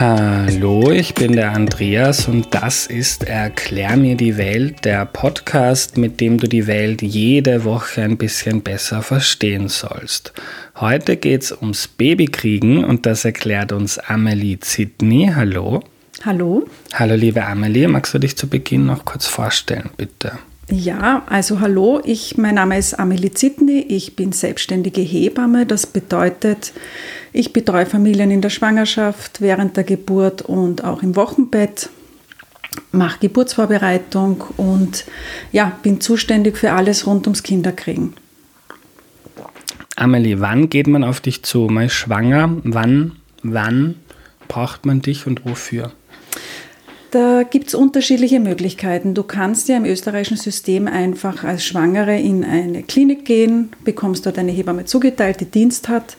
Hallo, 0.00 0.90
ich 0.90 1.14
bin 1.14 1.34
der 1.34 1.52
Andreas 1.52 2.26
und 2.26 2.52
das 2.52 2.88
ist 2.88 3.22
Erklär 3.22 3.96
mir 3.96 4.16
die 4.16 4.36
Welt, 4.36 4.84
der 4.84 5.06
Podcast, 5.06 5.98
mit 5.98 6.20
dem 6.20 6.38
du 6.38 6.48
die 6.48 6.66
Welt 6.66 7.00
jede 7.00 7.62
Woche 7.62 8.02
ein 8.02 8.18
bisschen 8.18 8.62
besser 8.62 9.02
verstehen 9.02 9.68
sollst. 9.68 10.32
Heute 10.76 11.16
geht 11.16 11.44
es 11.44 11.52
ums 11.52 11.86
Babykriegen 11.86 12.84
und 12.84 13.06
das 13.06 13.24
erklärt 13.24 13.70
uns 13.70 13.98
Amelie 13.98 14.58
Sidney. 14.60 15.30
Hallo. 15.32 15.84
Hallo. 16.24 16.66
Hallo, 16.94 17.14
liebe 17.14 17.44
Amelie. 17.44 17.86
Magst 17.86 18.12
du 18.12 18.18
dich 18.18 18.36
zu 18.36 18.48
Beginn 18.48 18.86
noch 18.86 19.04
kurz 19.04 19.26
vorstellen, 19.28 19.90
bitte? 19.96 20.32
Ja, 20.68 21.22
also 21.28 21.60
hallo, 21.60 22.00
ich, 22.04 22.38
mein 22.38 22.56
Name 22.56 22.78
ist 22.78 22.98
Amelie 22.98 23.32
Zitny, 23.32 23.80
ich 23.80 24.16
bin 24.16 24.32
selbstständige 24.32 25.02
Hebamme. 25.02 25.66
Das 25.66 25.86
bedeutet, 25.86 26.72
ich 27.32 27.52
betreue 27.52 27.86
Familien 27.86 28.30
in 28.30 28.40
der 28.40 28.50
Schwangerschaft, 28.50 29.40
während 29.42 29.76
der 29.76 29.84
Geburt 29.84 30.42
und 30.42 30.82
auch 30.82 31.02
im 31.02 31.16
Wochenbett, 31.16 31.90
mache 32.92 33.18
Geburtsvorbereitung 33.20 34.42
und 34.56 35.04
ja, 35.52 35.78
bin 35.82 36.00
zuständig 36.00 36.56
für 36.56 36.72
alles 36.72 37.06
rund 37.06 37.26
ums 37.26 37.42
Kinderkriegen. 37.42 38.14
Amelie, 39.96 40.40
wann 40.40 40.68
geht 40.70 40.86
man 40.86 41.04
auf 41.04 41.20
dich 41.20 41.42
zu? 41.42 41.66
Mal 41.66 41.88
schwanger? 41.88 42.56
Wann? 42.64 43.12
Wann 43.42 43.96
braucht 44.48 44.86
man 44.86 45.02
dich 45.02 45.26
und 45.26 45.44
wofür? 45.44 45.92
Da 47.12 47.44
gibt 47.44 47.68
es 47.68 47.74
unterschiedliche 47.74 48.40
Möglichkeiten. 48.40 49.14
Du 49.14 49.22
kannst 49.22 49.68
ja 49.68 49.76
im 49.76 49.84
österreichischen 49.84 50.36
System 50.36 50.88
einfach 50.88 51.44
als 51.44 51.64
Schwangere 51.64 52.18
in 52.18 52.44
eine 52.44 52.82
Klinik 52.82 53.24
gehen, 53.24 53.70
bekommst 53.84 54.26
dort 54.26 54.36
eine 54.36 54.50
Hebamme 54.50 54.84
zugeteilt, 54.84 55.40
die 55.40 55.44
Dienst 55.44 55.88
hat 55.88 56.16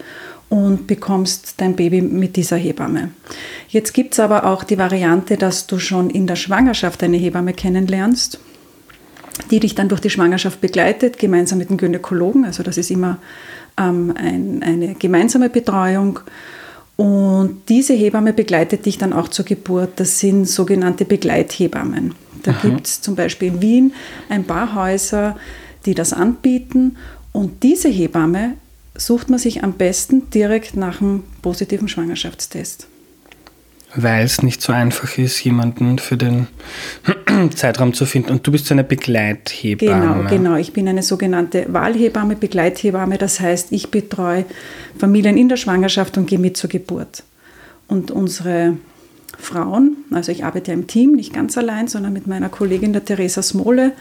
und 0.48 0.88
bekommst 0.88 1.56
dein 1.58 1.76
Baby 1.76 2.02
mit 2.02 2.38
dieser 2.38 2.56
Hebamme. 2.56 3.10
Jetzt 3.68 3.94
gibt 3.94 4.14
es 4.14 4.22
aber 4.22 4.46
auch 4.46 4.64
die 4.64 4.78
Variante, 4.78 5.36
dass 5.36 5.68
du 5.68 5.80
schon 5.80 6.10
in 6.10 6.28
der 6.28 6.38
Schwangerschaft 6.38 7.04
eine 7.04 7.18
Hebamme 7.18 7.52
kennenlernst, 7.52 8.40
die 9.52 9.60
dich 9.60 9.76
dann 9.76 9.90
durch 9.90 10.00
die 10.00 10.10
Schwangerschaft 10.10 10.62
begleitet, 10.62 11.20
gemeinsam 11.20 11.58
mit 11.58 11.70
dem 11.70 11.78
Gynäkologen. 11.78 12.46
Also 12.46 12.64
das 12.64 12.78
ist 12.78 12.90
immer 12.90 13.18
ähm, 13.78 14.14
ein, 14.16 14.64
eine 14.64 14.96
gemeinsame 14.96 15.50
Betreuung. 15.50 16.20
Und 16.96 17.64
diese 17.68 17.94
Hebamme 17.94 18.34
begleitet 18.34 18.86
dich 18.86 18.98
dann 18.98 19.14
auch 19.14 19.28
zur 19.28 19.46
Geburt. 19.46 20.00
Das 20.00 20.20
sind 20.20 20.46
sogenannte 20.46 21.06
Begleithebammen. 21.06 22.16
Da 22.44 22.54
gibt 22.54 22.88
es 22.88 23.02
zum 23.02 23.16
Beispiel 23.16 23.50
in 23.50 23.62
Wien 23.62 23.94
ein 24.30 24.44
paar 24.44 24.76
Häuser, 24.76 25.36
die 25.86 25.94
das 25.94 26.14
anbieten. 26.14 26.98
Und 27.32 27.64
diese 27.64 27.90
Hebamme 27.90 28.54
sucht 28.96 29.30
man 29.30 29.40
sich 29.40 29.64
am 29.64 29.74
besten 29.74 30.30
direkt 30.30 30.78
nach 30.78 31.02
einem 31.02 31.24
positiven 31.42 31.88
Schwangerschaftstest 31.88 32.88
weil 33.96 34.26
es 34.26 34.42
nicht 34.42 34.62
so 34.62 34.74
einfach 34.74 35.18
ist, 35.18 35.44
jemanden 35.44 36.00
für 36.00 36.18
den 36.18 36.48
Zeitraum 37.56 37.94
zu 37.94 38.06
finden. 38.06 38.32
Und 38.32 38.46
du 38.46 38.52
bist 38.52 38.72
eine 38.72 38.84
Begleithebamme. 38.84 40.24
Genau, 40.24 40.30
genau. 40.30 40.56
Ich 40.56 40.74
bin 40.74 40.88
eine 40.88 41.04
sogenannte 41.04 41.66
Wahlhebamme, 41.70 42.36
Begleithebamme. 42.36 43.18
Das 43.18 43.40
heißt, 43.40 43.72
ich 43.72 43.92
betreue 43.92 44.46
Familien 44.98 45.38
in 45.38 45.50
der 45.50 45.58
Schwangerschaft 45.58 46.18
und 46.18 46.28
gehe 46.28 46.40
mit 46.40 46.58
zur 46.58 46.70
Geburt. 46.70 47.24
Und 47.88 48.12
unsere 48.12 48.78
Frauen, 49.38 49.98
also 50.12 50.32
ich 50.32 50.44
arbeite 50.44 50.72
im 50.72 50.88
Team, 50.88 51.14
nicht 51.14 51.34
ganz 51.34 51.58
allein, 51.58 51.88
sondern 51.88 52.14
mit 52.14 52.28
meiner 52.28 52.50
Kollegin 52.50 52.94
der 52.94 53.06
Theresa 53.06 53.42
Smole. 53.42 53.94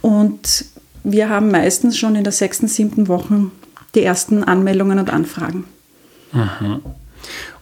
Und 0.00 0.64
wir 1.04 1.28
haben 1.28 1.50
meistens 1.50 1.96
schon 1.98 2.16
in 2.16 2.24
der 2.24 2.32
sechsten, 2.32 2.68
siebten 2.68 3.08
Woche 3.08 3.50
die 3.94 4.02
ersten 4.02 4.44
Anmeldungen 4.44 4.98
und 4.98 5.10
Anfragen. 5.10 5.64
Mhm. 6.32 6.82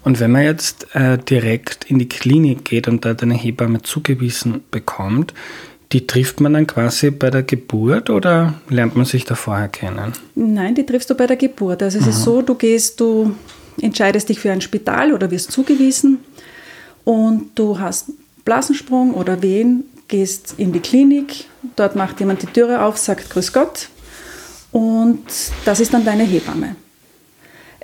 Und 0.05 0.21
wenn 0.21 0.31
man 0.31 0.43
jetzt 0.43 0.95
äh, 0.95 1.19
direkt 1.19 1.91
in 1.91 1.99
die 1.99 2.09
Klinik 2.09 2.65
geht 2.67 2.89
und 2.89 3.05
dort 3.05 3.23
eine 3.23 3.35
Hebamme 3.35 3.83
zugewiesen 3.83 4.63
bekommt, 4.71 5.33
die 5.93 6.07
trifft 6.07 6.41
man 6.41 6.53
dann 6.53 6.67
quasi 6.67 7.11
bei 7.11 7.31
der 7.31 7.43
Geburt 7.43 8.11
oder 8.11 8.55
lernt 8.69 8.97
man 8.97 9.07
sich 9.07 9.25
da 9.25 9.35
vorher 9.35 9.69
kennen? 9.69 10.13
Nein, 10.35 10.75
die 10.75 10.85
triffst 10.85 11.09
du 11.09 11.15
bei 11.15 11.27
der 11.27 11.37
Geburt. 11.37 11.83
Also 11.83 11.99
es 11.99 12.05
mhm. 12.05 12.11
ist 12.11 12.23
so, 12.23 12.43
du 12.43 12.55
gehst, 12.55 13.01
du 13.01 13.35
entscheidest 13.81 14.29
dich 14.29 14.41
für 14.41 14.53
ein 14.53 14.61
Spital 14.61 15.13
oder 15.13 15.31
wirst 15.31 15.53
zugewiesen 15.53 16.19
und 17.05 17.51
du 17.55 17.79
hast 17.79 18.11
Blasensprung 18.45 19.15
oder 19.15 19.41
Wehen, 19.43 19.85
gehst 20.09 20.55
in 20.59 20.73
die 20.73 20.81
Klinik, 20.81 21.47
dort 21.77 21.97
macht 21.97 22.21
jemand 22.21 22.43
die 22.43 22.47
Türe 22.47 22.83
auf, 22.83 22.99
sagt 22.99 23.31
Grüß 23.31 23.53
Gott 23.53 23.89
und 24.71 25.25
das 25.65 25.81
ist 25.81 25.95
dann 25.95 26.05
deine 26.05 26.25
Hebamme. 26.25 26.77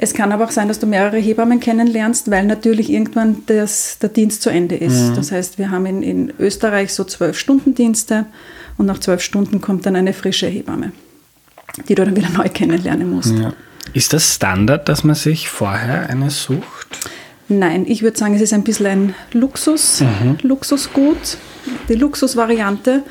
Es 0.02 0.14
kann 0.14 0.32
aber 0.32 0.46
auch 0.46 0.50
sein, 0.50 0.66
dass 0.66 0.78
du 0.78 0.86
mehrere 0.86 1.18
Hebammen 1.18 1.60
kennenlernst, 1.60 2.30
weil 2.30 2.46
natürlich 2.46 2.90
irgendwann 2.90 3.42
das, 3.46 3.98
der 3.98 4.08
Dienst 4.08 4.40
zu 4.40 4.48
Ende 4.48 4.74
ist. 4.74 5.10
Mhm. 5.10 5.16
Das 5.16 5.30
heißt, 5.30 5.58
wir 5.58 5.70
haben 5.70 5.84
in, 5.84 6.02
in 6.02 6.32
Österreich 6.38 6.94
so 6.94 7.04
zwölf 7.04 7.38
Stunden 7.38 7.74
Dienste 7.74 8.24
und 8.78 8.86
nach 8.86 8.98
zwölf 8.98 9.20
Stunden 9.20 9.60
kommt 9.60 9.84
dann 9.84 9.96
eine 9.96 10.14
frische 10.14 10.46
Hebamme, 10.46 10.92
die 11.86 11.94
du 11.94 12.02
dann 12.02 12.16
wieder 12.16 12.30
neu 12.30 12.48
kennenlernen 12.48 13.10
musst. 13.10 13.34
Ja. 13.34 13.52
Ist 13.92 14.14
das 14.14 14.36
Standard, 14.36 14.88
dass 14.88 15.04
man 15.04 15.16
sich 15.16 15.50
vorher 15.50 16.08
eine 16.08 16.30
sucht? 16.30 16.88
Nein, 17.48 17.84
ich 17.86 18.02
würde 18.02 18.16
sagen, 18.16 18.34
es 18.34 18.40
ist 18.40 18.54
ein 18.54 18.64
bisschen 18.64 18.86
ein 18.86 19.14
Luxus, 19.32 20.00
mhm. 20.00 20.38
Luxusgut, 20.40 21.36
die 21.90 21.94
Luxusvariante, 21.94 23.02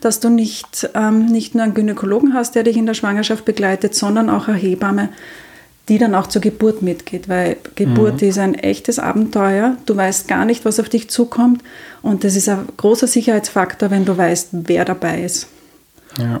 dass 0.00 0.20
du 0.20 0.30
nicht, 0.30 0.88
ähm, 0.94 1.26
nicht 1.26 1.54
nur 1.54 1.64
einen 1.64 1.74
Gynäkologen 1.74 2.32
hast, 2.32 2.54
der 2.54 2.62
dich 2.62 2.78
in 2.78 2.86
der 2.86 2.94
Schwangerschaft 2.94 3.44
begleitet, 3.44 3.94
sondern 3.94 4.30
auch 4.30 4.48
eine 4.48 4.56
Hebamme, 4.56 5.10
die 5.88 5.98
dann 5.98 6.14
auch 6.14 6.28
zur 6.28 6.40
Geburt 6.40 6.82
mitgeht, 6.82 7.28
weil 7.28 7.56
Geburt 7.74 8.22
mhm. 8.22 8.28
ist 8.28 8.38
ein 8.38 8.54
echtes 8.54 8.98
Abenteuer. 8.98 9.76
Du 9.86 9.96
weißt 9.96 10.28
gar 10.28 10.44
nicht, 10.44 10.64
was 10.64 10.78
auf 10.78 10.88
dich 10.88 11.10
zukommt 11.10 11.62
und 12.02 12.24
das 12.24 12.36
ist 12.36 12.48
ein 12.48 12.68
großer 12.76 13.06
Sicherheitsfaktor, 13.06 13.90
wenn 13.90 14.04
du 14.04 14.16
weißt, 14.16 14.48
wer 14.52 14.84
dabei 14.84 15.22
ist. 15.22 15.48
Ja. 16.18 16.40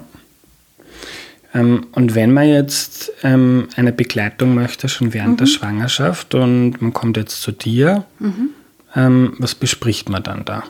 Ähm, 1.52 1.86
und 1.92 2.14
wenn 2.14 2.32
man 2.32 2.48
jetzt 2.48 3.12
ähm, 3.22 3.68
eine 3.74 3.92
Begleitung 3.92 4.54
möchte, 4.54 4.88
schon 4.88 5.12
während 5.12 5.32
mhm. 5.32 5.36
der 5.38 5.46
Schwangerschaft 5.46 6.34
und 6.34 6.80
man 6.80 6.92
kommt 6.92 7.16
jetzt 7.16 7.42
zu 7.42 7.52
dir, 7.52 8.04
mhm. 8.18 8.50
ähm, 8.94 9.34
was 9.38 9.54
bespricht 9.54 10.08
man 10.08 10.22
dann 10.22 10.44
da? 10.44 10.62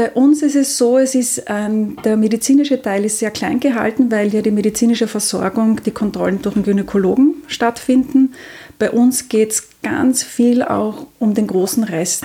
Bei 0.00 0.12
uns 0.12 0.40
ist 0.40 0.56
es 0.56 0.78
so, 0.78 0.96
es 0.96 1.14
ist 1.14 1.42
ähm, 1.46 1.98
der 2.06 2.16
medizinische 2.16 2.80
Teil 2.80 3.04
ist 3.04 3.18
sehr 3.18 3.30
klein 3.30 3.60
gehalten, 3.60 4.10
weil 4.10 4.32
ja 4.32 4.40
die 4.40 4.50
medizinische 4.50 5.06
Versorgung, 5.06 5.82
die 5.84 5.90
Kontrollen 5.90 6.40
durch 6.40 6.54
den 6.54 6.62
Gynäkologen 6.62 7.34
stattfinden. 7.48 8.32
Bei 8.78 8.90
uns 8.90 9.28
geht 9.28 9.50
es 9.50 9.68
ganz 9.82 10.22
viel 10.22 10.62
auch 10.62 11.06
um 11.18 11.34
den 11.34 11.46
großen 11.46 11.84
Rest. 11.84 12.24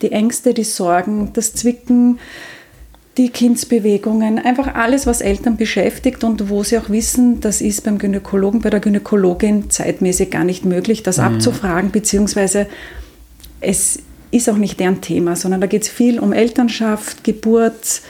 Die 0.00 0.12
Ängste, 0.12 0.54
die 0.54 0.64
Sorgen, 0.64 1.34
das 1.34 1.52
Zwicken, 1.52 2.18
die 3.18 3.28
Kindsbewegungen, 3.28 4.38
einfach 4.38 4.74
alles, 4.74 5.06
was 5.06 5.20
Eltern 5.20 5.58
beschäftigt 5.58 6.24
und 6.24 6.48
wo 6.48 6.64
sie 6.64 6.78
auch 6.78 6.88
wissen, 6.88 7.42
das 7.42 7.60
ist 7.60 7.84
beim 7.84 7.98
Gynäkologen, 7.98 8.62
bei 8.62 8.70
der 8.70 8.80
Gynäkologin 8.80 9.68
zeitmäßig 9.68 10.30
gar 10.30 10.44
nicht 10.44 10.64
möglich, 10.64 11.02
das 11.02 11.18
mhm. 11.18 11.24
abzufragen, 11.24 11.90
beziehungsweise 11.90 12.66
es 13.60 13.98
ist 14.30 14.48
auch 14.48 14.56
nicht 14.56 14.80
deren 14.80 15.00
Thema, 15.00 15.36
sondern 15.36 15.60
da 15.60 15.66
geht 15.66 15.82
es 15.82 15.88
viel 15.88 16.18
um 16.18 16.32
Elternschaft, 16.32 17.24
Geburt, 17.24 18.02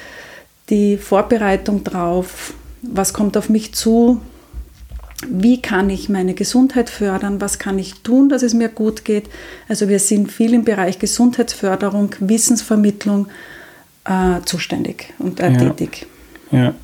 die 0.69 0.97
Vorbereitung 0.97 1.85
drauf, 1.85 2.55
was 2.83 3.13
kommt 3.13 3.37
auf 3.37 3.49
mich 3.49 3.75
zu, 3.75 4.21
wie 5.29 5.61
kann 5.61 5.91
ich 5.91 6.09
meine 6.09 6.35
Gesundheit 6.35 6.89
fördern, 6.89 7.41
was 7.41 7.59
kann 7.59 7.79
ich 7.79 8.03
tun, 8.03 8.29
dass 8.29 8.43
es 8.43 8.55
mir 8.55 8.69
gut 8.69 9.05
geht. 9.05 9.29
Also 9.69 9.89
wir 9.89 9.99
sind 9.99 10.33
viel 10.33 10.55
im 10.55 10.65
Bereich 10.65 10.99
Gesundheitsförderung, 10.99 12.15
Wissensvermittlung 12.21 13.28
äh, 14.05 14.41
zuständig 14.45 15.13
und 15.19 15.41
äh, 15.41 15.53
tätig. 15.53 16.07
Ja. 16.51 16.75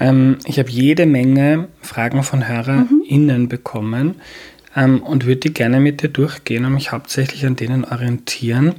Ähm, 0.00 0.38
ich 0.46 0.58
habe 0.58 0.70
jede 0.70 1.06
Menge 1.06 1.68
Fragen 1.82 2.22
von 2.22 2.48
HörerInnen 2.48 3.42
mhm. 3.42 3.48
bekommen 3.48 4.14
ähm, 4.76 5.02
und 5.02 5.26
würde 5.26 5.40
die 5.40 5.54
gerne 5.54 5.80
mit 5.80 6.02
dir 6.02 6.08
durchgehen 6.10 6.64
und 6.64 6.74
mich 6.74 6.92
hauptsächlich 6.92 7.44
an 7.46 7.56
denen 7.56 7.84
orientieren. 7.84 8.74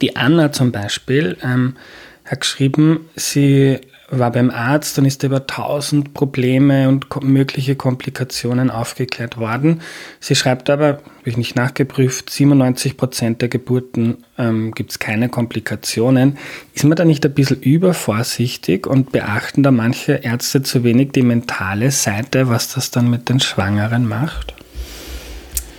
Die 0.00 0.16
Anna 0.16 0.52
zum 0.52 0.72
Beispiel 0.72 1.36
ähm, 1.42 1.76
hat 2.24 2.40
geschrieben, 2.40 3.08
sie 3.16 3.80
war 4.12 4.30
beim 4.30 4.50
Arzt 4.50 4.98
und 4.98 5.06
ist 5.06 5.22
über 5.22 5.46
tausend 5.46 6.12
Probleme 6.12 6.88
und 6.88 7.24
mögliche 7.24 7.76
Komplikationen 7.76 8.70
aufgeklärt 8.70 9.38
worden. 9.38 9.80
Sie 10.20 10.34
schreibt 10.34 10.68
aber, 10.68 10.86
habe 10.86 11.02
ich 11.24 11.38
nicht 11.38 11.56
nachgeprüft, 11.56 12.28
97 12.28 12.98
Prozent 12.98 13.40
der 13.40 13.48
Geburten 13.48 14.18
ähm, 14.36 14.72
gibt 14.72 14.90
es 14.90 14.98
keine 14.98 15.30
Komplikationen. 15.30 16.36
Ist 16.74 16.84
man 16.84 16.94
da 16.94 17.06
nicht 17.06 17.24
ein 17.24 17.32
bisschen 17.32 17.62
übervorsichtig 17.62 18.86
und 18.86 19.12
beachten 19.12 19.62
da 19.62 19.70
manche 19.70 20.12
Ärzte 20.12 20.62
zu 20.62 20.84
wenig 20.84 21.12
die 21.12 21.22
mentale 21.22 21.90
Seite, 21.90 22.50
was 22.50 22.74
das 22.74 22.90
dann 22.90 23.08
mit 23.08 23.30
den 23.30 23.40
Schwangeren 23.40 24.06
macht? 24.06 24.54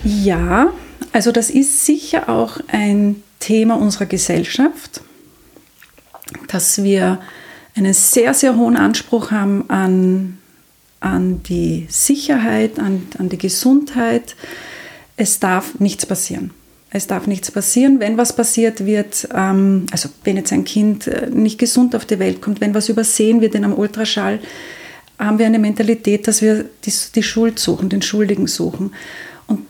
Ja, 0.03 0.73
Also 1.13 1.31
das 1.31 1.49
ist 1.49 1.85
sicher 1.85 2.27
auch 2.27 2.59
ein 2.67 3.21
Thema 3.39 3.75
unserer 3.75 4.07
Gesellschaft, 4.07 5.01
dass 6.47 6.83
wir 6.83 7.19
einen 7.75 7.93
sehr, 7.93 8.33
sehr 8.33 8.55
hohen 8.55 8.77
Anspruch 8.77 9.31
haben 9.31 9.69
an, 9.69 10.39
an 10.99 11.43
die 11.43 11.85
Sicherheit, 11.89 12.79
an, 12.79 13.03
an 13.19 13.29
die 13.29 13.37
Gesundheit. 13.37 14.35
Es 15.17 15.39
darf 15.39 15.79
nichts 15.79 16.05
passieren. 16.05 16.51
Es 16.89 17.07
darf 17.07 17.27
nichts 17.27 17.51
passieren. 17.51 17.99
Wenn 17.99 18.17
was 18.17 18.35
passiert 18.35 18.85
wird, 18.85 19.27
ähm, 19.33 19.85
also 19.91 20.09
wenn 20.23 20.37
jetzt 20.37 20.53
ein 20.53 20.63
Kind 20.63 21.07
äh, 21.07 21.29
nicht 21.29 21.59
gesund 21.59 21.95
auf 21.95 22.05
die 22.05 22.19
Welt 22.19 22.41
kommt, 22.41 22.61
wenn 22.61 22.73
was 22.73 22.89
übersehen 22.89 23.41
wird 23.41 23.55
in 23.55 23.63
einem 23.63 23.73
Ultraschall, 23.73 24.39
haben 25.19 25.39
wir 25.39 25.45
eine 25.45 25.59
Mentalität, 25.59 26.27
dass 26.27 26.41
wir 26.41 26.65
die, 26.85 26.93
die 27.15 27.23
Schuld 27.23 27.59
suchen, 27.59 27.89
den 27.89 28.01
Schuldigen 28.01 28.47
suchen. 28.47 28.91
Und 29.47 29.65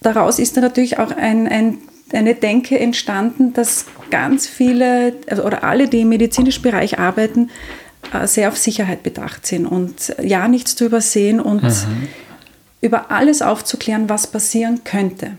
daraus 0.00 0.38
ist 0.38 0.56
dann 0.56 0.64
natürlich 0.64 0.98
auch 0.98 1.10
ein, 1.10 1.46
ein, 1.48 1.78
eine 2.12 2.34
Denke 2.34 2.78
entstanden, 2.78 3.52
dass 3.52 3.86
ganz 4.10 4.46
viele 4.46 5.14
also, 5.28 5.44
oder 5.44 5.64
alle, 5.64 5.88
die 5.88 6.00
im 6.00 6.08
medizinischen 6.08 6.62
Bereich 6.62 6.98
arbeiten, 6.98 7.50
äh, 8.12 8.26
sehr 8.26 8.48
auf 8.48 8.56
Sicherheit 8.56 9.02
bedacht 9.02 9.46
sind 9.46 9.66
und 9.66 10.14
ja 10.22 10.48
nichts 10.48 10.76
zu 10.76 10.86
übersehen 10.86 11.40
und 11.40 11.62
mhm. 11.62 12.08
über 12.80 13.10
alles 13.10 13.42
aufzuklären, 13.42 14.08
was 14.08 14.26
passieren 14.26 14.82
könnte. 14.84 15.32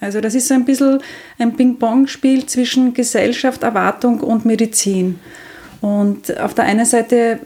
Also 0.00 0.20
das 0.20 0.34
ist 0.34 0.48
so 0.48 0.54
ein 0.54 0.64
bisschen 0.64 1.00
ein 1.38 1.56
Ping-Pong-Spiel 1.56 2.46
zwischen 2.46 2.94
Gesellschaft, 2.94 3.62
Erwartung 3.62 4.20
und 4.20 4.44
Medizin. 4.44 5.18
Und 5.80 6.38
auf 6.38 6.54
der 6.54 6.64
einen 6.64 6.86
Seite 6.86 7.40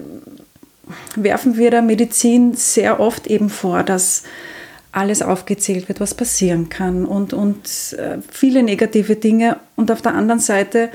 werfen 1.16 1.56
wir 1.56 1.70
der 1.70 1.82
Medizin 1.82 2.54
sehr 2.54 3.00
oft 3.00 3.26
eben 3.26 3.48
vor, 3.48 3.82
dass 3.82 4.24
alles 4.92 5.22
aufgezählt 5.22 5.88
wird, 5.88 6.00
was 6.00 6.14
passieren 6.14 6.68
kann 6.68 7.06
und, 7.06 7.32
und 7.32 7.96
äh, 7.98 8.18
viele 8.30 8.62
negative 8.62 9.16
Dinge. 9.16 9.56
Und 9.74 9.90
auf 9.90 10.02
der 10.02 10.14
anderen 10.14 10.40
Seite 10.40 10.90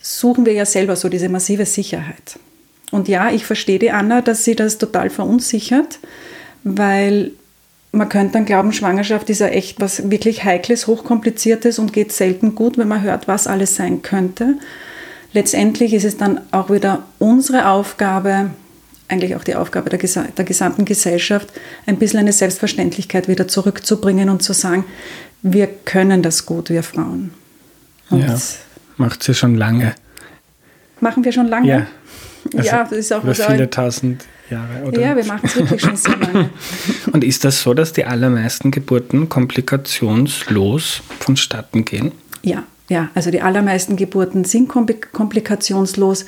suchen 0.00 0.46
wir 0.46 0.54
ja 0.54 0.64
selber 0.64 0.96
so 0.96 1.08
diese 1.08 1.28
massive 1.28 1.66
Sicherheit. 1.66 2.38
Und 2.90 3.08
ja, 3.08 3.30
ich 3.30 3.44
verstehe 3.44 3.78
die 3.78 3.90
Anna, 3.90 4.22
dass 4.22 4.44
sie 4.44 4.56
das 4.56 4.78
total 4.78 5.10
verunsichert, 5.10 5.98
weil 6.64 7.32
man 7.92 8.08
könnte 8.08 8.34
dann 8.34 8.46
glauben, 8.46 8.72
Schwangerschaft 8.72 9.28
ist 9.28 9.40
ja 9.40 9.48
echt 9.48 9.80
was 9.80 10.10
wirklich 10.10 10.44
Heikles, 10.44 10.86
Hochkompliziertes 10.86 11.78
und 11.78 11.92
geht 11.92 12.12
selten 12.12 12.54
gut, 12.54 12.78
wenn 12.78 12.88
man 12.88 13.02
hört, 13.02 13.28
was 13.28 13.46
alles 13.46 13.76
sein 13.76 14.00
könnte. 14.00 14.56
Letztendlich 15.34 15.92
ist 15.92 16.04
es 16.04 16.16
dann 16.16 16.40
auch 16.50 16.70
wieder 16.70 17.04
unsere 17.18 17.68
Aufgabe, 17.68 18.50
eigentlich 19.12 19.36
auch 19.36 19.44
die 19.44 19.54
Aufgabe 19.54 19.90
der, 19.90 19.98
ges 19.98 20.14
der 20.14 20.44
gesamten 20.44 20.84
Gesellschaft, 20.84 21.48
ein 21.86 21.98
bisschen 21.98 22.18
eine 22.20 22.32
Selbstverständlichkeit 22.32 23.28
wieder 23.28 23.46
zurückzubringen 23.46 24.30
und 24.30 24.42
zu 24.42 24.52
sagen, 24.52 24.84
wir 25.42 25.66
können 25.66 26.22
das 26.22 26.46
gut, 26.46 26.70
wir 26.70 26.82
Frauen. 26.82 27.32
Und 28.10 28.26
ja, 28.26 28.38
macht 28.96 29.22
sie 29.22 29.34
schon 29.34 29.54
lange. 29.54 29.94
Machen 31.00 31.24
wir 31.24 31.32
schon 31.32 31.48
lange? 31.48 31.68
Ja, 31.68 31.86
also 32.56 32.68
ja 32.68 32.84
das 32.84 32.92
ist 32.92 33.12
auch 33.12 33.22
über 33.22 33.34
viele 33.34 33.68
tausend 33.68 34.24
Jahre. 34.50 34.84
Oder? 34.84 35.00
Ja, 35.00 35.16
wir 35.16 35.24
machen 35.24 35.46
es 35.46 35.56
wirklich 35.56 35.80
schon 35.80 35.96
sehr 35.96 36.16
lange. 36.16 36.50
Und 37.12 37.24
ist 37.24 37.44
das 37.44 37.62
so, 37.62 37.74
dass 37.74 37.92
die 37.92 38.04
allermeisten 38.04 38.70
Geburten 38.70 39.28
komplikationslos 39.28 41.02
vonstatten 41.18 41.84
gehen? 41.84 42.12
Ja, 42.42 42.64
ja. 42.88 43.10
Also 43.14 43.30
die 43.30 43.42
allermeisten 43.42 43.96
Geburten 43.96 44.44
sind 44.44 44.68
komplikationslos. 44.68 46.26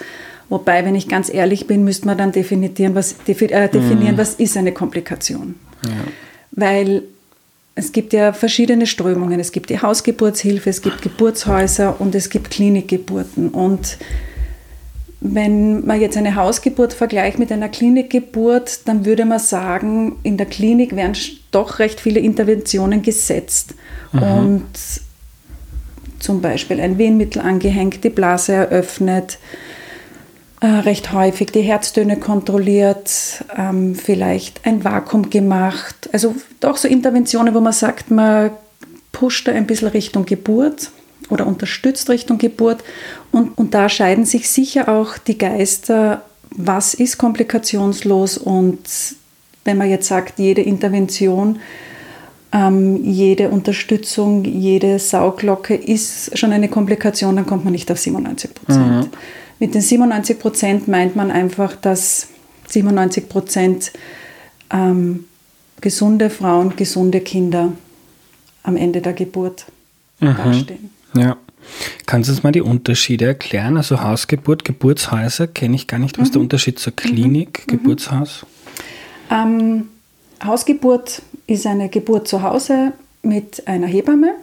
Wobei, 0.48 0.84
wenn 0.84 0.94
ich 0.94 1.08
ganz 1.08 1.32
ehrlich 1.32 1.66
bin, 1.66 1.84
müsste 1.84 2.06
man 2.06 2.18
dann 2.18 2.32
definieren, 2.32 2.94
was, 2.94 3.16
äh, 3.26 3.68
definieren, 3.68 4.14
mhm. 4.14 4.18
was 4.18 4.34
ist 4.34 4.56
eine 4.56 4.72
Komplikation. 4.72 5.54
Ja. 5.84 5.90
Weil 6.52 7.02
es 7.74 7.92
gibt 7.92 8.12
ja 8.12 8.32
verschiedene 8.32 8.86
Strömungen. 8.86 9.40
Es 9.40 9.52
gibt 9.52 9.70
die 9.70 9.80
Hausgeburtshilfe, 9.80 10.70
es 10.70 10.82
gibt 10.82 11.02
Geburtshäuser 11.02 12.00
und 12.00 12.14
es 12.14 12.30
gibt 12.30 12.50
Klinikgeburten. 12.50 13.48
Und 13.48 13.98
wenn 15.20 15.84
man 15.84 16.00
jetzt 16.00 16.16
eine 16.16 16.36
Hausgeburt 16.36 16.92
vergleicht 16.92 17.38
mit 17.38 17.50
einer 17.50 17.68
Klinikgeburt, 17.68 18.86
dann 18.86 19.04
würde 19.04 19.24
man 19.24 19.38
sagen, 19.38 20.16
in 20.22 20.36
der 20.36 20.46
Klinik 20.46 20.94
werden 20.94 21.16
doch 21.50 21.78
recht 21.78 21.98
viele 21.98 22.20
Interventionen 22.20 23.02
gesetzt. 23.02 23.74
Mhm. 24.12 24.22
Und 24.22 24.66
zum 26.20 26.40
Beispiel 26.40 26.80
ein 26.80 26.96
Wehenmittel 26.98 27.42
angehängt, 27.42 28.04
die 28.04 28.10
Blase 28.10 28.52
eröffnet, 28.52 29.38
äh, 30.60 30.66
recht 30.66 31.12
häufig 31.12 31.50
die 31.52 31.62
Herztöne 31.62 32.16
kontrolliert, 32.16 33.44
ähm, 33.56 33.94
vielleicht 33.94 34.66
ein 34.66 34.84
Vakuum 34.84 35.30
gemacht. 35.30 36.08
Also 36.12 36.34
doch 36.60 36.76
so 36.76 36.88
Interventionen, 36.88 37.54
wo 37.54 37.60
man 37.60 37.72
sagt, 37.72 38.10
man 38.10 38.50
pusht 39.12 39.48
da 39.48 39.52
ein 39.52 39.66
bisschen 39.66 39.88
Richtung 39.88 40.24
Geburt 40.24 40.90
oder 41.30 41.46
unterstützt 41.46 42.08
Richtung 42.10 42.38
Geburt. 42.38 42.82
Und, 43.32 43.56
und 43.58 43.74
da 43.74 43.88
scheiden 43.88 44.24
sich 44.24 44.48
sicher 44.48 44.88
auch 44.88 45.18
die 45.18 45.38
Geister, 45.38 46.22
was 46.50 46.94
ist 46.94 47.18
komplikationslos 47.18 48.38
und 48.38 48.78
wenn 49.64 49.78
man 49.78 49.88
jetzt 49.88 50.08
sagt, 50.08 50.38
jede 50.38 50.62
Intervention, 50.62 51.58
ähm, 52.52 53.02
jede 53.02 53.48
Unterstützung, 53.48 54.44
jede 54.44 54.98
Sauglocke 54.98 55.74
ist 55.74 56.38
schon 56.38 56.52
eine 56.52 56.68
Komplikation, 56.68 57.34
dann 57.36 57.46
kommt 57.46 57.64
man 57.64 57.72
nicht 57.72 57.90
auf 57.90 57.98
97 57.98 58.54
Prozent. 58.54 58.86
Mhm. 58.86 59.10
Mit 59.58 59.74
den 59.74 59.82
97 59.82 60.38
Prozent 60.38 60.88
meint 60.88 61.16
man 61.16 61.30
einfach, 61.30 61.76
dass 61.76 62.28
97 62.68 63.28
Prozent 63.28 63.92
ähm, 64.70 65.24
gesunde 65.80 66.30
Frauen, 66.30 66.76
gesunde 66.76 67.20
Kinder 67.20 67.72
am 68.62 68.76
Ende 68.76 69.00
der 69.00 69.12
Geburt 69.12 69.66
mhm. 70.20 70.36
dastehen. 70.36 70.90
Ja. 71.16 71.36
Kannst 72.06 72.28
du 72.28 72.34
uns 72.34 72.42
mal 72.42 72.52
die 72.52 72.60
Unterschiede 72.60 73.26
erklären? 73.26 73.76
Also 73.76 74.02
Hausgeburt, 74.02 74.64
Geburtshäuser 74.64 75.46
kenne 75.46 75.76
ich 75.76 75.86
gar 75.86 75.98
nicht. 75.98 76.18
Was 76.18 76.28
ist 76.28 76.34
der 76.34 76.40
mhm. 76.40 76.46
Unterschied 76.46 76.78
zur 76.78 76.94
Klinik, 76.94 77.64
mhm. 77.66 77.70
Geburtshaus? 77.70 78.44
Ähm, 79.30 79.88
Hausgeburt 80.44 81.22
ist 81.46 81.66
eine 81.66 81.88
Geburt 81.88 82.28
zu 82.28 82.42
Hause 82.42 82.92
mit 83.22 83.66
einer 83.66 83.86
Hebamme. 83.86 84.34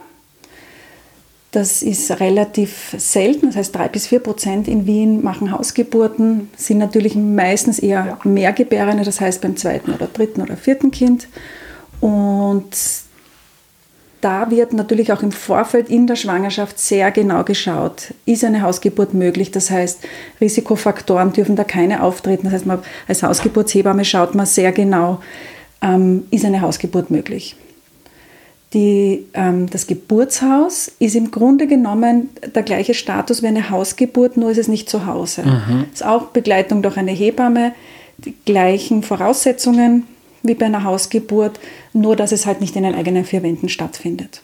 Das 1.52 1.82
ist 1.82 2.10
relativ 2.22 2.96
selten, 2.98 3.48
das 3.48 3.58
heißt 3.58 3.76
drei 3.76 3.90
bis 3.90 4.08
vier 4.08 4.22
Prozent 4.22 4.70
in 4.70 4.86
Wien 4.88 5.22
machen 5.22 5.52
Hausgeburten, 5.52 6.50
sind 6.56 6.78
natürlich 6.78 7.16
meistens 7.16 7.78
eher 7.78 8.18
Mehrgebärende, 8.24 9.04
das 9.04 9.20
heißt 9.20 9.42
beim 9.42 9.58
zweiten 9.58 9.92
oder 9.92 10.08
dritten 10.08 10.42
oder 10.42 10.56
vierten 10.56 10.92
Kind. 10.92 11.28
Und 12.00 12.70
da 14.22 14.50
wird 14.50 14.72
natürlich 14.72 15.12
auch 15.12 15.24
im 15.24 15.34
Vorfeld 15.34 15.90
in 15.90 16.08
der 16.08 16.16
Schwangerschaft 16.16 16.80
sehr 16.80 17.12
genau 17.12 17.44
geschaut, 17.44 18.14
ist 18.26 18.46
eine 18.46 18.62
Hausgeburt 18.62 19.14
möglich. 19.14 19.52
Das 19.52 19.72
heißt, 19.72 20.00
Risikofaktoren 20.40 21.34
dürfen 21.34 21.58
da 21.58 21.64
keine 21.66 22.04
auftreten. 22.04 22.44
Das 22.46 22.54
heißt, 22.54 22.66
man, 22.66 22.80
als 23.08 23.24
Hausgeburtshebamme 23.24 24.06
schaut 24.06 24.36
man 24.36 24.46
sehr 24.46 24.72
genau, 24.72 25.20
ähm, 25.82 26.28
ist 26.30 26.46
eine 26.46 26.62
Hausgeburt 26.62 27.10
möglich. 27.12 27.56
Die, 28.74 29.26
ähm, 29.34 29.70
das 29.70 29.86
Geburtshaus 29.86 30.92
ist 31.00 31.16
im 31.16 31.32
Grunde 31.32 31.68
genommen 31.68 32.30
der 32.56 32.64
gleiche 32.64 32.94
Status 32.94 33.44
wie 33.44 33.48
eine 33.48 33.70
Hausgeburt, 33.70 34.38
nur 34.38 34.52
ist 34.52 34.58
es 34.58 34.70
nicht 34.70 34.90
zu 34.90 35.06
Hause. 35.06 35.44
Mhm. 35.44 35.86
Ist 35.92 36.06
auch 36.06 36.28
Begleitung 36.28 36.82
durch 36.82 36.96
eine 36.96 37.12
Hebamme, 37.12 37.74
die 38.18 38.34
gleichen 38.46 39.04
Voraussetzungen 39.04 40.08
wie 40.44 40.56
bei 40.56 40.68
einer 40.68 40.84
Hausgeburt, 40.84 41.60
nur 41.94 42.16
dass 42.16 42.32
es 42.32 42.46
halt 42.46 42.62
nicht 42.62 42.76
in 42.76 42.84
den 42.84 42.96
eigenen 42.96 43.26
vier 43.26 43.44
Wänden 43.44 43.70
stattfindet. 43.70 44.42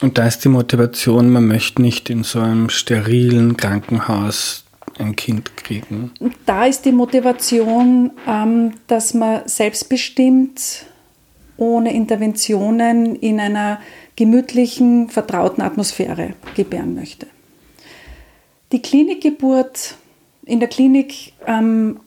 Und 0.00 0.18
da 0.18 0.26
ist 0.26 0.44
die 0.44 0.48
Motivation, 0.48 1.30
man 1.30 1.46
möchte 1.46 1.82
nicht 1.82 2.10
in 2.10 2.24
so 2.24 2.40
einem 2.40 2.70
sterilen 2.70 3.56
Krankenhaus 3.56 4.64
ein 4.98 5.16
Kind 5.16 5.56
kriegen. 5.56 6.12
Da 6.46 6.66
ist 6.66 6.84
die 6.84 6.92
Motivation, 6.92 8.10
ähm, 8.26 8.72
dass 8.86 9.14
man 9.14 9.42
selbstbestimmt 9.46 10.86
ohne 11.60 11.92
Interventionen 11.92 13.14
in 13.14 13.38
einer 13.38 13.80
gemütlichen, 14.16 15.08
vertrauten 15.10 15.62
Atmosphäre 15.62 16.34
gebären 16.56 16.94
möchte. 16.94 17.26
Die 18.72 18.82
Klinikgeburt 18.82 19.96
in 20.46 20.58
der 20.58 20.68
Klinik, 20.68 21.34
ähm, 21.46 22.00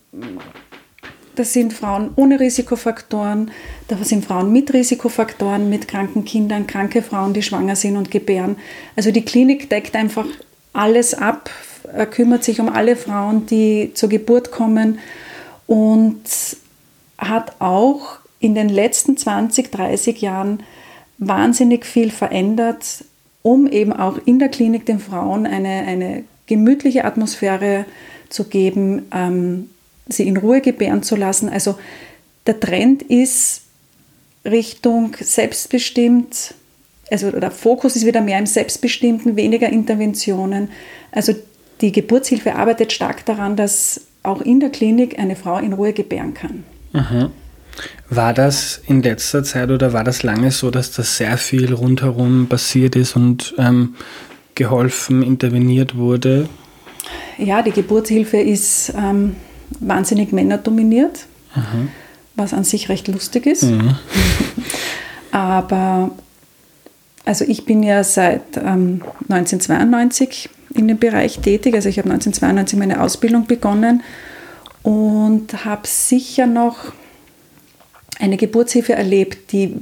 das 1.35 1.53
sind 1.53 1.71
Frauen 1.71 2.11
ohne 2.15 2.39
Risikofaktoren, 2.39 3.51
da 3.87 3.97
sind 3.97 4.25
Frauen 4.25 4.51
mit 4.51 4.73
Risikofaktoren, 4.73 5.69
mit 5.69 5.87
kranken 5.87 6.25
Kindern, 6.25 6.67
kranke 6.67 7.01
Frauen, 7.01 7.33
die 7.33 7.43
schwanger 7.43 7.75
sind 7.75 7.95
und 7.95 8.11
gebären. 8.11 8.57
Also 8.95 9.11
die 9.11 9.23
Klinik 9.23 9.69
deckt 9.69 9.95
einfach 9.95 10.25
alles 10.73 11.13
ab, 11.13 11.49
kümmert 12.11 12.43
sich 12.43 12.59
um 12.59 12.69
alle 12.69 12.95
Frauen, 12.95 13.45
die 13.45 13.91
zur 13.93 14.09
Geburt 14.09 14.51
kommen 14.51 14.99
und 15.67 16.23
hat 17.17 17.55
auch 17.59 18.22
in 18.43 18.55
den 18.55 18.67
letzten 18.67 19.15
20, 19.15 19.71
30 19.71 20.21
Jahren 20.21 20.63
wahnsinnig 21.17 21.85
viel 21.85 22.11
verändert, 22.11 23.05
um 23.41 23.67
eben 23.67 23.93
auch 23.93 24.19
in 24.25 24.37
der 24.37 24.49
Klinik 24.49 24.85
den 24.85 24.99
Frauen 24.99 25.45
eine, 25.45 25.83
eine 25.87 26.23
gemütliche 26.45 27.05
Atmosphäre 27.05 27.85
zu 28.27 28.43
geben, 28.43 29.03
ähm, 29.13 29.69
sie 30.09 30.27
in 30.27 30.35
Ruhe 30.35 30.59
gebären 30.59 31.03
zu 31.03 31.15
lassen. 31.15 31.47
Also 31.47 31.75
der 32.45 32.59
Trend 32.59 33.03
ist 33.03 33.61
Richtung 34.43 35.15
selbstbestimmt, 35.17 36.53
also 37.09 37.31
der 37.31 37.51
Fokus 37.51 37.95
ist 37.95 38.05
wieder 38.05 38.21
mehr 38.21 38.39
im 38.39 38.45
Selbstbestimmten, 38.45 39.37
weniger 39.37 39.69
Interventionen. 39.69 40.69
Also 41.11 41.33
die 41.79 41.93
Geburtshilfe 41.93 42.55
arbeitet 42.55 42.91
stark 42.91 43.25
daran, 43.25 43.55
dass 43.55 44.01
auch 44.21 44.41
in 44.41 44.59
der 44.59 44.69
Klinik 44.69 45.17
eine 45.17 45.37
Frau 45.37 45.59
in 45.59 45.71
Ruhe 45.71 45.93
gebären 45.93 46.33
kann. 46.33 46.65
Mhm. 46.91 47.31
War 48.09 48.33
das 48.33 48.81
in 48.87 49.01
letzter 49.01 49.43
Zeit 49.43 49.71
oder 49.71 49.93
war 49.93 50.03
das 50.03 50.23
lange 50.23 50.51
so, 50.51 50.69
dass 50.69 50.91
da 50.91 51.03
sehr 51.03 51.37
viel 51.37 51.73
rundherum 51.73 52.47
passiert 52.47 52.95
ist 52.95 53.15
und 53.15 53.55
ähm, 53.57 53.95
geholfen, 54.55 55.23
interveniert 55.23 55.95
wurde? 55.95 56.47
Ja, 57.37 57.61
die 57.61 57.71
Geburtshilfe 57.71 58.37
ist 58.37 58.93
ähm, 58.95 59.35
wahnsinnig 59.79 60.31
männerdominiert, 60.31 61.25
mhm. 61.55 61.89
was 62.35 62.53
an 62.53 62.63
sich 62.63 62.89
recht 62.89 63.07
lustig 63.07 63.47
ist. 63.47 63.63
Mhm. 63.63 63.95
Aber 65.31 66.11
also 67.25 67.45
ich 67.45 67.65
bin 67.65 67.83
ja 67.83 68.03
seit 68.03 68.57
ähm, 68.57 69.01
1992 69.29 70.49
in 70.75 70.87
dem 70.87 70.99
Bereich 70.99 71.39
tätig. 71.39 71.73
Also 71.73 71.89
ich 71.89 71.97
habe 71.97 72.09
1992 72.09 72.77
meine 72.77 73.01
Ausbildung 73.01 73.47
begonnen 73.47 74.03
und 74.83 75.65
habe 75.65 75.87
sicher 75.87 76.45
noch 76.45 76.93
eine 78.23 78.37
Geburtshilfe 78.37 78.93
erlebt, 78.93 79.51
die, 79.51 79.75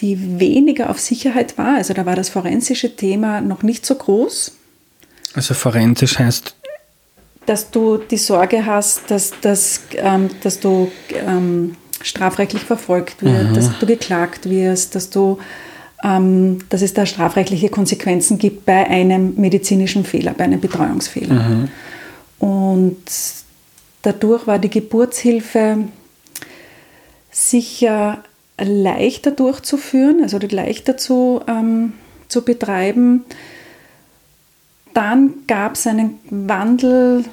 die 0.00 0.38
weniger 0.38 0.90
auf 0.90 1.00
Sicherheit 1.00 1.56
war. 1.56 1.76
Also 1.76 1.94
da 1.94 2.04
war 2.04 2.14
das 2.14 2.28
forensische 2.28 2.94
Thema 2.94 3.40
noch 3.40 3.62
nicht 3.62 3.86
so 3.86 3.94
groß. 3.94 4.52
Also 5.34 5.54
forensisch 5.54 6.18
heißt? 6.18 6.54
Dass 7.46 7.70
du 7.70 7.96
die 7.96 8.18
Sorge 8.18 8.66
hast, 8.66 9.10
dass, 9.10 9.32
dass, 9.40 9.80
ähm, 9.96 10.28
dass 10.42 10.60
du 10.60 10.92
ähm, 11.26 11.76
strafrechtlich 12.02 12.62
verfolgt 12.62 13.22
wirst, 13.22 13.50
mhm. 13.50 13.54
dass 13.54 13.78
du 13.78 13.86
geklagt 13.86 14.48
wirst, 14.48 14.94
dass 14.94 15.08
du 15.08 15.38
ähm, 16.02 16.60
dass 16.70 16.80
es 16.80 16.94
da 16.94 17.04
strafrechtliche 17.04 17.68
Konsequenzen 17.68 18.38
gibt 18.38 18.64
bei 18.64 18.86
einem 18.86 19.34
medizinischen 19.36 20.04
Fehler, 20.04 20.32
bei 20.32 20.44
einem 20.44 20.60
Betreuungsfehler. 20.60 21.34
Mhm. 21.34 21.68
Und 22.38 23.02
dadurch 24.00 24.46
war 24.46 24.58
die 24.58 24.70
Geburtshilfe 24.70 25.76
sicher 27.30 28.22
leichter 28.58 29.30
durchzuführen, 29.30 30.22
also 30.22 30.38
leichter 30.38 30.96
zu, 30.96 31.40
ähm, 31.46 31.94
zu 32.28 32.44
betreiben. 32.44 33.24
Dann 34.92 35.34
gab 35.46 35.74
es 35.74 35.86
einen 35.86 36.18
Wandel, 36.28 37.24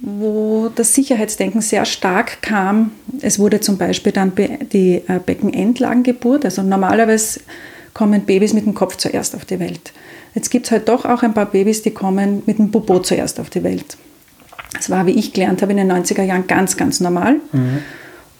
wo 0.00 0.70
das 0.74 0.94
Sicherheitsdenken 0.94 1.60
sehr 1.60 1.84
stark 1.84 2.42
kam. 2.42 2.92
Es 3.20 3.38
wurde 3.38 3.60
zum 3.60 3.78
Beispiel 3.78 4.12
dann 4.12 4.32
die 4.72 5.02
äh, 5.06 5.20
Beckenendlagengeburt, 5.24 6.44
also 6.44 6.62
normalerweise 6.62 7.40
kommen 7.94 8.22
Babys 8.22 8.52
mit 8.52 8.66
dem 8.66 8.74
Kopf 8.74 8.96
zuerst 8.96 9.34
auf 9.34 9.44
die 9.44 9.58
Welt. 9.58 9.92
Jetzt 10.34 10.50
gibt 10.50 10.66
es 10.66 10.72
halt 10.72 10.88
doch 10.88 11.06
auch 11.06 11.22
ein 11.22 11.32
paar 11.32 11.46
Babys, 11.46 11.80
die 11.80 11.92
kommen 11.92 12.42
mit 12.44 12.58
dem 12.58 12.70
Popo 12.70 12.98
zuerst 12.98 13.40
auf 13.40 13.48
die 13.48 13.62
Welt. 13.62 13.96
Das 14.74 14.90
war, 14.90 15.06
wie 15.06 15.12
ich 15.12 15.32
gelernt 15.32 15.62
habe, 15.62 15.72
in 15.72 15.78
den 15.78 15.90
90er 15.90 16.22
Jahren 16.22 16.46
ganz, 16.46 16.76
ganz 16.76 17.00
normal. 17.00 17.36
Mhm. 17.52 17.78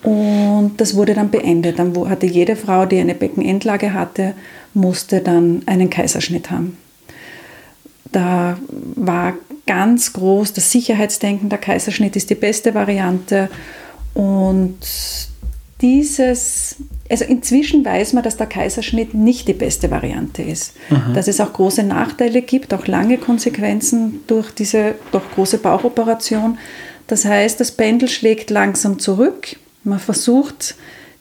Und 0.06 0.74
das 0.76 0.94
wurde 0.94 1.14
dann 1.14 1.30
beendet. 1.30 1.80
Dann 1.80 2.08
hatte 2.08 2.26
jede 2.26 2.54
Frau, 2.54 2.86
die 2.86 3.00
eine 3.00 3.16
Beckenendlage 3.16 3.92
hatte, 3.92 4.34
musste 4.72 5.20
dann 5.20 5.62
einen 5.66 5.90
Kaiserschnitt 5.90 6.48
haben. 6.52 6.76
Da 8.12 8.56
war 8.94 9.34
ganz 9.66 10.12
groß 10.12 10.52
das 10.52 10.70
Sicherheitsdenken, 10.70 11.48
der 11.48 11.58
Kaiserschnitt 11.58 12.14
ist 12.14 12.30
die 12.30 12.36
beste 12.36 12.72
Variante. 12.72 13.50
Und 14.14 14.78
dieses, 15.80 16.76
also 17.10 17.24
inzwischen 17.24 17.84
weiß 17.84 18.12
man, 18.12 18.22
dass 18.22 18.36
der 18.36 18.46
Kaiserschnitt 18.46 19.12
nicht 19.12 19.48
die 19.48 19.54
beste 19.54 19.90
Variante 19.90 20.42
ist. 20.42 20.74
Mhm. 20.88 21.14
Dass 21.14 21.26
es 21.26 21.40
auch 21.40 21.52
große 21.52 21.82
Nachteile 21.82 22.42
gibt, 22.42 22.72
auch 22.72 22.86
lange 22.86 23.18
Konsequenzen 23.18 24.20
durch 24.28 24.52
diese 24.52 24.94
doch 25.10 25.28
große 25.34 25.58
Bauchoperation. 25.58 26.58
Das 27.08 27.24
heißt, 27.24 27.58
das 27.58 27.72
Pendel 27.72 28.08
schlägt 28.08 28.50
langsam 28.50 29.00
zurück. 29.00 29.56
Man 29.86 30.00
versucht, 30.00 30.74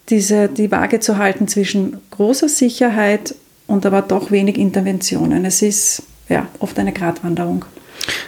diese, 0.10 0.50
die 0.50 0.72
Waage 0.72 1.00
zu 1.00 1.18
halten 1.18 1.48
zwischen 1.48 1.98
großer 2.12 2.50
Sicherheit 2.50 3.36
und 3.68 3.86
aber 3.86 4.02
doch 4.02 4.32
wenig 4.32 4.58
Interventionen. 4.58 5.46
Es 5.46 5.62
ist 5.62 6.04
ja 6.30 6.48
oft 6.60 6.78
eine 6.80 6.92
Gratwanderung. 6.92 7.66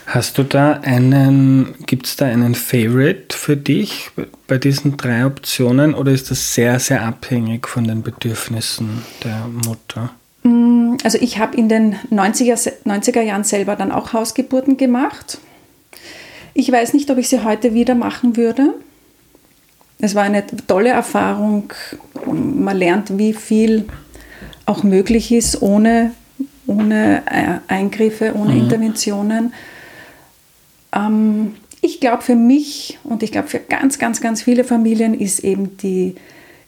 Hast 0.05 0.37
du 0.37 0.43
da 0.43 0.73
einen, 0.83 1.75
gibt 1.85 2.05
es 2.05 2.15
da 2.15 2.25
einen 2.25 2.55
Favorite 2.55 3.35
für 3.35 3.57
dich 3.57 4.11
bei 4.47 4.57
diesen 4.57 4.97
drei 4.97 5.25
Optionen 5.25 5.93
oder 5.93 6.11
ist 6.11 6.31
das 6.31 6.53
sehr, 6.53 6.79
sehr 6.79 7.03
abhängig 7.03 7.67
von 7.67 7.83
den 7.83 8.03
Bedürfnissen 8.03 9.03
der 9.23 9.47
Mutter? 9.47 10.11
Mm, 10.43 10.97
also 11.03 11.17
ich 11.19 11.39
habe 11.39 11.57
in 11.57 11.67
den 11.67 11.95
90er, 12.11 12.71
90er 12.85 13.21
Jahren 13.21 13.43
selber 13.43 13.75
dann 13.75 13.91
auch 13.91 14.13
Hausgeburten 14.13 14.77
gemacht. 14.77 15.39
Ich 16.53 16.71
weiß 16.71 16.93
nicht, 16.93 17.09
ob 17.11 17.17
ich 17.17 17.27
sie 17.29 17.43
heute 17.43 17.73
wieder 17.73 17.93
machen 17.93 18.37
würde. 18.37 18.73
Es 19.99 20.15
war 20.15 20.23
eine 20.23 20.45
tolle 20.67 20.89
Erfahrung. 20.89 21.73
Man 22.25 22.77
lernt, 22.77 23.17
wie 23.17 23.33
viel 23.33 23.85
auch 24.65 24.83
möglich 24.83 25.31
ist 25.31 25.61
ohne 25.61 26.11
ohne 26.67 27.23
äh, 27.25 27.59
Eingriffe, 27.73 28.33
ohne 28.35 28.53
mhm. 28.53 28.61
Interventionen. 28.63 29.53
Ähm, 30.93 31.55
ich 31.81 31.99
glaube, 31.99 32.21
für 32.23 32.35
mich 32.35 32.99
und 33.03 33.23
ich 33.23 33.31
glaube, 33.31 33.47
für 33.47 33.59
ganz, 33.59 33.97
ganz, 33.97 34.21
ganz 34.21 34.43
viele 34.43 34.63
Familien 34.63 35.13
ist 35.13 35.39
eben 35.39 35.77
die 35.77 36.15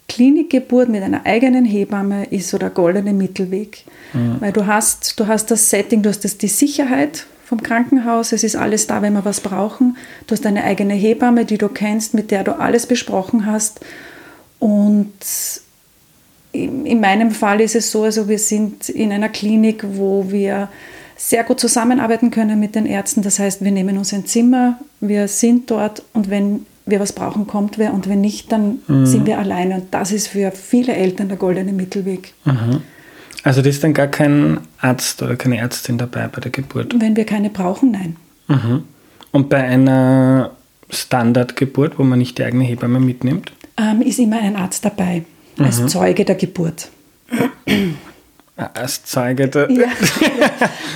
Klinikgeburt 0.08 0.90
mit 0.90 1.04
einer 1.04 1.26
eigenen 1.26 1.66
Hebamme 1.66 2.26
ist 2.26 2.50
so 2.50 2.58
der 2.58 2.72
goldene 2.72 3.14
Mittelweg. 3.14 3.84
Mhm. 4.14 4.38
Weil 4.40 4.54
du 4.54 4.66
hast, 4.66 5.20
du 5.20 5.28
hast 5.28 5.52
das 5.52 5.70
Setting, 5.70 6.02
du 6.02 6.10
hast 6.10 6.24
das, 6.24 6.38
die 6.38 6.48
Sicherheit 6.48 7.28
vom 7.50 7.64
Krankenhaus, 7.64 8.32
es 8.32 8.44
ist 8.44 8.56
alles 8.56 8.86
da, 8.86 9.02
wenn 9.02 9.14
wir 9.14 9.26
was 9.26 9.42
brauchen. 9.42 9.98
Du 10.28 10.34
hast 10.34 10.46
eine 10.46 10.64
eigene 10.64 10.94
Hebamme, 10.94 11.46
die 11.46 11.58
du 11.58 11.68
kennst, 11.68 12.14
mit 12.14 12.30
der 12.30 12.44
du 12.44 12.60
alles 12.60 12.86
besprochen 12.86 13.48
hast. 13.48 13.80
Und 14.60 15.12
in 16.52 17.02
meinem 17.02 17.32
Fall 17.32 17.60
ist 17.60 17.76
es 17.76 17.92
so, 17.92 18.04
also 18.04 18.28
wir 18.28 18.38
sind 18.38 18.88
in 18.90 19.12
einer 19.12 19.30
Klinik, 19.30 19.84
wo 19.84 20.30
wir 20.30 20.70
sehr 21.18 21.44
gut 21.44 21.60
zusammenarbeiten 21.60 22.30
können 22.30 22.60
mit 22.60 22.76
den 22.76 22.86
Ärzten. 22.86 23.24
Das 23.24 23.40
heißt, 23.40 23.64
wir 23.64 23.72
nehmen 23.72 23.98
uns 23.98 24.14
ein 24.14 24.28
Zimmer, 24.28 24.78
wir 25.00 25.28
sind 25.28 25.72
dort 25.72 26.04
und 26.14 26.30
wenn 26.30 26.68
wir 26.86 27.00
was 27.00 27.14
brauchen, 27.14 27.48
kommt 27.48 27.80
wer 27.80 27.96
und 27.96 28.08
wenn 28.08 28.22
nicht, 28.22 28.52
dann 28.52 28.80
mhm. 28.88 29.08
sind 29.08 29.26
wir 29.26 29.40
alleine. 29.40 29.76
Und 29.76 29.88
das 29.92 30.12
ist 30.12 30.28
für 30.28 30.52
viele 30.52 30.94
Eltern 30.94 31.30
der 31.30 31.38
goldene 31.38 31.74
Mittelweg. 31.74 32.34
Mhm. 32.46 32.82
Also 33.44 33.62
da 33.62 33.70
ist 33.70 33.84
dann 33.84 33.94
gar 33.94 34.08
kein 34.08 34.60
Arzt 34.80 35.22
oder 35.22 35.36
keine 35.36 35.58
Ärztin 35.58 35.98
dabei 35.98 36.28
bei 36.28 36.42
der 36.42 36.52
Geburt? 36.52 36.94
Wenn 37.00 37.16
wir 37.16 37.26
keine 37.26 37.50
brauchen, 37.50 37.92
nein. 37.92 38.16
Mhm. 38.48 38.84
Und 39.32 39.50
bei 39.50 39.64
einer 39.64 40.52
Standardgeburt, 40.90 42.00
wo 42.00 42.04
man 42.04 42.20
nicht 42.20 42.38
die 42.38 42.44
eigene 42.44 42.64
Hebamme 42.64 43.00
mitnimmt? 43.00 43.52
Ähm, 43.78 44.02
ist 44.02 44.20
immer 44.20 44.40
ein 44.40 44.56
Arzt 44.56 44.84
dabei 44.84 45.24
als 45.58 45.80
mhm. 45.80 45.88
Zeuge 45.88 46.26
der 46.26 46.36
Geburt. 46.36 46.90
Als 48.56 49.06
Zeuge 49.06 49.48
der. 49.48 49.72
Ja, 49.72 49.88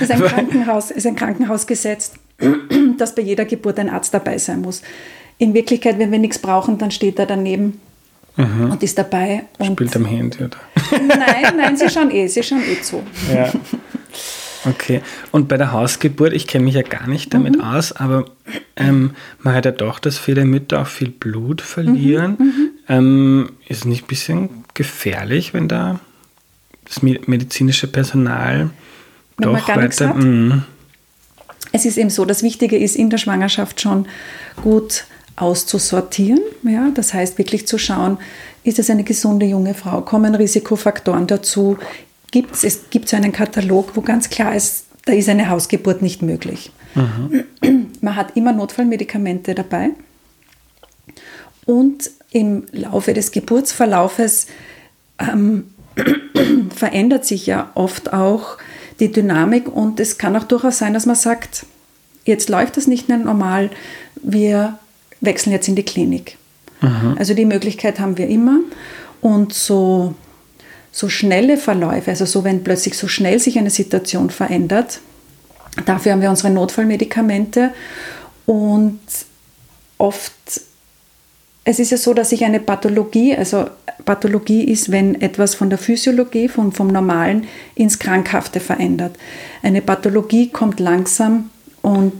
ist 0.00 0.10
ein, 0.10 0.20
Krankenhaus, 0.22 0.90
ist 0.90 1.06
ein 1.06 1.16
Krankenhausgesetz, 1.16 2.12
dass 2.98 3.14
bei 3.14 3.22
jeder 3.22 3.44
Geburt 3.44 3.78
ein 3.78 3.88
Arzt 3.88 4.12
dabei 4.12 4.38
sein 4.38 4.60
muss. 4.60 4.82
In 5.38 5.54
Wirklichkeit, 5.54 5.98
wenn 5.98 6.12
wir 6.12 6.18
nichts 6.18 6.38
brauchen, 6.38 6.78
dann 6.78 6.90
steht 6.90 7.18
er 7.18 7.26
daneben 7.26 7.80
mhm. 8.36 8.70
und 8.72 8.82
ist 8.82 8.98
dabei. 8.98 9.44
Und 9.58 9.72
Spielt 9.72 9.96
am 9.96 10.04
Handy, 10.04 10.44
oder? 10.44 10.58
Nein, 10.90 11.56
nein, 11.56 11.76
sie 11.76 11.88
schauen 11.88 12.10
eh, 12.10 12.26
sie 12.26 12.42
schauen 12.42 12.62
eh 12.62 12.80
zu. 12.80 13.02
Ja. 13.32 13.52
Okay. 14.66 15.02
Und 15.30 15.48
bei 15.48 15.56
der 15.56 15.72
Hausgeburt, 15.72 16.32
ich 16.32 16.46
kenne 16.46 16.64
mich 16.64 16.74
ja 16.74 16.82
gar 16.82 17.06
nicht 17.06 17.34
damit 17.34 17.56
mhm. 17.56 17.62
aus, 17.62 17.92
aber 17.92 18.24
ähm, 18.76 19.10
man 19.40 19.54
hat 19.54 19.66
ja 19.66 19.72
doch, 19.72 19.98
dass 19.98 20.18
viele 20.18 20.44
Mütter 20.44 20.82
auch 20.82 20.86
viel 20.86 21.10
Blut 21.10 21.60
verlieren. 21.60 22.36
Mhm. 22.38 22.44
mhm. 22.44 22.70
Ähm, 22.86 23.50
ist 23.66 23.86
nicht 23.86 24.04
ein 24.04 24.08
bisschen 24.08 24.48
gefährlich, 24.74 25.54
wenn 25.54 25.68
da 25.68 26.00
das 26.84 27.02
medizinische 27.02 27.86
Personal 27.86 28.70
wenn 29.38 29.52
doch 29.52 29.68
weiter. 29.68 30.12
Mm. 30.14 30.64
Es 31.72 31.84
ist 31.84 31.96
eben 31.96 32.10
so, 32.10 32.24
das 32.24 32.42
Wichtige 32.42 32.76
ist 32.76 32.94
in 32.94 33.10
der 33.10 33.18
Schwangerschaft 33.18 33.80
schon 33.80 34.06
gut 34.62 35.06
auszusortieren. 35.36 36.40
Ja? 36.62 36.90
Das 36.94 37.14
heißt 37.14 37.38
wirklich 37.38 37.66
zu 37.66 37.78
schauen, 37.78 38.18
ist 38.62 38.78
es 38.78 38.90
eine 38.90 39.04
gesunde 39.04 39.46
junge 39.46 39.74
Frau, 39.74 40.00
kommen 40.00 40.34
Risikofaktoren 40.34 41.26
dazu, 41.26 41.78
gibt 42.30 42.54
es, 42.54 42.64
es 42.64 42.90
gibt 42.90 43.08
so 43.08 43.16
einen 43.16 43.32
Katalog, 43.32 43.94
wo 43.94 44.00
ganz 44.00 44.30
klar 44.30 44.54
ist, 44.54 44.86
da 45.04 45.12
ist 45.12 45.28
eine 45.28 45.50
Hausgeburt 45.50 46.02
nicht 46.02 46.22
möglich. 46.22 46.72
Mhm. 46.94 47.44
Man 48.00 48.16
hat 48.16 48.36
immer 48.36 48.52
Notfallmedikamente 48.52 49.54
dabei 49.54 49.90
und 51.66 52.10
im 52.30 52.64
Laufe 52.72 53.12
des 53.12 53.30
Geburtsverlaufes 53.30 54.46
ähm, 55.18 55.70
verändert 56.74 57.24
sich 57.24 57.46
ja 57.46 57.70
oft 57.74 58.12
auch 58.12 58.58
die 59.00 59.12
Dynamik 59.12 59.68
und 59.68 60.00
es 60.00 60.18
kann 60.18 60.36
auch 60.36 60.44
durchaus 60.44 60.78
sein, 60.78 60.94
dass 60.94 61.06
man 61.06 61.16
sagt, 61.16 61.66
jetzt 62.24 62.48
läuft 62.48 62.76
das 62.76 62.86
nicht 62.86 63.08
mehr 63.08 63.18
normal, 63.18 63.70
wir 64.22 64.78
wechseln 65.20 65.52
jetzt 65.52 65.68
in 65.68 65.76
die 65.76 65.82
Klinik. 65.82 66.36
Mhm. 66.80 67.16
Also 67.18 67.34
die 67.34 67.44
Möglichkeit 67.44 68.00
haben 68.00 68.18
wir 68.18 68.28
immer 68.28 68.60
und 69.20 69.52
so 69.52 70.14
so 70.92 71.08
schnelle 71.08 71.56
Verläufe, 71.56 72.10
also 72.10 72.24
so 72.24 72.44
wenn 72.44 72.62
plötzlich 72.62 72.96
so 72.96 73.08
schnell 73.08 73.40
sich 73.40 73.58
eine 73.58 73.70
Situation 73.70 74.30
verändert, 74.30 75.00
dafür 75.86 76.12
haben 76.12 76.22
wir 76.22 76.30
unsere 76.30 76.50
Notfallmedikamente 76.50 77.74
und 78.46 79.00
oft 79.98 80.32
es 81.64 81.78
ist 81.78 81.90
ja 81.90 81.96
so, 81.96 82.12
dass 82.12 82.30
sich 82.30 82.44
eine 82.44 82.60
Pathologie, 82.60 83.34
also 83.34 83.66
Pathologie 84.04 84.64
ist, 84.64 84.92
wenn 84.92 85.20
etwas 85.20 85.54
von 85.54 85.70
der 85.70 85.78
Physiologie, 85.78 86.48
vom, 86.48 86.72
vom 86.72 86.88
Normalen 86.88 87.46
ins 87.74 87.98
Krankhafte 87.98 88.60
verändert. 88.60 89.16
Eine 89.62 89.80
Pathologie 89.80 90.50
kommt 90.50 90.78
langsam 90.78 91.48
und 91.80 92.12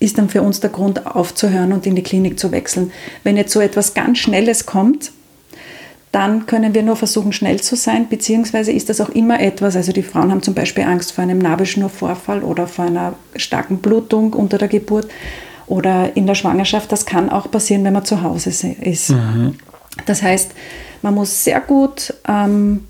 ist 0.00 0.18
dann 0.18 0.28
für 0.28 0.42
uns 0.42 0.60
der 0.60 0.70
Grund 0.70 1.06
aufzuhören 1.06 1.72
und 1.72 1.86
in 1.86 1.96
die 1.96 2.02
Klinik 2.02 2.38
zu 2.38 2.52
wechseln. 2.52 2.92
Wenn 3.24 3.36
jetzt 3.36 3.52
so 3.52 3.60
etwas 3.60 3.94
ganz 3.94 4.18
Schnelles 4.18 4.66
kommt, 4.66 5.12
dann 6.12 6.46
können 6.46 6.72
wir 6.72 6.82
nur 6.82 6.96
versuchen, 6.96 7.32
schnell 7.32 7.60
zu 7.60 7.76
sein, 7.76 8.08
beziehungsweise 8.08 8.72
ist 8.72 8.88
das 8.88 9.00
auch 9.00 9.10
immer 9.10 9.40
etwas, 9.40 9.76
also 9.76 9.92
die 9.92 10.02
Frauen 10.02 10.30
haben 10.30 10.42
zum 10.42 10.54
Beispiel 10.54 10.84
Angst 10.84 11.12
vor 11.12 11.22
einem 11.22 11.38
Nabelschnurvorfall 11.38 12.42
oder 12.42 12.66
vor 12.66 12.86
einer 12.86 13.14
starken 13.36 13.78
Blutung 13.78 14.32
unter 14.32 14.56
der 14.56 14.68
Geburt 14.68 15.08
oder 15.66 16.16
in 16.16 16.26
der 16.26 16.34
Schwangerschaft. 16.34 16.90
Das 16.90 17.04
kann 17.04 17.28
auch 17.28 17.50
passieren, 17.50 17.84
wenn 17.84 17.92
man 17.92 18.06
zu 18.06 18.22
Hause 18.22 18.50
ist. 18.80 19.10
Mhm. 19.10 19.56
Das 20.06 20.22
heißt, 20.22 20.52
man 21.02 21.14
muss 21.14 21.44
sehr 21.44 21.60
gut, 21.60 22.14
ähm, 22.26 22.84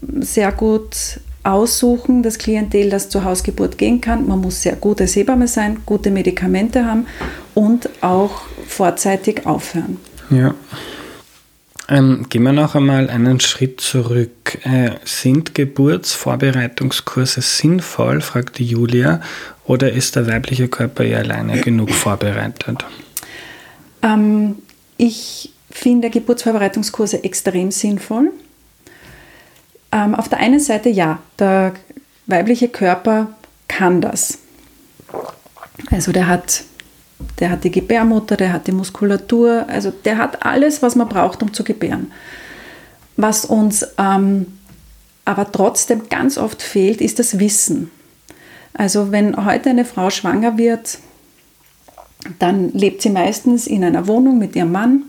sehr 0.00 0.50
gut 0.50 1.20
aussuchen, 1.44 2.22
das 2.22 2.38
Klientel, 2.38 2.90
das 2.90 3.08
zur 3.08 3.24
Hausgeburt 3.24 3.78
gehen 3.78 4.00
kann. 4.00 4.26
Man 4.26 4.40
muss 4.40 4.62
sehr 4.62 4.76
gute 4.76 5.04
Hebamme 5.04 5.48
sein, 5.48 5.78
gute 5.86 6.10
Medikamente 6.10 6.84
haben 6.84 7.06
und 7.54 7.88
auch 8.00 8.42
vorzeitig 8.66 9.46
aufhören. 9.46 9.98
Ja. 10.30 10.54
Ähm, 11.88 12.26
gehen 12.28 12.44
wir 12.44 12.52
noch 12.52 12.74
einmal 12.74 13.10
einen 13.10 13.40
Schritt 13.40 13.80
zurück. 13.80 14.58
Äh, 14.64 14.92
sind 15.04 15.54
Geburtsvorbereitungskurse 15.54 17.42
sinnvoll, 17.42 18.20
fragt 18.20 18.58
die 18.58 18.64
Julia, 18.64 19.20
oder 19.64 19.92
ist 19.92 20.16
der 20.16 20.26
weibliche 20.26 20.68
Körper 20.68 21.04
ja 21.04 21.18
alleine 21.18 21.60
genug 21.60 21.90
vorbereitet? 21.90 22.84
Ähm, 24.02 24.56
ich 24.96 25.52
finde 25.70 26.10
Geburtsvorbereitungskurse 26.10 27.24
extrem 27.24 27.70
sinnvoll. 27.70 28.30
Ähm, 29.92 30.14
auf 30.14 30.28
der 30.28 30.38
einen 30.38 30.60
Seite 30.60 30.88
ja, 30.88 31.18
der 31.38 31.74
weibliche 32.26 32.68
Körper 32.68 33.28
kann 33.68 34.00
das. 34.00 34.38
Also 35.90 36.12
der 36.12 36.26
hat, 36.26 36.64
der 37.38 37.50
hat 37.50 37.64
die 37.64 37.70
Gebärmutter, 37.70 38.36
der 38.36 38.52
hat 38.52 38.66
die 38.66 38.72
Muskulatur, 38.72 39.66
also 39.68 39.90
der 39.90 40.18
hat 40.18 40.44
alles, 40.44 40.82
was 40.82 40.96
man 40.96 41.08
braucht, 41.08 41.42
um 41.42 41.52
zu 41.52 41.64
gebären. 41.64 42.10
Was 43.16 43.44
uns 43.44 43.86
ähm, 43.98 44.46
aber 45.24 45.52
trotzdem 45.52 46.08
ganz 46.08 46.38
oft 46.38 46.62
fehlt, 46.62 47.00
ist 47.00 47.18
das 47.18 47.38
Wissen. 47.38 47.90
Also 48.74 49.12
wenn 49.12 49.44
heute 49.44 49.70
eine 49.70 49.84
Frau 49.84 50.10
schwanger 50.10 50.56
wird, 50.58 50.98
dann 52.38 52.72
lebt 52.72 53.02
sie 53.02 53.10
meistens 53.10 53.66
in 53.66 53.84
einer 53.84 54.06
Wohnung 54.06 54.38
mit 54.38 54.56
ihrem 54.56 54.72
Mann 54.72 55.02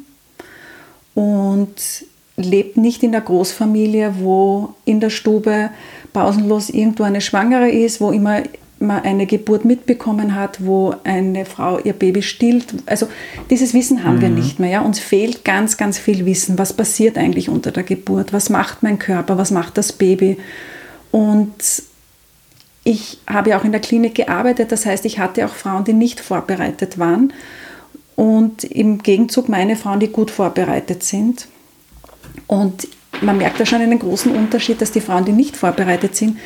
und 1.14 2.06
lebt 2.36 2.78
nicht 2.78 3.04
in 3.04 3.12
der 3.12 3.22
Großfamilie, 3.22 4.16
wo 4.20 4.74
in 4.86 5.00
der 5.00 5.10
Stube 5.10 5.70
pausenlos 6.14 6.70
irgendwo 6.70 7.04
eine 7.04 7.22
Schwangere 7.22 7.70
ist, 7.70 8.02
wo 8.02 8.12
immer 8.12 8.42
man 8.80 9.04
eine 9.04 9.26
Geburt 9.26 9.66
mitbekommen 9.66 10.36
hat, 10.36 10.66
wo 10.66 10.94
eine 11.04 11.46
Frau 11.46 11.80
ihr 11.80 11.94
Baby 11.94 12.22
stillt. 12.22 12.66
Also 12.86 13.08
dieses 13.50 13.74
Wissen 13.74 14.04
haben 14.04 14.18
mhm. 14.18 14.22
wir 14.22 14.30
nicht 14.30 14.60
mehr. 14.60 14.70
Ja? 14.70 14.82
Uns 14.82 15.00
fehlt 15.00 15.46
ganz, 15.46 15.78
ganz 15.78 15.98
viel 15.98 16.26
Wissen. 16.26 16.60
Was 16.60 16.74
passiert 16.74 17.18
eigentlich 17.18 17.50
unter 17.50 17.72
der 17.72 17.84
Geburt? 17.84 18.34
Was 18.34 18.50
macht 18.50 18.84
mein 18.84 19.00
Körper? 19.00 19.38
Was 19.38 19.52
macht 19.52 19.78
das 19.78 19.94
Baby? 19.94 20.38
Und 21.12 21.54
ich 22.84 23.20
habe 23.28 23.52
ja 23.52 23.60
auch 23.60 23.64
in 23.64 23.72
der 23.72 23.82
Klinik 23.82 24.16
gearbeitet, 24.16 24.72
das 24.72 24.86
heißt, 24.86 25.06
ich 25.06 25.20
hatte 25.20 25.46
auch 25.46 25.54
Frauen, 25.54 25.86
die 25.86 25.94
nicht 25.94 26.20
vorbereitet 26.20 27.00
waren 27.00 27.32
und 28.16 28.64
im 28.66 28.98
Gegenzug 28.98 29.48
meine 29.48 29.76
Frauen, 29.76 30.00
die 30.00 30.10
gut 30.10 30.32
vorbereitet 30.32 31.04
sind. 31.04 31.48
Und 32.48 32.88
man 33.22 33.38
merkt 33.38 33.60
da 33.60 33.66
schon 33.66 33.82
einen 33.82 34.00
großen 34.00 34.36
Unterschied, 34.36 34.82
dass 34.82 34.92
die 34.92 35.02
Frauen, 35.02 35.26
die 35.26 35.32
nicht 35.32 35.56
vorbereitet 35.56 36.16
sind, 36.16 36.38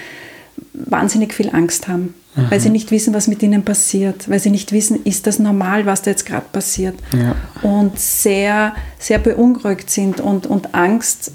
wahnsinnig 0.73 1.33
viel 1.33 1.49
Angst 1.53 1.87
haben, 1.87 2.13
mhm. 2.35 2.51
weil 2.51 2.59
sie 2.59 2.69
nicht 2.69 2.91
wissen, 2.91 3.13
was 3.13 3.27
mit 3.27 3.41
ihnen 3.43 3.63
passiert, 3.63 4.29
weil 4.29 4.39
sie 4.39 4.49
nicht 4.49 4.71
wissen, 4.71 5.03
ist 5.03 5.27
das 5.27 5.39
normal, 5.39 5.85
was 5.85 6.01
da 6.01 6.11
jetzt 6.11 6.25
gerade 6.25 6.45
passiert. 6.51 6.95
Ja. 7.13 7.35
Und 7.61 7.99
sehr, 7.99 8.75
sehr 8.99 9.19
beunruhigt 9.19 9.89
sind 9.89 10.19
und, 10.19 10.47
und 10.47 10.73
Angst, 10.73 11.31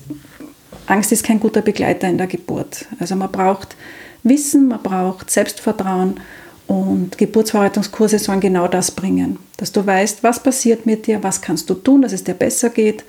Angst 0.86 1.12
ist 1.12 1.24
kein 1.24 1.40
guter 1.40 1.62
Begleiter 1.62 2.08
in 2.08 2.18
der 2.18 2.26
Geburt. 2.26 2.86
Also 2.98 3.16
man 3.16 3.30
braucht 3.30 3.76
Wissen, 4.22 4.68
man 4.68 4.82
braucht 4.82 5.30
Selbstvertrauen 5.30 6.20
und 6.66 7.18
Geburtsvorbereitungskurse 7.18 8.18
sollen 8.18 8.40
genau 8.40 8.68
das 8.68 8.90
bringen, 8.90 9.38
dass 9.56 9.72
du 9.72 9.84
weißt, 9.84 10.22
was 10.22 10.42
passiert 10.42 10.86
mit 10.86 11.06
dir, 11.06 11.22
was 11.22 11.40
kannst 11.40 11.68
du 11.68 11.74
tun, 11.74 12.02
dass 12.02 12.12
es 12.12 12.24
dir 12.24 12.34
besser 12.34 12.70
geht 12.70 13.04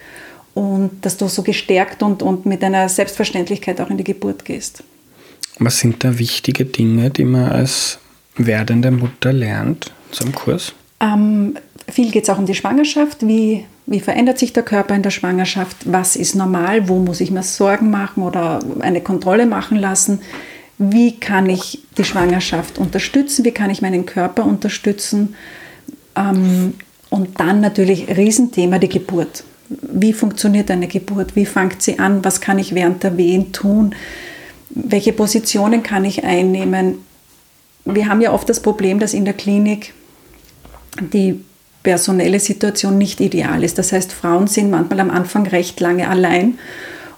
und 0.53 0.91
dass 1.01 1.17
du 1.17 1.27
so 1.27 1.41
gestärkt 1.41 2.03
und, 2.03 2.21
und 2.21 2.45
mit 2.45 2.63
einer 2.63 2.89
Selbstverständlichkeit 2.89 3.81
auch 3.81 3.89
in 3.89 3.97
die 3.97 4.03
Geburt 4.03 4.45
gehst. 4.45 4.83
Was 5.59 5.79
sind 5.79 6.03
da 6.03 6.17
wichtige 6.17 6.65
Dinge, 6.65 7.09
die 7.09 7.25
man 7.25 7.51
als 7.51 7.99
werdende 8.35 8.91
Mutter 8.91 9.33
lernt 9.33 9.91
zum 10.11 10.33
Kurs? 10.33 10.73
Ähm, 10.99 11.55
viel 11.91 12.11
geht 12.11 12.23
es 12.23 12.29
auch 12.29 12.37
um 12.37 12.45
die 12.45 12.55
Schwangerschaft. 12.55 13.27
Wie, 13.27 13.65
wie 13.85 13.99
verändert 13.99 14.39
sich 14.39 14.53
der 14.53 14.63
Körper 14.63 14.95
in 14.95 15.03
der 15.03 15.11
Schwangerschaft? 15.11 15.77
Was 15.85 16.15
ist 16.15 16.35
normal? 16.35 16.87
Wo 16.87 16.99
muss 16.99 17.21
ich 17.21 17.31
mir 17.31 17.43
Sorgen 17.43 17.91
machen 17.91 18.23
oder 18.23 18.59
eine 18.79 19.01
Kontrolle 19.01 19.45
machen 19.45 19.77
lassen? 19.77 20.21
Wie 20.77 21.19
kann 21.19 21.49
ich 21.49 21.83
die 21.97 22.03
Schwangerschaft 22.03 22.77
unterstützen? 22.77 23.45
Wie 23.45 23.51
kann 23.51 23.69
ich 23.69 23.81
meinen 23.81 24.05
Körper 24.05 24.45
unterstützen? 24.45 25.35
Ähm, 26.15 26.73
und 27.09 27.39
dann 27.39 27.61
natürlich 27.61 28.07
Riesenthema 28.07 28.79
die 28.79 28.89
Geburt. 28.89 29.43
Wie 29.69 30.13
funktioniert 30.13 30.69
eine 30.69 30.87
Geburt? 30.87 31.35
Wie 31.35 31.45
fängt 31.45 31.81
sie 31.81 31.99
an? 31.99 32.23
Was 32.23 32.41
kann 32.41 32.59
ich 32.59 32.75
während 32.75 33.03
der 33.03 33.17
Wehen 33.17 33.51
tun? 33.51 33.95
Welche 34.69 35.13
Positionen 35.13 35.83
kann 35.83 36.05
ich 36.05 36.23
einnehmen? 36.23 36.99
Wir 37.85 38.07
haben 38.07 38.21
ja 38.21 38.31
oft 38.31 38.49
das 38.49 38.61
Problem, 38.61 38.99
dass 38.99 39.13
in 39.13 39.25
der 39.25 39.33
Klinik 39.33 39.93
die 40.99 41.43
personelle 41.83 42.39
Situation 42.39 42.97
nicht 42.97 43.19
ideal 43.19 43.63
ist. 43.63 43.77
Das 43.77 43.91
heißt, 43.91 44.13
Frauen 44.13 44.47
sind 44.47 44.71
manchmal 44.71 45.01
am 45.01 45.11
Anfang 45.11 45.45
recht 45.47 45.79
lange 45.79 46.07
allein. 46.07 46.57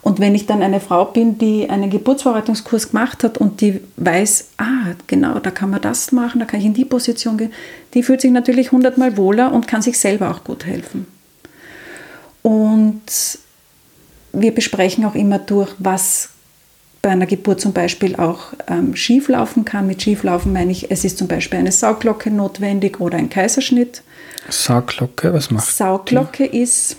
Und 0.01 0.19
wenn 0.19 0.35
ich 0.35 0.45
dann 0.45 0.61
eine 0.61 0.79
Frau 0.79 1.05
bin, 1.05 1.39
die 1.39 1.67
einen 1.67 1.89
Geburtsvorbereitungskurs 1.89 2.91
gemacht 2.91 3.23
hat 3.23 3.39
und 3.39 3.61
die 3.61 3.81
weiß, 3.97 4.49
ah, 4.57 4.93
genau, 5.07 5.39
da 5.39 5.49
kann 5.49 5.71
man 5.71 5.81
das 5.81 6.11
machen, 6.11 6.39
da 6.39 6.45
kann 6.45 6.59
ich 6.59 6.65
in 6.67 6.75
die 6.75 6.85
Position 6.85 7.37
gehen, 7.37 7.51
die 7.95 8.03
fühlt 8.03 8.21
sich 8.21 8.29
natürlich 8.29 8.71
hundertmal 8.71 9.17
wohler 9.17 9.51
und 9.51 9.67
kann 9.67 9.81
sich 9.81 9.97
selber 9.97 10.29
auch 10.29 10.43
gut 10.43 10.65
helfen. 10.65 11.07
Und 12.45 13.39
wir 14.33 14.53
besprechen 14.53 15.03
auch 15.03 15.15
immer 15.15 15.39
durch, 15.39 15.73
was 15.79 16.29
bei 17.01 17.09
einer 17.09 17.25
Geburt 17.25 17.59
zum 17.59 17.73
Beispiel 17.73 18.15
auch 18.17 18.53
ähm, 18.67 18.95
schieflaufen 18.95 19.65
kann. 19.65 19.87
Mit 19.87 20.03
schieflaufen 20.03 20.53
meine 20.53 20.71
ich, 20.71 20.91
es 20.91 21.03
ist 21.03 21.17
zum 21.17 21.27
Beispiel 21.27 21.57
eine 21.57 21.71
Sauglocke 21.71 22.29
notwendig 22.29 22.99
oder 22.99 23.17
ein 23.17 23.31
Kaiserschnitt. 23.31 24.03
Sauglocke, 24.47 25.33
was 25.33 25.49
macht 25.49 25.65
Sauglocke 25.65 26.47
die? 26.47 26.61
ist, 26.61 26.97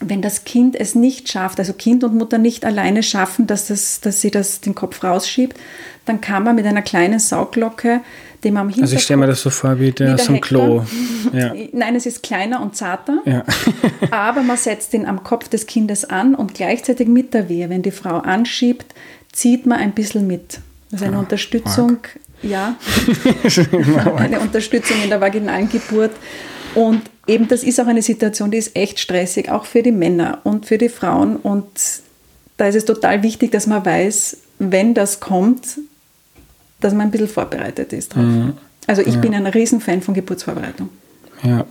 wenn 0.00 0.20
das 0.20 0.44
Kind 0.44 0.76
es 0.78 0.94
nicht 0.94 1.30
schafft, 1.32 1.58
also 1.58 1.72
Kind 1.72 2.04
und 2.04 2.14
Mutter 2.14 2.36
nicht 2.36 2.66
alleine 2.66 3.02
schaffen, 3.02 3.46
dass, 3.46 3.68
das, 3.68 4.02
dass 4.02 4.20
sie 4.20 4.30
das, 4.30 4.60
den 4.60 4.74
Kopf 4.74 5.02
rausschiebt, 5.02 5.56
dann 6.04 6.20
kann 6.20 6.44
man 6.44 6.56
mit 6.56 6.66
einer 6.66 6.82
kleinen 6.82 7.18
Sauglocke 7.18 8.02
dem 8.44 8.56
am 8.56 8.68
Hinterkopf... 8.68 8.82
Also 8.82 8.96
ich 8.96 9.02
stelle 9.02 9.18
mir 9.18 9.26
das 9.26 9.42
so 9.42 9.50
vor 9.50 9.78
wie 9.80 9.92
der, 9.92 10.18
so 10.18 10.32
ein 10.32 10.40
Klo. 10.40 10.84
Ja. 11.32 11.52
Nein, 11.72 11.96
es 11.96 12.06
ist 12.06 12.22
kleiner 12.22 12.60
und 12.62 12.76
zarter, 12.76 13.18
ja. 13.24 13.44
aber 14.10 14.42
man 14.42 14.56
setzt 14.56 14.94
ihn 14.94 15.04
am 15.06 15.24
Kopf 15.24 15.48
des 15.48 15.66
Kindes 15.66 16.04
an 16.04 16.34
und 16.34 16.54
gleichzeitig 16.54 17.08
mit 17.08 17.34
der 17.34 17.48
Wehe. 17.48 17.70
Wenn 17.70 17.82
die 17.82 17.90
Frau 17.90 18.18
anschiebt, 18.18 18.94
zieht 19.32 19.66
man 19.66 19.78
ein 19.78 19.92
bisschen 19.92 20.26
mit. 20.26 20.60
Das 20.90 21.00
ist 21.00 21.06
eine 21.06 21.16
ah, 21.16 21.20
Unterstützung, 21.20 21.92
Mark. 21.92 22.20
ja, 22.42 22.76
eine 24.16 24.38
Unterstützung 24.38 25.02
in 25.02 25.08
der 25.08 25.20
vaginalen 25.20 25.68
Geburt. 25.68 26.12
Und 26.74 27.02
eben 27.26 27.48
das 27.48 27.64
ist 27.64 27.80
auch 27.80 27.86
eine 27.86 28.02
Situation, 28.02 28.50
die 28.50 28.58
ist 28.58 28.76
echt 28.76 29.00
stressig, 29.00 29.50
auch 29.50 29.64
für 29.64 29.82
die 29.82 29.92
Männer 29.92 30.40
und 30.44 30.66
für 30.66 30.78
die 30.78 30.88
Frauen. 30.88 31.36
Und 31.36 31.66
da 32.56 32.68
ist 32.68 32.76
es 32.76 32.84
total 32.84 33.22
wichtig, 33.22 33.50
dass 33.50 33.66
man 33.66 33.84
weiß, 33.84 34.36
wenn 34.58 34.94
das 34.94 35.20
kommt, 35.20 35.78
dass 36.80 36.92
man 36.92 37.08
ein 37.08 37.10
bisschen 37.10 37.28
vorbereitet 37.28 37.92
ist 37.92 38.14
drauf. 38.14 38.24
Mhm. 38.24 38.54
Also 38.86 39.02
ich 39.02 39.14
ja. 39.14 39.20
bin 39.20 39.34
ein 39.34 39.46
Riesenfan 39.46 40.02
von 40.02 40.14
Geburtsvorbereitung. 40.14 40.90
Ja. 41.42 41.64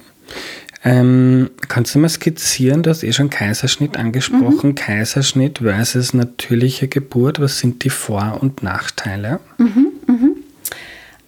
Ähm, 0.86 1.52
kannst 1.70 1.96
du 1.96 2.00
mal 2.00 2.10
skizzieren, 2.10 2.84
du 2.84 2.90
hast 2.90 3.04
eh 3.04 3.14
schon 3.14 3.30
Kaiserschnitt 3.30 3.96
angesprochen, 3.96 4.72
mhm. 4.72 4.76
Kaiserschnitt 4.76 5.60
versus 5.60 6.14
natürliche 6.14 6.88
Geburt, 6.88 7.40
was 7.40 7.60
sind 7.60 7.84
die 7.84 7.90
Vor- 7.90 8.40
und 8.42 8.64
Nachteile? 8.64 9.40
Mhm, 9.58 9.88
mhm. 10.08 10.36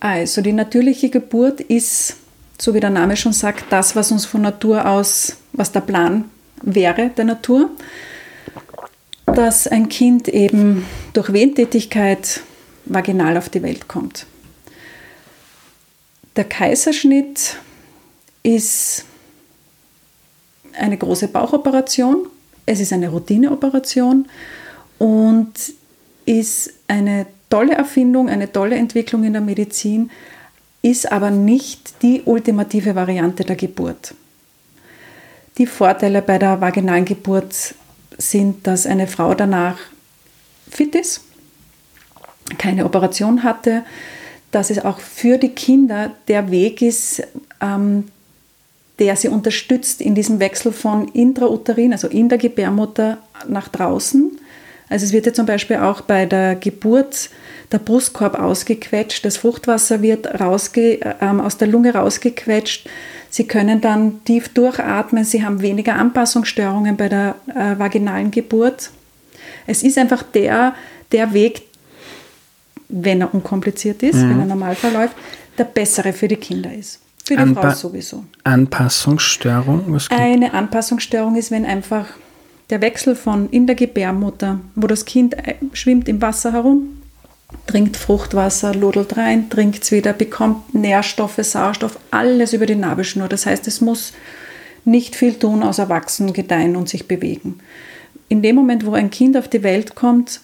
Also 0.02 0.42
die 0.42 0.52
natürliche 0.52 1.10
Geburt 1.10 1.62
ist 1.62 2.18
so 2.60 2.74
wie 2.74 2.80
der 2.80 2.90
Name 2.90 3.18
schon 3.18 3.34
sagt, 3.34 3.66
das, 3.70 3.96
was 3.96 4.12
uns 4.12 4.26
von 4.26 4.42
Natur 4.42 4.88
aus, 4.88 5.38
was 5.54 5.72
der 5.72 5.82
Plan 5.82 6.26
wäre 6.62 7.12
der 7.16 7.26
Natur. 7.26 7.70
dass 9.26 9.68
ein 9.68 9.90
Kind 9.90 10.28
eben 10.30 10.86
durch 11.14 11.34
Wehentätigkeit 11.34 12.42
vaginal 12.86 13.38
auf 13.38 13.50
die 13.50 13.64
Welt 13.64 13.88
kommt. 13.88 14.26
Der 16.36 16.44
Kaiserschnitt 16.44 17.58
ist 18.44 19.06
eine 20.78 20.98
große 20.98 21.30
Bauchoperation. 21.30 22.28
Es 22.66 22.80
ist 22.80 22.94
eine 22.94 23.10
Routineoperation 23.10 24.28
und 24.98 25.54
ist 26.26 26.74
eine 26.88 27.28
tolle 27.50 27.74
Erfindung, 27.76 28.30
eine 28.30 28.52
tolle 28.52 28.76
Entwicklung 28.76 29.24
in 29.24 29.34
der 29.34 29.42
Medizin, 29.42 30.10
ist 30.82 31.12
aber 31.12 31.32
nicht 31.32 32.02
die 32.02 32.22
ultimative 32.26 32.96
Variante 32.96 33.44
der 33.44 33.56
Geburt. 33.56 34.14
Die 35.58 35.66
Vorteile 35.66 36.22
bei 36.22 36.38
der 36.38 36.60
vaginalen 36.60 37.06
Geburt 37.06 37.76
sind, 38.18 38.68
dass 38.68 38.86
eine 38.86 39.08
Frau 39.08 39.34
danach 39.34 39.78
fit 40.70 40.96
ist, 40.96 41.22
keine 42.58 42.86
Operation 42.86 43.44
hatte, 43.44 43.84
dass 44.52 44.70
es 44.70 44.84
auch 44.84 45.00
für 45.00 45.38
die 45.38 45.50
Kinder 45.50 46.12
der 46.28 46.52
Weg 46.52 46.82
ist, 46.82 47.24
ähm, 47.62 48.06
der 49.00 49.16
sie 49.16 49.28
unterstützt 49.28 50.02
in 50.02 50.16
diesem 50.16 50.40
Wechsel 50.40 50.72
von 50.72 51.10
intrauterin, 51.10 51.92
also 51.92 52.08
in 52.08 52.30
der 52.30 52.38
Gebärmutter, 52.38 53.18
nach 53.48 53.68
draußen. 53.68 54.40
Also 54.88 55.06
es 55.06 55.14
wird 55.14 55.26
ja 55.26 55.34
zum 55.34 55.46
Beispiel 55.46 55.78
auch 55.78 56.02
bei 56.02 56.26
der 56.26 56.56
Geburt 56.56 57.30
der 57.72 57.80
Brustkorb 57.80 58.40
ausgequetscht, 58.40 59.26
das 59.26 59.38
Fruchtwasser 59.38 60.02
wird 60.02 60.40
rausge, 60.40 61.00
ähm, 61.20 61.42
aus 61.42 61.58
der 61.58 61.68
Lunge 61.68 61.94
rausgequetscht. 61.94 62.88
Sie 63.30 63.48
können 63.48 63.82
dann 63.82 64.24
tief 64.24 64.50
durchatmen, 64.50 65.26
sie 65.26 65.44
haben 65.44 65.62
weniger 65.62 65.96
Anpassungsstörungen 65.96 66.96
bei 66.96 67.10
der 67.10 67.36
äh, 67.48 67.78
vaginalen 67.78 68.32
Geburt. 68.32 68.92
Es 69.68 69.84
ist 69.84 69.98
einfach 69.98 70.24
der, 70.24 70.76
der 71.12 71.34
Weg, 71.34 71.64
wenn 72.90 73.22
er 73.22 73.34
unkompliziert 73.34 74.04
ist, 74.04 74.16
mhm. 74.16 74.30
wenn 74.30 74.40
er 74.42 74.46
normal 74.46 74.76
verläuft, 74.76 75.16
der 75.58 75.66
bessere 75.66 76.14
für 76.14 76.28
die 76.28 76.36
Kinder 76.36 76.74
ist. 76.74 77.00
Für 77.24 77.36
die 77.36 77.40
Anpa 77.40 77.72
Frau 77.72 77.72
sowieso. 77.72 78.24
Anpassungsstörung? 78.44 79.86
Was 79.88 80.12
Eine 80.12 80.54
Anpassungsstörung 80.54 81.36
ist, 81.36 81.50
wenn 81.50 81.66
einfach 81.66 82.06
der 82.70 82.82
Wechsel 82.82 83.16
von 83.16 83.50
in 83.50 83.68
der 83.68 83.76
Gebärmutter, 83.76 84.60
wo 84.76 84.88
das 84.88 85.06
Kind 85.06 85.34
äh, 85.36 85.56
schwimmt 85.74 86.08
im 86.08 86.22
Wasser 86.22 86.54
herum, 86.54 87.02
trinkt 87.68 87.98
Fruchtwasser, 87.98 88.76
lodelt 88.76 89.18
rein, 89.18 89.50
trinkt 89.50 89.84
es 89.84 89.92
wieder, 89.92 90.14
bekommt 90.14 90.74
Nährstoffe, 90.74 91.40
Sauerstoff, 91.40 92.00
alles 92.12 92.54
über 92.54 92.66
die 92.66 92.76
Nabelschnur. 92.76 93.28
Das 93.28 93.46
heißt, 93.46 93.68
es 93.68 93.82
muss 93.82 94.14
nicht 94.84 95.16
viel 95.16 95.34
tun, 95.34 95.64
außer 95.64 95.90
wachsen, 95.90 96.34
gedeihen 96.34 96.76
und 96.76 96.90
sich 96.90 97.08
bewegen. 97.08 97.60
In 98.30 98.42
dem 98.42 98.56
Moment, 98.56 98.86
wo 98.86 98.94
ein 98.94 99.10
Kind 99.10 99.38
auf 99.38 99.48
die 99.48 99.64
Welt 99.64 99.96
kommt, 99.96 100.42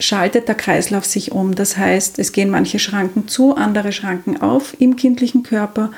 schaltet 0.00 0.48
der 0.48 0.54
Kreislauf 0.56 1.04
sich 1.04 1.30
um. 1.30 1.54
Das 1.54 1.76
heißt, 1.76 2.18
es 2.18 2.32
gehen 2.32 2.50
manche 2.50 2.78
Schranken 2.78 3.28
zu, 3.28 3.54
andere 3.54 3.92
Schranken 3.92 4.40
auf 4.40 4.74
im 4.80 4.96
kindlichen 4.96 5.42
Körper. 5.42 5.92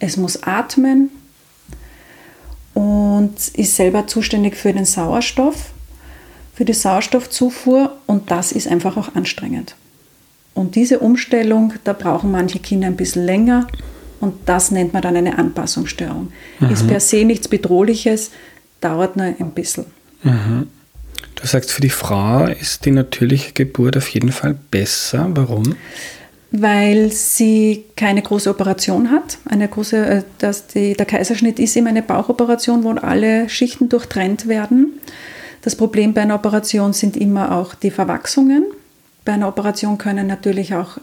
Es 0.00 0.16
muss 0.16 0.42
atmen 0.42 1.10
und 2.72 3.34
ist 3.54 3.76
selber 3.76 4.06
zuständig 4.06 4.56
für 4.56 4.72
den 4.72 4.84
Sauerstoff, 4.84 5.70
für 6.54 6.64
die 6.64 6.72
Sauerstoffzufuhr 6.72 7.96
und 8.06 8.30
das 8.30 8.50
ist 8.50 8.66
einfach 8.66 8.96
auch 8.96 9.14
anstrengend. 9.14 9.76
Und 10.54 10.76
diese 10.76 11.00
Umstellung, 11.00 11.74
da 11.84 11.92
brauchen 11.92 12.30
manche 12.30 12.58
Kinder 12.58 12.86
ein 12.86 12.96
bisschen 12.96 13.24
länger 13.24 13.66
und 14.20 14.34
das 14.46 14.70
nennt 14.70 14.92
man 14.92 15.02
dann 15.02 15.16
eine 15.16 15.38
Anpassungsstörung. 15.38 16.32
Mhm. 16.60 16.70
Ist 16.70 16.86
per 16.88 17.00
se 17.00 17.24
nichts 17.24 17.48
Bedrohliches, 17.48 18.30
dauert 18.80 19.16
nur 19.16 19.26
ein 19.26 19.50
bisschen. 19.50 19.86
Mhm. 20.22 20.68
Du 21.34 21.46
sagst, 21.46 21.72
für 21.72 21.80
die 21.80 21.90
Frau 21.90 22.46
ist 22.46 22.84
die 22.84 22.90
natürliche 22.90 23.52
Geburt 23.52 23.96
auf 23.96 24.08
jeden 24.08 24.32
Fall 24.32 24.56
besser. 24.70 25.26
Warum? 25.30 25.76
Weil 26.50 27.10
sie 27.10 27.84
keine 27.96 28.22
große 28.22 28.48
Operation 28.48 29.10
hat. 29.10 29.38
Eine 29.44 29.68
große, 29.68 30.06
äh, 30.06 30.22
dass 30.38 30.68
die, 30.68 30.94
der 30.94 31.06
Kaiserschnitt 31.06 31.58
ist 31.58 31.76
immer 31.76 31.90
eine 31.90 32.02
Bauchoperation, 32.02 32.84
wo 32.84 32.90
alle 32.92 33.48
Schichten 33.48 33.88
durchtrennt 33.88 34.46
werden. 34.46 35.00
Das 35.62 35.74
Problem 35.74 36.14
bei 36.14 36.22
einer 36.22 36.36
Operation 36.36 36.92
sind 36.92 37.16
immer 37.16 37.52
auch 37.52 37.74
die 37.74 37.90
Verwachsungen. 37.90 38.64
Bei 39.24 39.32
einer 39.32 39.48
Operation 39.48 39.96
können 39.96 40.26
natürlich 40.26 40.74
auch 40.74 40.98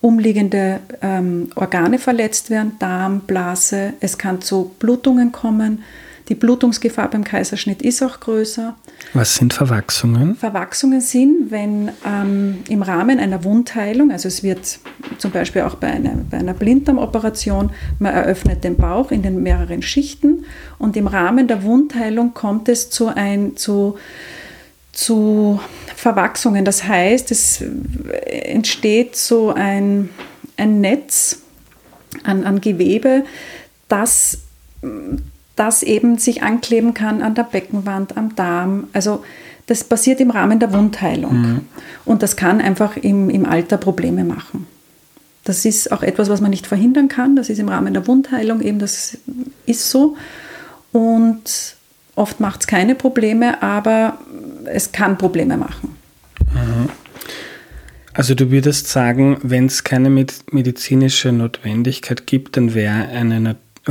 umliegende 0.00 0.80
ähm, 1.02 1.50
Organe 1.56 1.98
verletzt 1.98 2.50
werden, 2.50 2.76
Darm, 2.78 3.20
Blase. 3.20 3.94
Es 4.00 4.16
kann 4.16 4.40
zu 4.40 4.70
Blutungen 4.78 5.32
kommen. 5.32 5.82
Die 6.28 6.34
Blutungsgefahr 6.34 7.10
beim 7.10 7.24
Kaiserschnitt 7.24 7.82
ist 7.82 8.02
auch 8.02 8.20
größer. 8.20 8.76
Was 9.14 9.36
sind 9.36 9.54
Verwachsungen? 9.54 10.36
Verwachsungen 10.36 11.00
sind, 11.00 11.50
wenn 11.50 11.90
ähm, 12.06 12.58
im 12.68 12.82
Rahmen 12.82 13.18
einer 13.18 13.42
Wundheilung, 13.44 14.10
also 14.10 14.28
es 14.28 14.42
wird 14.42 14.78
zum 15.18 15.30
Beispiel 15.30 15.62
auch 15.62 15.76
bei 15.76 15.88
einer, 15.88 16.14
bei 16.30 16.38
einer 16.38 16.54
Blinddarmoperation, 16.54 17.70
man 17.98 18.14
eröffnet 18.14 18.64
den 18.64 18.76
Bauch 18.76 19.10
in 19.10 19.22
den 19.22 19.42
mehreren 19.42 19.82
Schichten 19.82 20.44
und 20.78 20.96
im 20.96 21.06
Rahmen 21.06 21.48
der 21.48 21.62
Wundheilung 21.62 22.34
kommt 22.34 22.68
es 22.68 22.90
zu, 22.90 23.08
ein, 23.08 23.56
zu, 23.56 23.98
zu 24.92 25.60
Verwachsungen. 25.96 26.64
Das 26.64 26.84
heißt, 26.84 27.30
es 27.30 27.64
entsteht 28.24 29.16
so 29.16 29.52
ein, 29.52 30.10
ein 30.56 30.80
Netz 30.80 31.40
an, 32.24 32.44
an 32.44 32.60
Gewebe, 32.60 33.24
das 33.88 34.38
das 35.58 35.82
eben 35.82 36.18
sich 36.18 36.42
ankleben 36.42 36.94
kann 36.94 37.22
an 37.22 37.34
der 37.34 37.42
Beckenwand, 37.44 38.16
am 38.16 38.34
Darm. 38.36 38.88
Also 38.92 39.24
das 39.66 39.84
passiert 39.84 40.20
im 40.20 40.30
Rahmen 40.30 40.58
der 40.58 40.72
Wundheilung. 40.72 41.40
Mhm. 41.40 41.60
Und 42.04 42.22
das 42.22 42.36
kann 42.36 42.60
einfach 42.60 42.96
im, 42.96 43.28
im 43.28 43.44
Alter 43.44 43.76
Probleme 43.76 44.24
machen. 44.24 44.66
Das 45.44 45.64
ist 45.64 45.92
auch 45.92 46.02
etwas, 46.02 46.28
was 46.28 46.40
man 46.40 46.50
nicht 46.50 46.66
verhindern 46.66 47.08
kann. 47.08 47.36
Das 47.36 47.48
ist 47.48 47.58
im 47.58 47.68
Rahmen 47.68 47.94
der 47.94 48.06
Wundheilung 48.06 48.60
eben, 48.60 48.78
das 48.78 49.18
ist 49.66 49.90
so. 49.90 50.16
Und 50.92 51.76
oft 52.14 52.40
macht 52.40 52.60
es 52.60 52.66
keine 52.66 52.94
Probleme, 52.94 53.62
aber 53.62 54.18
es 54.64 54.92
kann 54.92 55.18
Probleme 55.18 55.56
machen. 55.56 55.96
Mhm. 56.52 56.88
Also 58.18 58.34
du 58.34 58.50
würdest 58.50 58.88
sagen, 58.88 59.38
wenn 59.42 59.66
es 59.66 59.84
keine 59.84 60.10
medizinische 60.10 61.30
Notwendigkeit 61.30 62.26
gibt, 62.26 62.56
dann 62.56 62.74
wäre 62.74 63.08
eine 63.08 63.38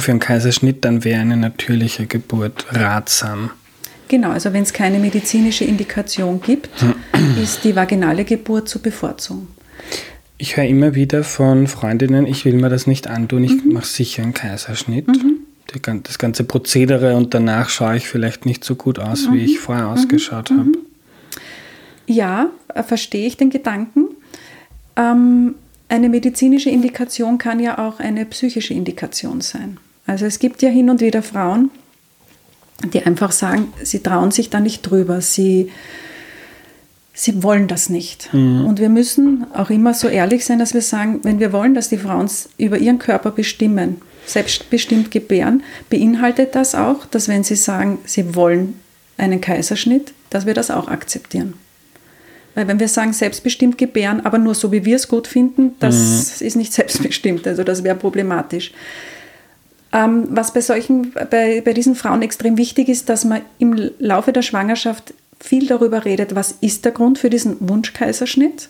für 0.02 0.12
einen 0.12 0.20
Kaiserschnitt, 0.20 0.86
dann 0.86 1.04
wäre 1.04 1.22
eine 1.22 1.38
natürliche 1.38 2.06
Geburt 2.06 2.66
ratsam. 2.72 3.52
Genau, 4.08 4.32
also 4.32 4.54
wenn 4.54 4.64
es 4.64 4.74
keine 4.74 5.00
medizinische 5.00 5.66
Indikation 5.66 6.42
gibt, 6.42 6.70
ist 7.44 7.64
die 7.64 7.76
vaginale 7.76 8.24
Geburt 8.24 8.70
zu 8.70 8.80
bevorzugen. 8.80 9.48
Ich 10.38 10.56
höre 10.56 10.66
immer 10.66 10.94
wieder 10.94 11.24
von 11.24 11.68
Freundinnen, 11.68 12.28
ich 12.28 12.46
will 12.46 12.54
mir 12.54 12.70
das 12.70 12.88
nicht 12.88 13.08
antun, 13.08 13.44
ich 13.44 13.64
mhm. 13.64 13.74
mache 13.74 13.88
sicher 13.88 14.24
einen 14.24 14.34
Kaiserschnitt. 14.34 15.08
Mhm. 15.08 15.40
Das 16.04 16.18
ganze 16.18 16.46
Prozedere 16.46 17.16
und 17.16 17.34
danach 17.34 17.70
schaue 17.70 17.98
ich 17.98 18.08
vielleicht 18.08 18.46
nicht 18.46 18.64
so 18.64 18.76
gut 18.76 19.00
aus, 19.00 19.28
mhm. 19.28 19.34
wie 19.34 19.44
ich 19.44 19.60
vorher 19.60 19.88
ausgeschaut 19.88 20.52
mhm. 20.52 20.60
habe. 20.60 20.72
Ja, 22.06 22.50
äh, 22.74 22.84
verstehe 22.84 23.28
ich 23.28 23.36
den 23.36 23.50
Gedanken. 23.50 24.06
Ähm, 24.96 25.56
eine 25.90 26.10
medizinische 26.10 26.70
Indikation 26.70 27.38
kann 27.38 27.60
ja 27.60 27.80
auch 27.80 28.00
eine 28.00 28.26
psychische 28.26 28.74
Indikation 28.74 29.42
sein. 29.42 29.78
Also 30.08 30.26
es 30.26 30.40
gibt 30.40 30.62
ja 30.62 30.70
hin 30.70 30.90
und 30.90 31.02
wieder 31.02 31.22
Frauen, 31.22 31.70
die 32.94 33.04
einfach 33.04 33.32
sagen, 33.32 33.74
sie 33.84 34.00
trauen 34.00 34.32
sich 34.32 34.50
da 34.50 34.60
nicht 34.60 34.82
drüber, 34.82 35.22
sie, 35.22 35.70
sie 37.14 37.44
wollen 37.44 37.68
das 37.68 37.90
nicht. 37.90 38.34
Mhm. 38.34 38.66
Und 38.66 38.80
wir 38.80 38.90
müssen 38.90 39.46
auch 39.54 39.70
immer 39.70 39.94
so 39.94 40.08
ehrlich 40.08 40.46
sein, 40.46 40.60
dass 40.60 40.74
wir 40.74 40.82
sagen, 40.82 41.20
wenn 41.24 41.40
wir 41.40 41.52
wollen, 41.52 41.76
dass 41.76 41.90
die 41.90 41.98
Frauen 41.98 42.30
über 42.58 42.78
ihren 42.78 43.00
Körper 43.00 43.32
bestimmen, 43.32 44.02
selbstbestimmt 44.26 45.12
gebären, 45.12 45.64
beinhaltet 45.90 46.56
das 46.56 46.74
auch, 46.74 47.06
dass 47.06 47.28
wenn 47.28 47.44
sie 47.44 47.56
sagen, 47.56 48.00
sie 48.06 48.36
wollen 48.36 48.80
einen 49.18 49.42
Kaiserschnitt, 49.42 50.14
dass 50.30 50.46
wir 50.46 50.54
das 50.54 50.72
auch 50.72 50.88
akzeptieren. 50.88 51.54
Weil 52.56 52.68
wenn 52.68 52.80
wir 52.80 52.88
sagen, 52.88 53.14
selbstbestimmt 53.14 53.78
gebären, 53.78 54.26
aber 54.26 54.38
nur 54.38 54.56
so, 54.56 54.72
wie 54.72 54.84
wir 54.84 54.96
es 54.96 55.08
gut 55.08 55.28
finden, 55.28 55.76
das 55.80 56.40
mhm. 56.40 56.48
ist 56.48 56.56
nicht 56.56 56.74
selbstbestimmt. 56.74 57.48
Also 57.48 57.64
das 57.64 57.84
wäre 57.84 57.96
problematisch. 57.96 58.72
Ähm, 59.98 60.28
was 60.30 60.54
bei 60.54 60.62
solchen, 60.62 61.14
bei, 61.32 61.62
bei 61.62 61.74
diesen 61.74 61.96
Frauen 61.96 62.22
extrem 62.22 62.58
wichtig 62.58 62.88
ist, 62.88 63.10
dass 63.10 63.26
man 63.26 63.42
im 63.58 63.90
Laufe 63.98 64.32
der 64.32 64.44
Schwangerschaft 64.44 65.14
viel 65.40 65.66
darüber 65.66 66.06
redet, 66.06 66.36
was 66.36 66.56
ist 66.62 66.86
der 66.86 66.92
Grund 66.92 67.18
für 67.18 67.32
diesen 67.32 67.58
Wunschkaiserschnitt? 67.68 68.70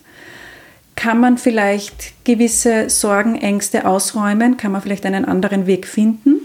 Kann 0.95 1.19
man 1.19 1.37
vielleicht 1.37 2.13
gewisse 2.23 2.89
Sorgen, 2.89 3.35
Ängste 3.35 3.85
ausräumen? 3.85 4.55
Kann 4.55 4.71
man 4.71 4.81
vielleicht 4.81 5.05
einen 5.05 5.25
anderen 5.25 5.67
Weg 5.67 5.85
finden? 5.85 6.37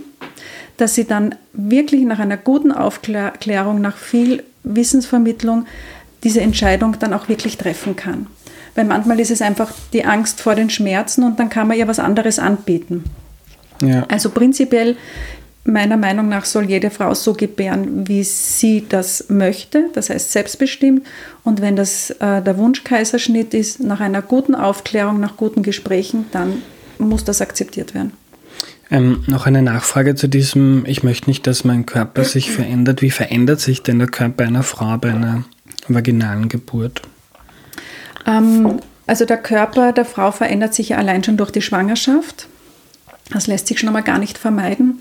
Dass 0.76 0.96
sie 0.96 1.06
dann 1.06 1.36
wirklich 1.52 2.02
nach 2.02 2.18
einer 2.18 2.36
guten 2.36 2.72
Aufklärung, 2.72 3.80
nach 3.80 3.96
viel 3.96 4.42
Wissensvermittlung 4.64 5.66
diese 6.24 6.40
Entscheidung 6.40 6.98
dann 6.98 7.14
auch 7.14 7.28
wirklich 7.28 7.56
treffen 7.56 7.94
kann. 7.94 8.26
Weil 8.74 8.84
manchmal 8.84 9.20
ist 9.20 9.30
es 9.30 9.42
einfach 9.42 9.72
die 9.92 10.04
Angst 10.04 10.40
vor 10.40 10.54
den 10.54 10.70
Schmerzen 10.70 11.22
und 11.22 11.38
dann 11.38 11.50
kann 11.50 11.68
man 11.68 11.78
ihr 11.78 11.88
was 11.88 11.98
anderes 11.98 12.38
anbieten. 12.38 13.04
Ja. 13.80 14.04
Also 14.08 14.30
prinzipiell 14.30 14.96
meiner 15.64 15.96
Meinung 15.96 16.28
nach 16.28 16.44
soll 16.44 16.64
jede 16.64 16.90
Frau 16.90 17.14
so 17.14 17.34
gebären, 17.34 18.08
wie 18.08 18.24
sie 18.24 18.84
das 18.88 19.26
möchte, 19.28 19.84
das 19.94 20.10
heißt 20.10 20.32
selbstbestimmt. 20.32 21.06
Und 21.44 21.60
wenn 21.60 21.76
das 21.76 22.10
äh, 22.10 22.42
der 22.42 22.58
Wunschkaiserschnitt 22.58 23.54
ist, 23.54 23.80
nach 23.80 24.00
einer 24.00 24.22
guten 24.22 24.54
Aufklärung, 24.54 25.20
nach 25.20 25.36
guten 25.36 25.62
Gesprächen, 25.62 26.26
dann 26.32 26.62
muss 26.98 27.24
das 27.24 27.40
akzeptiert 27.40 27.94
werden. 27.94 28.12
Ähm, 28.90 29.24
noch 29.26 29.46
eine 29.46 29.62
Nachfrage 29.62 30.14
zu 30.14 30.28
diesem, 30.28 30.84
ich 30.86 31.02
möchte 31.02 31.30
nicht, 31.30 31.46
dass 31.46 31.64
mein 31.64 31.86
Körper 31.86 32.24
sich 32.24 32.50
verändert. 32.50 33.00
Wie 33.00 33.10
verändert 33.10 33.60
sich 33.60 33.82
denn 33.82 33.98
der 33.98 34.08
Körper 34.08 34.44
einer 34.44 34.62
Frau 34.62 34.98
bei 34.98 35.10
einer 35.10 35.44
vaginalen 35.88 36.48
Geburt? 36.48 37.02
Ähm, 38.26 38.80
also 39.06 39.24
der 39.24 39.38
Körper 39.38 39.92
der 39.92 40.04
Frau 40.04 40.30
verändert 40.30 40.74
sich 40.74 40.90
ja 40.90 40.98
allein 40.98 41.24
schon 41.24 41.36
durch 41.36 41.50
die 41.50 41.62
Schwangerschaft. 41.62 42.48
Das 43.32 43.46
lässt 43.46 43.66
sich 43.66 43.78
schon 43.78 43.88
einmal 43.88 44.02
gar 44.02 44.18
nicht 44.18 44.38
vermeiden. 44.38 45.00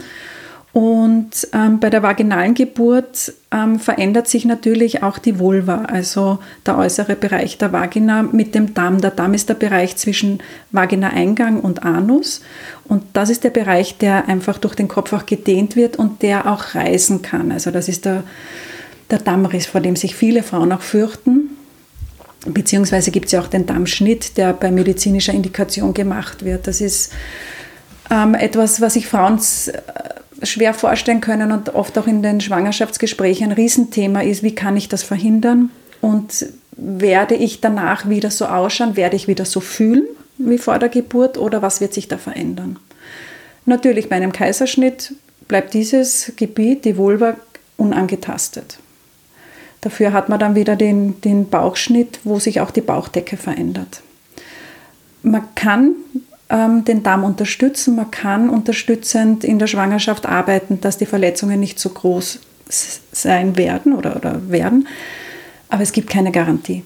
Und 0.73 1.49
ähm, 1.51 1.81
bei 1.81 1.89
der 1.89 2.01
vaginalen 2.01 2.53
Geburt 2.53 3.33
ähm, 3.51 3.77
verändert 3.77 4.29
sich 4.29 4.45
natürlich 4.45 5.03
auch 5.03 5.17
die 5.17 5.37
Vulva, 5.37 5.83
also 5.83 6.39
der 6.65 6.77
äußere 6.77 7.17
Bereich 7.17 7.57
der 7.57 7.73
Vagina 7.73 8.23
mit 8.23 8.55
dem 8.55 8.73
Darm. 8.73 9.01
Der 9.01 9.11
Darm 9.11 9.33
ist 9.33 9.49
der 9.49 9.55
Bereich 9.55 9.97
zwischen 9.97 10.39
Vaginaeingang 10.71 11.59
und 11.59 11.83
Anus. 11.83 12.41
Und 12.85 13.03
das 13.11 13.29
ist 13.29 13.43
der 13.43 13.49
Bereich, 13.49 13.97
der 13.97 14.29
einfach 14.29 14.59
durch 14.59 14.75
den 14.75 14.87
Kopf 14.87 15.11
auch 15.11 15.25
gedehnt 15.25 15.75
wird 15.75 15.97
und 15.97 16.21
der 16.21 16.49
auch 16.49 16.73
reißen 16.73 17.21
kann. 17.21 17.51
Also 17.51 17.69
das 17.71 17.89
ist 17.89 18.05
der, 18.05 18.23
der 19.09 19.19
Dammriss, 19.19 19.65
vor 19.65 19.81
dem 19.81 19.97
sich 19.97 20.15
viele 20.15 20.41
Frauen 20.41 20.71
auch 20.71 20.81
fürchten. 20.81 21.49
Beziehungsweise 22.45 23.11
gibt 23.11 23.25
es 23.25 23.33
ja 23.33 23.41
auch 23.41 23.47
den 23.47 23.65
Dammschnitt, 23.65 24.37
der 24.37 24.53
bei 24.53 24.71
medizinischer 24.71 25.33
Indikation 25.33 25.93
gemacht 25.93 26.45
wird. 26.45 26.65
Das 26.65 26.79
ist 26.79 27.11
ähm, 28.11 28.35
etwas, 28.35 28.81
was 28.81 28.93
sich 28.93 29.07
Frauen 29.07 29.39
schwer 30.43 30.73
vorstellen 30.73 31.21
können 31.21 31.51
und 31.51 31.73
oft 31.73 31.97
auch 31.97 32.07
in 32.07 32.21
den 32.21 32.41
Schwangerschaftsgesprächen 32.41 33.47
ein 33.47 33.51
Riesenthema 33.53 34.21
ist, 34.21 34.43
wie 34.43 34.53
kann 34.53 34.77
ich 34.77 34.89
das 34.89 35.03
verhindern 35.03 35.69
und 36.01 36.47
werde 36.71 37.35
ich 37.35 37.61
danach 37.61 38.09
wieder 38.09 38.31
so 38.31 38.45
ausschauen, 38.45 38.95
werde 38.95 39.15
ich 39.15 39.27
wieder 39.27 39.45
so 39.45 39.59
fühlen 39.59 40.03
wie 40.37 40.57
vor 40.57 40.79
der 40.79 40.89
Geburt 40.89 41.37
oder 41.37 41.61
was 41.61 41.81
wird 41.81 41.93
sich 41.93 42.07
da 42.07 42.17
verändern. 42.17 42.79
Natürlich 43.65 44.09
bei 44.09 44.15
einem 44.15 44.31
Kaiserschnitt 44.31 45.13
bleibt 45.47 45.73
dieses 45.73 46.31
Gebiet, 46.35 46.85
die 46.85 46.97
Vulva, 46.97 47.35
unangetastet. 47.77 48.79
Dafür 49.81 50.13
hat 50.13 50.29
man 50.29 50.39
dann 50.39 50.55
wieder 50.55 50.75
den, 50.75 51.21
den 51.21 51.49
Bauchschnitt, 51.49 52.19
wo 52.23 52.39
sich 52.39 52.59
auch 52.59 52.71
die 52.71 52.81
Bauchdecke 52.81 53.37
verändert. 53.37 54.01
Man 55.23 55.43
kann 55.55 55.93
ähm, 56.51 56.85
den 56.85 57.01
Darm 57.01 57.23
unterstützen. 57.23 57.95
Man 57.95 58.11
kann 58.11 58.49
unterstützend 58.49 59.43
in 59.43 59.57
der 59.57 59.67
Schwangerschaft 59.67 60.25
arbeiten, 60.25 60.81
dass 60.81 60.97
die 60.97 61.05
Verletzungen 61.05 61.59
nicht 61.59 61.79
so 61.79 61.89
groß 61.89 62.39
sein 63.11 63.57
werden 63.57 63.93
oder, 63.93 64.15
oder 64.15 64.49
werden. 64.49 64.87
Aber 65.69 65.81
es 65.81 65.93
gibt 65.93 66.09
keine 66.09 66.31
Garantie. 66.31 66.83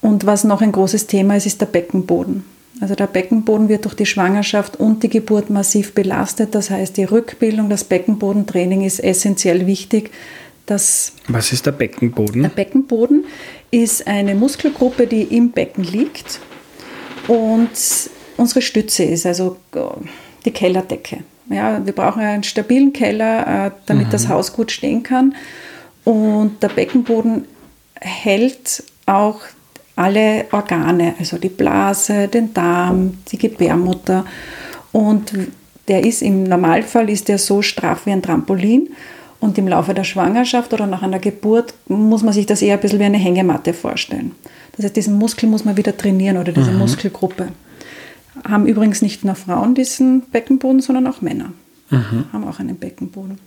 Und 0.00 0.26
was 0.26 0.44
noch 0.44 0.62
ein 0.62 0.72
großes 0.72 1.06
Thema 1.06 1.36
ist, 1.36 1.46
ist 1.46 1.60
der 1.60 1.66
Beckenboden. 1.66 2.44
Also 2.80 2.94
der 2.94 3.06
Beckenboden 3.06 3.68
wird 3.68 3.84
durch 3.84 3.94
die 3.94 4.04
Schwangerschaft 4.06 4.76
und 4.76 5.02
die 5.02 5.08
Geburt 5.08 5.48
massiv 5.48 5.94
belastet. 5.94 6.54
Das 6.54 6.70
heißt, 6.70 6.96
die 6.96 7.04
Rückbildung, 7.04 7.70
das 7.70 7.84
Beckenbodentraining 7.84 8.82
ist 8.82 9.00
essentiell 9.02 9.66
wichtig. 9.66 10.10
Dass 10.66 11.12
Was 11.28 11.52
ist 11.52 11.64
der 11.64 11.72
Beckenboden? 11.72 12.42
Der 12.42 12.48
Beckenboden 12.48 13.24
ist 13.70 14.06
eine 14.06 14.34
Muskelgruppe, 14.34 15.06
die 15.06 15.22
im 15.22 15.52
Becken 15.52 15.84
liegt 15.84 16.40
und 17.28 17.70
unsere 18.36 18.62
Stütze 18.62 19.04
ist, 19.04 19.26
also 19.26 19.56
äh, 19.74 19.80
die 20.44 20.50
Kellerdecke. 20.50 21.18
Ja, 21.48 21.84
wir 21.84 21.92
brauchen 21.92 22.22
einen 22.22 22.42
stabilen 22.42 22.92
Keller, 22.92 23.66
äh, 23.66 23.70
damit 23.86 24.08
mhm. 24.08 24.10
das 24.10 24.28
Haus 24.28 24.52
gut 24.52 24.70
stehen 24.72 25.02
kann. 25.02 25.34
Und 26.04 26.62
der 26.62 26.68
Beckenboden 26.68 27.44
hält 28.00 28.84
auch 29.06 29.40
alle 29.96 30.44
Organe, 30.52 31.14
also 31.18 31.38
die 31.38 31.48
Blase, 31.48 32.28
den 32.28 32.52
Darm, 32.52 33.18
die 33.30 33.38
Gebärmutter. 33.38 34.24
Und 34.92 35.32
der 35.88 36.04
ist 36.04 36.22
im 36.22 36.44
Normalfall 36.44 37.08
ist 37.10 37.28
der 37.28 37.38
so 37.38 37.62
straff 37.62 38.06
wie 38.06 38.12
ein 38.12 38.22
Trampolin. 38.22 38.90
Und 39.38 39.58
im 39.58 39.68
Laufe 39.68 39.94
der 39.94 40.04
Schwangerschaft 40.04 40.72
oder 40.72 40.86
nach 40.86 41.02
einer 41.02 41.18
Geburt 41.18 41.74
muss 41.88 42.22
man 42.22 42.32
sich 42.32 42.46
das 42.46 42.62
eher 42.62 42.74
ein 42.74 42.80
bisschen 42.80 42.98
wie 42.98 43.04
eine 43.04 43.18
Hängematte 43.18 43.74
vorstellen. 43.74 44.32
Das 44.76 44.84
heißt, 44.84 44.96
diesen 44.96 45.18
Muskel 45.18 45.48
muss 45.48 45.64
man 45.64 45.76
wieder 45.76 45.96
trainieren 45.96 46.38
oder 46.38 46.52
diese 46.52 46.72
mhm. 46.72 46.78
Muskelgruppe. 46.78 47.48
Haben 48.44 48.66
übrigens 48.66 49.02
nicht 49.02 49.24
nur 49.24 49.34
Frauen 49.34 49.74
diesen 49.74 50.22
Beckenboden, 50.30 50.80
sondern 50.80 51.06
auch 51.06 51.20
Männer. 51.20 51.52
Mhm. 51.90 52.24
Haben 52.32 52.48
auch 52.48 52.58
einen 52.58 52.76
Beckenboden. 52.76 53.38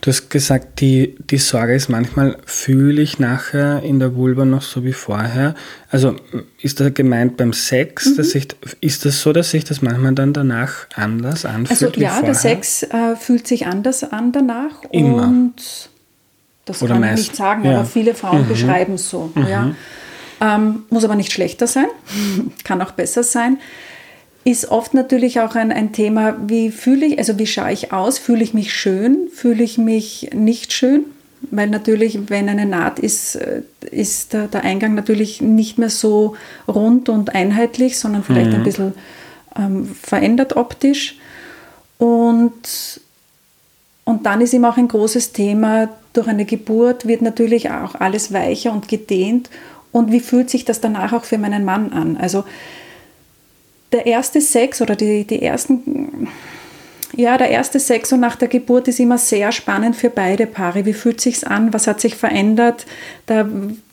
Du 0.00 0.10
hast 0.10 0.28
gesagt, 0.28 0.80
die, 0.80 1.14
die 1.30 1.38
Sorge 1.38 1.74
ist 1.74 1.88
manchmal, 1.88 2.36
fühle 2.44 3.00
ich 3.00 3.20
nachher 3.20 3.82
in 3.82 4.00
der 4.00 4.16
Vulva 4.16 4.44
noch 4.44 4.62
so 4.62 4.84
wie 4.84 4.92
vorher? 4.92 5.54
Also 5.90 6.16
ist 6.60 6.80
das 6.80 6.94
gemeint 6.94 7.36
beim 7.36 7.52
Sex? 7.52 8.06
Mhm. 8.06 8.16
Dass 8.16 8.34
ich, 8.34 8.48
ist 8.80 9.04
das 9.04 9.20
so, 9.20 9.32
dass 9.32 9.50
sich 9.50 9.64
das 9.64 9.82
manchmal 9.82 10.14
dann 10.14 10.32
danach 10.32 10.86
anders 10.94 11.44
anfühlt? 11.44 11.82
Also 11.82 12.00
ja, 12.00 12.22
der 12.22 12.34
Sex 12.34 12.82
äh, 12.82 13.14
fühlt 13.16 13.46
sich 13.46 13.66
anders 13.66 14.02
an 14.04 14.32
danach. 14.32 14.82
Immer. 14.90 15.22
Und 15.22 15.90
das 16.64 16.82
Oder 16.82 16.94
kann 16.94 17.02
meist. 17.02 17.22
ich 17.22 17.28
nicht 17.28 17.36
sagen, 17.36 17.64
ja. 17.64 17.76
aber 17.76 17.84
viele 17.84 18.14
Frauen 18.14 18.42
mhm. 18.42 18.48
beschreiben 18.48 18.94
es 18.94 19.08
so. 19.08 19.30
Mhm. 19.34 19.46
Ja. 19.46 19.74
Ähm, 20.40 20.82
muss 20.90 21.04
aber 21.04 21.14
nicht 21.14 21.32
schlechter 21.32 21.66
sein, 21.68 21.86
kann 22.64 22.82
auch 22.82 22.90
besser 22.90 23.22
sein 23.22 23.58
ist 24.46 24.70
oft 24.70 24.94
natürlich 24.94 25.40
auch 25.40 25.56
ein, 25.56 25.72
ein 25.72 25.90
Thema, 25.90 26.36
wie 26.46 26.70
fühle 26.70 27.04
ich, 27.06 27.18
also 27.18 27.36
wie 27.36 27.48
schaue 27.48 27.72
ich 27.72 27.92
aus? 27.92 28.18
Fühle 28.18 28.44
ich 28.44 28.54
mich 28.54 28.72
schön? 28.72 29.28
Fühle 29.34 29.64
ich 29.64 29.76
mich 29.76 30.30
nicht 30.32 30.72
schön? 30.72 31.04
Weil 31.50 31.68
natürlich, 31.68 32.30
wenn 32.30 32.48
eine 32.48 32.64
Naht 32.64 33.00
ist, 33.00 33.34
äh, 33.34 33.62
ist 33.90 34.34
der, 34.34 34.46
der 34.46 34.62
Eingang 34.62 34.94
natürlich 34.94 35.40
nicht 35.40 35.78
mehr 35.78 35.90
so 35.90 36.36
rund 36.68 37.08
und 37.08 37.34
einheitlich, 37.34 37.98
sondern 37.98 38.22
vielleicht 38.22 38.50
mhm. 38.50 38.54
ein 38.54 38.62
bisschen 38.62 38.94
ähm, 39.58 39.96
verändert 40.00 40.54
optisch. 40.54 41.16
Und, 41.98 43.00
und 44.04 44.26
dann 44.26 44.40
ist 44.40 44.54
eben 44.54 44.64
auch 44.64 44.76
ein 44.76 44.86
großes 44.86 45.32
Thema, 45.32 45.88
durch 46.12 46.28
eine 46.28 46.44
Geburt 46.44 47.08
wird 47.08 47.20
natürlich 47.20 47.72
auch 47.72 47.96
alles 47.96 48.32
weicher 48.32 48.72
und 48.72 48.86
gedehnt. 48.86 49.50
Und 49.90 50.12
wie 50.12 50.20
fühlt 50.20 50.50
sich 50.50 50.64
das 50.64 50.80
danach 50.80 51.12
auch 51.12 51.24
für 51.24 51.36
meinen 51.36 51.64
Mann 51.64 51.92
an? 51.92 52.16
Also 52.16 52.44
der 53.96 54.06
erste 54.06 54.40
Sex 54.42 54.82
oder 54.82 54.94
die, 54.94 55.24
die 55.24 55.42
ersten, 55.42 56.28
ja, 57.14 57.38
der 57.38 57.48
erste 57.48 57.80
Sex 57.80 58.12
und 58.12 58.20
nach 58.20 58.36
der 58.36 58.48
Geburt 58.48 58.88
ist 58.88 59.00
immer 59.00 59.16
sehr 59.16 59.52
spannend 59.52 59.96
für 59.96 60.10
beide 60.10 60.46
Paare. 60.46 60.84
Wie 60.84 60.92
fühlt 60.92 61.20
sich's 61.20 61.44
an? 61.44 61.72
Was 61.72 61.86
hat 61.86 62.00
sich 62.00 62.14
verändert? 62.14 62.84
Da 63.24 63.48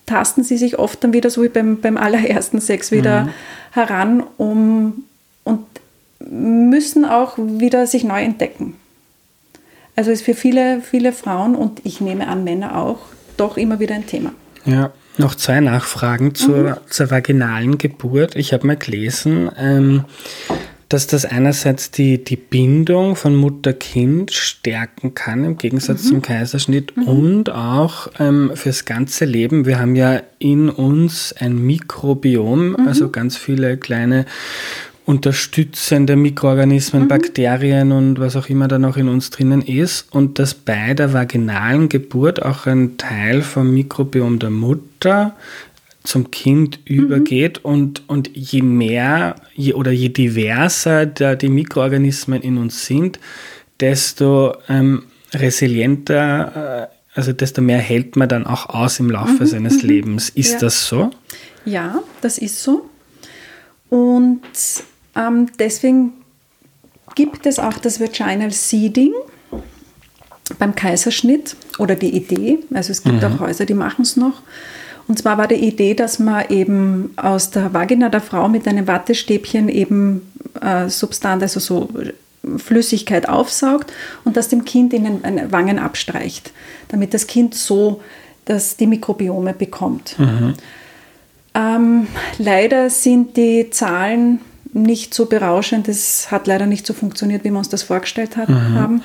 tasten 0.06 0.44
sie 0.44 0.58
sich 0.58 0.78
oft 0.78 1.02
dann 1.04 1.14
wieder 1.14 1.30
so 1.30 1.42
wie 1.42 1.50
beim, 1.50 1.80
beim 1.80 1.96
allerersten 1.96 2.60
Sex 2.60 2.92
wieder 2.92 3.24
mhm. 3.24 3.30
heran 3.72 4.24
um, 4.38 5.06
und 5.46 5.66
müssen 6.20 7.06
auch 7.06 7.38
wieder 7.38 7.88
sich 7.88 8.04
neu 8.04 8.22
entdecken. 8.22 8.76
Also 9.96 10.12
ist 10.12 10.24
für 10.24 10.34
viele, 10.34 10.82
viele 10.82 11.14
Frauen 11.14 11.56
und 11.56 11.80
ich 11.86 12.02
nehme 12.02 12.28
an 12.28 12.44
Männer 12.44 12.78
auch 12.78 13.00
doch 13.38 13.56
immer 13.56 13.80
wieder 13.80 13.96
ein 13.96 14.06
Thema. 14.06 14.34
Ja, 14.66 14.92
noch 15.18 15.36
zwei 15.36 15.60
Nachfragen 15.60 16.36
zur, 16.36 16.58
mhm. 16.58 16.76
zur 16.90 17.12
vaginalen 17.12 17.78
Geburt. 17.78 18.36
Ich 18.36 18.54
habe 18.54 18.68
mal 18.68 18.78
gelesen, 18.78 19.50
ähm, 19.58 20.06
dass 20.90 21.08
das 21.08 21.26
einerseits 21.26 21.90
die, 21.90 22.24
die 22.24 22.36
Bindung 22.36 23.16
von 23.16 23.36
Mutter-Kind 23.36 24.32
stärken 24.32 25.16
kann, 25.16 25.44
im 25.44 25.58
Gegensatz 25.58 26.04
mhm. 26.04 26.08
zum 26.08 26.22
Kaiserschnitt, 26.22 26.96
mhm. 26.96 27.04
und 27.08 27.50
auch 27.50 28.10
ähm, 28.20 28.52
fürs 28.54 28.86
ganze 28.86 29.26
Leben. 29.26 29.66
Wir 29.66 29.80
haben 29.80 29.96
ja 29.96 30.22
in 30.38 30.70
uns 30.70 31.34
ein 31.40 31.58
Mikrobiom, 31.58 32.72
mhm. 32.72 32.88
also 32.88 33.10
ganz 33.10 33.38
viele 33.38 33.78
kleine 33.78 34.26
unterstützende 35.06 36.16
Mikroorganismen, 36.16 37.04
mhm. 37.04 37.08
Bakterien 37.08 37.92
und 37.92 38.20
was 38.20 38.36
auch 38.36 38.48
immer 38.50 38.68
da 38.68 38.80
noch 38.80 38.98
in 38.98 39.10
uns 39.10 39.30
drinnen 39.30 39.62
ist 39.62 40.08
und 40.12 40.40
dass 40.40 40.54
bei 40.54 40.94
der 40.94 41.14
vaginalen 41.14 41.90
Geburt 41.90 42.42
auch 42.42 42.66
ein 42.66 42.98
Teil 42.98 43.42
vom 43.42 43.74
Mikrobiom 43.74 44.40
der 44.40 44.50
Mutter 44.50 45.36
zum 46.04 46.32
Kind 46.32 46.80
mhm. 46.88 46.96
übergeht 46.96 47.64
und, 47.64 48.08
und 48.08 48.30
je 48.34 48.62
mehr 48.62 49.36
je, 49.56 49.74
oder 49.74 49.92
je 49.92 50.10
diverser 50.10 51.06
da 51.06 51.36
die 51.36 51.50
Mikroorganismen 51.50 52.42
in 52.42 52.58
uns 52.58 52.86
sind, 52.86 53.20
desto 53.80 54.56
ähm, 54.70 55.04
resilienter, 55.34 56.90
äh, 56.90 57.18
also 57.20 57.34
desto 57.34 57.62
mehr 57.62 57.80
hält 57.80 58.16
man 58.16 58.30
dann 58.30 58.46
auch 58.46 58.70
aus 58.70 59.00
im 59.00 59.10
Laufe 59.10 59.44
mhm. 59.44 59.48
seines 59.48 59.84
mhm. 59.84 59.90
Lebens. 59.90 60.30
Ist 60.30 60.54
ja. 60.54 60.60
das 60.60 60.88
so? 60.88 61.12
Ja, 61.66 62.02
das 62.22 62.38
ist 62.38 62.62
so. 62.62 62.90
Und 63.90 64.42
ähm, 65.16 65.48
deswegen 65.60 66.14
gibt 67.16 67.46
es 67.46 67.60
auch 67.60 67.74
das 67.74 68.00
Vaginal 68.00 68.52
Seeding 68.52 69.14
beim 70.60 70.76
Kaiserschnitt 70.76 71.56
oder 71.78 71.96
die 71.96 72.16
Idee, 72.16 72.60
also 72.74 72.92
es 72.92 73.04
gibt 73.04 73.22
mhm. 73.22 73.24
auch 73.24 73.40
Häuser, 73.40 73.66
die 73.66 73.74
machen 73.74 74.02
es 74.02 74.18
noch. 74.18 74.42
Und 75.08 75.20
zwar 75.20 75.38
war 75.38 75.48
die 75.48 75.56
Idee, 75.56 75.96
dass 75.96 76.20
man 76.20 76.46
eben 76.50 77.14
aus 77.18 77.52
der 77.52 77.74
Vagina 77.74 78.10
der 78.10 78.22
Frau 78.22 78.48
mit 78.48 78.68
einem 78.68 78.88
Wattestäbchen 78.88 79.68
eben 79.68 80.22
äh, 80.62 80.88
Substanz, 80.90 81.44
also 81.44 81.60
so 81.60 81.90
Flüssigkeit 82.58 83.28
aufsaugt 83.28 83.92
und 84.24 84.38
das 84.38 84.50
dem 84.50 84.66
Kind 84.66 84.94
in 84.94 85.04
den 85.04 85.52
Wangen 85.52 85.80
abstreicht, 85.80 86.52
damit 86.90 87.14
das 87.14 87.28
Kind 87.28 87.56
so 87.56 88.02
das, 88.46 88.78
die 88.78 88.88
Mikrobiome 88.88 89.54
bekommt. 89.54 90.18
Mhm. 90.20 90.54
Ähm, 91.56 92.08
leider 92.38 92.90
sind 92.90 93.38
die 93.38 93.70
Zahlen 93.70 94.40
nicht 94.74 95.14
so 95.14 95.26
berauschend. 95.26 95.88
Es 95.88 96.32
hat 96.32 96.48
leider 96.48 96.66
nicht 96.66 96.86
so 96.86 96.94
funktioniert, 96.94 97.44
wie 97.44 97.52
wir 97.52 97.58
uns 97.58 97.70
das 97.70 97.84
vorgestellt 97.84 98.38
hat, 98.38 98.50
mhm. 98.50 98.76
haben. 98.76 99.02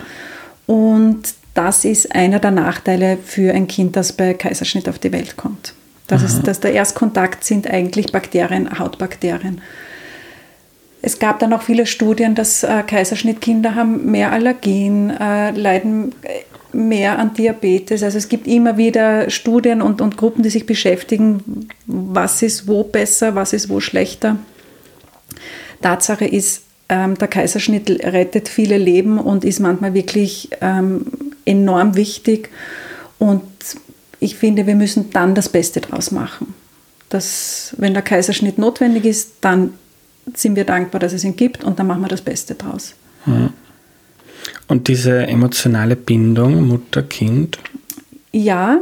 Und 0.67 1.23
das 1.55 1.85
ist 1.85 2.15
einer 2.15 2.39
der 2.39 2.51
Nachteile 2.51 3.19
für 3.25 3.53
ein 3.53 3.67
Kind, 3.67 3.97
das 3.97 4.13
bei 4.13 4.35
Kaiserschnitt 4.35 4.89
auf 4.89 4.99
die 4.99 5.13
Welt 5.13 5.37
kommt. 5.37 5.75
Das 6.07 6.23
ist, 6.23 6.47
dass 6.47 6.61
der 6.61 6.73
Erstkontakt 6.73 7.45
sind 7.45 7.69
eigentlich 7.69 8.13
Bakterien, 8.13 8.79
Hautbakterien. 8.79 9.61
Es 11.03 11.19
gab 11.19 11.39
dann 11.39 11.53
auch 11.53 11.63
viele 11.63 11.87
Studien, 11.87 12.35
dass 12.35 12.65
äh, 12.65 12.83
Kaiserschnittkinder 12.85 13.75
haben 13.75 14.11
mehr 14.11 14.33
Allergien, 14.33 15.11
äh, 15.11 15.51
leiden 15.51 16.15
mehr 16.73 17.19
an 17.19 17.35
Diabetes. 17.35 18.03
Also 18.03 18.19
es 18.19 18.29
gibt 18.29 18.47
immer 18.47 18.77
wieder 18.77 19.31
Studien 19.31 19.83
und, 19.83 20.01
und 20.01 20.17
Gruppen, 20.17 20.43
die 20.43 20.51
sich 20.51 20.67
beschäftigen, 20.67 21.69
was 21.87 22.43
ist 22.43 22.67
wo 22.67 22.85
besser, 22.85 23.35
was 23.35 23.53
ist 23.53 23.69
wo 23.69 23.81
schlechter. 23.81 24.37
Tatsache 25.81 26.25
ist, 26.25 26.63
ähm, 26.89 27.17
der 27.17 27.29
Kaiserschnitt 27.29 27.91
rettet 27.91 28.49
viele 28.49 28.79
Leben 28.79 29.19
und 29.19 29.45
ist 29.45 29.61
manchmal 29.61 29.95
wirklich 29.95 30.51
ähm, 30.61 31.07
enorm 31.45 31.97
wichtig. 31.97 32.51
Und 33.19 33.43
ich 34.21 34.37
finde, 34.37 34.67
wir 34.67 34.75
müssen 34.75 35.11
dann 35.11 35.35
das 35.35 35.49
Beste 35.49 35.81
draus 35.81 36.11
machen. 36.11 36.55
Dass, 37.09 37.75
wenn 37.79 37.95
der 37.95 38.03
Kaiserschnitt 38.03 38.59
notwendig 38.59 39.05
ist, 39.05 39.33
dann 39.41 39.75
sind 40.35 40.57
wir 40.57 40.65
dankbar, 40.65 41.01
dass 41.01 41.13
es 41.13 41.25
ihn 41.25 41.37
gibt 41.37 41.65
und 41.65 41.79
dann 41.79 41.87
machen 41.87 42.03
wir 42.03 42.09
das 42.09 42.21
Beste 42.21 42.55
draus. 42.55 42.95
Mhm. 43.25 43.51
Und 44.67 44.89
diese 44.89 45.27
emotionale 45.27 45.97
Bindung 45.97 46.67
Mutter-Kind? 46.69 47.59
Ja, 48.33 48.81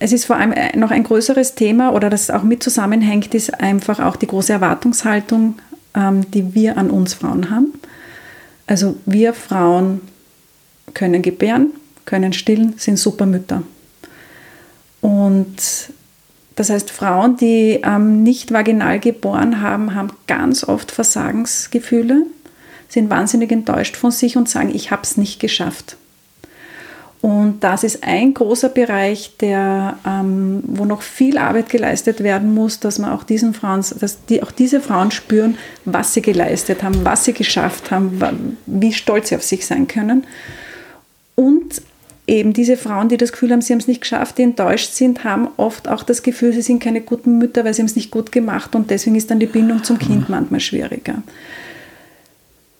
es 0.00 0.12
ist 0.12 0.24
vor 0.24 0.36
allem 0.36 0.54
noch 0.78 0.90
ein 0.90 1.04
größeres 1.04 1.54
Thema 1.54 1.92
oder 1.92 2.10
das 2.10 2.30
auch 2.30 2.42
mit 2.42 2.62
zusammenhängt, 2.62 3.34
ist 3.34 3.60
einfach 3.60 4.00
auch 4.00 4.16
die 4.16 4.26
große 4.26 4.52
Erwartungshaltung, 4.52 5.56
die 5.96 6.54
wir 6.54 6.76
an 6.76 6.90
uns 6.90 7.14
Frauen 7.14 7.50
haben. 7.50 7.72
Also 8.66 8.96
wir 9.06 9.32
Frauen 9.32 10.00
können 10.92 11.22
gebären, 11.22 11.70
können 12.04 12.32
stillen, 12.32 12.74
sind 12.78 12.98
super 12.98 13.26
Mütter. 13.26 13.62
Und 15.00 15.56
das 16.56 16.70
heißt, 16.70 16.90
Frauen, 16.90 17.36
die 17.36 17.80
ähm, 17.84 18.22
nicht 18.22 18.52
vaginal 18.52 19.00
geboren 19.00 19.60
haben, 19.60 19.94
haben 19.94 20.08
ganz 20.26 20.64
oft 20.64 20.90
Versagensgefühle 20.90 22.26
sind 22.88 23.10
wahnsinnig 23.10 23.50
enttäuscht 23.50 23.96
von 23.96 24.10
sich 24.10 24.36
und 24.36 24.48
sagen, 24.48 24.70
ich 24.72 24.90
habe 24.90 25.02
es 25.02 25.16
nicht 25.16 25.40
geschafft. 25.40 25.96
Und 27.24 27.60
das 27.60 27.84
ist 27.84 28.04
ein 28.04 28.34
großer 28.34 28.68
Bereich, 28.68 29.38
der, 29.40 29.96
ähm, 30.06 30.62
wo 30.66 30.84
noch 30.84 31.00
viel 31.00 31.38
Arbeit 31.38 31.70
geleistet 31.70 32.22
werden 32.22 32.52
muss, 32.52 32.80
dass 32.80 32.98
man 32.98 33.12
auch 33.12 33.24
diesen 33.24 33.54
Frauen, 33.54 33.82
dass 33.98 34.26
die, 34.26 34.42
auch 34.42 34.50
diese 34.50 34.78
Frauen 34.78 35.10
spüren, 35.10 35.56
was 35.86 36.12
sie 36.12 36.20
geleistet 36.20 36.82
haben, 36.82 37.02
was 37.02 37.24
sie 37.24 37.32
geschafft 37.32 37.90
haben, 37.90 38.58
wie 38.66 38.92
stolz 38.92 39.30
sie 39.30 39.36
auf 39.36 39.42
sich 39.42 39.64
sein 39.64 39.88
können. 39.88 40.26
Und 41.34 41.80
eben 42.26 42.52
diese 42.52 42.76
Frauen, 42.76 43.08
die 43.08 43.16
das 43.16 43.32
Gefühl 43.32 43.52
haben, 43.52 43.62
sie 43.62 43.72
haben 43.72 43.80
es 43.80 43.88
nicht 43.88 44.02
geschafft, 44.02 44.36
die 44.36 44.42
enttäuscht 44.42 44.92
sind, 44.92 45.24
haben 45.24 45.48
oft 45.56 45.88
auch 45.88 46.02
das 46.02 46.22
Gefühl, 46.22 46.52
sie 46.52 46.60
sind 46.60 46.82
keine 46.82 47.00
guten 47.00 47.38
Mütter, 47.38 47.64
weil 47.64 47.72
sie 47.72 47.80
haben 47.80 47.86
es 47.86 47.96
nicht 47.96 48.10
gut 48.10 48.32
gemacht 48.32 48.76
und 48.76 48.90
deswegen 48.90 49.16
ist 49.16 49.30
dann 49.30 49.40
die 49.40 49.46
Bindung 49.46 49.82
zum 49.82 49.98
Kind 49.98 50.28
manchmal 50.28 50.60
schwieriger. 50.60 51.22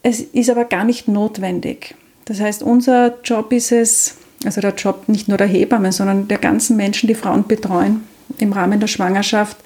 Es 0.03 0.21
ist 0.21 0.51
aber 0.51 0.67
gar 0.67 0.85
nicht 0.85 1.09
notwendig. 1.09 1.95
Das 2.27 2.41
heißt, 2.41 2.63
unser 2.63 3.23
Job 3.23 3.51
ist 3.51 3.73
es, 3.73 4.17
also 4.45 4.61
der 4.61 4.75
Job 4.75 5.09
nicht 5.09 5.29
nur 5.29 5.39
der 5.39 5.47
Hebamme, 5.47 5.93
sondern 5.93 6.29
der 6.29 6.39
ganzen 6.39 6.77
Menschen, 6.77 7.07
die 7.07 7.15
Frauen 7.15 7.47
betreuen 7.47 8.03
im 8.39 8.53
Rahmen 8.53 8.81
der 8.81 8.87
Schwangerschaft, 8.87 9.57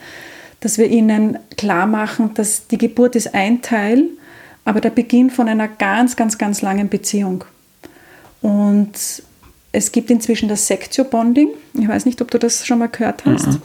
dass 0.61 0.79
wir 0.79 0.89
ihnen 0.89 1.39
klar 1.57 1.87
machen, 1.87 2.33
dass 2.35 2.67
die 2.67 2.79
Geburt 2.79 3.17
ist 3.17 3.35
ein 3.35 3.63
Teil, 3.63 4.05
aber 4.65 4.81
der 4.81 4.91
Beginn 4.91 5.31
von 5.31 5.49
einer 5.49 5.69
ganz, 5.69 6.17
ganz, 6.17 6.37
ganz 6.39 6.63
langen 6.63 6.89
Beziehung. 6.89 7.45
Und 8.43 9.23
es 9.73 9.93
gibt 9.93 10.11
inzwischen 10.11 10.49
das 10.49 10.67
Sektio-Bonding. 10.67 11.49
Ich 11.75 11.89
weiß 11.89 12.05
nicht, 12.05 12.21
ob 12.21 12.31
du 12.31 12.39
das 12.39 12.67
schon 12.67 12.79
mal 12.79 12.89
gehört 12.89 13.25
hast. 13.25 13.47
Mhm. 13.47 13.63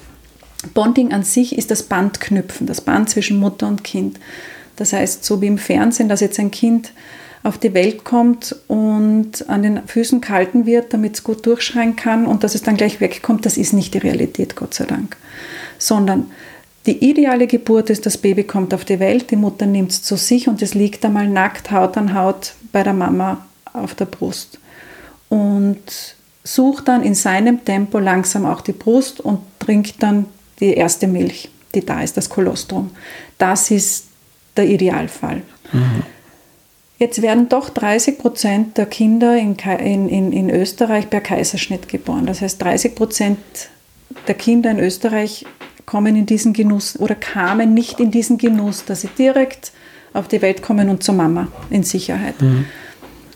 Bonding 0.73 1.13
an 1.13 1.23
sich 1.23 1.57
ist 1.57 1.71
das 1.71 1.83
Bandknüpfen, 1.83 2.67
das 2.67 2.81
Band 2.81 3.09
zwischen 3.09 3.37
Mutter 3.37 3.67
und 3.67 3.83
Kind. 3.83 4.19
Das 4.75 4.93
heißt, 4.93 5.23
so 5.23 5.41
wie 5.41 5.47
im 5.47 5.57
Fernsehen, 5.57 6.09
dass 6.09 6.21
jetzt 6.21 6.39
ein 6.39 6.51
Kind 6.51 6.93
auf 7.43 7.57
die 7.57 7.73
Welt 7.73 8.05
kommt 8.05 8.55
und 8.67 9.49
an 9.49 9.63
den 9.63 9.85
Füßen 9.85 10.21
gehalten 10.21 10.65
wird, 10.65 10.93
damit 10.93 11.15
es 11.15 11.23
gut 11.23 11.45
durchschreien 11.45 11.95
kann 11.95 12.25
und 12.25 12.43
dass 12.43 12.55
es 12.55 12.63
dann 12.63 12.77
gleich 12.77 13.01
wegkommt, 13.01 13.45
das 13.45 13.57
ist 13.57 13.73
nicht 13.73 13.93
die 13.93 13.99
Realität, 13.99 14.55
Gott 14.55 14.73
sei 14.73 14.85
Dank. 14.85 15.17
Sondern 15.77 16.31
die 16.85 17.09
ideale 17.09 17.47
Geburt 17.47 17.89
ist, 17.89 18.05
das 18.05 18.17
Baby 18.17 18.45
kommt 18.45 18.73
auf 18.73 18.85
die 18.85 18.99
Welt, 18.99 19.29
die 19.31 19.35
Mutter 19.35 19.65
nimmt 19.65 19.91
es 19.91 20.03
zu 20.03 20.15
sich 20.15 20.47
und 20.47 20.61
es 20.61 20.73
liegt 20.73 21.03
einmal 21.05 21.27
nackt, 21.27 21.71
Haut 21.71 21.97
an 21.97 22.13
Haut 22.13 22.53
bei 22.71 22.83
der 22.83 22.93
Mama 22.93 23.45
auf 23.73 23.93
der 23.95 24.05
Brust. 24.05 24.59
Und 25.29 26.15
sucht 26.43 26.87
dann 26.87 27.03
in 27.03 27.15
seinem 27.15 27.63
Tempo 27.63 27.99
langsam 27.99 28.45
auch 28.45 28.61
die 28.61 28.73
Brust 28.73 29.19
und 29.19 29.39
trinkt 29.59 30.01
dann 30.03 30.25
die 30.59 30.73
erste 30.73 31.07
Milch, 31.07 31.49
die 31.73 31.85
da 31.85 32.01
ist, 32.01 32.15
das 32.17 32.29
Kolostrum. 32.29 32.91
Das 33.37 33.71
ist 33.71 34.05
der 34.55 34.67
Idealfall. 34.67 35.41
Mhm. 35.71 36.03
Jetzt 36.99 37.21
werden 37.21 37.49
doch 37.49 37.69
30 37.69 38.17
Prozent 38.17 38.77
der 38.77 38.85
Kinder 38.85 39.35
in, 39.37 39.57
in, 39.57 40.31
in, 40.31 40.49
Österreich 40.49 41.09
per 41.09 41.21
Kaiserschnitt 41.21 41.89
geboren. 41.89 42.25
Das 42.25 42.41
heißt, 42.41 42.61
30 42.61 42.95
Prozent 42.95 43.39
der 44.27 44.35
Kinder 44.35 44.71
in 44.71 44.79
Österreich 44.79 45.45
kommen 45.85 46.15
in 46.15 46.25
diesen 46.25 46.53
Genuss 46.53 46.97
oder 46.99 47.15
kamen 47.15 47.73
nicht 47.73 47.99
in 47.99 48.11
diesen 48.11 48.37
Genuss, 48.37 48.85
dass 48.85 49.01
sie 49.01 49.09
direkt 49.17 49.71
auf 50.13 50.27
die 50.27 50.41
Welt 50.41 50.61
kommen 50.61 50.89
und 50.89 51.03
zur 51.03 51.15
Mama 51.15 51.47
in 51.69 51.83
Sicherheit. 51.83 52.39
Mhm. 52.41 52.65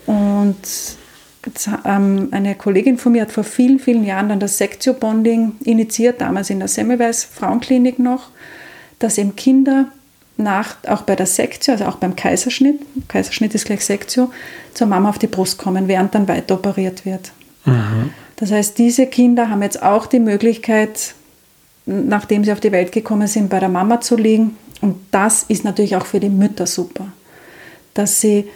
Und 0.06 0.56
jetzt, 1.46 1.70
ähm, 1.84 2.30
eine 2.32 2.56
Kollegin 2.56 2.98
von 2.98 3.12
mir 3.12 3.24
hat 3.24 3.32
vor 3.32 3.44
vielen, 3.44 3.80
vielen 3.80 4.06
Jahren 4.06 4.30
dann 4.30 4.40
das 4.40 4.58
Sektio-Bonding 4.60 5.56
initiiert, 5.64 6.22
damals 6.22 6.50
in 6.50 6.60
der 6.60 6.68
Semmelweis 6.68 7.26
Frauenklinik 7.26 8.00
noch, 8.00 8.30
dass 9.00 9.18
eben 9.18 9.36
Kinder 9.36 9.88
nach, 10.38 10.78
auch 10.88 11.02
bei 11.02 11.16
der 11.16 11.26
Sektio, 11.26 11.74
also 11.74 11.86
auch 11.86 11.96
beim 11.96 12.16
Kaiserschnitt, 12.16 12.80
Kaiserschnitt 13.08 13.56
ist 13.56 13.66
gleich 13.66 13.84
Sektio, 13.84 14.32
zur 14.74 14.88
Mama 14.88 15.10
auf 15.10 15.20
die 15.20 15.28
Brust 15.28 15.58
kommen, 15.58 15.88
während 15.88 16.14
dann 16.16 16.28
weiter 16.28 16.56
operiert 16.56 17.06
wird. 17.06 17.32
Mhm. 17.66 18.12
Das 18.36 18.52
heißt, 18.52 18.78
diese 18.78 19.08
Kinder 19.08 19.50
haben 19.50 19.64
jetzt 19.64 19.82
auch 19.82 20.06
die 20.06 20.20
Möglichkeit, 20.20 21.16
nachdem 21.86 22.44
sie 22.44 22.52
auf 22.52 22.60
die 22.60 22.72
Welt 22.72 22.92
gekommen 22.92 23.28
sind, 23.28 23.50
bei 23.50 23.60
der 23.60 23.70
Mama 23.70 24.00
zu 24.02 24.16
liegen. 24.16 24.58
Und 24.82 24.98
das 25.12 25.44
ist 25.44 25.64
natürlich 25.64 25.96
auch 25.96 26.06
für 26.06 26.20
die 26.20 26.30
Mütter 26.30 26.68
super, 26.68 27.08
dass 27.96 28.22
sie 28.22 28.48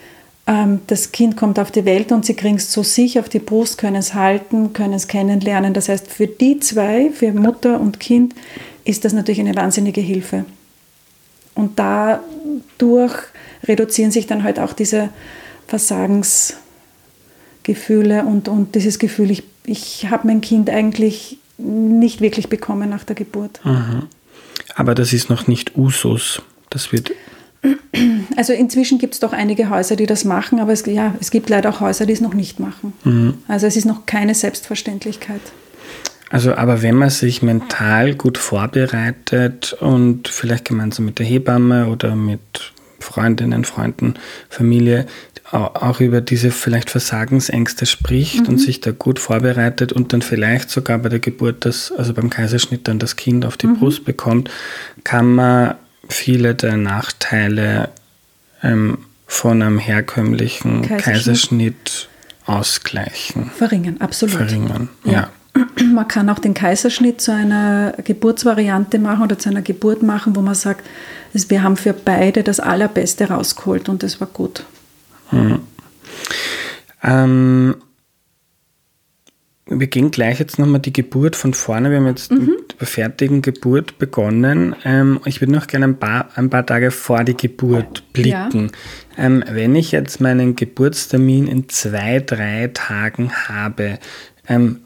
ähm, 0.45 0.81
das 0.87 1.11
Kind 1.11 1.35
kommt 1.35 1.57
auf 1.57 1.71
die 1.71 1.85
Welt 1.85 2.11
und 2.11 2.25
sie 2.25 2.35
kriegen 2.35 2.57
es 2.57 2.69
zu 2.69 2.83
sich 2.83 3.19
auf 3.19 3.29
die 3.29 3.39
Brust, 3.39 3.79
können 3.79 3.95
es 3.95 4.13
halten, 4.13 4.73
können 4.73 4.93
es 4.93 5.07
kennenlernen. 5.07 5.73
Das 5.73 5.89
heißt, 5.89 6.11
für 6.11 6.27
die 6.27 6.59
zwei, 6.59 7.09
für 7.09 7.31
Mutter 7.31 7.79
und 7.79 7.99
Kind, 7.99 8.35
ist 8.83 9.05
das 9.05 9.13
natürlich 9.13 9.39
eine 9.39 9.55
wahnsinnige 9.55 10.01
Hilfe. 10.01 10.45
Und 11.53 11.79
dadurch 11.79 13.13
reduzieren 13.63 14.11
sich 14.11 14.27
dann 14.27 14.43
halt 14.43 14.59
auch 14.59 14.73
diese 14.73 15.09
Versagensgefühle 15.67 18.25
und, 18.25 18.47
und 18.47 18.75
dieses 18.75 18.99
Gefühl, 18.99 19.31
ich, 19.31 19.43
ich 19.65 20.09
habe 20.09 20.27
mein 20.27 20.41
Kind 20.41 20.69
eigentlich 20.69 21.37
nicht 21.57 22.21
wirklich 22.21 22.49
bekommen 22.49 22.89
nach 22.89 23.03
der 23.03 23.15
Geburt. 23.15 23.59
Mhm. 23.63 24.07
Aber 24.75 24.95
das 24.95 25.13
ist 25.13 25.29
noch 25.29 25.47
nicht 25.47 25.77
Usus. 25.77 26.41
Das 26.69 26.91
wird. 26.91 27.11
Also 28.35 28.53
inzwischen 28.53 28.97
gibt 28.97 29.13
es 29.13 29.19
doch 29.19 29.33
einige 29.33 29.69
Häuser, 29.69 29.95
die 29.95 30.07
das 30.07 30.25
machen, 30.25 30.59
aber 30.59 30.71
es, 30.71 30.85
ja, 30.85 31.13
es 31.19 31.29
gibt 31.29 31.49
leider 31.49 31.69
auch 31.69 31.79
Häuser, 31.79 32.05
die 32.05 32.13
es 32.13 32.21
noch 32.21 32.33
nicht 32.33 32.59
machen. 32.59 32.93
Mhm. 33.03 33.35
Also 33.47 33.67
es 33.67 33.75
ist 33.75 33.85
noch 33.85 34.05
keine 34.05 34.33
Selbstverständlichkeit. 34.33 35.41
Also, 36.31 36.55
aber 36.55 36.81
wenn 36.81 36.95
man 36.95 37.09
sich 37.09 37.41
mental 37.41 38.15
gut 38.15 38.37
vorbereitet 38.37 39.73
und 39.73 40.29
vielleicht 40.29 40.65
gemeinsam 40.65 41.05
mit 41.05 41.19
der 41.19 41.25
Hebamme 41.25 41.87
oder 41.87 42.15
mit 42.15 42.73
Freundinnen, 42.99 43.65
Freunden, 43.65 44.15
Familie 44.49 45.07
auch 45.51 45.99
über 45.99 46.21
diese 46.21 46.49
vielleicht 46.49 46.89
Versagensängste 46.89 47.85
spricht 47.85 48.43
mhm. 48.43 48.47
und 48.47 48.57
sich 48.57 48.79
da 48.79 48.91
gut 48.91 49.19
vorbereitet 49.19 49.91
und 49.91 50.13
dann 50.13 50.21
vielleicht 50.21 50.69
sogar 50.69 50.97
bei 50.99 51.09
der 51.09 51.19
Geburt, 51.19 51.65
das, 51.65 51.91
also 51.91 52.13
beim 52.13 52.29
Kaiserschnitt 52.29 52.87
dann 52.87 52.99
das 52.99 53.17
Kind 53.17 53.45
auf 53.45 53.57
die 53.57 53.67
mhm. 53.67 53.79
Brust 53.79 54.05
bekommt, 54.05 54.49
kann 55.03 55.35
man 55.35 55.75
viele 56.07 56.55
der 56.55 56.77
Nachteile 56.77 57.89
ähm, 58.63 58.99
von 59.27 59.61
einem 59.61 59.77
herkömmlichen 59.77 60.83
Kaiserschnitt, 60.83 61.03
Kaiserschnitt 61.03 62.09
ausgleichen. 62.45 63.51
Verringern, 63.57 63.97
absolut. 63.99 64.35
Verringern, 64.35 64.87
ja. 65.03 65.11
ja. 65.11 65.29
Man 65.93 66.07
kann 66.07 66.29
auch 66.29 66.39
den 66.39 66.53
Kaiserschnitt 66.53 67.21
zu 67.21 67.33
einer 67.33 67.93
Geburtsvariante 68.03 68.99
machen 68.99 69.23
oder 69.23 69.37
zu 69.37 69.49
einer 69.49 69.61
Geburt 69.61 70.03
machen, 70.03 70.35
wo 70.35 70.41
man 70.41 70.55
sagt, 70.55 70.85
wir 71.33 71.63
haben 71.63 71.77
für 71.77 71.93
beide 71.93 72.43
das 72.43 72.59
Allerbeste 72.59 73.25
rausgeholt 73.29 73.89
und 73.89 74.03
das 74.03 74.19
war 74.19 74.27
gut. 74.27 74.63
Mhm. 75.31 75.59
Ähm, 77.03 77.75
wir 79.65 79.87
gehen 79.87 80.11
gleich 80.11 80.39
jetzt 80.39 80.59
nochmal 80.59 80.81
die 80.81 80.91
Geburt 80.91 81.35
von 81.35 81.53
vorne. 81.53 81.89
Wir 81.89 81.97
haben 81.97 82.07
jetzt 82.07 82.31
mhm. 82.31 82.57
mit 82.59 82.79
der 82.79 82.87
fertigen 82.87 83.41
Geburt 83.41 83.97
begonnen. 83.99 84.75
Ähm, 84.83 85.19
ich 85.25 85.39
würde 85.39 85.53
noch 85.53 85.67
gerne 85.67 85.85
ein 85.85 85.97
paar, 85.97 86.29
ein 86.35 86.49
paar 86.49 86.65
Tage 86.65 86.91
vor 86.91 87.23
die 87.23 87.37
Geburt 87.37 88.11
blicken. 88.11 88.71
Ja. 89.17 89.25
Ähm, 89.25 89.43
wenn 89.49 89.75
ich 89.75 89.91
jetzt 89.91 90.19
meinen 90.19 90.55
Geburtstermin 90.55 91.47
in 91.47 91.69
zwei, 91.69 92.19
drei 92.19 92.69
Tagen 92.73 93.31
habe, 93.47 93.99
ähm, 94.47 94.81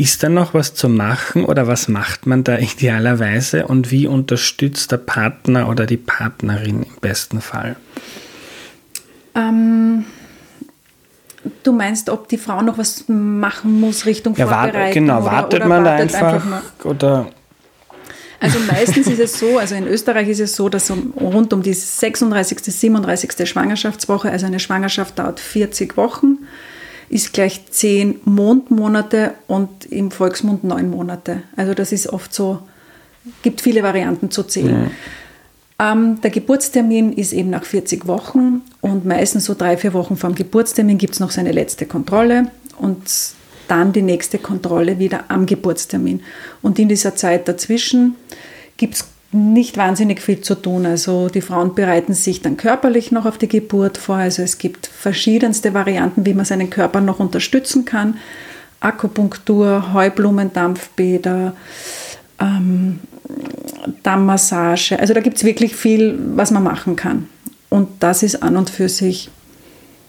ist 0.00 0.22
da 0.22 0.30
noch 0.30 0.54
was 0.54 0.74
zu 0.74 0.88
machen 0.88 1.44
oder 1.44 1.66
was 1.66 1.86
macht 1.86 2.26
man 2.26 2.42
da 2.42 2.58
idealerweise 2.58 3.66
und 3.66 3.90
wie 3.90 4.06
unterstützt 4.06 4.92
der 4.92 4.96
Partner 4.96 5.68
oder 5.68 5.84
die 5.84 5.98
Partnerin 5.98 6.84
im 6.84 6.96
besten 7.02 7.42
Fall? 7.42 7.76
Ähm, 9.34 10.06
du 11.62 11.72
meinst, 11.72 12.08
ob 12.08 12.28
die 12.28 12.38
Frau 12.38 12.62
noch 12.62 12.78
was 12.78 13.04
machen 13.08 13.78
muss 13.78 14.06
Richtung 14.06 14.34
ja, 14.36 14.46
Vorbereitung? 14.46 15.04
Genau, 15.06 15.24
wartet 15.24 15.60
oder, 15.60 15.66
oder 15.66 15.68
man 15.68 15.84
wartet 15.84 16.14
einfach, 16.14 16.44
einfach 16.44 16.84
oder 16.84 17.26
also 18.42 18.58
meistens 18.60 19.06
ist 19.06 19.20
es 19.20 19.38
so, 19.38 19.58
also 19.58 19.74
in 19.74 19.86
Österreich 19.86 20.28
ist 20.28 20.40
es 20.40 20.56
so, 20.56 20.70
dass 20.70 20.88
um, 20.88 21.12
rund 21.20 21.52
um 21.52 21.62
die 21.62 21.74
36., 21.74 22.58
37. 22.58 23.46
Schwangerschaftswoche, 23.46 24.30
also 24.30 24.46
eine 24.46 24.60
Schwangerschaft 24.60 25.18
dauert 25.18 25.40
40 25.40 25.98
Wochen, 25.98 26.38
ist 27.10 27.32
gleich 27.32 27.66
zehn 27.70 28.20
Mondmonate 28.24 29.34
und 29.48 29.84
im 29.86 30.12
Volksmund 30.12 30.62
neun 30.64 30.90
Monate. 30.90 31.42
Also 31.56 31.74
das 31.74 31.90
ist 31.90 32.08
oft 32.08 32.32
so, 32.32 32.60
gibt 33.42 33.60
viele 33.60 33.82
Varianten 33.82 34.30
zu 34.30 34.44
zählen. 34.44 34.90
Ja. 35.78 35.92
Ähm, 35.92 36.20
der 36.20 36.30
Geburtstermin 36.30 37.12
ist 37.12 37.32
eben 37.32 37.50
nach 37.50 37.64
40 37.64 38.06
Wochen 38.06 38.62
und 38.80 39.04
meistens 39.06 39.46
so 39.46 39.54
drei, 39.54 39.76
vier 39.76 39.92
Wochen 39.92 40.16
vor 40.16 40.30
dem 40.30 40.36
Geburtstermin 40.36 40.98
gibt 40.98 41.14
es 41.14 41.20
noch 41.20 41.32
seine 41.32 41.50
letzte 41.50 41.84
Kontrolle 41.84 42.52
und 42.78 43.02
dann 43.66 43.92
die 43.92 44.02
nächste 44.02 44.38
Kontrolle 44.38 45.00
wieder 45.00 45.24
am 45.28 45.46
Geburtstermin. 45.46 46.22
Und 46.62 46.78
in 46.78 46.88
dieser 46.88 47.16
Zeit 47.16 47.48
dazwischen 47.48 48.14
gibt 48.76 48.94
es 48.94 49.04
nicht 49.32 49.76
wahnsinnig 49.76 50.20
viel 50.20 50.40
zu 50.40 50.56
tun. 50.56 50.86
Also 50.86 51.28
die 51.28 51.40
Frauen 51.40 51.74
bereiten 51.74 52.14
sich 52.14 52.42
dann 52.42 52.56
körperlich 52.56 53.12
noch 53.12 53.26
auf 53.26 53.38
die 53.38 53.48
Geburt 53.48 53.96
vor. 53.96 54.16
Also 54.16 54.42
es 54.42 54.58
gibt 54.58 54.86
verschiedenste 54.86 55.72
Varianten, 55.72 56.26
wie 56.26 56.34
man 56.34 56.44
seinen 56.44 56.70
Körper 56.70 57.00
noch 57.00 57.20
unterstützen 57.20 57.84
kann. 57.84 58.16
Akupunktur, 58.80 59.92
Heublumendampfbäder, 59.92 61.54
ähm, 62.40 63.00
Dammmassage. 64.02 64.98
Also 64.98 65.14
da 65.14 65.20
gibt 65.20 65.36
es 65.36 65.44
wirklich 65.44 65.76
viel, 65.76 66.18
was 66.34 66.50
man 66.50 66.64
machen 66.64 66.96
kann. 66.96 67.28
Und 67.68 67.88
das 68.00 68.24
ist 68.24 68.42
an 68.42 68.56
und 68.56 68.68
für 68.68 68.88
sich, 68.88 69.30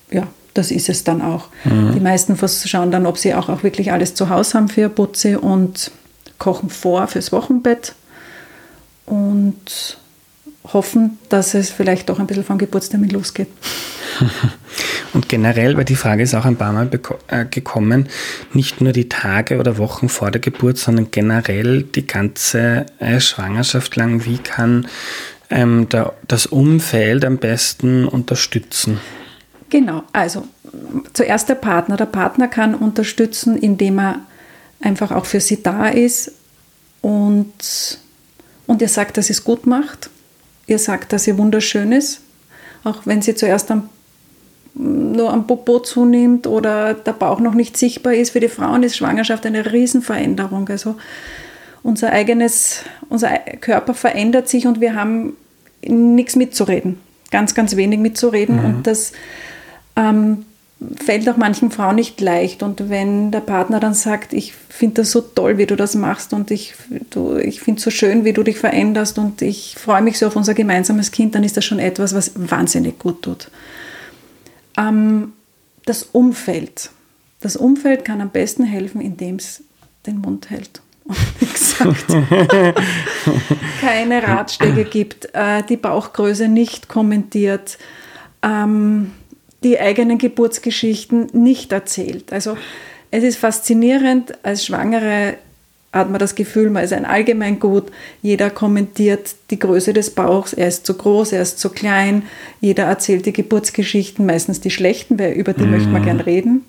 ja, 0.09 0.25
das 0.55 0.71
ist 0.71 0.89
es 0.89 1.03
dann 1.03 1.21
auch. 1.21 1.49
Mhm. 1.63 1.91
Die 1.93 1.99
meisten 1.99 2.35
schauen 2.65 2.89
dann, 2.89 3.05
ob 3.05 3.19
sie 3.19 3.35
auch, 3.35 3.49
auch 3.49 3.61
wirklich 3.61 3.91
alles 3.91 4.15
zu 4.15 4.29
Hause 4.29 4.57
haben 4.57 4.67
für 4.67 4.89
Putze 4.89 5.39
und 5.39 5.91
kochen 6.39 6.69
vor 6.71 7.05
fürs 7.05 7.31
Wochenbett 7.31 7.93
und 9.11 9.97
hoffen, 10.63 11.19
dass 11.27 11.53
es 11.53 11.69
vielleicht 11.69 12.07
doch 12.07 12.19
ein 12.19 12.27
bisschen 12.27 12.45
vom 12.45 12.57
Geburtstermin 12.57 13.09
losgeht. 13.09 13.49
Und 15.13 15.27
generell, 15.27 15.75
weil 15.75 15.83
die 15.83 15.97
Frage 15.97 16.23
ist 16.23 16.33
auch 16.33 16.45
ein 16.45 16.55
paar 16.55 16.71
Mal 16.71 16.89
äh, 17.27 17.43
gekommen, 17.43 18.07
nicht 18.53 18.79
nur 18.79 18.93
die 18.93 19.09
Tage 19.09 19.59
oder 19.59 19.77
Wochen 19.77 20.07
vor 20.07 20.31
der 20.31 20.39
Geburt, 20.39 20.77
sondern 20.77 21.11
generell 21.11 21.83
die 21.83 22.07
ganze 22.07 22.85
äh, 22.99 23.19
Schwangerschaft 23.19 23.97
lang, 23.97 24.23
wie 24.23 24.37
kann 24.37 24.87
ähm, 25.49 25.89
der, 25.89 26.13
das 26.29 26.45
Umfeld 26.45 27.25
am 27.25 27.37
besten 27.37 28.07
unterstützen? 28.07 29.01
Genau, 29.69 30.03
also 30.13 30.47
zuerst 31.11 31.49
der 31.49 31.55
Partner. 31.55 31.97
Der 31.97 32.05
Partner 32.05 32.47
kann 32.47 32.75
unterstützen, 32.75 33.57
indem 33.57 33.99
er 33.99 34.19
einfach 34.79 35.11
auch 35.11 35.25
für 35.25 35.41
sie 35.41 35.61
da 35.61 35.89
ist 35.89 36.31
und 37.01 37.99
und 38.71 38.81
ihr 38.81 38.87
sagt, 38.87 39.17
dass 39.17 39.27
sie 39.27 39.33
es 39.33 39.43
gut 39.43 39.67
macht. 39.67 40.09
Ihr 40.65 40.79
sagt, 40.79 41.11
dass 41.11 41.25
sie 41.25 41.37
wunderschön 41.37 41.91
ist, 41.91 42.21
auch 42.85 43.01
wenn 43.03 43.21
sie 43.21 43.35
zuerst 43.35 43.69
am, 43.69 43.89
nur 44.73 45.33
am 45.33 45.45
Popo 45.45 45.79
zunimmt 45.79 46.47
oder 46.47 46.93
der 46.93 47.11
Bauch 47.11 47.41
noch 47.41 47.53
nicht 47.53 47.75
sichtbar 47.75 48.13
ist. 48.13 48.29
Für 48.29 48.39
die 48.39 48.47
Frauen 48.47 48.83
ist 48.83 48.95
Schwangerschaft 48.95 49.45
eine 49.45 49.73
Riesenveränderung. 49.73 50.69
Also 50.69 50.95
unser 51.83 52.13
eigenes, 52.13 52.83
unser 53.09 53.31
Körper 53.59 53.93
verändert 53.93 54.47
sich 54.47 54.65
und 54.65 54.79
wir 54.79 54.95
haben 54.95 55.33
nichts 55.85 56.37
mitzureden. 56.37 56.97
Ganz, 57.29 57.53
ganz 57.53 57.75
wenig 57.75 57.99
mitzureden. 57.99 58.59
Mhm. 58.59 58.65
Und 58.65 58.87
das 58.87 59.11
ähm, 59.97 60.45
fällt 61.03 61.29
auch 61.29 61.37
manchen 61.37 61.71
Frauen 61.71 61.95
nicht 61.95 62.19
leicht. 62.21 62.63
Und 62.63 62.89
wenn 62.89 63.31
der 63.31 63.41
Partner 63.41 63.79
dann 63.79 63.93
sagt, 63.93 64.33
ich 64.33 64.53
finde 64.53 65.01
das 65.01 65.11
so 65.11 65.21
toll, 65.21 65.57
wie 65.57 65.65
du 65.67 65.75
das 65.75 65.95
machst 65.95 66.33
und 66.33 66.49
ich, 66.49 66.73
ich 67.43 67.61
finde 67.61 67.77
es 67.77 67.83
so 67.83 67.91
schön, 67.91 68.25
wie 68.25 68.33
du 68.33 68.43
dich 68.43 68.57
veränderst 68.57 69.19
und 69.19 69.41
ich 69.41 69.75
freue 69.77 70.01
mich 70.01 70.17
so 70.17 70.27
auf 70.27 70.35
unser 70.35 70.53
gemeinsames 70.53 71.11
Kind, 71.11 71.35
dann 71.35 71.43
ist 71.43 71.57
das 71.57 71.65
schon 71.65 71.79
etwas, 71.79 72.15
was 72.15 72.31
wahnsinnig 72.35 72.97
gut 72.97 73.21
tut. 73.21 73.49
Ähm, 74.77 75.33
das 75.85 76.03
Umfeld. 76.03 76.89
Das 77.41 77.55
Umfeld 77.55 78.05
kann 78.05 78.21
am 78.21 78.29
besten 78.29 78.63
helfen, 78.63 79.01
indem 79.01 79.35
es 79.35 79.63
den 80.05 80.19
Mund 80.19 80.49
hält. 80.49 80.81
Und 81.03 81.17
wie 81.39 81.45
gesagt, 81.45 82.05
keine 83.81 84.23
Ratschläge 84.23 84.85
gibt, 84.85 85.29
äh, 85.33 85.61
die 85.63 85.77
Bauchgröße 85.77 86.47
nicht 86.47 86.87
kommentiert. 86.87 87.77
Ähm, 88.41 89.11
die 89.63 89.79
eigenen 89.79 90.17
Geburtsgeschichten 90.17 91.27
nicht 91.33 91.71
erzählt. 91.71 92.33
Also 92.33 92.57
es 93.11 93.23
ist 93.23 93.37
faszinierend, 93.37 94.33
als 94.43 94.65
Schwangere 94.65 95.35
hat 95.93 96.09
man 96.09 96.19
das 96.19 96.35
Gefühl, 96.35 96.69
man 96.69 96.83
ist 96.83 96.93
ein 96.93 97.05
Allgemeingut. 97.05 97.91
Jeder 98.21 98.49
kommentiert 98.49 99.35
die 99.49 99.59
Größe 99.59 99.91
des 99.91 100.11
Bauchs, 100.11 100.53
er 100.53 100.69
ist 100.69 100.85
zu 100.85 100.93
groß, 100.93 101.33
er 101.33 101.41
ist 101.41 101.59
zu 101.59 101.69
klein. 101.69 102.23
Jeder 102.61 102.85
erzählt 102.85 103.25
die 103.25 103.33
Geburtsgeschichten, 103.33 104.25
meistens 104.25 104.61
die 104.61 104.71
schlechten, 104.71 105.19
weil 105.19 105.33
über 105.33 105.53
die 105.53 105.63
mhm. 105.63 105.71
möchte 105.71 105.89
man 105.89 106.03
gern 106.03 106.21
reden. 106.21 106.65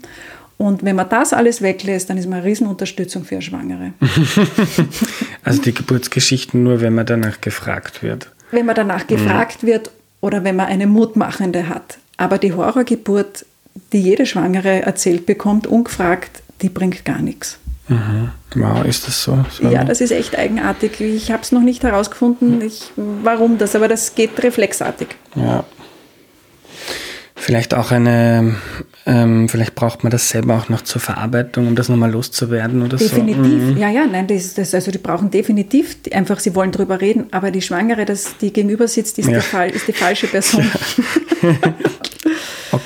Und 0.59 0.85
wenn 0.85 0.97
man 0.97 1.09
das 1.09 1.33
alles 1.33 1.63
weglässt, 1.63 2.11
dann 2.11 2.19
ist 2.19 2.29
man 2.29 2.41
eine 2.41 2.47
Riesenunterstützung 2.47 3.25
für 3.25 3.41
Schwangere. 3.41 3.93
also 5.45 5.63
die 5.63 5.75
Geburtsgeschichten 5.75 6.63
nur, 6.63 6.81
wenn 6.81 6.95
man 6.95 7.07
danach 7.07 7.41
gefragt 7.41 8.03
wird. 8.03 8.29
Wenn 8.51 8.67
man 8.67 8.75
danach 8.75 9.07
gefragt 9.07 9.63
mhm. 9.63 9.67
wird 9.69 9.91
oder 10.21 10.45
wenn 10.45 10.57
man 10.57 10.67
eine 10.67 10.87
Mutmachende 10.87 11.69
hat. 11.69 11.99
Aber 12.23 12.39
die 12.39 12.53
Horrorgeburt, 12.53 13.45
die 13.93 14.01
jede 14.01 14.27
Schwangere 14.27 14.83
erzählt 14.83 15.27
bekommt, 15.27 15.67
ungefragt, 15.67 16.41
die 16.61 16.69
bringt 16.69 17.05
gar 17.05 17.21
nichts. 17.21 17.59
Mhm. 17.89 18.31
Wow, 18.55 18.85
ist 18.85 19.09
das 19.09 19.25
so? 19.25 19.45
so? 19.51 19.69
Ja, 19.69 19.83
das 19.83 20.01
ist 20.01 20.13
echt 20.13 20.39
eigenartig. 20.39 21.01
Ich 21.01 21.33
habe 21.33 21.43
es 21.43 21.51
noch 21.51 21.63
nicht 21.63 21.83
herausgefunden, 21.83 22.63
ich, 22.63 22.93
warum 22.95 23.59
das, 23.59 23.75
aber 23.75 23.89
das 23.89 24.15
geht 24.15 24.41
reflexartig. 24.41 25.09
Ja. 25.35 25.65
Vielleicht 27.35 27.75
auch 27.75 27.91
eine, 27.91 28.55
ähm, 29.05 29.49
vielleicht 29.49 29.75
braucht 29.75 30.05
man 30.05 30.13
das 30.13 30.29
selber 30.29 30.57
auch 30.59 30.69
noch 30.69 30.83
zur 30.83 31.01
Verarbeitung, 31.01 31.67
um 31.67 31.75
das 31.75 31.89
nochmal 31.89 32.13
loszuwerden 32.13 32.83
oder 32.83 32.99
definitiv. 32.99 33.37
so. 33.37 33.43
Definitiv, 33.43 33.75
mhm. 33.75 33.79
ja, 33.79 33.91
ja, 33.91 34.07
nein, 34.07 34.29
das, 34.29 34.55
das, 34.55 34.73
also 34.77 34.93
die 34.93 34.99
brauchen 34.99 35.33
definitiv, 35.33 35.97
einfach, 36.13 36.39
sie 36.39 36.55
wollen 36.55 36.71
drüber 36.71 37.01
reden, 37.01 37.27
aber 37.33 37.51
die 37.51 37.63
Schwangere, 37.63 38.05
das, 38.05 38.37
die 38.41 38.53
gegenüber 38.53 38.87
sitzt, 38.87 39.19
ist, 39.19 39.29
ja. 39.29 39.41
die, 39.41 39.75
ist 39.75 39.89
die 39.89 39.93
falsche 39.93 40.29
Person. 40.29 40.71
Ja. 41.43 41.51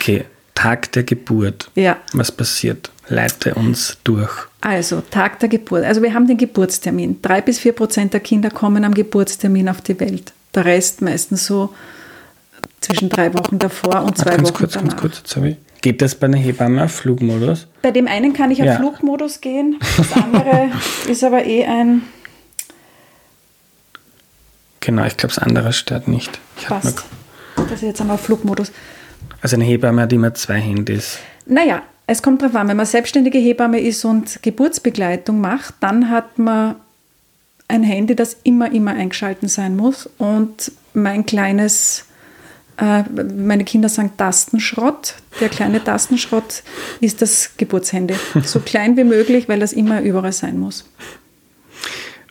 okay, 0.06 0.24
Tag 0.54 0.92
der 0.92 1.02
Geburt. 1.02 1.70
Ja. 1.74 1.98
Was 2.12 2.32
passiert? 2.32 2.90
Leite 3.08 3.54
uns 3.54 3.98
durch. 4.04 4.32
Also, 4.60 5.02
Tag 5.10 5.38
der 5.40 5.48
Geburt. 5.48 5.84
Also, 5.84 6.02
wir 6.02 6.14
haben 6.14 6.26
den 6.26 6.38
Geburtstermin. 6.38 7.20
Drei 7.22 7.40
bis 7.40 7.58
vier 7.58 7.72
Prozent 7.72 8.12
der 8.12 8.20
Kinder 8.20 8.50
kommen 8.50 8.84
am 8.84 8.94
Geburtstermin 8.94 9.68
auf 9.68 9.80
die 9.80 9.98
Welt. 10.00 10.32
Der 10.54 10.64
Rest 10.64 11.02
meistens 11.02 11.46
so 11.46 11.74
zwischen 12.80 13.08
drei 13.08 13.34
Wochen 13.34 13.58
davor 13.58 14.02
und 14.02 14.16
zwei 14.16 14.36
ganz 14.36 14.48
Wochen 14.48 14.54
kurz, 14.54 14.72
danach. 14.72 14.96
Ganz 14.96 15.24
kurz, 15.24 15.36
ich. 15.44 15.56
Geht 15.82 16.02
das 16.02 16.14
bei 16.14 16.26
einer 16.26 16.38
Hebamme 16.38 16.84
auf 16.84 16.92
Flugmodus? 16.92 17.66
Bei 17.82 17.90
dem 17.90 18.08
einen 18.08 18.32
kann 18.32 18.50
ich 18.50 18.60
auf 18.60 18.66
ja. 18.66 18.76
Flugmodus 18.76 19.40
gehen, 19.40 19.78
das 19.96 20.12
andere 20.14 20.70
ist 21.08 21.22
aber 21.22 21.44
eh 21.44 21.64
ein. 21.64 22.02
Genau, 24.80 25.04
ich 25.04 25.16
glaube, 25.16 25.34
das 25.34 25.42
andere 25.42 25.72
stört 25.72 26.08
nicht. 26.08 26.40
Ich 26.58 26.66
Passt. 26.66 27.04
Das 27.56 27.72
ist 27.72 27.82
jetzt 27.82 28.00
einmal 28.00 28.18
Flugmodus. 28.18 28.72
Also 29.46 29.54
eine 29.54 29.64
Hebamme 29.64 30.02
hat 30.02 30.12
immer 30.12 30.34
zwei 30.34 30.58
Handys. 30.58 31.20
Naja, 31.46 31.84
es 32.08 32.20
kommt 32.20 32.42
darauf 32.42 32.56
an, 32.56 32.66
wenn 32.66 32.76
man 32.76 32.84
selbstständige 32.84 33.38
Hebamme 33.38 33.78
ist 33.78 34.04
und 34.04 34.42
Geburtsbegleitung 34.42 35.40
macht, 35.40 35.74
dann 35.78 36.10
hat 36.10 36.36
man 36.36 36.74
ein 37.68 37.84
Handy, 37.84 38.16
das 38.16 38.38
immer, 38.42 38.72
immer 38.72 38.90
eingeschalten 38.94 39.46
sein 39.48 39.76
muss. 39.76 40.10
Und 40.18 40.72
mein 40.94 41.26
kleines 41.26 42.06
äh, 42.76 43.04
meine 43.12 43.62
Kinder 43.62 43.88
sagen 43.88 44.10
Tastenschrott. 44.16 45.14
Der 45.40 45.48
kleine 45.48 45.84
Tastenschrott 45.84 46.64
ist 47.00 47.22
das 47.22 47.52
Geburtshandy. 47.56 48.16
So 48.42 48.58
klein 48.58 48.96
wie 48.96 49.04
möglich, 49.04 49.48
weil 49.48 49.60
das 49.60 49.72
immer 49.72 50.00
überall 50.00 50.32
sein 50.32 50.58
muss. 50.58 50.90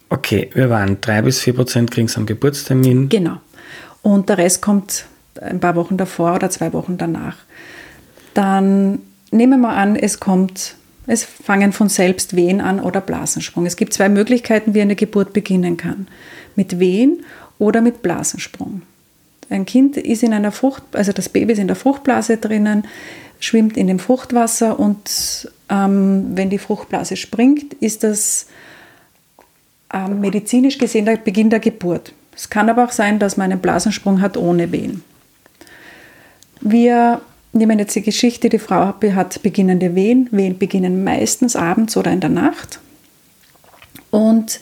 Okay, 0.10 0.50
wir 0.54 0.70
waren 0.70 1.00
drei 1.00 1.22
bis 1.22 1.40
vier 1.40 1.54
Prozent 1.54 1.92
kriegen 1.92 2.08
es 2.08 2.18
am 2.18 2.26
Geburtstermin. 2.26 3.08
Genau. 3.08 3.38
Und 4.02 4.28
der 4.28 4.38
Rest 4.38 4.62
kommt 4.62 5.06
ein 5.42 5.60
paar 5.60 5.76
Wochen 5.76 5.98
davor 5.98 6.36
oder 6.36 6.50
zwei 6.50 6.74
Wochen 6.74 6.98
danach. 6.98 7.38
Dann 8.34 9.00
nehmen 9.32 9.62
wir 9.62 9.70
an, 9.70 9.96
es 9.96 10.20
kommt, 10.20 10.76
es 11.08 11.24
fangen 11.24 11.72
von 11.72 11.90
selbst 11.90 12.36
Wehen 12.36 12.62
an 12.62 12.80
oder 12.80 13.02
Blasensprung. 13.02 13.66
Es 13.66 13.78
gibt 13.78 13.94
zwei 13.94 14.10
Möglichkeiten, 14.10 14.74
wie 14.74 14.82
eine 14.82 14.96
Geburt 14.96 15.34
beginnen 15.34 15.78
kann. 15.78 16.08
Mit 16.56 16.80
Wehen 16.80 17.24
oder 17.60 17.82
mit 17.82 18.02
Blasensprung. 18.02 18.82
Ein 19.50 19.66
Kind 19.66 19.98
ist 19.98 20.24
in 20.24 20.34
einer 20.34 20.52
Frucht, 20.52 20.84
also 20.94 21.12
das 21.12 21.30
Baby 21.30 21.54
ist 21.54 21.60
in 21.60 21.68
der 21.68 21.76
Fruchtblase 21.76 22.38
drinnen, 22.38 22.86
schwimmt 23.40 23.78
in 23.78 23.88
dem 23.88 24.00
Fruchtwasser 24.00 24.80
und 24.80 25.52
ähm, 25.70 26.32
wenn 26.36 26.50
die 26.50 26.58
Fruchtblase 26.58 27.16
springt, 27.16 27.74
ist 27.76 28.04
das 28.04 28.48
ähm, 29.94 30.20
medizinisch 30.20 30.78
gesehen 30.78 31.06
der 31.06 31.18
Beginn 31.18 31.50
der 31.50 31.60
Geburt. 31.60 32.14
Es 32.36 32.50
kann 32.50 32.70
aber 32.70 32.86
auch 32.86 32.92
sein, 32.92 33.20
dass 33.20 33.38
man 33.38 33.52
einen 33.52 33.62
Blasensprung 33.62 34.20
hat 34.22 34.36
ohne 34.36 34.72
Wehen. 34.72 35.04
Wir 36.68 37.22
nehmen 37.54 37.78
jetzt 37.78 37.96
die 37.96 38.02
Geschichte, 38.02 38.50
die 38.50 38.58
Frau 38.58 38.96
hat 39.14 39.44
beginnende 39.44 39.94
Wehen. 39.94 40.28
Wehen 40.32 40.58
beginnen 40.58 41.04
meistens 41.04 41.56
abends 41.56 41.96
oder 41.96 42.12
in 42.12 42.22
der 42.22 42.32
Nacht. 42.32 42.80
Und 44.10 44.60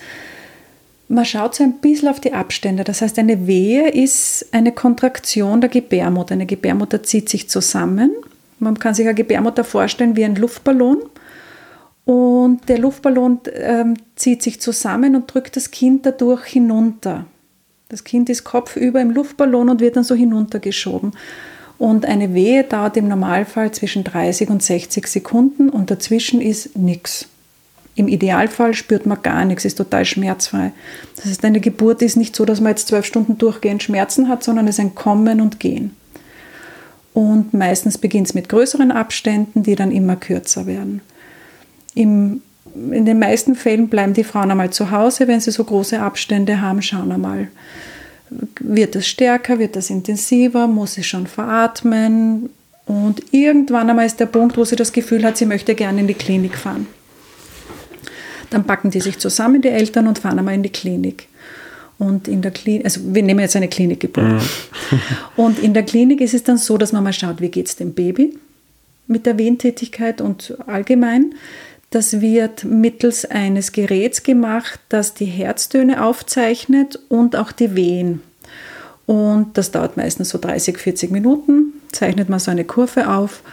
man 1.07 1.23
schaut 1.23 1.55
so 1.55 1.63
ein 1.63 1.79
bisschen 1.79 2.09
auf 2.09 2.19
die 2.19 2.33
Abstände. 2.33 2.83
Das 2.83 3.01
heißt, 3.01 3.17
eine 3.19 3.47
Wehe 3.47 3.87
ist 3.87 4.47
eine 4.51 4.73
Kontraktion 4.73 5.61
der 5.61 5.69
Gebärmutter. 5.69 6.33
Eine 6.33 6.45
Gebärmutter 6.45 7.03
zieht 7.03 7.29
sich 7.29 7.49
zusammen. 7.49 8.11
Man 8.59 8.77
kann 8.79 8.93
sich 8.93 9.05
eine 9.05 9.15
Gebärmutter 9.15 9.63
vorstellen 9.63 10.17
wie 10.17 10.25
ein 10.25 10.35
Luftballon. 10.35 11.03
Und 12.03 12.67
der 12.67 12.79
Luftballon 12.79 13.45
äh, 13.45 13.85
zieht 14.17 14.43
sich 14.43 14.59
zusammen 14.59 15.15
und 15.15 15.33
drückt 15.33 15.55
das 15.55 15.71
Kind 15.71 16.05
dadurch 16.05 16.43
hinunter. 16.47 17.27
Das 17.87 18.03
Kind 18.03 18.29
ist 18.29 18.43
kopfüber 18.43 18.99
im 18.99 19.11
Luftballon 19.11 19.69
und 19.69 19.79
wird 19.79 19.95
dann 19.95 20.03
so 20.03 20.15
hinuntergeschoben. 20.15 21.13
Und 21.77 22.05
eine 22.05 22.33
Wehe 22.33 22.63
dauert 22.63 22.97
im 22.97 23.07
Normalfall 23.07 23.71
zwischen 23.71 24.03
30 24.03 24.49
und 24.49 24.63
60 24.63 25.07
Sekunden 25.07 25.69
und 25.69 25.91
dazwischen 25.91 26.41
ist 26.41 26.77
nichts. 26.77 27.27
Im 27.95 28.07
Idealfall 28.07 28.73
spürt 28.73 29.05
man 29.05 29.21
gar 29.21 29.45
nichts, 29.45 29.65
ist 29.65 29.77
total 29.77 30.05
schmerzfrei. 30.05 30.71
Das 31.15 31.25
heißt, 31.25 31.45
eine 31.45 31.59
Geburt 31.59 32.01
ist 32.01 32.17
nicht 32.17 32.35
so, 32.35 32.43
dass 32.45 32.59
man 32.59 32.71
jetzt 32.71 32.87
zwölf 32.87 33.05
Stunden 33.05 33.37
durchgehend 33.37 33.83
Schmerzen 33.83 34.29
hat, 34.29 34.43
sondern 34.43 34.67
es 34.67 34.75
ist 34.75 34.79
ein 34.79 34.95
Kommen 34.95 35.41
und 35.41 35.59
Gehen. 35.59 35.95
Und 37.13 37.53
meistens 37.53 37.99
beginnt 37.99 38.27
es 38.27 38.33
mit 38.33 38.49
größeren 38.49 38.91
Abständen, 38.91 39.61
die 39.61 39.75
dann 39.75 39.91
immer 39.91 40.15
kürzer 40.15 40.65
werden. 40.65 41.01
Im, 41.93 42.41
in 42.73 43.05
den 43.05 43.19
meisten 43.19 43.55
Fällen 43.55 43.87
bleiben 43.87 44.15
die 44.15 44.23
Frauen 44.23 44.49
einmal 44.49 44.71
zu 44.71 44.89
Hause, 44.89 45.27
wenn 45.27 45.39
sie 45.39 45.51
so 45.51 45.63
große 45.63 45.99
Abstände 45.99 46.61
haben, 46.61 46.81
schauen 46.81 47.11
einmal, 47.11 47.49
wird 48.59 48.95
es 48.95 49.07
stärker, 49.07 49.59
wird 49.59 49.75
es 49.75 49.89
intensiver, 49.89 50.67
muss 50.67 50.93
sie 50.93 51.03
schon 51.03 51.27
veratmen. 51.27 52.49
Und 52.85 53.23
irgendwann 53.31 53.89
einmal 53.89 54.05
ist 54.05 54.19
der 54.19 54.25
Punkt, 54.25 54.57
wo 54.57 54.65
sie 54.65 54.75
das 54.75 54.91
Gefühl 54.91 55.23
hat, 55.23 55.37
sie 55.37 55.45
möchte 55.45 55.75
gerne 55.75 56.01
in 56.01 56.07
die 56.07 56.13
Klinik 56.13 56.57
fahren. 56.57 56.87
Dann 58.49 58.65
packen 58.65 58.91
die 58.91 58.99
sich 58.99 59.17
zusammen, 59.17 59.61
die 59.61 59.69
Eltern, 59.69 60.07
und 60.07 60.19
fahren 60.19 60.37
einmal 60.37 60.55
in 60.55 60.63
die 60.63 60.69
Klinik. 60.69 61.27
Und 61.97 62.27
in 62.27 62.41
der 62.41 62.51
Klinik, 62.51 62.85
also 62.85 63.01
wir 63.03 63.23
nehmen 63.23 63.39
jetzt 63.39 63.55
eine 63.55 63.67
Klinikgeburt. 63.67 64.25
Mhm. 64.25 64.39
und 65.37 65.59
in 65.59 65.73
der 65.73 65.83
Klinik 65.83 66.21
ist 66.21 66.33
es 66.33 66.43
dann 66.43 66.57
so, 66.57 66.77
dass 66.77 66.91
man 66.91 67.03
mal 67.03 67.13
schaut, 67.13 67.39
wie 67.39 67.49
geht 67.49 67.67
es 67.67 67.75
dem 67.75 67.93
Baby 67.93 68.37
mit 69.07 69.25
der 69.25 69.37
Wehentätigkeit 69.37 70.21
und 70.21 70.55
allgemein. 70.67 71.35
Das 71.93 72.21
wird 72.21 72.63
mittels 72.63 73.23
eines 73.23 73.71
Geräts 73.71 74.23
gemacht, 74.23 74.79
das 74.89 75.13
die 75.13 75.25
Herztöne 75.25 76.03
aufzeichnet 76.03 76.97
und 77.07 77.35
auch 77.35 77.51
die 77.51 77.75
Wehen. 77.75 78.23
Und 79.05 79.59
das 79.59 79.69
dauert 79.69 79.95
meistens 79.95 80.29
so 80.29 80.39
30, 80.39 80.79
40 80.79 81.11
Minuten, 81.11 81.73
zeichnet 81.91 82.29
man 82.29 82.39
so 82.39 82.49
eine 82.49 82.63
Kurve 82.63 83.11
auf 83.11 83.43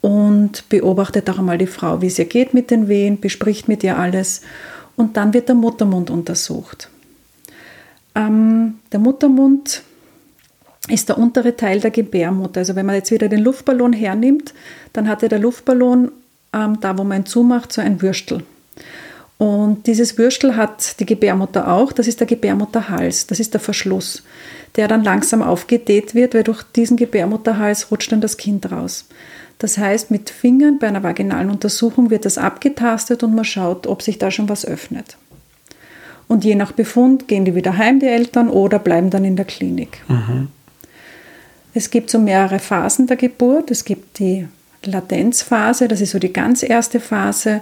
und 0.00 0.68
beobachtet 0.68 1.28
auch 1.28 1.40
einmal 1.40 1.58
die 1.58 1.66
Frau, 1.66 2.00
wie 2.00 2.06
es 2.06 2.20
ihr 2.20 2.26
geht 2.26 2.54
mit 2.54 2.70
den 2.70 2.86
Wehen, 2.86 3.18
bespricht 3.18 3.66
mit 3.66 3.82
ihr 3.82 3.98
alles. 3.98 4.42
Und 4.94 5.16
dann 5.16 5.34
wird 5.34 5.48
der 5.48 5.56
Muttermund 5.56 6.08
untersucht. 6.08 6.88
Ähm, 8.14 8.74
der 8.92 9.00
Muttermund 9.00 9.82
ist 10.88 11.08
der 11.08 11.18
untere 11.18 11.56
Teil 11.56 11.80
der 11.80 11.90
Gebärmutter. 11.90 12.60
Also 12.60 12.76
wenn 12.76 12.86
man 12.86 12.94
jetzt 12.94 13.10
wieder 13.10 13.28
den 13.28 13.40
Luftballon 13.40 13.92
hernimmt, 13.92 14.54
dann 14.92 15.08
hat 15.08 15.22
ja 15.22 15.26
der 15.28 15.40
Luftballon 15.40 16.12
ähm, 16.52 16.78
da 16.80 16.96
wo 16.98 17.04
man 17.04 17.26
zumacht, 17.26 17.72
so 17.72 17.80
ein 17.80 18.02
Würstel. 18.02 18.42
Und 19.38 19.86
dieses 19.86 20.18
Würstel 20.18 20.56
hat 20.56 21.00
die 21.00 21.06
Gebärmutter 21.06 21.72
auch, 21.72 21.92
das 21.92 22.06
ist 22.06 22.20
der 22.20 22.28
Gebärmutterhals, 22.28 23.26
das 23.26 23.40
ist 23.40 23.54
der 23.54 23.60
Verschluss, 23.60 24.22
der 24.76 24.86
dann 24.86 25.02
langsam 25.02 25.42
aufgedehnt 25.42 26.14
wird, 26.14 26.34
weil 26.34 26.44
durch 26.44 26.62
diesen 26.62 26.96
Gebärmutterhals 26.96 27.90
rutscht 27.90 28.12
dann 28.12 28.20
das 28.20 28.36
Kind 28.36 28.70
raus. 28.70 29.06
Das 29.58 29.78
heißt, 29.78 30.10
mit 30.10 30.30
Fingern 30.30 30.78
bei 30.78 30.88
einer 30.88 31.02
vaginalen 31.02 31.50
Untersuchung 31.50 32.10
wird 32.10 32.24
das 32.24 32.38
abgetastet 32.38 33.22
und 33.22 33.34
man 33.34 33.44
schaut, 33.44 33.86
ob 33.86 34.02
sich 34.02 34.18
da 34.18 34.30
schon 34.30 34.48
was 34.48 34.64
öffnet. 34.64 35.16
Und 36.28 36.44
je 36.44 36.54
nach 36.54 36.72
Befund 36.72 37.28
gehen 37.28 37.44
die 37.44 37.54
wieder 37.54 37.76
heim, 37.76 38.00
die 38.00 38.06
Eltern, 38.06 38.48
oder 38.48 38.78
bleiben 38.78 39.10
dann 39.10 39.24
in 39.24 39.36
der 39.36 39.44
Klinik. 39.44 39.98
Mhm. 40.08 40.48
Es 41.74 41.90
gibt 41.90 42.10
so 42.10 42.18
mehrere 42.18 42.58
Phasen 42.58 43.06
der 43.06 43.16
Geburt. 43.16 43.70
Es 43.70 43.84
gibt 43.84 44.18
die 44.18 44.46
Latenzphase, 44.84 45.88
das 45.88 46.00
ist 46.00 46.10
so 46.10 46.18
die 46.18 46.32
ganz 46.32 46.62
erste 46.62 47.00
Phase, 47.00 47.60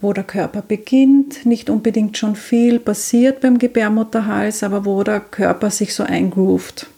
wo 0.00 0.12
der 0.12 0.24
Körper 0.24 0.62
beginnt, 0.62 1.46
nicht 1.46 1.70
unbedingt 1.70 2.18
schon 2.18 2.34
viel 2.34 2.80
passiert 2.80 3.40
beim 3.40 3.58
Gebärmutterhals, 3.58 4.62
aber 4.62 4.84
wo 4.84 5.02
der 5.04 5.20
Körper 5.20 5.70
sich 5.70 5.94
so 5.94 6.02
eingroovt. 6.02 6.88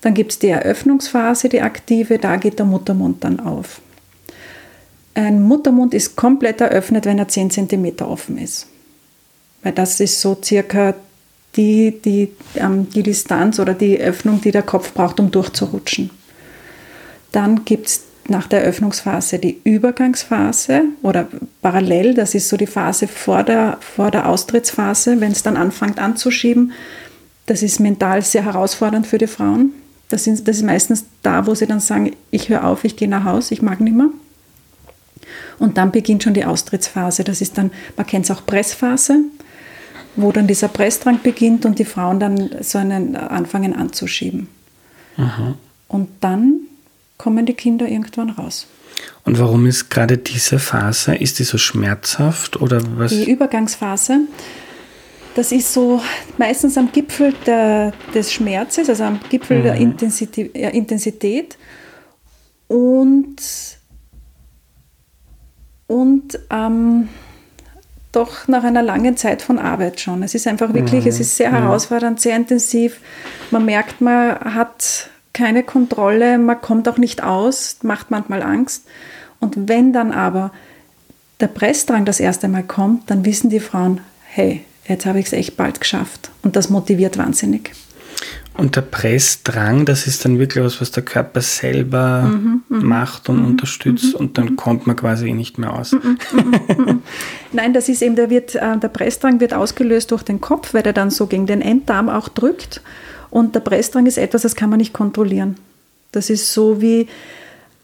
Dann 0.00 0.14
gibt 0.14 0.32
es 0.32 0.38
die 0.38 0.48
Eröffnungsphase, 0.48 1.48
die 1.48 1.60
aktive, 1.60 2.18
da 2.18 2.36
geht 2.36 2.58
der 2.58 2.66
Muttermund 2.66 3.24
dann 3.24 3.40
auf. 3.40 3.80
Ein 5.14 5.42
Muttermund 5.42 5.94
ist 5.94 6.16
komplett 6.16 6.60
eröffnet, 6.60 7.04
wenn 7.04 7.18
er 7.18 7.28
10 7.28 7.50
cm 7.50 7.96
offen 8.02 8.38
ist. 8.38 8.68
Weil 9.62 9.72
das 9.72 9.98
ist 10.00 10.20
so 10.20 10.38
circa 10.42 10.94
die, 11.56 12.00
die, 12.00 12.30
ähm, 12.54 12.88
die 12.90 13.02
Distanz 13.02 13.58
oder 13.58 13.74
die 13.74 13.98
Öffnung, 13.98 14.40
die 14.40 14.52
der 14.52 14.62
Kopf 14.62 14.94
braucht, 14.94 15.18
um 15.18 15.30
durchzurutschen. 15.30 16.10
Dann 17.32 17.64
gibt 17.64 17.88
es 17.88 18.02
nach 18.30 18.46
der 18.46 18.62
Öffnungsphase 18.62 19.38
die 19.38 19.60
Übergangsphase 19.64 20.82
oder 21.02 21.28
parallel, 21.62 22.14
das 22.14 22.34
ist 22.34 22.48
so 22.48 22.56
die 22.56 22.66
Phase 22.66 23.08
vor 23.08 23.42
der, 23.42 23.78
vor 23.80 24.10
der 24.10 24.28
Austrittsphase, 24.28 25.20
wenn 25.20 25.32
es 25.32 25.42
dann 25.42 25.56
anfängt 25.56 25.98
anzuschieben. 25.98 26.72
Das 27.46 27.62
ist 27.62 27.80
mental 27.80 28.22
sehr 28.22 28.44
herausfordernd 28.44 29.06
für 29.06 29.18
die 29.18 29.26
Frauen. 29.26 29.72
Das, 30.08 30.24
sind, 30.24 30.46
das 30.46 30.56
ist 30.56 30.62
meistens 30.62 31.04
da, 31.22 31.46
wo 31.46 31.54
sie 31.54 31.66
dann 31.66 31.80
sagen, 31.80 32.12
ich 32.30 32.48
höre 32.48 32.64
auf, 32.64 32.84
ich 32.84 32.96
gehe 32.96 33.08
nach 33.08 33.24
Hause, 33.24 33.54
ich 33.54 33.62
mag 33.62 33.80
nicht 33.80 33.96
mehr. 33.96 34.10
Und 35.58 35.76
dann 35.76 35.90
beginnt 35.90 36.22
schon 36.22 36.34
die 36.34 36.44
Austrittsphase. 36.44 37.24
Das 37.24 37.40
ist 37.40 37.58
dann, 37.58 37.70
man 37.96 38.06
kennt 38.06 38.24
es 38.24 38.30
auch 38.30 38.44
Pressphase, 38.46 39.18
wo 40.16 40.32
dann 40.32 40.46
dieser 40.46 40.68
Pressdrang 40.68 41.20
beginnt 41.22 41.66
und 41.66 41.78
die 41.78 41.84
Frauen 41.84 42.20
dann 42.20 42.50
so 42.60 42.78
einen 42.78 43.16
anfangen 43.16 43.74
anzuschieben. 43.74 44.48
Aha. 45.16 45.54
Und 45.88 46.08
dann 46.20 46.60
kommen 47.18 47.44
die 47.44 47.54
Kinder 47.54 47.88
irgendwann 47.88 48.30
raus. 48.30 48.66
Und 49.24 49.38
warum 49.38 49.66
ist 49.66 49.90
gerade 49.90 50.18
diese 50.18 50.58
Phase, 50.58 51.14
ist 51.14 51.38
die 51.38 51.44
so 51.44 51.58
schmerzhaft 51.58 52.60
oder 52.60 52.80
was? 52.96 53.12
Die 53.12 53.30
Übergangsphase, 53.30 54.20
das 55.34 55.52
ist 55.52 55.72
so 55.72 56.00
meistens 56.36 56.76
am 56.78 56.90
Gipfel 56.90 57.34
der, 57.46 57.92
des 58.14 58.32
Schmerzes, 58.32 58.88
also 58.88 59.04
am 59.04 59.20
Gipfel 59.28 59.58
mhm. 59.58 59.62
der 59.62 59.74
Intensität, 59.74 60.56
äh, 60.56 60.70
Intensität 60.70 61.58
und, 62.66 63.36
und 65.86 66.38
ähm, 66.50 67.08
doch 68.10 68.48
nach 68.48 68.64
einer 68.64 68.82
langen 68.82 69.16
Zeit 69.16 69.42
von 69.42 69.58
Arbeit 69.58 70.00
schon. 70.00 70.22
Es 70.22 70.34
ist 70.34 70.46
einfach 70.46 70.72
wirklich, 70.74 71.04
mhm. 71.04 71.10
es 71.10 71.20
ist 71.20 71.36
sehr 71.36 71.50
mhm. 71.50 71.56
herausfordernd, 71.56 72.20
sehr 72.20 72.36
intensiv. 72.36 73.00
Man 73.50 73.64
merkt, 73.64 74.00
man 74.00 74.38
hat 74.40 75.10
keine 75.32 75.62
Kontrolle, 75.62 76.38
man 76.38 76.60
kommt 76.60 76.88
auch 76.88 76.98
nicht 76.98 77.22
aus, 77.22 77.78
macht 77.82 78.10
manchmal 78.10 78.42
Angst. 78.42 78.84
Und 79.40 79.68
wenn 79.68 79.92
dann 79.92 80.12
aber 80.12 80.52
der 81.40 81.48
Pressdrang 81.48 82.04
das 82.04 82.20
erste 82.20 82.48
Mal 82.48 82.64
kommt, 82.64 83.10
dann 83.10 83.24
wissen 83.24 83.50
die 83.50 83.60
Frauen, 83.60 84.00
hey, 84.24 84.64
jetzt 84.86 85.06
habe 85.06 85.20
ich 85.20 85.26
es 85.26 85.32
echt 85.32 85.56
bald 85.56 85.80
geschafft. 85.80 86.30
Und 86.42 86.56
das 86.56 86.70
motiviert 86.70 87.18
wahnsinnig. 87.18 87.72
Und 88.58 88.74
der 88.74 88.82
Pressdrang, 88.82 89.84
das 89.84 90.08
ist 90.08 90.24
dann 90.24 90.40
wirklich 90.40 90.64
was, 90.64 90.80
was 90.80 90.90
der 90.90 91.04
Körper 91.04 91.40
selber 91.40 92.22
mhm, 92.22 92.62
mhm 92.68 92.88
macht 92.88 93.28
und 93.28 93.38
mhm, 93.38 93.46
unterstützt 93.46 94.14
mhm, 94.14 94.20
und 94.20 94.38
dann 94.38 94.46
mhm. 94.46 94.56
kommt 94.56 94.88
man 94.88 94.96
quasi 94.96 95.32
nicht 95.32 95.58
mehr 95.58 95.72
aus. 95.72 95.94
Nein, 97.52 97.72
das 97.72 97.88
ist 97.88 98.02
eben, 98.02 98.16
der, 98.16 98.30
wird, 98.30 98.56
äh, 98.56 98.76
der 98.76 98.88
Pressdrang 98.88 99.38
wird 99.38 99.54
ausgelöst 99.54 100.10
durch 100.10 100.24
den 100.24 100.40
Kopf, 100.40 100.74
weil 100.74 100.82
der 100.82 100.92
dann 100.92 101.10
so 101.10 101.28
gegen 101.28 101.46
den 101.46 101.60
Enddarm 101.60 102.08
auch 102.08 102.28
drückt. 102.28 102.80
Und 103.30 103.54
der 103.54 103.60
Pressdrang 103.60 104.06
ist 104.06 104.18
etwas, 104.18 104.42
das 104.42 104.56
kann 104.56 104.70
man 104.70 104.78
nicht 104.78 104.92
kontrollieren. 104.92 105.56
Das 106.12 106.30
ist 106.30 106.52
so 106.52 106.80
wie, 106.80 107.08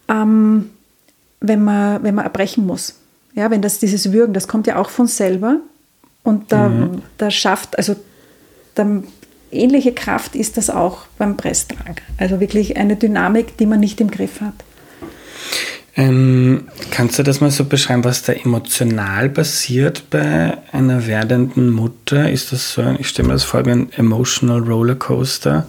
ähm, 0.09 0.70
wenn, 1.40 1.62
man, 1.62 2.03
wenn 2.03 2.14
man 2.14 2.24
erbrechen 2.24 2.66
muss. 2.66 2.95
Ja, 3.34 3.51
wenn 3.51 3.62
das 3.62 3.78
dieses 3.78 4.12
Würgen, 4.12 4.32
das 4.32 4.49
kommt 4.49 4.66
ja 4.66 4.76
auch 4.76 4.90
von 4.90 5.07
selber. 5.07 5.59
Und 6.22 6.53
da, 6.53 6.68
mhm. 6.68 7.03
da 7.18 7.30
schafft, 7.30 7.76
also 7.76 7.97
da, 8.74 9.03
ähnliche 9.51 9.92
Kraft 9.92 10.34
ist 10.34 10.57
das 10.57 10.70
auch 10.70 11.07
beim 11.18 11.36
Pressdrang. 11.36 11.97
Also 12.18 12.40
wirklich 12.40 12.76
eine 12.76 12.97
Dynamik, 12.97 13.57
die 13.59 13.66
man 13.66 13.80
nicht 13.80 14.01
im 14.01 14.11
Griff 14.11 14.40
hat. 14.40 14.55
Ähm, 15.97 16.66
kannst 16.90 17.18
du 17.18 17.22
das 17.22 17.40
mal 17.40 17.53
so 17.53 17.64
beschreiben, 17.64 18.03
was 18.03 18.22
da 18.24 18.32
emotional 18.32 19.28
passiert 19.28 20.11
bei 20.11 20.59
einer 20.72 21.07
werdenden 21.07 21.70
Mutter? 21.70 22.30
Ist 22.30 22.53
das 22.53 22.72
so, 22.72 22.82
ich 22.99 23.09
stelle 23.09 23.28
mir 23.28 23.34
das 23.34 23.45
vor 23.45 23.64
wie 23.64 23.70
ein 23.70 23.92
emotional 23.92 24.61
Rollercoaster? 24.61 25.66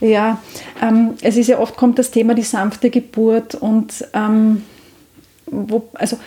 Ja, 0.00 0.42
ähm, 0.82 1.14
es 1.22 1.36
ist 1.36 1.46
ja 1.46 1.58
oft 1.58 1.76
kommt 1.76 1.98
das 1.98 2.10
Thema 2.10 2.34
die 2.34 2.42
sanfte 2.42 2.90
Geburt 2.90 3.54
und 3.54 4.04
ähm, 4.12 4.62
wo, 5.46 5.88
also 5.94 6.18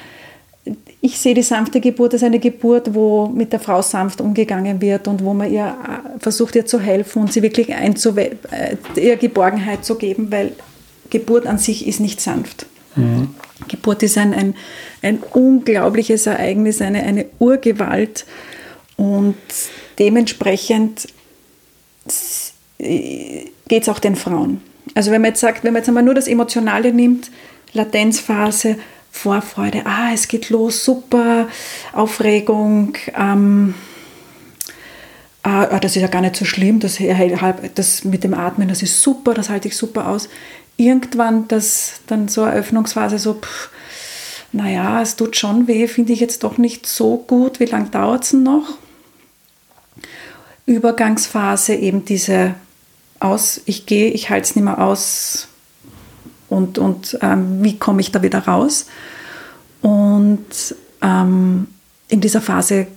ich 1.01 1.19
sehe 1.19 1.33
die 1.33 1.43
sanfte 1.43 1.81
Geburt 1.81 2.13
als 2.13 2.23
eine 2.23 2.39
Geburt, 2.39 2.93
wo 2.93 3.27
mit 3.27 3.51
der 3.51 3.59
Frau 3.59 3.81
sanft 3.81 4.21
umgegangen 4.21 4.81
wird 4.81 5.07
und 5.07 5.23
wo 5.23 5.33
man 5.33 5.51
ihr 5.51 5.65
äh, 5.65 6.19
versucht, 6.19 6.55
ihr 6.55 6.65
zu 6.65 6.79
helfen 6.79 7.23
und 7.23 7.33
sie 7.33 7.41
wirklich 7.41 7.73
einzuwe 7.75 8.31
äh, 8.51 8.77
ihr 8.95 9.17
Geborgenheit 9.17 9.83
zu 9.83 9.95
geben, 9.95 10.31
weil 10.31 10.53
Geburt 11.09 11.45
an 11.45 11.57
sich 11.57 11.85
ist 11.85 11.99
nicht 11.99 12.21
sanft. 12.21 12.65
Mhm. 12.97 13.35
Geburt 13.67 14.03
ist 14.03 14.17
ein, 14.17 14.33
ein, 14.33 14.55
ein 15.01 15.19
unglaubliches 15.19 16.27
Ereignis, 16.27 16.81
eine, 16.81 17.03
eine 17.03 17.25
Urgewalt 17.39 18.25
und 18.95 19.35
dementsprechend 19.99 21.07
geht 22.77 23.51
es 23.69 23.89
auch 23.89 23.99
den 23.99 24.15
Frauen. 24.15 24.61
Also 24.95 25.11
wenn 25.11 25.21
man 25.21 25.29
jetzt 25.29 25.41
sagt, 25.41 25.63
wenn 25.63 25.73
man 25.73 25.81
jetzt 25.81 25.87
einmal 25.87 26.03
nur 26.03 26.13
das 26.13 26.27
Emotionale 26.27 26.93
nimmt, 26.93 27.31
Latenzphase, 27.73 28.77
Vorfreude, 29.11 29.81
ah, 29.85 30.11
es 30.13 30.27
geht 30.27 30.49
los, 30.49 30.83
super, 30.83 31.47
Aufregung, 31.93 32.93
ähm, 33.17 33.73
ah, 35.43 35.63
ah 35.63 35.79
das 35.79 35.95
ist 35.95 36.01
ja 36.01 36.07
gar 36.07 36.21
nicht 36.21 36.35
so 36.35 36.45
schlimm, 36.45 36.79
das, 36.79 36.99
das 37.75 38.03
mit 38.03 38.23
dem 38.23 38.33
Atmen, 38.33 38.67
das 38.67 38.83
ist 38.83 39.01
super, 39.01 39.33
das 39.33 39.49
halte 39.49 39.67
ich 39.67 39.75
super 39.75 40.07
aus. 40.07 40.29
Irgendwann 40.77 41.47
das 41.47 42.01
dann 42.07 42.27
so 42.27 42.43
Eröffnungsphase, 42.43 43.19
so, 43.19 43.33
pff, 43.33 43.69
naja, 44.51 45.01
es 45.01 45.15
tut 45.15 45.35
schon 45.35 45.67
weh, 45.67 45.87
finde 45.87 46.13
ich 46.13 46.19
jetzt 46.19 46.43
doch 46.43 46.57
nicht 46.57 46.85
so 46.85 47.17
gut, 47.17 47.59
wie 47.59 47.65
lange 47.65 47.89
dauert 47.89 48.23
es 48.23 48.33
noch? 48.33 48.77
Übergangsphase 50.65 51.75
eben 51.75 52.05
diese 52.05 52.55
aus, 53.19 53.61
ich 53.65 53.85
gehe, 53.85 54.11
ich 54.11 54.29
halte 54.29 54.49
es 54.49 54.55
nicht 54.55 54.65
mehr 54.65 54.79
aus, 54.79 55.47
und, 56.49 56.77
und 56.77 57.17
ähm, 57.21 57.63
wie 57.63 57.77
komme 57.77 58.01
ich 58.01 58.11
da 58.11 58.21
wieder 58.21 58.39
raus. 58.39 58.87
Und 59.81 60.75
ähm, 61.01 61.67
in 62.07 62.21
dieser 62.21 62.41
Phase 62.41 62.87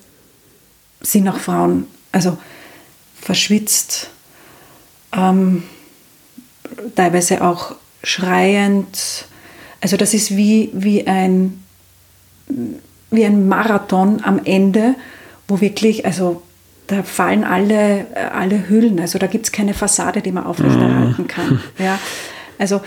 sind 1.00 1.28
auch 1.28 1.38
Frauen, 1.38 1.86
also 2.12 2.38
verschwitzt, 3.20 4.10
ähm, 5.12 5.64
teilweise 6.94 7.42
auch 7.42 7.74
schreiend. 8.02 9.26
Also 9.80 9.96
das 9.96 10.14
ist 10.14 10.36
wie, 10.36 10.70
wie, 10.72 11.06
ein, 11.06 11.62
wie 13.10 13.24
ein 13.24 13.48
Marathon 13.48 14.22
am 14.22 14.40
Ende, 14.44 14.94
wo 15.48 15.60
wirklich, 15.60 16.04
also 16.04 16.42
da 16.86 17.02
fallen 17.02 17.44
alle, 17.44 18.06
alle 18.32 18.68
Hüllen, 18.68 18.98
also 19.00 19.18
da 19.18 19.26
gibt 19.26 19.46
es 19.46 19.52
keine 19.52 19.74
Fassade, 19.74 20.22
die 20.22 20.32
man 20.32 20.44
aufrechterhalten 20.44 21.26
kann. 21.26 21.60
Ja. 21.78 21.98
Also 22.58 22.82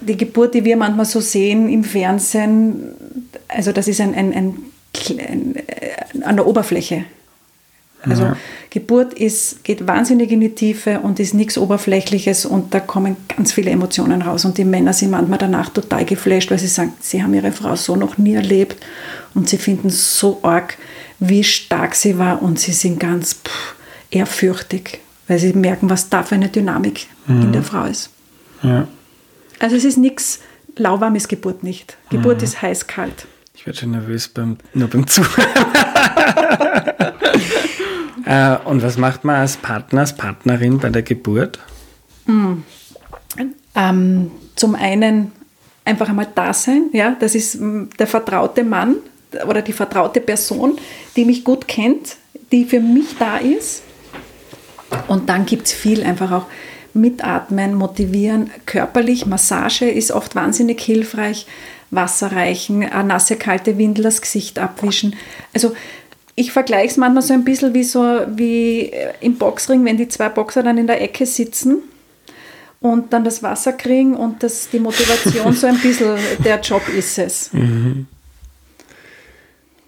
die 0.00 0.16
Geburt, 0.16 0.54
die 0.54 0.64
wir 0.64 0.76
manchmal 0.76 1.04
so 1.04 1.20
sehen 1.20 1.68
im 1.68 1.84
Fernsehen, 1.84 2.94
also 3.48 3.72
das 3.72 3.88
ist 3.88 4.00
ein, 4.00 4.14
ein, 4.14 4.32
ein, 4.32 4.56
ein 5.18 5.56
äh, 5.56 6.24
an 6.24 6.36
der 6.36 6.46
Oberfläche. 6.46 7.04
Also 8.02 8.22
ja. 8.22 8.36
Geburt 8.70 9.14
ist, 9.14 9.62
geht 9.64 9.86
wahnsinnig 9.86 10.30
in 10.30 10.40
die 10.40 10.54
Tiefe 10.54 11.00
und 11.00 11.20
ist 11.20 11.34
nichts 11.34 11.58
Oberflächliches 11.58 12.46
und 12.46 12.72
da 12.72 12.80
kommen 12.80 13.16
ganz 13.28 13.52
viele 13.52 13.70
Emotionen 13.70 14.22
raus. 14.22 14.44
Und 14.44 14.58
die 14.58 14.64
Männer 14.64 14.92
sind 14.92 15.10
manchmal 15.10 15.38
danach 15.38 15.68
total 15.68 16.04
geflasht, 16.04 16.50
weil 16.50 16.58
sie 16.58 16.66
sagen, 16.66 16.94
sie 17.00 17.22
haben 17.22 17.34
ihre 17.34 17.52
Frau 17.52 17.76
so 17.76 17.96
noch 17.96 18.16
nie 18.16 18.34
erlebt 18.34 18.76
und 19.34 19.48
sie 19.48 19.58
finden 19.58 19.90
so 19.90 20.40
arg, 20.42 20.78
wie 21.18 21.44
stark 21.44 21.94
sie 21.94 22.16
war 22.16 22.42
und 22.42 22.58
sie 22.58 22.72
sind 22.72 22.98
ganz 22.98 23.34
pff, 23.34 23.74
ehrfürchtig, 24.10 25.00
weil 25.28 25.38
sie 25.38 25.52
merken, 25.52 25.90
was 25.90 26.08
da 26.08 26.22
für 26.22 26.36
eine 26.36 26.48
Dynamik 26.48 27.06
mhm. 27.26 27.42
in 27.42 27.52
der 27.52 27.62
Frau 27.62 27.84
ist. 27.84 28.10
Ja. 28.62 28.88
Also 29.58 29.76
es 29.76 29.84
ist 29.84 29.98
nichts, 29.98 30.40
lauwarm 30.76 31.16
ist 31.16 31.28
Geburt 31.28 31.62
nicht. 31.62 31.96
Geburt 32.08 32.38
mhm. 32.38 32.44
ist 32.44 32.62
heiß-kalt. 32.62 33.26
Ich 33.54 33.66
werde 33.66 33.78
schon 33.78 33.90
nervös 33.90 34.28
beim, 34.28 34.56
nur 34.72 34.88
beim 34.88 35.06
Zuhören. 35.06 35.46
äh, 38.30 38.56
und 38.64 38.80
was 38.82 38.96
macht 38.96 39.24
man 39.24 39.36
als 39.40 39.56
Partner, 39.56 40.02
als 40.02 40.16
Partnerin 40.16 40.78
bei 40.78 40.88
der 40.88 41.02
Geburt? 41.02 41.58
Mhm. 42.26 42.62
Ähm, 43.74 44.30
zum 44.54 44.76
einen 44.76 45.32
einfach 45.84 46.08
einmal 46.08 46.28
da 46.32 46.52
sein. 46.52 46.90
Ja? 46.92 47.16
Das 47.18 47.34
ist 47.34 47.58
der 47.98 48.06
vertraute 48.06 48.62
Mann 48.62 48.96
oder 49.48 49.62
die 49.62 49.72
vertraute 49.72 50.20
Person, 50.20 50.78
die 51.16 51.24
mich 51.24 51.42
gut 51.42 51.66
kennt, 51.66 52.16
die 52.52 52.64
für 52.64 52.78
mich 52.78 53.16
da 53.18 53.38
ist. 53.38 53.82
Und 55.08 55.28
dann 55.28 55.44
gibt 55.44 55.66
es 55.66 55.72
viel 55.72 56.04
einfach 56.04 56.30
auch 56.30 56.46
Mitatmen, 56.94 57.74
motivieren, 57.74 58.50
körperlich, 58.64 59.26
Massage 59.26 59.88
ist 59.88 60.12
oft 60.12 60.36
wahnsinnig 60.36 60.80
hilfreich, 60.80 61.46
Wasser 61.90 62.30
reichen, 62.32 62.84
eine 62.84 63.04
nasse 63.04 63.36
kalte 63.36 63.76
Windel 63.78 64.04
das 64.04 64.20
Gesicht 64.20 64.58
abwischen. 64.60 65.16
Also 65.52 65.72
ich 66.40 66.52
vergleiche 66.52 66.92
es 66.92 66.96
manchmal 66.96 67.22
so 67.22 67.34
ein 67.34 67.44
bisschen 67.44 67.74
wie 67.74 67.84
so 67.84 68.00
wie 68.28 68.90
im 69.20 69.36
Boxring, 69.36 69.84
wenn 69.84 69.98
die 69.98 70.08
zwei 70.08 70.30
Boxer 70.30 70.62
dann 70.62 70.78
in 70.78 70.86
der 70.86 71.02
Ecke 71.02 71.26
sitzen 71.26 71.82
und 72.80 73.12
dann 73.12 73.24
das 73.24 73.42
Wasser 73.42 73.74
kriegen 73.74 74.16
und 74.16 74.42
das, 74.42 74.70
die 74.70 74.78
Motivation 74.78 75.52
so 75.52 75.66
ein 75.66 75.78
bisschen 75.82 76.16
der 76.42 76.58
Job 76.60 76.88
ist 76.88 77.18
es. 77.18 77.52
Mhm. 77.52 78.06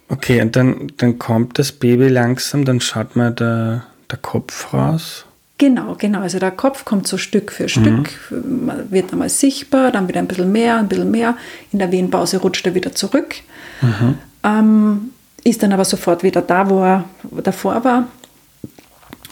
Okay, 0.09 0.41
und 0.41 0.55
dann, 0.55 0.91
dann 0.97 1.17
kommt 1.17 1.57
das 1.57 1.71
Baby 1.71 2.07
langsam, 2.07 2.65
dann 2.65 2.79
schaut 2.81 3.15
mal 3.15 3.31
der, 3.31 3.85
der 4.11 4.19
Kopf 4.19 4.73
raus. 4.73 5.25
Genau, 5.57 5.95
genau. 5.97 6.19
Also 6.19 6.37
der 6.37 6.51
Kopf 6.51 6.85
kommt 6.85 7.07
so 7.07 7.17
Stück 7.17 7.51
für 7.51 7.67
Stück, 7.67 8.11
mhm. 8.29 8.91
wird 8.91 9.11
einmal 9.11 9.29
sichtbar, 9.29 9.91
dann 9.91 10.07
wieder 10.07 10.19
ein 10.19 10.27
bisschen 10.27 10.51
mehr, 10.51 10.77
ein 10.77 10.87
bisschen 10.87 11.09
mehr. 11.09 11.35
In 11.71 11.79
der 11.79 11.91
Wehenpause 11.91 12.37
rutscht 12.37 12.67
er 12.67 12.75
wieder 12.75 12.93
zurück, 12.93 13.37
mhm. 13.81 14.19
ähm, 14.43 15.09
ist 15.43 15.63
dann 15.63 15.73
aber 15.73 15.85
sofort 15.85 16.23
wieder 16.23 16.41
da, 16.41 16.69
wo 16.69 16.83
er 16.83 17.05
davor 17.43 17.83
war. 17.83 18.07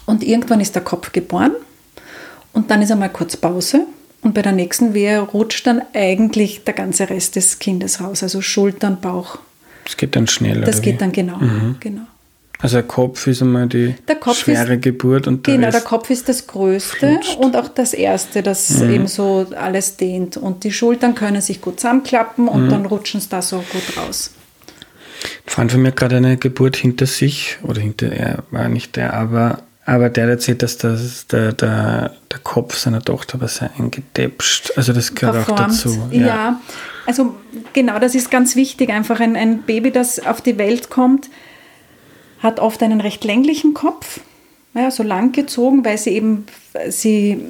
Und 0.06 0.24
irgendwann 0.24 0.60
ist 0.60 0.76
der 0.76 0.84
Kopf 0.84 1.12
geboren 1.12 1.54
und 2.54 2.70
dann 2.70 2.82
ist 2.82 2.92
einmal 2.92 3.10
kurz 3.10 3.38
Pause. 3.38 3.86
Und 4.22 4.34
bei 4.34 4.42
der 4.42 4.52
nächsten 4.52 4.94
Wehe 4.94 5.20
rutscht 5.20 5.66
dann 5.66 5.82
eigentlich 5.94 6.64
der 6.64 6.74
ganze 6.74 7.10
Rest 7.10 7.36
des 7.36 7.60
Kindes 7.60 8.02
raus, 8.02 8.22
also 8.22 8.42
Schultern, 8.42 9.02
Bauch. 9.02 9.40
Das 9.86 9.98
geht 9.98 10.16
dann 10.16 10.28
schneller. 10.28 10.66
Das 10.66 10.82
geht 10.82 10.96
wie? 10.96 10.98
dann 11.00 11.12
genau, 11.12 11.38
mhm. 11.38 11.78
genau. 11.80 12.02
Also 12.60 12.78
der 12.78 12.84
Kopf 12.84 13.26
ist 13.26 13.42
einmal 13.42 13.68
die 13.68 13.96
schwere 14.34 14.76
ist, 14.76 14.84
Geburt 14.84 15.28
und 15.28 15.48
der 15.48 15.56
Genau, 15.56 15.72
der 15.72 15.82
Kopf 15.82 16.12
ist 16.12 16.30
das 16.30 16.46
Größte 16.46 16.98
flutscht. 16.98 17.38
und 17.40 17.56
auch 17.56 17.68
das 17.68 17.94
Erste, 17.94 18.44
das 18.44 18.70
mhm. 18.70 18.92
eben 18.92 19.08
so 19.08 19.48
alles 19.58 19.98
dehnt. 19.98 20.38
Und 20.38 20.64
die 20.64 20.72
Schultern 20.72 21.16
können 21.16 21.42
sich 21.42 21.62
gut 21.62 21.80
zusammenklappen 21.80 22.48
und 22.48 22.66
mhm. 22.66 22.70
dann 22.70 22.86
rutschen 22.86 23.20
es 23.20 23.30
da 23.30 23.42
so 23.42 23.58
gut 23.58 23.98
raus. 23.98 24.32
Freund 25.52 25.70
von 25.70 25.82
mir 25.82 25.92
gerade 25.92 26.16
eine 26.16 26.38
Geburt 26.38 26.78
hinter 26.78 27.06
sich, 27.06 27.58
oder 27.64 27.82
hinter 27.82 28.10
er 28.10 28.44
war 28.52 28.70
nicht 28.70 28.96
der, 28.96 29.14
aber, 29.14 29.64
aber 29.86 30.10
der 30.10 30.30
erzählt, 30.30 30.64
dass 30.64 30.78
das, 30.78 31.28
der, 31.28 31.52
der, 31.52 32.14
der 32.32 32.40
Kopf 32.40 32.78
seiner 32.78 33.02
Tochter 33.02 33.42
war 33.42 33.50
sehr 33.50 33.70
eingedäpscht. 33.78 34.72
Also 34.78 34.94
das 34.94 35.14
gehört 35.14 35.44
Verformt. 35.44 35.60
auch 35.60 35.68
dazu. 35.68 36.08
Ja. 36.12 36.26
ja, 36.26 36.62
also 37.06 37.36
genau, 37.74 38.00
das 38.00 38.16
ist 38.16 38.32
ganz 38.32 38.56
wichtig. 38.56 38.92
Einfach 38.92 39.20
ein, 39.20 39.36
ein 39.36 39.64
Baby, 39.64 39.92
das 39.92 40.26
auf 40.26 40.40
die 40.40 40.58
Welt 40.58 40.90
kommt, 40.90 41.30
hat 42.40 42.62
oft 42.62 42.82
einen 42.82 43.02
recht 43.02 43.26
länglichen 43.26 43.74
Kopf, 43.74 44.22
ja, 44.74 44.90
so 44.90 45.04
lang 45.04 45.34
gezogen, 45.34 45.84
weil 45.84 45.98
sie 45.98 46.12
eben, 46.12 46.46
sie, 46.88 47.42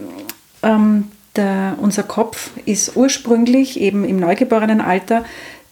ähm, 0.63 1.09
der, 1.35 1.75
unser 1.79 2.01
Kopf 2.01 2.49
ist 2.65 2.95
ursprünglich 2.95 3.79
eben 3.79 4.05
im 4.05 4.19
neugeborenen 4.19 4.81
Alter, 4.81 5.23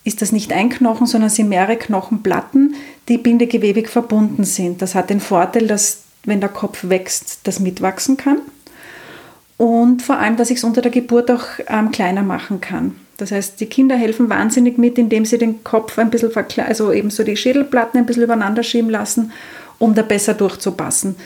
ist 0.09 0.21
das 0.21 0.31
nicht 0.31 0.51
ein 0.51 0.69
Knochen, 0.69 1.07
sondern 1.07 1.29
sind 1.29 1.49
mehrere 1.49 1.77
Knochenplatten, 1.77 2.75
die 3.07 3.17
bindegewebig 3.17 3.87
verbunden 3.87 4.43
sind. 4.43 4.81
Das 4.81 4.95
hat 4.95 5.09
den 5.09 5.21
Vorteil, 5.21 5.67
dass 5.67 6.01
wenn 6.25 6.41
der 6.41 6.49
Kopf 6.49 6.89
wächst, 6.89 7.39
das 7.45 7.59
mitwachsen 7.59 8.17
kann. 8.17 8.39
Und 9.57 10.01
vor 10.01 10.17
allem, 10.17 10.35
dass 10.35 10.49
ich 10.49 10.57
es 10.57 10.63
unter 10.63 10.81
der 10.81 10.91
Geburt 10.91 11.29
auch 11.29 11.45
ähm, 11.67 11.91
kleiner 11.91 12.23
machen 12.23 12.59
kann. 12.59 12.95
Das 13.17 13.31
heißt, 13.31 13.59
die 13.59 13.65
Kinder 13.67 13.95
helfen 13.95 14.29
wahnsinnig 14.29 14.77
mit, 14.77 14.97
indem 14.97 15.25
sie 15.25 15.37
den 15.37 15.63
Kopf 15.63 15.99
ein 15.99 16.09
bisschen 16.09 16.31
verkleiden, 16.31 16.69
also 16.69 16.91
eben 16.91 17.09
so 17.09 17.23
die 17.23 17.35
Schädelplatten 17.35 17.99
ein 17.99 18.05
bisschen 18.05 18.23
übereinander 18.23 18.63
schieben 18.63 18.89
lassen, 18.89 19.31
um 19.77 19.93
da 19.93 20.01
besser 20.01 20.33
durchzupassen. 20.33 21.17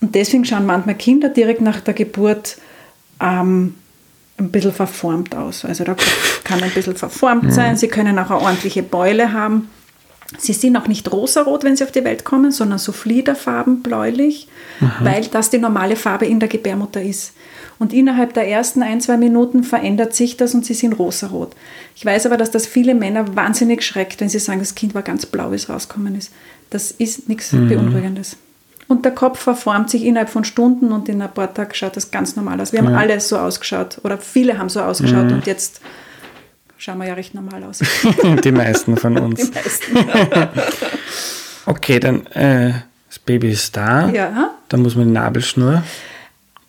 Und 0.00 0.14
deswegen 0.14 0.44
schauen 0.44 0.66
manchmal 0.66 0.96
Kinder 0.96 1.28
direkt 1.28 1.60
nach 1.60 1.80
der 1.80 1.94
Geburt 1.94 2.58
ähm, 3.20 3.74
ein 4.38 4.50
bisschen 4.50 4.72
verformt 4.72 5.34
aus. 5.34 5.64
Also 5.64 5.84
der 5.84 5.94
Kopf 5.94 6.44
kann 6.44 6.62
ein 6.62 6.70
bisschen 6.70 6.96
verformt 6.96 7.52
sein, 7.52 7.76
sie 7.76 7.88
können 7.88 8.18
auch 8.18 8.30
eine 8.30 8.40
ordentliche 8.40 8.82
Beule 8.82 9.32
haben. 9.32 9.68
Sie 10.38 10.52
sind 10.52 10.76
auch 10.76 10.88
nicht 10.88 11.10
rosarot, 11.12 11.62
wenn 11.62 11.76
sie 11.76 11.84
auf 11.84 11.92
die 11.92 12.04
Welt 12.04 12.24
kommen, 12.24 12.50
sondern 12.50 12.78
so 12.78 12.90
fliederfarben, 12.90 13.82
bläulich, 13.82 14.48
mhm. 14.80 14.90
weil 15.00 15.26
das 15.26 15.50
die 15.50 15.58
normale 15.58 15.94
Farbe 15.94 16.26
in 16.26 16.40
der 16.40 16.48
Gebärmutter 16.48 17.00
ist. 17.00 17.32
Und 17.78 17.92
innerhalb 17.92 18.34
der 18.34 18.48
ersten 18.48 18.82
ein, 18.82 19.00
zwei 19.00 19.18
Minuten 19.18 19.62
verändert 19.62 20.14
sich 20.14 20.36
das 20.36 20.54
und 20.54 20.66
sie 20.66 20.74
sind 20.74 20.94
rosarot. 20.94 21.54
Ich 21.94 22.04
weiß 22.04 22.26
aber, 22.26 22.36
dass 22.36 22.50
das 22.50 22.66
viele 22.66 22.94
Männer 22.94 23.36
wahnsinnig 23.36 23.82
schreckt, 23.82 24.20
wenn 24.20 24.28
sie 24.28 24.40
sagen, 24.40 24.58
das 24.58 24.74
Kind 24.74 24.94
war 24.94 25.02
ganz 25.02 25.26
blau, 25.26 25.52
wie 25.52 25.56
es 25.56 25.68
rausgekommen 25.68 26.16
ist. 26.16 26.32
Das 26.70 26.90
ist 26.90 27.28
nichts 27.28 27.52
mhm. 27.52 27.68
Beunruhigendes. 27.68 28.36
Und 28.88 29.04
der 29.04 29.12
Kopf 29.12 29.40
verformt 29.40 29.90
sich 29.90 30.04
innerhalb 30.04 30.28
von 30.28 30.44
Stunden 30.44 30.92
und 30.92 31.08
in 31.08 31.20
ein 31.20 31.32
paar 31.32 31.52
Tagen 31.52 31.74
schaut 31.74 31.96
das 31.96 32.10
ganz 32.10 32.36
normal 32.36 32.60
aus. 32.60 32.72
Wir 32.72 32.80
haben 32.80 32.92
ja. 32.92 32.98
alle 32.98 33.18
so 33.20 33.36
ausgeschaut 33.36 33.98
oder 34.04 34.16
viele 34.18 34.58
haben 34.58 34.68
so 34.68 34.80
ausgeschaut 34.80 35.26
mhm. 35.26 35.34
und 35.34 35.46
jetzt 35.46 35.80
schauen 36.78 36.98
wir 36.98 37.08
ja 37.08 37.14
recht 37.14 37.34
normal 37.34 37.64
aus. 37.64 37.80
Die 38.44 38.52
meisten 38.52 38.96
von 38.96 39.18
uns. 39.18 39.50
Die 39.50 39.56
meisten. 39.56 39.96
okay, 41.66 41.98
dann 41.98 42.26
äh, 42.26 42.74
das 43.08 43.18
Baby 43.18 43.50
ist 43.50 43.76
da. 43.76 44.08
Ja. 44.10 44.50
Dann 44.68 44.82
muss 44.82 44.94
man 44.94 45.06
die 45.06 45.12
Nabelschnur. 45.12 45.82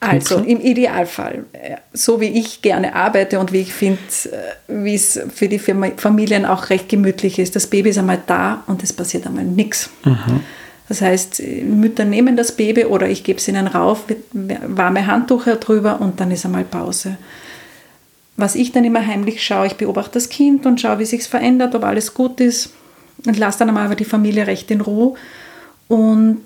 Also 0.00 0.38
im 0.38 0.60
Idealfall, 0.60 1.44
äh, 1.52 1.76
so 1.92 2.20
wie 2.20 2.38
ich 2.38 2.62
gerne 2.62 2.94
arbeite 2.94 3.40
und 3.40 3.52
wie 3.52 3.60
ich 3.60 3.74
finde, 3.74 3.98
äh, 4.24 4.84
wie 4.84 4.94
es 4.94 5.20
für 5.34 5.48
die 5.48 5.58
Familien 5.58 6.46
auch 6.46 6.70
recht 6.70 6.88
gemütlich 6.88 7.40
ist. 7.40 7.56
Das 7.56 7.66
Baby 7.66 7.90
ist 7.90 7.98
einmal 7.98 8.22
da 8.24 8.62
und 8.68 8.84
es 8.84 8.92
passiert 8.92 9.26
einmal 9.26 9.44
nichts. 9.44 9.90
Mhm. 10.04 10.40
Das 10.88 11.02
heißt, 11.02 11.42
Mütter 11.64 12.04
nehmen 12.04 12.36
das 12.36 12.52
Baby 12.52 12.86
oder 12.86 13.08
ich 13.08 13.22
gebe 13.22 13.38
es 13.38 13.48
ihnen 13.48 13.66
rauf, 13.66 14.04
warme 14.32 15.06
Handtücher 15.06 15.56
drüber 15.56 16.00
und 16.00 16.18
dann 16.20 16.30
ist 16.30 16.46
einmal 16.46 16.64
Pause. 16.64 17.18
Was 18.36 18.54
ich 18.54 18.72
dann 18.72 18.84
immer 18.84 19.06
heimlich 19.06 19.42
schaue, 19.42 19.66
ich 19.66 19.74
beobachte 19.74 20.12
das 20.14 20.28
Kind 20.28 20.64
und 20.64 20.80
schaue, 20.80 21.00
wie 21.00 21.04
sich 21.04 21.24
verändert, 21.24 21.74
ob 21.74 21.84
alles 21.84 22.14
gut 22.14 22.40
ist 22.40 22.70
und 23.26 23.36
lasse 23.36 23.58
dann 23.58 23.68
einmal 23.68 23.94
die 23.96 24.04
Familie 24.04 24.46
recht 24.46 24.70
in 24.70 24.80
Ruhe. 24.80 25.14
Und 25.88 26.44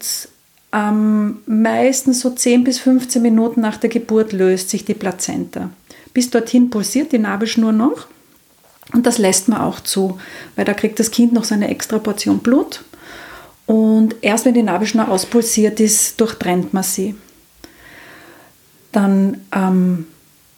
ähm, 0.73 1.39
meistens 1.47 2.21
so 2.21 2.31
10 2.31 2.65
bis 2.65 2.79
15 2.79 3.21
Minuten 3.21 3.61
nach 3.61 3.77
der 3.77 3.91
Geburt 3.91 4.33
löst 4.33 4.71
sich 4.71 4.85
die 4.85 4.95
Plazenta. 4.95 5.71
Bis 6.15 6.31
dorthin 6.31 6.71
pulsiert 6.71 7.13
die 7.13 7.19
Nabelschnur 7.19 7.73
noch 7.73 8.07
und 8.93 9.07
das 9.07 9.19
lässt 9.19 9.49
man 9.49 9.61
auch 9.61 9.81
zu, 9.81 10.19
weil 10.57 10.65
da 10.65 10.75
kriegt 10.75 10.99
das 10.99 11.11
Kind 11.11 11.33
noch 11.33 11.45
seine 11.45 11.69
extra 11.69 11.99
Portion 11.99 12.39
Blut 12.39 12.85
und 13.67 14.17
erst 14.23 14.45
wenn 14.45 14.55
die 14.55 14.63
Nabelschnur 14.63 15.09
auspulsiert 15.09 15.81
ist, 15.81 16.21
durchtrennt 16.21 16.75
man 16.75 16.83
sie. 16.83 17.15
Dann 18.91 19.39
ähm, 19.55 20.07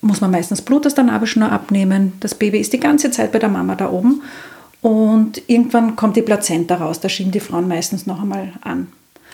muss 0.01 0.21
man 0.21 0.31
meistens 0.31 0.63
Blut 0.63 0.87
aus 0.87 0.95
der 0.95 1.05
Nabelschnur 1.05 1.51
abnehmen. 1.51 2.15
Das 2.21 2.35
Baby 2.35 2.59
ist 2.59 2.73
die 2.73 2.81
ganze 2.81 3.11
Zeit 3.11 3.33
bei 3.33 3.39
der 3.39 3.49
Mama 3.49 3.75
da 3.75 3.91
oben. 3.91 4.23
Und 4.81 5.43
irgendwann 5.47 5.97
kommt 5.97 6.17
die 6.17 6.23
Plazenta 6.23 6.77
raus. 6.77 7.01
Da 7.01 7.09
schieben 7.09 7.33
die 7.33 7.41
Frauen 7.41 7.69
meistens 7.69 8.07
noch 8.07 8.21
einmal 8.21 8.53
an. 8.63 8.89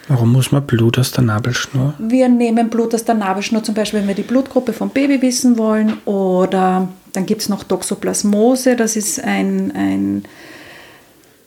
Warum 0.08 0.32
muss 0.32 0.52
man 0.52 0.66
Blut 0.66 0.98
aus 0.98 1.12
der 1.12 1.24
Nabelschnur? 1.24 1.94
Wir 1.98 2.28
nehmen 2.28 2.68
Blut 2.68 2.94
aus 2.94 3.04
der 3.04 3.14
Nabelschnur, 3.14 3.62
zum 3.62 3.74
Beispiel, 3.74 4.00
wenn 4.00 4.08
wir 4.08 4.14
die 4.14 4.22
Blutgruppe 4.22 4.72
vom 4.72 4.90
Baby 4.90 5.22
wissen 5.22 5.58
wollen. 5.58 5.98
Oder 6.04 6.88
dann 7.12 7.26
gibt 7.26 7.42
es 7.42 7.48
noch 7.48 7.64
Toxoplasmose. 7.64 8.76
Das 8.76 8.96
ist 8.96 9.22
ein, 9.22 9.72
ein, 9.74 10.24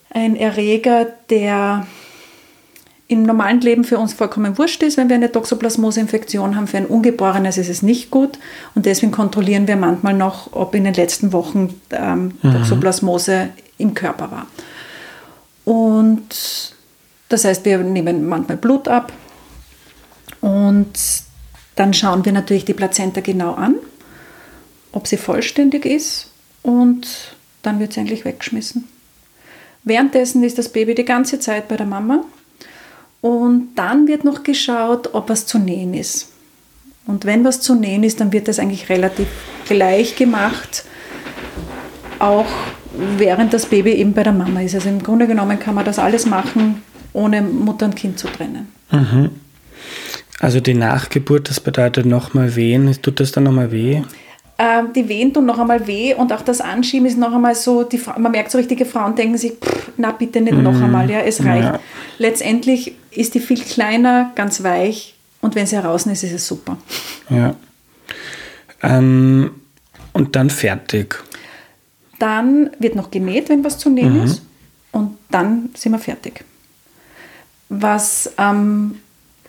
ein 0.10 0.36
Erreger, 0.36 1.08
der 1.30 1.86
im 3.14 3.24
normalen 3.24 3.62
Leben 3.62 3.84
für 3.84 3.98
uns 3.98 4.14
vollkommen 4.14 4.58
wurscht 4.58 4.84
ist, 4.84 4.98
wenn 4.98 5.10
wir 5.10 5.16
eine 5.16 5.32
Toxoplasmose-Infektion 5.32 6.56
haben. 6.56 6.68
Für 6.68 6.78
ein 6.78 6.86
Ungeborenes 6.86 7.58
ist 7.58 7.70
es 7.70 7.82
nicht 7.82 8.12
gut 8.12 8.38
und 8.76 8.86
deswegen 8.86 9.12
kontrollieren 9.12 9.68
wir 9.68 9.76
manchmal 9.76 10.14
noch, 10.14 10.54
ob 10.54 10.76
in 10.76 10.84
den 10.84 10.94
letzten 10.94 11.32
Wochen 11.32 11.80
ähm, 11.92 12.34
mhm. 12.42 12.54
Toxoplasmose 12.54 13.50
im 13.78 13.94
Körper 13.94 14.32
war. 14.32 14.48
Und 15.66 16.76
das 17.30 17.46
heißt, 17.46 17.64
wir 17.66 17.78
nehmen 17.80 18.28
manchmal 18.28 18.58
Blut 18.58 18.88
ab 18.88 19.14
und 20.42 20.94
dann 21.76 21.94
schauen 21.94 22.26
wir 22.26 22.32
natürlich 22.32 22.66
die 22.66 22.74
Plazenta 22.74 23.22
genau 23.22 23.54
an, 23.54 23.76
ob 24.92 25.08
sie 25.08 25.18
vollständig 25.18 25.86
ist 25.86 26.30
und 26.62 27.08
dann 27.62 27.80
wird 27.80 27.94
sie 27.94 28.02
eigentlich 28.02 28.26
weggeschmissen. 28.26 28.88
Währenddessen 29.84 30.44
ist 30.44 30.58
das 30.58 30.70
Baby 30.70 30.96
die 30.96 31.06
ganze 31.06 31.40
Zeit 31.40 31.68
bei 31.68 31.76
der 31.76 31.86
Mama 31.86 32.24
und 33.24 33.70
dann 33.76 34.06
wird 34.10 34.26
noch 34.26 34.44
geschaut, 34.44 35.14
ob 35.14 35.30
was 35.30 35.46
zu 35.46 35.58
nähen 35.58 35.94
ist. 35.94 36.34
Und 37.06 37.24
wenn 37.24 37.46
was 37.46 37.62
zu 37.62 37.74
nähen 37.74 38.04
ist, 38.04 38.20
dann 38.20 38.34
wird 38.34 38.50
das 38.50 38.60
eigentlich 38.60 38.90
relativ 38.90 39.28
gleich 39.66 40.18
gemacht, 40.18 40.84
auch 42.20 42.46
während 43.18 43.54
das 43.54 43.68
Baby 43.68 43.94
eben 43.94 44.12
bei 44.12 44.24
der 44.24 44.34
Mama 44.34 44.60
ist. 44.60 44.76
Also 44.76 44.90
im 44.90 45.02
Grunde 45.02 45.26
genommen 45.26 45.58
kann 45.58 45.74
man 45.74 45.86
das 45.86 46.00
alles 46.00 46.26
machen, 46.26 46.84
ohne 47.14 47.42
Mutter 47.42 47.86
und 47.86 47.96
Kind 47.96 48.20
zu 48.20 48.28
trennen. 48.28 48.68
Mhm. 48.92 49.30
Also 50.42 50.60
die 50.60 50.74
Nachgeburt, 50.74 51.50
das 51.50 51.62
bedeutet 51.62 52.06
nochmal 52.06 52.58
wehen. 52.58 52.94
Tut 53.02 53.22
das 53.22 53.32
dann 53.32 53.46
nochmal 53.46 53.72
weh? 53.72 54.02
Ähm, 54.60 54.88
die 54.94 55.08
Wehen 55.08 55.34
tun 55.34 55.46
noch 55.46 55.60
einmal 55.60 55.88
weh 55.88 56.14
und 56.14 56.34
auch 56.34 56.42
das 56.42 56.60
Anschieben 56.60 57.08
ist 57.08 57.18
noch 57.18 57.34
einmal 57.34 57.56
so, 57.56 57.84
die, 57.84 58.02
man 58.18 58.34
merkt 58.34 58.52
so 58.52 58.58
richtige 58.58 58.86
Frauen 58.86 59.16
denken 59.16 59.38
sich, 59.38 59.54
pff, 59.54 59.94
na 59.96 60.12
bitte 60.12 60.42
nicht 60.42 60.58
noch 60.58 60.74
mhm. 60.74 60.84
einmal, 60.84 61.10
ja, 61.10 61.22
es 61.22 61.44
reicht. 61.44 61.64
Ja. 61.64 61.80
Letztendlich 62.18 62.96
ist 63.16 63.34
die 63.34 63.40
viel 63.40 63.62
kleiner, 63.62 64.32
ganz 64.36 64.64
weich 64.64 65.16
und 65.42 65.56
wenn 65.56 65.66
sie 65.66 65.76
heraus 65.76 66.06
ist, 66.06 66.24
ist 66.24 66.34
es 66.34 66.48
super. 66.48 66.78
Ja. 67.30 67.56
Ähm, 68.82 69.52
und 70.14 70.36
dann 70.36 70.50
fertig. 70.50 71.22
Dann 72.20 72.70
wird 72.80 72.96
noch 72.96 73.12
genäht, 73.12 73.50
wenn 73.50 73.64
was 73.64 73.78
zu 73.78 73.90
nähen 73.90 74.20
mhm. 74.20 74.24
ist 74.24 74.42
und 74.92 75.18
dann 75.32 75.70
sind 75.76 75.92
wir 75.92 76.00
fertig. 76.00 76.46
Was 77.70 78.32
ähm, 78.38 79.00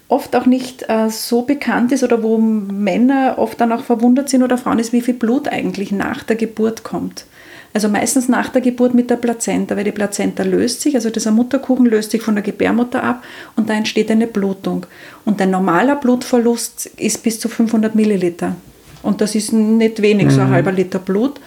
oft 0.09 0.35
auch 0.37 0.47
nicht 0.47 0.89
äh, 0.89 1.11
so 1.11 1.43
bekannt 1.43 1.93
ist 1.93 2.03
oder 2.03 2.23
wo 2.23 2.39
Männer 2.39 3.35
oft 3.39 3.61
dann 3.61 3.73
auch 3.73 3.85
verwundert 3.85 4.29
sind 4.29 4.43
oder 4.43 4.59
Frauen 4.59 4.79
ist, 4.79 4.93
wie 4.93 5.03
viel 5.03 5.15
Blut 5.15 5.49
eigentlich 5.49 5.93
nach 5.93 6.23
der 6.23 6.37
Geburt 6.37 6.83
kommt. 6.83 7.27
Also 7.75 7.89
meistens 7.89 8.29
nach 8.29 8.51
der 8.51 8.63
Geburt 8.63 8.95
mit 8.95 9.11
der 9.11 9.17
Plazenta, 9.17 9.77
weil 9.77 9.83
die 9.83 9.91
Plazenta 9.91 10.45
löst 10.45 10.81
sich, 10.81 10.95
also 10.95 11.11
dieser 11.11 11.33
Mutterkuchen 11.33 11.87
löst 11.87 12.13
sich 12.13 12.23
von 12.23 12.37
der 12.37 12.45
Gebärmutter 12.45 13.03
ab 13.03 13.25
und 13.57 13.69
da 13.69 13.75
entsteht 13.75 14.13
eine 14.13 14.29
Blutung. 14.29 14.87
Und 15.25 15.43
ein 15.43 15.51
normaler 15.51 15.97
Blutverlust 15.97 16.87
ist 16.97 17.25
bis 17.25 17.41
zu 17.41 17.49
500 17.49 17.97
Milliliter. 17.97 18.55
Und 19.03 19.21
das 19.21 19.35
ist 19.35 19.53
nicht 19.53 20.01
wenig, 20.01 20.27
mhm. 20.27 20.31
so 20.31 20.41
ein 20.43 20.51
mhm. 20.51 20.53
halber 20.53 20.71
Liter 20.71 21.01
Blut. 21.01 21.41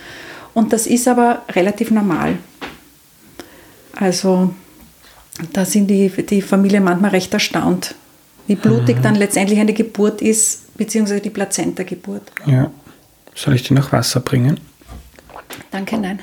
Und 0.53 0.73
das 0.73 0.86
ist 0.86 1.07
aber 1.07 1.43
relativ 1.49 1.91
normal. 1.91 2.38
Also 3.93 4.53
da 5.53 5.63
sind 5.63 5.88
die, 5.88 6.09
die 6.09 6.41
Familien 6.41 6.84
manchmal 6.84 7.11
recht 7.11 7.34
erstaunt, 7.34 7.95
wie 8.47 8.55
blutig 8.55 8.97
mhm. 8.97 9.01
dann 9.01 9.15
letztendlich 9.15 9.59
eine 9.59 9.73
Geburt 9.73 10.21
ist, 10.21 10.75
beziehungsweise 10.75 11.21
die 11.21 11.30
Plazenta-Geburt. 11.30 12.23
Ja. 12.45 12.69
Soll 13.34 13.55
ich 13.55 13.63
dir 13.63 13.75
noch 13.75 13.93
Wasser 13.93 14.19
bringen? 14.19 14.59
Danke, 15.72 15.97
nein. 15.97 16.22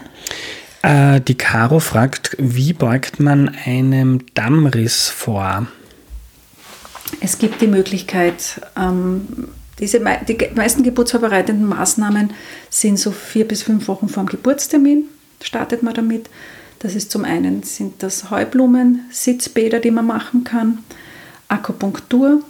Äh, 0.82 1.20
die 1.20 1.37
Caro 1.37 1.80
fragt, 1.80 2.37
wie 2.39 2.72
beugt 2.72 3.20
man 3.20 3.55
einem 3.64 4.24
Dammriss 4.35 5.09
vor? 5.09 5.66
Es 7.20 7.39
gibt 7.39 7.61
die 7.61 7.66
Möglichkeit, 7.66 8.61
ähm, 8.76 9.49
diese, 9.78 10.01
die 10.28 10.39
meisten 10.55 10.82
geburtsvorbereitenden 10.82 11.66
Maßnahmen 11.66 12.32
sind 12.70 12.99
so 12.99 13.11
vier 13.11 13.47
bis 13.49 13.62
fünf 13.62 13.89
Wochen 13.89 14.09
vor 14.09 14.24
dem 14.24 14.28
Geburtstermin, 14.28 15.05
startet 15.43 15.82
man 15.82 15.95
damit. 15.95 16.28
Das 16.78 16.95
ist 16.95 17.11
zum 17.11 17.24
einen 17.24 17.62
sind 17.62 18.03
das 18.03 18.30
Heublumen, 18.30 19.07
Sitzbäder, 19.11 19.80
die 19.80 19.91
man 19.91 20.07
machen 20.07 20.45
kann. 20.45 20.78
Akupunktur, 21.49 22.43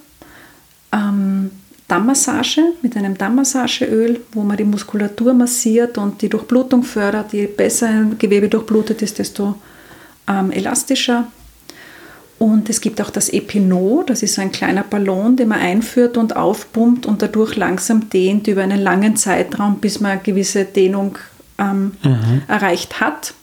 ähm, 0.92 1.50
Dammmassage 1.94 2.72
mit 2.82 2.96
einem 2.96 3.16
Dammmassageöl, 3.16 4.20
wo 4.32 4.42
man 4.42 4.56
die 4.56 4.64
Muskulatur 4.64 5.32
massiert 5.32 5.96
und 5.96 6.22
die 6.22 6.28
Durchblutung 6.28 6.82
fördert. 6.82 7.32
Je 7.32 7.46
besser 7.46 7.88
ein 7.88 8.18
Gewebe 8.18 8.48
durchblutet 8.48 9.00
ist, 9.00 9.20
desto 9.20 9.54
ähm, 10.28 10.50
elastischer. 10.50 11.28
Und 12.40 12.68
es 12.68 12.80
gibt 12.80 13.00
auch 13.00 13.10
das 13.10 13.28
Epino, 13.28 14.02
das 14.04 14.24
ist 14.24 14.34
so 14.34 14.42
ein 14.42 14.50
kleiner 14.50 14.82
Ballon, 14.82 15.36
den 15.36 15.48
man 15.48 15.60
einführt 15.60 16.16
und 16.16 16.34
aufpumpt 16.34 17.06
und 17.06 17.22
dadurch 17.22 17.54
langsam 17.54 18.10
dehnt 18.10 18.48
über 18.48 18.62
einen 18.62 18.80
langen 18.80 19.14
Zeitraum, 19.16 19.78
bis 19.78 20.00
man 20.00 20.12
eine 20.12 20.20
gewisse 20.20 20.64
Dehnung 20.64 21.16
ähm, 21.58 21.92
mhm. 22.02 22.42
erreicht 22.48 23.00
hat. 23.00 23.34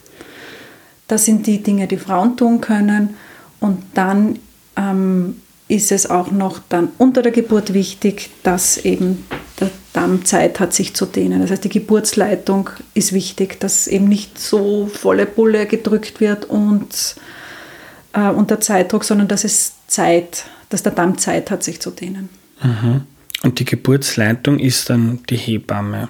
Das 1.07 1.23
sind 1.23 1.47
die 1.47 1.63
Dinge, 1.63 1.87
die 1.87 1.97
Frauen 1.97 2.35
tun 2.35 2.59
können. 2.59 3.15
Und 3.61 3.81
dann 3.93 4.39
ähm, 4.75 5.37
ist 5.71 5.93
es 5.93 6.09
auch 6.09 6.31
noch 6.31 6.59
dann 6.67 6.89
unter 6.97 7.21
der 7.21 7.31
Geburt 7.31 7.73
wichtig, 7.73 8.29
dass 8.43 8.77
eben 8.77 9.25
der 9.57 9.71
Damm 9.93 10.25
Zeit 10.25 10.59
hat, 10.59 10.73
sich 10.73 10.93
zu 10.93 11.05
dehnen. 11.05 11.41
Das 11.41 11.49
heißt, 11.49 11.63
die 11.63 11.69
Geburtsleitung 11.69 12.69
ist 12.93 13.13
wichtig, 13.13 13.57
dass 13.61 13.87
eben 13.87 14.09
nicht 14.09 14.37
so 14.37 14.87
volle 14.87 15.25
Bulle 15.25 15.65
gedrückt 15.67 16.19
wird 16.19 16.43
und 16.43 17.15
äh, 18.11 18.29
unter 18.29 18.59
Zeitdruck, 18.59 19.05
sondern 19.05 19.29
dass 19.29 19.45
es 19.45 19.73
Zeit, 19.87 20.43
dass 20.67 20.83
der 20.83 20.91
Damm 20.91 21.17
Zeit 21.17 21.49
hat, 21.49 21.63
sich 21.63 21.79
zu 21.79 21.91
dehnen. 21.91 22.27
Mhm. 22.61 23.03
Und 23.43 23.59
die 23.59 23.65
Geburtsleitung 23.65 24.59
ist 24.59 24.89
dann 24.89 25.19
die 25.29 25.37
Hebamme. 25.37 26.09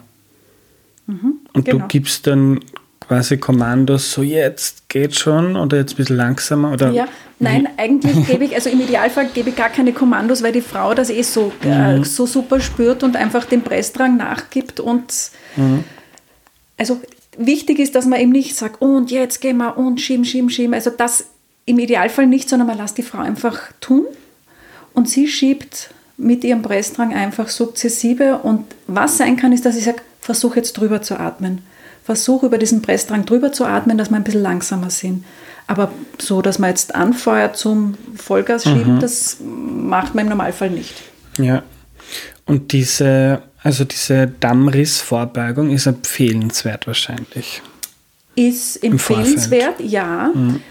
Mhm, 1.05 1.35
und 1.53 1.65
genau. 1.65 1.83
du 1.83 1.87
gibst 1.87 2.25
dann 2.25 2.61
quasi 3.01 3.37
Kommandos, 3.37 4.13
so 4.13 4.23
jetzt 4.23 4.87
geht 4.87 5.17
schon 5.17 5.55
oder 5.55 5.77
jetzt 5.77 5.93
ein 5.93 5.97
bisschen 5.97 6.17
langsamer? 6.17 6.71
Oder 6.71 6.91
ja, 6.91 7.07
nein, 7.39 7.67
eigentlich 7.77 8.27
gebe 8.27 8.45
ich, 8.45 8.55
also 8.55 8.69
im 8.69 8.79
Idealfall 8.79 9.27
gebe 9.33 9.49
ich 9.49 9.55
gar 9.55 9.69
keine 9.69 9.91
Kommandos, 9.91 10.41
weil 10.43 10.53
die 10.53 10.61
Frau 10.61 10.93
das 10.93 11.09
eh 11.09 11.23
so, 11.23 11.51
äh, 11.63 11.97
mhm. 11.97 12.03
äh, 12.03 12.05
so 12.05 12.25
super 12.25 12.59
spürt 12.59 13.03
und 13.03 13.15
einfach 13.15 13.45
dem 13.45 13.61
Pressdrang 13.61 14.17
nachgibt 14.17 14.79
und 14.79 15.13
mhm. 15.55 15.83
also 16.77 17.01
wichtig 17.37 17.79
ist, 17.79 17.95
dass 17.95 18.05
man 18.05 18.19
eben 18.19 18.31
nicht 18.31 18.55
sagt, 18.55 18.81
und 18.81 19.11
jetzt 19.11 19.41
gehen 19.41 19.57
wir 19.57 19.77
und 19.77 19.99
schieben, 19.99 20.25
schieben, 20.25 20.49
schieben. 20.49 20.73
Also 20.73 20.89
das 20.89 21.25
im 21.65 21.79
Idealfall 21.79 22.27
nicht, 22.27 22.49
sondern 22.49 22.67
man 22.67 22.77
lässt 22.77 22.97
die 22.97 23.03
Frau 23.03 23.19
einfach 23.19 23.71
tun 23.79 24.05
und 24.93 25.09
sie 25.09 25.27
schiebt 25.27 25.91
mit 26.17 26.43
ihrem 26.43 26.61
Pressdrang 26.61 27.13
einfach 27.13 27.49
sukzessive. 27.49 28.39
Und 28.43 28.65
was 28.87 29.17
sein 29.17 29.37
kann, 29.37 29.53
ist, 29.53 29.65
dass 29.65 29.77
ich 29.77 29.85
sage, 29.85 30.01
versuche 30.19 30.57
jetzt 30.57 30.73
drüber 30.73 31.01
zu 31.01 31.19
atmen. 31.19 31.63
Versuche 32.03 32.47
über 32.47 32.57
diesen 32.57 32.81
Pressdrang 32.81 33.25
drüber 33.25 33.51
zu 33.51 33.65
atmen, 33.65 33.97
dass 33.97 34.09
wir 34.09 34.17
ein 34.17 34.23
bisschen 34.23 34.41
langsamer 34.41 34.89
sind. 34.89 35.23
Aber 35.67 35.91
so, 36.19 36.41
dass 36.41 36.59
man 36.59 36.71
jetzt 36.71 36.95
anfeuert 36.95 37.55
zum 37.55 37.95
Vollgas 38.15 38.63
schieben, 38.63 38.95
mhm. 38.95 38.99
das 38.99 39.37
macht 39.39 40.15
man 40.15 40.25
im 40.25 40.29
Normalfall 40.29 40.69
nicht. 40.69 40.95
Ja. 41.37 41.63
Und 42.45 42.73
diese, 42.73 43.43
also 43.63 43.85
diese 43.85 44.27
Dammrissvorbeugung 44.27 45.69
ist 45.69 45.85
empfehlenswert 45.85 46.87
wahrscheinlich. 46.87 47.61
Ist 48.35 48.83
empfehlenswert, 48.83 49.79
ja. 49.79 50.31
Mhm. 50.33 50.61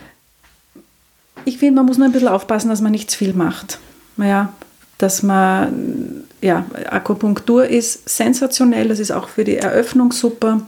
Ich 1.45 1.59
finde, 1.59 1.77
man 1.77 1.87
muss 1.87 1.97
nur 1.97 2.07
ein 2.07 2.13
bisschen 2.13 2.29
aufpassen, 2.29 2.69
dass 2.69 2.81
man 2.81 2.93
nicht 2.93 3.11
zu 3.11 3.19
viel 3.19 3.33
macht. 3.33 3.79
Naja, 4.17 4.53
dass 4.99 5.23
man, 5.23 6.25
ja, 6.43 6.67
Akupunktur 6.91 7.67
ist 7.67 8.07
sensationell, 8.09 8.89
das 8.89 8.99
ist 8.99 9.13
auch 9.13 9.29
für 9.29 9.45
die 9.45 9.57
Eröffnung 9.57 10.13
super. 10.13 10.61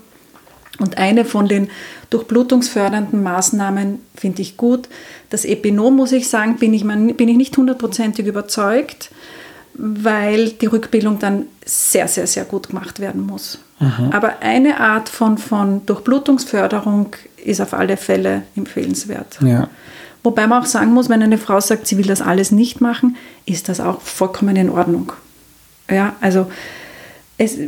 Und 0.79 0.99
eine 0.99 1.25
von 1.25 1.49
den 1.49 1.69
durchblutungsfördernden 2.11 3.23
Maßnahmen 3.23 4.01
finde 4.15 4.43
ich 4.43 4.57
gut. 4.57 4.89
Das 5.31 5.45
Epinom, 5.45 5.97
muss 5.97 6.13
ich 6.13 6.29
sagen, 6.29 6.57
bin 6.57 6.75
ich, 6.75 6.85
bin 6.85 7.29
ich 7.29 7.37
nicht 7.37 7.57
hundertprozentig 7.57 8.27
überzeugt, 8.27 9.11
weil 9.75 10.51
die 10.51 10.67
Rückbildung 10.67 11.19
dann 11.19 11.47
sehr, 11.65 12.09
sehr, 12.09 12.27
sehr 12.27 12.45
gut 12.45 12.69
gemacht 12.69 13.01
werden 13.01 13.27
muss. 13.27 13.59
Mhm. 13.81 14.11
Aber 14.13 14.41
eine 14.41 14.81
Art 14.81 15.09
von, 15.09 15.39
von 15.39 15.85
Durchblutungsförderung 15.87 17.17
ist 17.45 17.61
auf 17.61 17.75
alle 17.75 17.97
Fälle 17.97 18.43
empfehlenswert. 18.57 19.39
Ja. 19.43 19.69
Wobei 20.23 20.47
man 20.47 20.63
auch 20.63 20.67
sagen 20.67 20.93
muss, 20.93 21.09
wenn 21.09 21.23
eine 21.23 21.39
Frau 21.39 21.61
sagt, 21.61 21.87
sie 21.87 21.99
will 21.99 22.07
das 22.07 22.23
alles 22.23 22.53
nicht 22.53 22.81
machen, 22.81 23.17
ist 23.45 23.69
das 23.69 23.81
auch 23.81 24.01
vollkommen 24.01 24.55
in 24.57 24.71
Ordnung. 24.71 25.13
Ja, 25.91 26.15
also 26.21 26.51
es, 27.39 27.59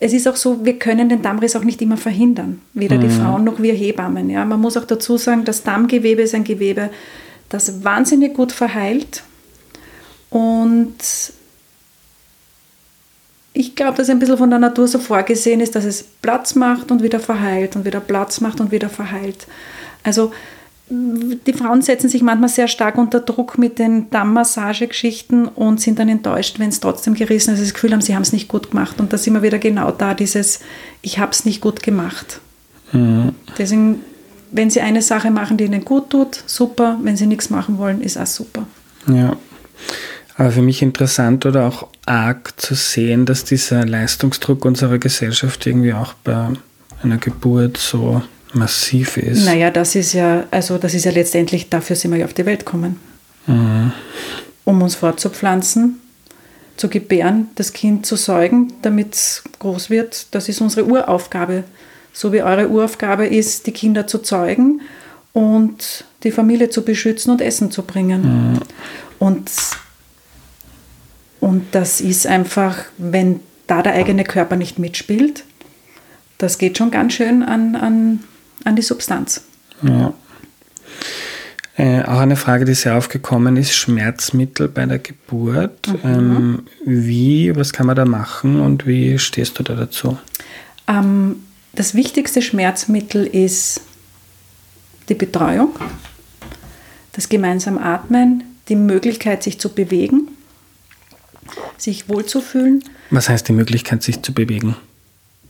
es 0.00 0.12
ist 0.12 0.26
auch 0.28 0.36
so, 0.36 0.64
wir 0.64 0.78
können 0.78 1.08
den 1.08 1.22
Dammriss 1.22 1.56
auch 1.56 1.64
nicht 1.64 1.80
immer 1.80 1.96
verhindern. 1.96 2.60
Weder 2.72 2.96
mhm. 2.96 3.00
die 3.00 3.08
Frauen 3.10 3.44
noch 3.44 3.60
wir 3.62 3.74
Hebammen. 3.74 4.28
Ja, 4.28 4.44
man 4.44 4.60
muss 4.60 4.76
auch 4.76 4.84
dazu 4.84 5.16
sagen, 5.16 5.44
das 5.44 5.62
Dammgewebe 5.62 6.22
ist 6.22 6.34
ein 6.34 6.44
Gewebe, 6.44 6.90
das 7.48 7.84
wahnsinnig 7.84 8.34
gut 8.34 8.52
verheilt. 8.52 9.22
Und 10.30 10.96
ich 13.52 13.76
glaube, 13.76 13.96
dass 13.96 14.10
ein 14.10 14.18
bisschen 14.18 14.36
von 14.36 14.50
der 14.50 14.58
Natur 14.58 14.88
so 14.88 14.98
vorgesehen 14.98 15.60
ist, 15.60 15.76
dass 15.76 15.84
es 15.84 16.02
Platz 16.02 16.56
macht 16.56 16.90
und 16.90 17.02
wieder 17.02 17.20
verheilt 17.20 17.76
und 17.76 17.84
wieder 17.84 18.00
Platz 18.00 18.40
macht 18.40 18.60
und 18.60 18.72
wieder 18.72 18.88
verheilt. 18.88 19.46
Also 20.02 20.32
die 20.90 21.52
Frauen 21.54 21.80
setzen 21.80 22.10
sich 22.10 22.22
manchmal 22.22 22.50
sehr 22.50 22.68
stark 22.68 22.98
unter 22.98 23.20
Druck 23.20 23.56
mit 23.56 23.78
den 23.78 24.10
Dammmassagegeschichten 24.10 25.48
und 25.48 25.80
sind 25.80 25.98
dann 25.98 26.10
enttäuscht, 26.10 26.58
wenn 26.58 26.68
es 26.68 26.80
trotzdem 26.80 27.14
gerissen 27.14 27.54
ist, 27.54 27.62
das 27.62 27.72
Gefühl 27.72 27.92
haben, 27.92 28.02
sie 28.02 28.14
haben 28.14 28.22
es 28.22 28.32
nicht 28.32 28.48
gut 28.48 28.70
gemacht. 28.70 29.00
Und 29.00 29.12
da 29.12 29.16
sind 29.16 29.32
wir 29.32 29.42
wieder 29.42 29.58
genau 29.58 29.90
da, 29.90 30.12
dieses 30.12 30.60
Ich 31.00 31.18
habe 31.18 31.32
es 31.32 31.46
nicht 31.46 31.62
gut 31.62 31.82
gemacht. 31.82 32.40
Mhm. 32.92 33.32
Deswegen, 33.56 34.00
wenn 34.50 34.68
sie 34.68 34.82
eine 34.82 35.00
Sache 35.00 35.30
machen, 35.30 35.56
die 35.56 35.64
ihnen 35.64 35.84
gut 35.86 36.10
tut, 36.10 36.42
super. 36.46 36.98
Wenn 37.02 37.16
sie 37.16 37.26
nichts 37.26 37.48
machen 37.48 37.78
wollen, 37.78 38.02
ist 38.02 38.18
auch 38.18 38.26
super. 38.26 38.66
Ja. 39.06 39.36
Aber 40.36 40.50
für 40.50 40.62
mich 40.62 40.82
interessant 40.82 41.46
oder 41.46 41.66
auch 41.66 41.88
arg 42.04 42.60
zu 42.60 42.74
sehen, 42.74 43.24
dass 43.24 43.44
dieser 43.44 43.86
Leistungsdruck 43.86 44.64
unserer 44.64 44.98
Gesellschaft 44.98 45.66
irgendwie 45.66 45.94
auch 45.94 46.12
bei 46.24 46.48
einer 47.02 47.18
Geburt 47.18 47.78
so 47.78 48.22
massiv 48.54 49.16
ist. 49.16 49.44
Naja, 49.44 49.70
das 49.70 49.94
ist 49.94 50.12
ja, 50.12 50.44
also 50.50 50.78
das 50.78 50.94
ist 50.94 51.04
ja 51.04 51.10
letztendlich, 51.10 51.68
dafür 51.68 51.96
sind 51.96 52.12
wir 52.12 52.18
ja 52.18 52.24
auf 52.24 52.34
die 52.34 52.46
Welt 52.46 52.64
gekommen. 52.64 52.98
Mhm. 53.46 53.92
Um 54.64 54.80
uns 54.82 54.94
fortzupflanzen, 54.94 56.00
zu 56.76 56.88
gebären, 56.88 57.48
das 57.54 57.72
Kind 57.72 58.06
zu 58.06 58.16
säugen, 58.16 58.72
damit 58.82 59.14
es 59.14 59.44
groß 59.58 59.90
wird. 59.90 60.26
Das 60.32 60.48
ist 60.48 60.60
unsere 60.60 60.86
Uraufgabe. 60.86 61.64
So 62.12 62.32
wie 62.32 62.42
eure 62.42 62.68
Uraufgabe 62.68 63.26
ist, 63.26 63.66
die 63.66 63.72
Kinder 63.72 64.06
zu 64.06 64.18
zeugen 64.18 64.80
und 65.32 66.04
die 66.22 66.30
Familie 66.30 66.70
zu 66.70 66.84
beschützen 66.84 67.30
und 67.30 67.40
Essen 67.40 67.70
zu 67.70 67.82
bringen. 67.82 68.52
Mhm. 68.52 68.60
Und, 69.18 69.50
und 71.40 71.66
das 71.72 72.00
ist 72.00 72.26
einfach, 72.26 72.78
wenn 72.98 73.40
da 73.66 73.82
der 73.82 73.94
eigene 73.94 74.24
Körper 74.24 74.56
nicht 74.56 74.78
mitspielt, 74.78 75.44
das 76.38 76.58
geht 76.58 76.78
schon 76.78 76.90
ganz 76.90 77.14
schön 77.14 77.42
an, 77.42 77.76
an 77.76 78.24
an 78.64 78.76
die 78.76 78.82
Substanz. 78.82 79.42
Ja. 79.82 80.12
Äh, 81.76 82.02
auch 82.02 82.20
eine 82.20 82.36
Frage, 82.36 82.64
die 82.64 82.74
sehr 82.74 82.96
aufgekommen 82.96 83.56
ist, 83.56 83.74
Schmerzmittel 83.74 84.68
bei 84.68 84.86
der 84.86 85.00
Geburt. 85.00 85.88
Mhm. 85.88 85.98
Ähm, 86.04 86.62
wie, 86.84 87.54
was 87.56 87.72
kann 87.72 87.86
man 87.86 87.96
da 87.96 88.04
machen 88.04 88.60
und 88.60 88.86
wie 88.86 89.18
stehst 89.18 89.58
du 89.58 89.64
da 89.64 89.74
dazu? 89.74 90.16
Ähm, 90.86 91.36
das 91.72 91.94
wichtigste 91.94 92.42
Schmerzmittel 92.42 93.26
ist 93.26 93.80
die 95.08 95.14
Betreuung, 95.14 95.70
das 97.12 97.28
gemeinsam 97.28 97.78
Atmen, 97.78 98.44
die 98.68 98.76
Möglichkeit, 98.76 99.42
sich 99.42 99.58
zu 99.58 99.68
bewegen, 99.68 100.28
sich 101.76 102.08
wohlzufühlen. 102.08 102.84
Was 103.10 103.28
heißt 103.28 103.48
die 103.48 103.52
Möglichkeit, 103.52 104.02
sich 104.04 104.22
zu 104.22 104.32
bewegen? 104.32 104.76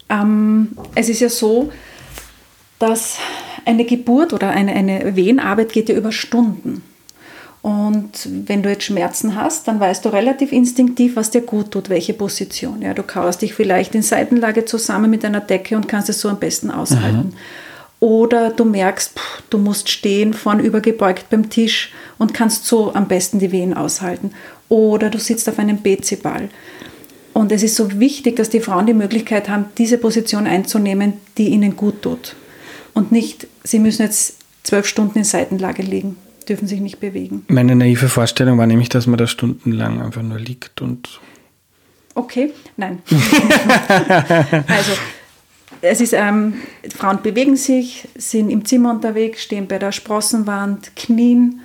Ähm, 0.08 0.76
es 0.94 1.10
ist 1.10 1.20
ja 1.20 1.28
so, 1.28 1.70
dass 2.84 3.16
eine 3.64 3.86
Geburt 3.86 4.34
oder 4.34 4.50
eine, 4.50 4.72
eine 4.72 5.16
Wehenarbeit 5.16 5.72
geht 5.72 5.88
ja 5.88 5.94
über 5.94 6.12
Stunden. 6.12 6.82
Und 7.62 8.28
wenn 8.46 8.62
du 8.62 8.68
jetzt 8.68 8.84
Schmerzen 8.84 9.36
hast, 9.36 9.66
dann 9.66 9.80
weißt 9.80 10.04
du 10.04 10.10
relativ 10.10 10.52
instinktiv, 10.52 11.16
was 11.16 11.30
dir 11.30 11.40
gut 11.40 11.70
tut, 11.70 11.88
welche 11.88 12.12
Position. 12.12 12.82
Ja, 12.82 12.92
du 12.92 13.02
kauerst 13.02 13.40
dich 13.40 13.54
vielleicht 13.54 13.94
in 13.94 14.02
Seitenlage 14.02 14.66
zusammen 14.66 15.10
mit 15.10 15.24
einer 15.24 15.40
Decke 15.40 15.76
und 15.76 15.88
kannst 15.88 16.10
es 16.10 16.20
so 16.20 16.28
am 16.28 16.38
besten 16.38 16.70
aushalten. 16.70 17.28
Mhm. 17.28 17.32
Oder 18.00 18.50
du 18.50 18.66
merkst, 18.66 19.18
pff, 19.18 19.42
du 19.48 19.56
musst 19.56 19.88
stehen, 19.88 20.34
vorn 20.34 20.60
übergebeugt 20.60 21.30
beim 21.30 21.48
Tisch 21.48 21.90
und 22.18 22.34
kannst 22.34 22.66
so 22.66 22.94
am 22.94 23.08
besten 23.08 23.38
die 23.38 23.50
Wehen 23.50 23.72
aushalten. 23.72 24.32
Oder 24.68 25.08
du 25.08 25.18
sitzt 25.18 25.48
auf 25.48 25.58
einem 25.58 25.78
BC-Ball. 25.78 26.50
Und 27.32 27.50
es 27.50 27.62
ist 27.62 27.76
so 27.76 27.98
wichtig, 27.98 28.36
dass 28.36 28.50
die 28.50 28.60
Frauen 28.60 28.84
die 28.84 28.92
Möglichkeit 28.92 29.48
haben, 29.48 29.66
diese 29.78 29.96
Position 29.96 30.46
einzunehmen, 30.46 31.14
die 31.38 31.48
ihnen 31.48 31.76
gut 31.76 32.02
tut 32.02 32.36
und 32.94 33.12
nicht, 33.12 33.46
sie 33.62 33.78
müssen 33.78 34.02
jetzt 34.02 34.36
zwölf 34.62 34.86
Stunden 34.86 35.18
in 35.18 35.24
Seitenlage 35.24 35.82
liegen, 35.82 36.16
dürfen 36.48 36.66
sich 36.66 36.80
nicht 36.80 37.00
bewegen. 37.00 37.44
Meine 37.48 37.76
naive 37.76 38.08
Vorstellung 38.08 38.58
war 38.58 38.66
nämlich, 38.66 38.88
dass 38.88 39.06
man 39.06 39.18
da 39.18 39.26
stundenlang 39.26 40.00
einfach 40.00 40.22
nur 40.22 40.38
liegt 40.38 40.80
und. 40.80 41.20
Okay, 42.14 42.52
nein. 42.76 43.02
also, 44.68 44.92
es 45.80 46.00
ist, 46.00 46.12
ähm, 46.12 46.54
Frauen 46.96 47.20
bewegen 47.22 47.56
sich, 47.56 48.08
sind 48.14 48.50
im 48.50 48.64
Zimmer 48.64 48.90
unterwegs, 48.90 49.42
stehen 49.42 49.66
bei 49.66 49.78
der 49.78 49.92
Sprossenwand, 49.92 50.94
knien, 50.96 51.60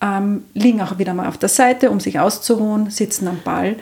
ähm, 0.00 0.44
liegen 0.54 0.80
auch 0.80 0.98
wieder 0.98 1.14
mal 1.14 1.28
auf 1.28 1.38
der 1.38 1.50
Seite, 1.50 1.90
um 1.90 2.00
sich 2.00 2.18
auszuruhen, 2.18 2.90
sitzen 2.90 3.28
am 3.28 3.40
Ball. 3.44 3.76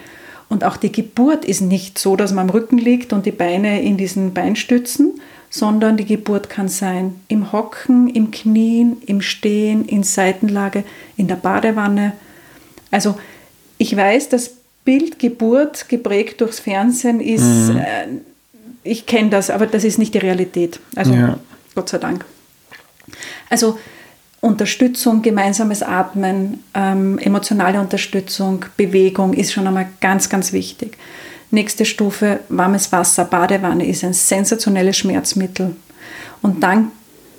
Und 0.49 0.65
auch 0.65 0.77
die 0.77 0.91
Geburt 0.93 1.45
ist 1.45 1.61
nicht 1.61 1.99
so, 1.99 2.17
dass 2.17 2.33
man 2.33 2.49
am 2.49 2.51
Rücken 2.51 2.79
liegt 2.79 3.13
und 3.13 3.27
die 3.27 3.33
Beine 3.33 3.83
in 3.83 3.97
diesen 3.97 4.35
Beinstützen, 4.35 5.18
sondern 5.51 5.97
die 5.97 6.05
Geburt 6.05 6.51
kann 6.51 6.69
sein 6.69 7.21
im 7.29 7.53
Hocken, 7.53 8.09
im 8.09 8.31
Knien, 8.31 8.99
im 9.07 9.21
Stehen, 9.21 9.85
in 9.85 10.03
Seitenlage, 10.03 10.85
in 11.17 11.29
der 11.29 11.37
Badewanne. 11.37 12.13
Also 12.91 13.19
ich 13.79 13.97
weiß, 13.97 14.29
das 14.29 14.57
Bild 14.85 15.19
Geburt 15.19 15.89
geprägt 15.89 16.41
durchs 16.41 16.61
Fernsehen 16.61 17.21
ist, 17.21 17.43
mhm. 17.43 17.77
äh, 17.77 18.07
ich 18.85 19.07
kenne 19.07 19.31
das, 19.31 19.51
aber 19.51 19.67
das 19.67 19.85
ist 19.85 19.99
nicht 19.99 20.15
die 20.15 20.19
Realität. 20.19 20.81
Also 20.97 21.13
ja. 21.13 21.39
Gott 21.75 21.89
sei 21.89 21.99
Dank. 21.99 22.25
Also 23.51 23.79
Unterstützung, 24.41 25.21
gemeinsames 25.23 25.83
Atmen, 25.83 26.63
ähm, 26.75 27.19
emotionale 27.19 27.81
Unterstützung, 27.81 28.65
Bewegung 28.77 29.35
ist 29.35 29.53
schon 29.53 29.67
einmal 29.67 29.89
ganz, 30.01 30.29
ganz 30.29 30.53
wichtig. 30.53 30.97
Nächste 31.51 31.85
Stufe, 31.85 32.41
warmes 32.49 32.93
Wasser, 32.93 33.25
Badewanne 33.25 33.87
ist 33.87 34.05
ein 34.05 34.13
sensationelles 34.13 34.97
Schmerzmittel. 34.99 35.77
Und 36.43 36.63
dann 36.63 36.93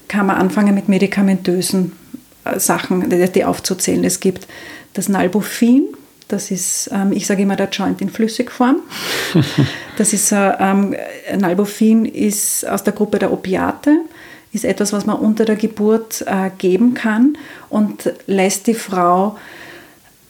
kann 0.07 0.25
man 0.25 0.37
anfangen 0.37 0.73
mit 0.73 0.89
medikamentösen 0.89 1.93
äh, 2.43 2.59
Sachen, 2.59 3.09
die 3.09 3.45
aufzuzählen. 3.45 4.03
Es 4.03 4.19
gibt 4.19 4.47
das 4.93 5.09
Nalbufin, 5.09 5.83
das 6.29 6.51
ist, 6.51 6.89
ähm, 6.93 7.11
ich 7.11 7.25
sage 7.25 7.41
immer, 7.41 7.55
der 7.55 7.69
Joint 7.69 8.01
in 8.01 8.09
Flüssigform. 8.09 8.77
Das 9.97 10.13
ist, 10.13 10.31
äh, 10.31 10.53
ähm, 10.59 10.95
Nalbufin 11.37 12.05
ist 12.05 12.65
aus 12.65 12.85
der 12.85 12.93
Gruppe 12.93 13.19
der 13.19 13.33
Opiate, 13.33 13.97
ist 14.53 14.63
etwas, 14.63 14.93
was 14.93 15.05
man 15.05 15.17
unter 15.17 15.43
der 15.43 15.57
Geburt 15.57 16.23
äh, 16.25 16.51
geben 16.57 16.93
kann 16.93 17.37
und 17.69 18.09
lässt 18.25 18.67
die 18.67 18.75
Frau 18.75 19.37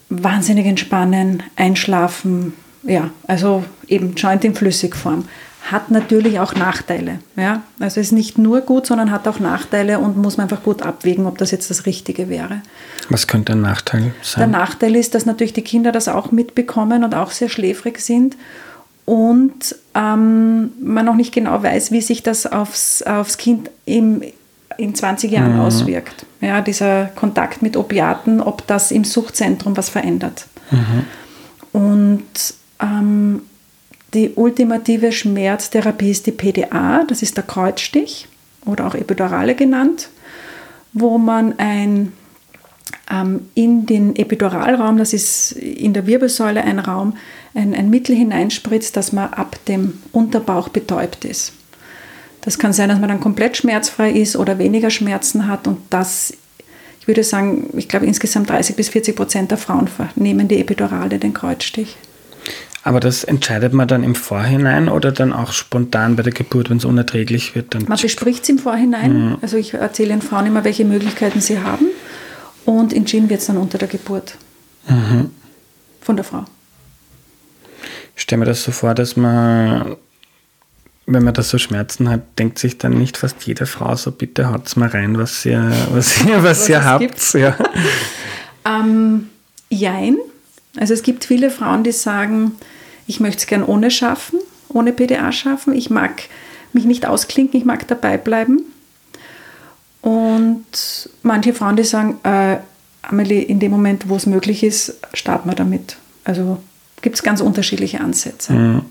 wahnsinnig 0.10 0.66
entspannen, 0.66 1.44
einschlafen. 1.56 2.54
Ja, 2.84 3.12
also 3.28 3.64
eben 3.88 4.16
Joint 4.16 4.44
in 4.46 4.56
Flüssigform. 4.56 5.26
Hat 5.70 5.92
natürlich 5.92 6.40
auch 6.40 6.56
Nachteile. 6.56 7.20
Ja? 7.36 7.64
Also 7.80 8.00
ist 8.00 8.12
nicht 8.12 8.38
nur 8.38 8.62
gut, 8.62 8.88
sondern 8.88 9.12
hat 9.12 9.28
auch 9.28 9.40
Nachteile 9.40 10.00
und 10.00 10.18
muss 10.18 10.38
man 10.38 10.46
einfach 10.46 10.64
gut 10.64 10.82
abwägen, 10.82 11.26
ob 11.26 11.38
das 11.38 11.52
jetzt 11.52 11.70
das 11.70 11.86
Richtige 11.86 12.30
wäre. 12.30 12.62
Was 13.10 13.28
könnte 13.28 13.54
ein 13.54 13.62
Nachteil 13.62 14.14
sein? 14.22 14.52
Der 14.52 14.60
Nachteil 14.60 14.96
ist, 14.96 15.16
dass 15.16 15.26
natürlich 15.26 15.54
die 15.54 15.62
Kinder 15.62 15.92
das 15.92 16.08
auch 16.08 16.32
mitbekommen 16.32 17.04
und 17.04 17.14
auch 17.14 17.32
sehr 17.32 17.50
schläfrig 17.50 18.00
sind 18.00 18.38
und 19.10 19.76
ähm, 19.96 20.72
man 20.80 21.06
noch 21.06 21.16
nicht 21.16 21.34
genau 21.34 21.64
weiß, 21.64 21.92
wie 21.92 22.02
sich 22.02 22.22
das 22.22 22.46
aufs, 22.46 23.02
aufs 23.02 23.38
Kind 23.38 23.72
im, 23.86 24.22
in 24.78 24.94
20 24.94 25.32
Jahren 25.32 25.56
mhm. 25.56 25.62
auswirkt. 25.62 26.28
Ja, 26.42 26.62
dieser 26.62 27.06
Kontakt 27.16 27.64
mit 27.64 27.76
Opiaten, 27.76 28.40
ob 28.40 28.68
das 28.68 28.92
im 28.92 29.04
Suchtzentrum 29.04 29.76
was 29.76 29.90
verändert. 29.90 30.46
Mhm. 30.70 31.06
Und 31.72 32.54
ähm, 32.82 33.42
die 34.14 34.32
ultimative 34.36 35.12
Schmerztherapie 35.12 36.12
ist 36.12 36.26
die 36.26 36.32
PDA, 36.32 37.04
das 37.08 37.22
ist 37.22 37.38
der 37.38 37.44
Kreuzstich 37.44 38.28
oder 38.66 38.88
auch 38.88 38.96
Epidurale 38.96 39.56
genannt, 39.56 40.10
wo 40.94 41.18
man 41.18 41.58
ein 41.60 42.14
ähm, 43.12 43.50
in 43.56 43.86
den 43.86 44.16
Epiduralraum, 44.16 44.98
das 44.98 45.14
ist 45.14 45.52
in 45.54 45.94
der 45.94 46.08
Wirbelsäule 46.08 46.64
ein 46.64 46.80
Raum, 46.80 47.16
ein, 47.54 47.74
ein 47.74 47.90
Mittel 47.90 48.16
hineinspritzt, 48.16 48.96
dass 48.96 49.12
man 49.12 49.34
ab 49.34 49.58
dem 49.68 50.00
Unterbauch 50.12 50.70
betäubt 50.70 51.26
ist. 51.26 51.54
Das 52.42 52.58
kann 52.58 52.74
sein, 52.74 52.90
dass 52.90 53.00
man 53.00 53.10
dann 53.10 53.20
komplett 53.20 53.58
schmerzfrei 53.58 54.12
ist 54.12 54.36
oder 54.36 54.60
weniger 54.60 54.90
Schmerzen 54.90 55.48
hat 55.48 55.68
und 55.68 55.80
das, 55.90 56.34
ich 57.00 57.08
würde 57.08 57.24
sagen, 57.24 57.70
ich 57.76 57.90
glaube 57.90 58.06
insgesamt 58.06 58.50
30 58.50 58.76
bis 58.76 58.90
40 58.90 59.16
Prozent 59.16 59.52
der 59.52 59.58
Frauen 59.58 59.90
nehmen 60.16 60.48
die 60.48 60.60
Epidurale, 60.60 61.20
den 61.20 61.34
Kreuzstich. 61.34 61.98
Aber 62.90 63.00
das 63.00 63.24
entscheidet 63.24 63.72
man 63.72 63.88
dann 63.88 64.04
im 64.04 64.16
Vorhinein 64.16 64.90
oder 64.90 65.12
dann 65.12 65.32
auch 65.32 65.52
spontan 65.52 66.16
bei 66.16 66.24
der 66.24 66.34
Geburt, 66.34 66.72
wenn 66.72 66.78
es 66.78 66.86
unerträglich 66.86 67.54
wird? 67.54 67.76
Dann 67.76 67.84
man 67.88 68.00
bespricht 68.00 68.42
es 68.42 68.50
im 68.50 68.58
Vorhinein. 68.58 69.28
Mhm. 69.28 69.38
Also 69.44 69.58
ich 69.58 69.76
erzähle 69.76 70.10
den 70.10 70.24
Frauen 70.24 70.48
immer, 70.48 70.64
welche 70.64 70.86
Möglichkeiten 70.86 71.40
sie 71.40 71.60
haben. 71.60 71.86
Und 72.66 72.92
entschieden 72.92 73.30
wird 73.30 73.42
es 73.42 73.46
dann 73.46 73.58
unter 73.58 73.78
der 73.78 73.90
Geburt. 73.90 74.38
Mhm. 74.88 75.30
Von 76.02 76.16
der 76.16 76.26
Frau. 76.26 76.46
Ich 78.16 78.24
stelle 78.24 78.40
mir 78.40 78.46
das 78.46 78.64
so 78.64 78.72
vor, 78.72 78.96
dass 78.96 79.16
man, 79.16 79.96
wenn 81.06 81.24
man 81.24 81.36
da 81.36 81.44
so 81.44 81.60
Schmerzen 81.60 82.10
hat, 82.10 82.40
denkt 82.40 82.58
sich 82.58 82.80
dann 82.80 82.94
nicht 82.94 83.18
fast 83.18 83.46
jede 83.46 83.68
Frau 83.68 83.96
so, 83.98 84.10
bitte 84.10 84.52
haut's 84.52 84.76
mal 84.78 84.90
rein, 84.90 85.16
was 85.16 85.46
ihr, 85.46 85.72
was 85.92 86.26
ihr, 86.26 86.38
was, 86.38 86.62
was 86.62 86.70
ihr 86.70 86.84
habt. 86.84 87.34
Ja. 87.36 87.56
ähm, 88.66 89.30
jein. 89.70 90.18
Also 90.80 90.96
es 90.96 91.04
gibt 91.04 91.24
viele 91.26 91.52
Frauen, 91.52 91.84
die 91.84 91.92
sagen, 91.92 92.54
ich 93.10 93.20
möchte 93.20 93.40
es 93.40 93.48
gern 93.48 93.64
ohne 93.64 93.90
schaffen, 93.90 94.40
ohne 94.70 94.94
PDA 94.94 95.32
schaffen. 95.32 95.74
Ich 95.74 95.90
mag 95.90 96.22
mich 96.74 96.86
nicht 96.86 97.08
ausklinken, 97.08 97.60
ich 97.60 97.66
mag 97.66 97.88
dabei 97.88 98.18
bleiben. 98.18 98.62
Und 100.02 101.10
manche 101.24 101.54
Frauen, 101.54 101.76
die 101.76 101.84
sagen, 101.84 102.20
äh, 102.24 102.58
Amelie, 103.02 103.42
in 103.42 103.60
dem 103.60 103.72
Moment, 103.72 104.08
wo 104.10 104.16
es 104.16 104.28
möglich 104.28 104.64
ist, 104.64 104.98
starten 105.16 105.50
wir 105.50 105.56
damit. 105.56 105.98
Also 106.24 106.60
gibt 107.02 107.16
es 107.16 107.24
ganz 107.24 107.42
unterschiedliche 107.42 108.00
Ansätze. 108.00 108.54
Mhm. 108.54 108.82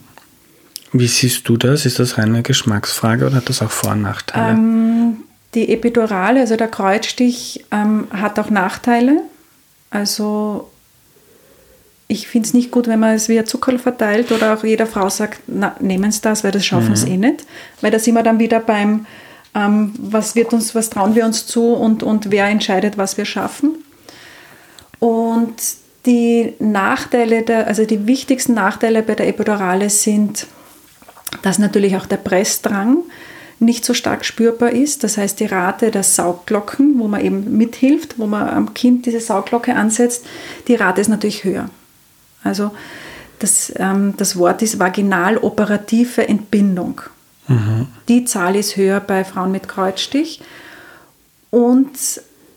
Wie 0.93 1.07
siehst 1.07 1.49
du 1.49 1.57
das? 1.57 1.87
Ist 1.87 2.01
das 2.01 2.19
reine 2.19 2.43
Geschmacksfrage 2.43 3.25
oder 3.25 3.37
hat 3.37 3.49
das 3.49 3.62
auch 3.62 3.71
Vor- 3.71 3.93
und 3.93 4.03
Nachteile? 4.03 4.55
Ähm, 4.55 5.19
die 5.55 5.69
Epidurale, 5.69 6.41
also 6.41 6.57
der 6.57 6.69
Kreuzstich, 6.69 7.64
ähm, 7.71 8.09
hat 8.11 8.37
auch 8.41 8.51
Nachteile. 8.51 9.23
Also 9.91 10.71
ich 12.11 12.27
finde 12.27 12.47
es 12.47 12.55
nicht 12.55 12.71
gut, 12.71 12.89
wenn 12.89 12.99
man 12.99 13.15
es 13.15 13.29
wie 13.29 13.39
ein 13.39 13.47
Zuckerl 13.47 13.79
verteilt 13.79 14.33
oder 14.33 14.55
auch 14.55 14.65
jeder 14.65 14.87
Frau 14.87 15.11
sagt, 15.11 15.43
nehmen 15.47 16.11
Sie 16.11 16.23
das, 16.23 16.43
weil 16.43 16.53
das 16.53 16.65
schaffen 16.65 16.97
sie 16.97 17.11
mhm. 17.11 17.25
eh 17.25 17.29
nicht. 17.29 17.47
Weil 17.83 17.91
da 17.91 17.99
sind 17.99 18.15
wir 18.15 18.23
dann 18.23 18.39
wieder 18.39 18.61
beim, 18.61 19.05
ähm, 19.55 19.93
was 19.99 20.35
wird 20.35 20.55
uns, 20.55 20.75
was 20.75 20.89
trauen 20.89 21.15
wir 21.15 21.27
uns 21.27 21.47
zu 21.47 21.75
und, 21.75 22.03
und 22.03 22.31
wer 22.31 22.47
entscheidet, 22.47 22.97
was 22.97 23.19
wir 23.19 23.27
schaffen. 23.27 23.85
Und 24.99 25.55
die 26.07 26.55
Nachteile, 26.59 27.43
der, 27.43 27.67
also 27.67 27.85
die 27.85 28.07
wichtigsten 28.07 28.55
Nachteile 28.55 29.03
bei 29.03 29.15
der 29.15 29.29
Epidurale 29.29 29.91
sind, 29.91 30.47
dass 31.43 31.59
natürlich 31.59 31.95
auch 31.97 32.07
der 32.07 32.17
Pressdrang 32.17 33.03
nicht 33.59 33.85
so 33.85 33.93
stark 33.93 34.25
spürbar 34.25 34.71
ist. 34.71 35.05
Das 35.05 35.19
heißt, 35.19 35.41
die 35.41 35.47
Rate 35.47 35.91
der 35.91 36.05
Saugglocken, 36.05 36.99
wo 36.99 37.07
man 37.07 37.23
eben 37.23 37.59
mithilft, 37.59 38.19
wo 38.19 38.27
man 38.27 38.49
am 38.49 38.73
Kind 38.73 39.05
diese 39.05 39.21
Saugglocke 39.21 39.75
ansetzt, 39.75 40.25
die 40.69 40.75
Rate 40.75 41.03
ist 41.03 41.09
natürlich 41.09 41.45
höher. 41.45 41.69
Also 42.45 42.72
das, 43.39 43.72
ähm, 43.76 44.14
das 44.16 44.36
Wort 44.36 44.62
ist 44.62 44.78
vaginal-operative 44.78 46.26
Entbindung. 46.26 47.01
Mhm. 47.47 47.86
Die 48.09 48.24
Zahl 48.24 48.57
ist 48.57 48.76
höher 48.76 49.01
bei 49.01 49.24
Frauen 49.24 49.53
mit 49.53 49.68
Kreuzstich. 49.68 50.41
Und 51.51 51.89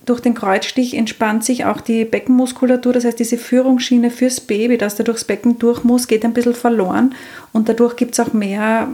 durch 0.05 0.19
den 0.19 0.34
Kreuzstich 0.34 0.95
entspannt 0.95 1.45
sich 1.45 1.65
auch 1.65 1.79
die 1.79 2.05
Beckenmuskulatur, 2.05 2.91
das 2.91 3.05
heißt 3.05 3.19
diese 3.19 3.38
Führungsschiene 3.38 4.09
fürs 4.09 4.41
Baby, 4.41 4.77
das 4.77 4.95
da 4.95 5.03
durchs 5.03 5.23
Becken 5.23 5.59
durch 5.59 5.84
muss, 5.84 6.07
geht 6.07 6.25
ein 6.25 6.34
bisschen 6.34 6.55
verloren 6.55 7.13
und 7.53 7.69
dadurch 7.69 7.95
gibt 7.95 8.13
es 8.13 8.19
auch 8.19 8.34
mehr, 8.34 8.88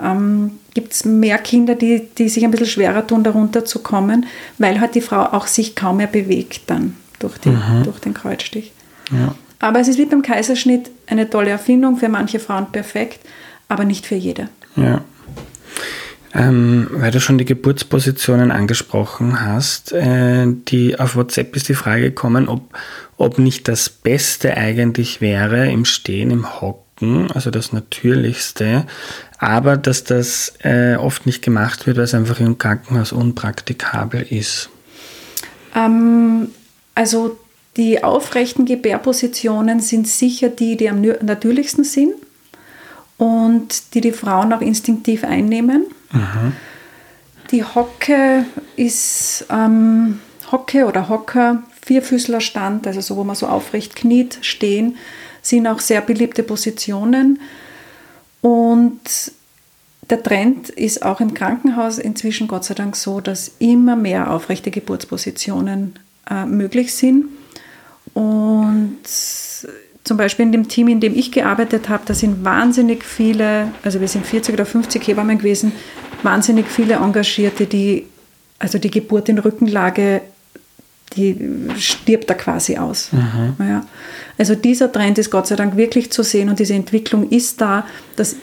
ähm, 0.00 0.58
gibt's 0.74 1.04
mehr 1.06 1.38
Kinder, 1.38 1.74
die, 1.74 2.08
die 2.18 2.28
sich 2.28 2.44
ein 2.44 2.50
bisschen 2.50 2.66
schwerer 2.66 3.06
tun, 3.06 3.24
darunter 3.24 3.64
zu 3.64 3.78
kommen, 3.78 4.26
weil 4.58 4.80
halt 4.80 4.94
die 4.94 5.00
Frau 5.00 5.22
auch 5.22 5.46
sich 5.46 5.74
kaum 5.74 5.96
mehr 5.96 6.08
bewegt 6.08 6.62
dann 6.66 6.96
durch, 7.20 7.38
die, 7.38 7.48
mhm. 7.48 7.84
durch 7.84 7.98
den 8.00 8.12
Kreuzstich. 8.12 8.72
Ja. 9.10 9.34
Aber 9.58 9.80
es 9.80 9.88
ist 9.88 9.98
wie 9.98 10.06
beim 10.06 10.22
Kaiserschnitt 10.22 10.90
eine 11.06 11.28
tolle 11.28 11.50
Erfindung, 11.50 11.96
für 11.96 12.08
manche 12.08 12.38
Frauen 12.38 12.70
perfekt, 12.72 13.20
aber 13.68 13.84
nicht 13.84 14.06
für 14.06 14.14
jede. 14.14 14.48
Ja. 14.76 15.02
Ähm, 16.36 16.88
weil 16.90 17.12
du 17.12 17.20
schon 17.20 17.38
die 17.38 17.44
Geburtspositionen 17.44 18.50
angesprochen 18.50 19.40
hast, 19.40 19.92
äh, 19.92 20.46
die 20.46 20.98
auf 20.98 21.14
WhatsApp 21.14 21.54
ist 21.54 21.68
die 21.68 21.74
Frage 21.74 22.02
gekommen, 22.02 22.48
ob, 22.48 22.76
ob 23.16 23.38
nicht 23.38 23.68
das 23.68 23.88
Beste 23.88 24.56
eigentlich 24.56 25.20
wäre 25.20 25.70
im 25.70 25.84
Stehen, 25.84 26.32
im 26.32 26.60
Hocken, 26.60 27.30
also 27.30 27.52
das 27.52 27.72
Natürlichste, 27.72 28.84
aber 29.38 29.76
dass 29.76 30.02
das 30.02 30.54
äh, 30.64 30.96
oft 30.96 31.24
nicht 31.24 31.42
gemacht 31.42 31.86
wird, 31.86 31.98
weil 31.98 32.04
es 32.04 32.14
einfach 32.14 32.40
im 32.40 32.58
Krankenhaus 32.58 33.12
unpraktikabel 33.12 34.22
ist. 34.22 34.70
Ähm, 35.76 36.48
also 36.96 37.38
die 37.76 38.04
aufrechten 38.04 38.66
Gebärpositionen 38.66 39.80
sind 39.80 40.06
sicher 40.06 40.48
die, 40.48 40.76
die 40.76 40.88
am 40.88 41.00
natürlichsten 41.00 41.84
sind 41.84 42.14
und 43.18 43.94
die 43.94 44.00
die 44.00 44.12
Frauen 44.12 44.52
auch 44.52 44.60
instinktiv 44.60 45.24
einnehmen. 45.24 45.86
Mhm. 46.12 46.52
Die 47.50 47.64
Hocke 47.64 48.46
ist 48.76 49.46
ähm, 49.50 50.20
Hocke 50.50 50.86
oder 50.86 51.08
Hocker, 51.08 51.62
Vierfüßlerstand, 51.84 52.86
also 52.86 53.00
so, 53.00 53.16
wo 53.16 53.24
man 53.24 53.36
so 53.36 53.46
aufrecht 53.46 53.96
kniet, 53.96 54.38
stehen, 54.42 54.96
sind 55.42 55.66
auch 55.66 55.80
sehr 55.80 56.00
beliebte 56.00 56.42
Positionen. 56.42 57.40
Und 58.40 59.00
der 60.10 60.22
Trend 60.22 60.70
ist 60.70 61.02
auch 61.02 61.20
im 61.20 61.34
Krankenhaus 61.34 61.98
inzwischen 61.98 62.48
Gott 62.48 62.64
sei 62.64 62.74
Dank 62.74 62.96
so, 62.96 63.20
dass 63.20 63.52
immer 63.58 63.96
mehr 63.96 64.30
aufrechte 64.30 64.70
Geburtspositionen 64.70 65.98
äh, 66.30 66.46
möglich 66.46 66.94
sind. 66.94 67.26
Und 68.14 68.98
zum 70.04 70.16
Beispiel 70.16 70.46
in 70.46 70.52
dem 70.52 70.68
Team, 70.68 70.88
in 70.88 71.00
dem 71.00 71.14
ich 71.14 71.32
gearbeitet 71.32 71.88
habe, 71.88 72.04
da 72.06 72.14
sind 72.14 72.44
wahnsinnig 72.44 73.04
viele, 73.04 73.72
also 73.82 74.00
wir 74.00 74.08
sind 74.08 74.26
40 74.26 74.54
oder 74.54 74.66
50 74.66 75.06
Hebammen 75.06 75.38
gewesen, 75.38 75.72
wahnsinnig 76.22 76.66
viele 76.68 76.94
Engagierte, 76.94 77.66
die, 77.66 78.06
also 78.58 78.78
die 78.78 78.90
Geburt 78.90 79.28
in 79.28 79.38
Rückenlage, 79.38 80.22
die 81.16 81.36
stirbt 81.78 82.28
da 82.28 82.34
quasi 82.34 82.76
aus. 82.76 83.10
Mhm. 83.12 83.54
Ja. 83.58 83.86
Also 84.36 84.54
dieser 84.54 84.90
Trend 84.90 85.18
ist 85.18 85.30
Gott 85.30 85.46
sei 85.46 85.56
Dank 85.56 85.76
wirklich 85.76 86.10
zu 86.10 86.22
sehen 86.22 86.48
und 86.48 86.58
diese 86.58 86.74
Entwicklung 86.74 87.28
ist 87.30 87.60
da, 87.60 87.86
dass 88.16 88.36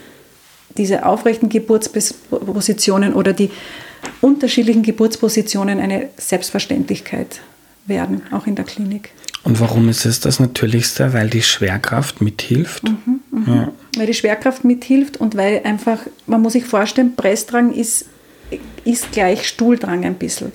diese 0.78 1.06
aufrechten 1.06 1.50
Geburtspositionen 1.50 3.14
oder 3.14 3.34
die 3.34 3.52
unterschiedlichen 4.22 4.84
Geburtspositionen 4.84 5.80
eine 5.80 6.10
Selbstverständlichkeit 6.18 7.42
werden, 7.86 8.22
auch 8.32 8.48
in 8.48 8.56
der 8.56 8.66
Klinik. 8.66 9.10
Und 9.44 9.60
warum 9.60 9.90
ist 9.90 10.06
es 10.06 10.20
das 10.20 10.40
Natürlichste? 10.40 11.14
Weil 11.14 11.30
die 11.30 11.42
Schwerkraft 11.42 12.22
mithilft? 12.22 12.84
Mhm, 12.84 13.20
mh. 13.32 13.56
ja. 13.56 13.72
Weil 13.98 14.08
die 14.08 14.14
Schwerkraft 14.14 14.64
mithilft 14.64 15.18
und 15.18 15.36
weil 15.36 15.62
einfach, 15.64 16.00
man 16.28 16.42
muss 16.42 16.54
sich 16.54 16.66
vorstellen, 16.66 17.16
Pressdrang 17.16 17.74
ist, 17.74 18.06
ist 18.86 19.12
gleich 19.12 19.48
Stuhldrang 19.48 20.06
ein 20.06 20.16
bisschen. 20.16 20.52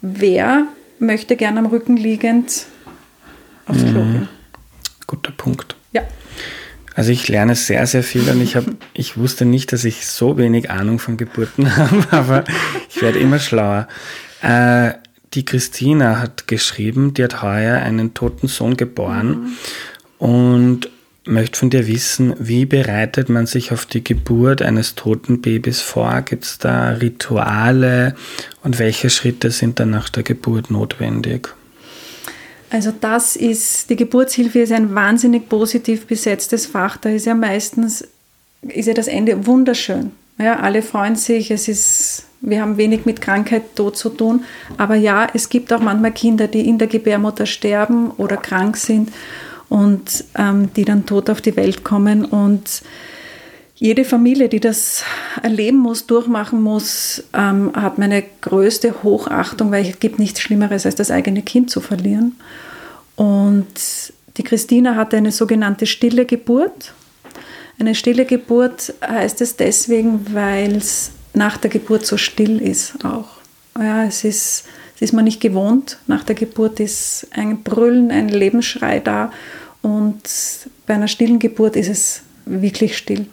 Wer 0.00 0.66
möchte 0.98 1.36
gern 1.36 1.58
am 1.58 1.66
Rücken 1.66 1.96
liegend 1.96 2.66
aufs 3.66 3.80
Klo 3.80 4.02
mhm. 4.02 4.12
gehen? 4.12 4.28
Guter 5.06 5.32
Punkt. 5.32 5.76
Ja. 5.92 6.02
Also 6.94 7.12
ich 7.12 7.28
lerne 7.28 7.54
sehr, 7.54 7.86
sehr 7.86 8.02
viel 8.02 8.28
und 8.28 8.40
ich, 8.40 8.56
hab, 8.56 8.64
ich 8.94 9.18
wusste 9.18 9.44
nicht, 9.44 9.72
dass 9.72 9.84
ich 9.84 10.06
so 10.06 10.38
wenig 10.38 10.70
Ahnung 10.70 10.98
von 10.98 11.16
Geburten 11.16 11.76
habe, 11.76 12.06
aber 12.10 12.44
ich 12.88 13.02
werde 13.02 13.18
immer 13.18 13.38
schlauer. 13.38 13.86
Äh, 14.42 14.92
die 15.34 15.44
Christina 15.44 16.18
hat 16.20 16.48
geschrieben, 16.48 17.14
die 17.14 17.24
hat 17.24 17.42
heuer 17.42 17.78
einen 17.78 18.14
toten 18.14 18.48
Sohn 18.48 18.76
geboren 18.76 19.56
mhm. 20.18 20.26
und 20.26 20.90
möchte 21.24 21.58
von 21.58 21.70
dir 21.70 21.86
wissen, 21.86 22.34
wie 22.38 22.64
bereitet 22.66 23.28
man 23.28 23.46
sich 23.46 23.72
auf 23.72 23.86
die 23.86 24.02
Geburt 24.02 24.62
eines 24.62 24.94
toten 24.94 25.40
Babys 25.40 25.80
vor? 25.80 26.22
Gibt 26.22 26.44
es 26.44 26.58
da 26.58 26.90
Rituale 26.90 28.16
und 28.62 28.78
welche 28.78 29.10
Schritte 29.10 29.50
sind 29.50 29.78
dann 29.78 29.90
nach 29.90 30.08
der 30.08 30.22
Geburt 30.22 30.70
notwendig? 30.70 31.48
Also 32.70 32.92
das 32.98 33.36
ist, 33.36 33.90
die 33.90 33.96
Geburtshilfe 33.96 34.60
ist 34.60 34.72
ein 34.72 34.94
wahnsinnig 34.94 35.48
positiv 35.48 36.06
besetztes 36.06 36.66
Fach. 36.66 36.96
Da 36.96 37.10
ist 37.10 37.26
ja 37.26 37.34
meistens, 37.34 38.06
ist 38.62 38.86
ja 38.86 38.94
das 38.94 39.08
Ende 39.08 39.46
wunderschön. 39.46 40.12
Ja, 40.40 40.60
alle 40.60 40.80
freuen 40.80 41.16
sich, 41.16 41.50
es 41.50 41.68
ist, 41.68 42.24
wir 42.40 42.62
haben 42.62 42.78
wenig 42.78 43.04
mit 43.04 43.20
Krankheit, 43.20 43.76
Tod 43.76 43.98
zu 43.98 44.08
tun. 44.08 44.44
Aber 44.78 44.94
ja, 44.94 45.28
es 45.34 45.50
gibt 45.50 45.70
auch 45.70 45.80
manchmal 45.80 46.12
Kinder, 46.12 46.48
die 46.48 46.66
in 46.66 46.78
der 46.78 46.88
Gebärmutter 46.88 47.44
sterben 47.44 48.10
oder 48.12 48.38
krank 48.38 48.78
sind 48.78 49.10
und 49.68 50.24
ähm, 50.38 50.72
die 50.74 50.86
dann 50.86 51.04
tot 51.04 51.28
auf 51.28 51.42
die 51.42 51.56
Welt 51.56 51.84
kommen. 51.84 52.24
Und 52.24 52.80
jede 53.74 54.06
Familie, 54.06 54.48
die 54.48 54.60
das 54.60 55.04
erleben 55.42 55.76
muss, 55.76 56.06
durchmachen 56.06 56.62
muss, 56.62 57.22
ähm, 57.34 57.72
hat 57.74 57.98
meine 57.98 58.24
größte 58.40 59.02
Hochachtung, 59.02 59.70
weil 59.70 59.86
es 59.86 60.00
gibt 60.00 60.18
nichts 60.18 60.40
Schlimmeres, 60.40 60.86
als 60.86 60.94
das 60.94 61.10
eigene 61.10 61.42
Kind 61.42 61.70
zu 61.70 61.82
verlieren. 61.82 62.36
Und 63.14 63.66
die 64.38 64.42
Christina 64.42 64.96
hatte 64.96 65.18
eine 65.18 65.32
sogenannte 65.32 65.84
stille 65.84 66.24
Geburt. 66.24 66.94
Eine 67.80 67.94
stille 67.94 68.26
Geburt 68.26 68.92
heißt 69.02 69.40
es 69.40 69.56
deswegen, 69.56 70.34
weil 70.34 70.76
es 70.76 71.12
nach 71.32 71.56
der 71.56 71.70
Geburt 71.70 72.04
so 72.04 72.18
still 72.18 72.60
ist 72.60 73.02
auch. 73.06 73.28
Ja, 73.78 74.04
es 74.04 74.22
ist, 74.22 74.64
es 74.96 75.00
ist 75.00 75.12
man 75.14 75.24
nicht 75.24 75.40
gewohnt. 75.40 75.96
Nach 76.06 76.22
der 76.22 76.34
Geburt 76.34 76.78
ist 76.78 77.26
ein 77.30 77.62
Brüllen, 77.62 78.10
ein 78.10 78.28
Lebensschrei 78.28 79.00
da. 79.00 79.32
Und 79.80 80.20
bei 80.86 80.92
einer 80.92 81.08
stillen 81.08 81.38
Geburt 81.38 81.74
ist 81.74 81.88
es 81.88 82.20
wirklich 82.44 82.98
still. 82.98 83.26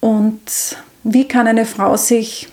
Und 0.00 0.78
wie 1.04 1.28
kann 1.28 1.46
eine 1.46 1.66
Frau 1.66 1.98
sich 1.98 2.48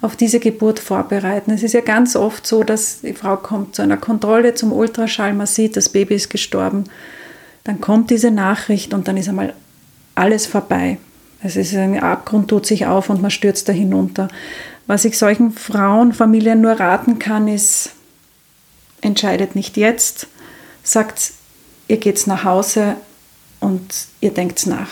auf 0.00 0.16
diese 0.16 0.40
Geburt 0.40 0.80
vorbereiten? 0.80 1.52
Es 1.52 1.62
ist 1.62 1.74
ja 1.74 1.82
ganz 1.82 2.16
oft 2.16 2.48
so, 2.48 2.64
dass 2.64 3.02
die 3.02 3.14
Frau 3.14 3.36
kommt 3.36 3.76
zu 3.76 3.82
einer 3.82 3.96
Kontrolle, 3.96 4.54
zum 4.56 4.72
Ultraschall, 4.72 5.34
man 5.34 5.46
sieht, 5.46 5.76
das 5.76 5.88
Baby 5.88 6.16
ist 6.16 6.30
gestorben. 6.30 6.84
Dann 7.64 7.80
kommt 7.80 8.10
diese 8.10 8.30
Nachricht 8.30 8.92
und 8.94 9.08
dann 9.08 9.16
ist 9.16 9.28
einmal 9.28 9.54
alles 10.14 10.46
vorbei. 10.46 10.98
Es 11.42 11.56
ist 11.56 11.74
ein 11.74 11.98
Abgrund, 12.00 12.48
tut 12.48 12.66
sich 12.66 12.86
auf 12.86 13.10
und 13.10 13.22
man 13.22 13.30
stürzt 13.30 13.68
da 13.68 13.72
hinunter. 13.72 14.28
Was 14.86 15.04
ich 15.04 15.18
solchen 15.18 15.52
Frauen, 15.52 16.12
Familien 16.12 16.60
nur 16.60 16.72
raten 16.72 17.18
kann, 17.18 17.48
ist, 17.48 17.90
entscheidet 19.00 19.54
nicht 19.54 19.76
jetzt, 19.76 20.26
sagt, 20.82 21.32
ihr 21.88 21.98
geht 21.98 22.26
nach 22.26 22.44
Hause 22.44 22.96
und 23.60 24.06
ihr 24.20 24.32
denkt 24.32 24.66
nach. 24.66 24.88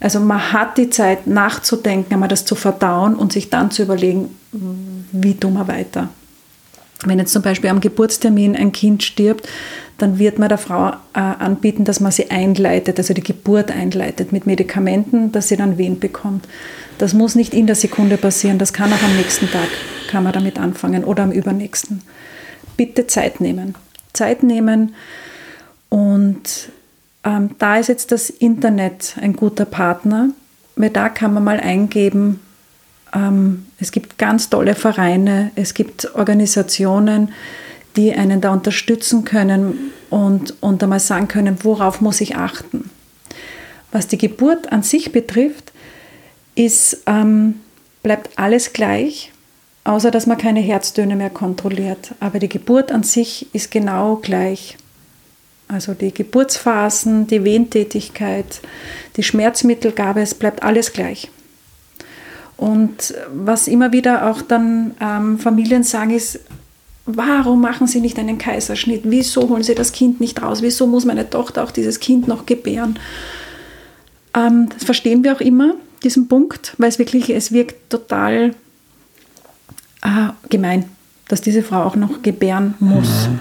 Also 0.00 0.20
man 0.20 0.52
hat 0.52 0.78
die 0.78 0.90
Zeit 0.90 1.26
nachzudenken, 1.26 2.14
einmal 2.14 2.28
das 2.28 2.44
zu 2.44 2.54
verdauen 2.54 3.16
und 3.16 3.32
sich 3.32 3.50
dann 3.50 3.70
zu 3.70 3.82
überlegen, 3.82 4.36
wie 4.52 5.34
tun 5.34 5.54
wir 5.54 5.66
weiter. 5.66 6.08
Wenn 7.04 7.18
jetzt 7.18 7.32
zum 7.32 7.42
Beispiel 7.42 7.70
am 7.70 7.80
Geburtstermin 7.80 8.56
ein 8.56 8.72
Kind 8.72 9.02
stirbt, 9.02 9.48
dann 9.98 10.18
wird 10.18 10.38
man 10.38 10.48
der 10.48 10.58
Frau 10.58 10.90
äh, 11.14 11.18
anbieten, 11.20 11.84
dass 11.84 12.00
man 12.00 12.12
sie 12.12 12.30
einleitet, 12.30 12.98
also 12.98 13.14
die 13.14 13.22
Geburt 13.22 13.70
einleitet 13.70 14.32
mit 14.32 14.46
Medikamenten, 14.46 15.32
dass 15.32 15.48
sie 15.48 15.56
dann 15.56 15.78
Wehen 15.78 16.00
bekommt. 16.00 16.46
Das 16.98 17.14
muss 17.14 17.34
nicht 17.34 17.54
in 17.54 17.66
der 17.66 17.76
Sekunde 17.76 18.16
passieren, 18.16 18.58
das 18.58 18.72
kann 18.72 18.92
auch 18.92 19.02
am 19.02 19.16
nächsten 19.16 19.50
Tag, 19.50 19.68
kann 20.08 20.24
man 20.24 20.32
damit 20.32 20.58
anfangen 20.58 21.04
oder 21.04 21.22
am 21.22 21.32
übernächsten. 21.32 22.02
Bitte 22.76 23.06
Zeit 23.06 23.40
nehmen. 23.40 23.74
Zeit 24.12 24.42
nehmen 24.42 24.94
und 25.88 26.70
ähm, 27.24 27.50
da 27.58 27.78
ist 27.78 27.88
jetzt 27.88 28.12
das 28.12 28.30
Internet 28.30 29.16
ein 29.20 29.34
guter 29.34 29.64
Partner, 29.64 30.30
weil 30.76 30.90
da 30.90 31.08
kann 31.08 31.34
man 31.34 31.44
mal 31.44 31.60
eingeben, 31.60 32.40
es 33.80 33.92
gibt 33.92 34.18
ganz 34.18 34.50
tolle 34.50 34.74
Vereine, 34.74 35.50
es 35.54 35.74
gibt 35.74 36.14
Organisationen, 36.14 37.32
die 37.96 38.12
einen 38.12 38.40
da 38.40 38.52
unterstützen 38.52 39.24
können 39.24 39.92
und, 40.10 40.54
und 40.60 40.82
einmal 40.82 41.00
sagen 41.00 41.28
können, 41.28 41.58
worauf 41.62 42.00
muss 42.00 42.20
ich 42.20 42.36
achten. 42.36 42.90
Was 43.90 44.06
die 44.06 44.18
Geburt 44.18 44.70
an 44.70 44.82
sich 44.82 45.12
betrifft, 45.12 45.72
ist, 46.54 47.02
ähm, 47.06 47.60
bleibt 48.02 48.38
alles 48.38 48.72
gleich, 48.72 49.32
außer 49.84 50.10
dass 50.10 50.26
man 50.26 50.38
keine 50.38 50.60
Herztöne 50.60 51.16
mehr 51.16 51.30
kontrolliert. 51.30 52.14
Aber 52.20 52.38
die 52.38 52.48
Geburt 52.48 52.92
an 52.92 53.02
sich 53.02 53.46
ist 53.54 53.70
genau 53.70 54.16
gleich. 54.16 54.76
Also 55.66 55.94
die 55.94 56.12
Geburtsphasen, 56.12 57.26
die 57.26 57.44
Wehentätigkeit, 57.44 58.60
die 59.16 59.22
Schmerzmittelgabe, 59.22 60.20
es 60.20 60.34
bleibt 60.34 60.62
alles 60.62 60.92
gleich. 60.92 61.30
Und 62.58 63.14
was 63.32 63.68
immer 63.68 63.92
wieder 63.92 64.28
auch 64.28 64.42
dann 64.42 64.90
ähm, 65.00 65.38
Familien 65.38 65.84
sagen 65.84 66.10
ist, 66.10 66.40
warum 67.06 67.60
machen 67.60 67.86
Sie 67.86 68.00
nicht 68.00 68.18
einen 68.18 68.36
Kaiserschnitt? 68.36 69.02
Wieso 69.04 69.48
holen 69.48 69.62
Sie 69.62 69.76
das 69.76 69.92
Kind 69.92 70.20
nicht 70.20 70.42
raus? 70.42 70.60
Wieso 70.60 70.88
muss 70.88 71.04
meine 71.04 71.30
Tochter 71.30 71.62
auch 71.62 71.70
dieses 71.70 72.00
Kind 72.00 72.26
noch 72.26 72.46
gebären? 72.46 72.98
Ähm, 74.34 74.68
das 74.74 74.82
verstehen 74.82 75.22
wir 75.22 75.34
auch 75.34 75.40
immer, 75.40 75.74
diesen 76.02 76.26
Punkt, 76.26 76.74
weil 76.78 76.88
es 76.88 76.98
wirklich, 76.98 77.30
es 77.30 77.52
wirkt 77.52 77.90
total 77.90 78.54
äh, 80.02 80.28
gemein, 80.48 80.86
dass 81.28 81.40
diese 81.40 81.62
Frau 81.62 81.84
auch 81.84 81.96
noch 81.96 82.22
gebären 82.22 82.74
muss. 82.80 83.28
Mhm. 83.28 83.40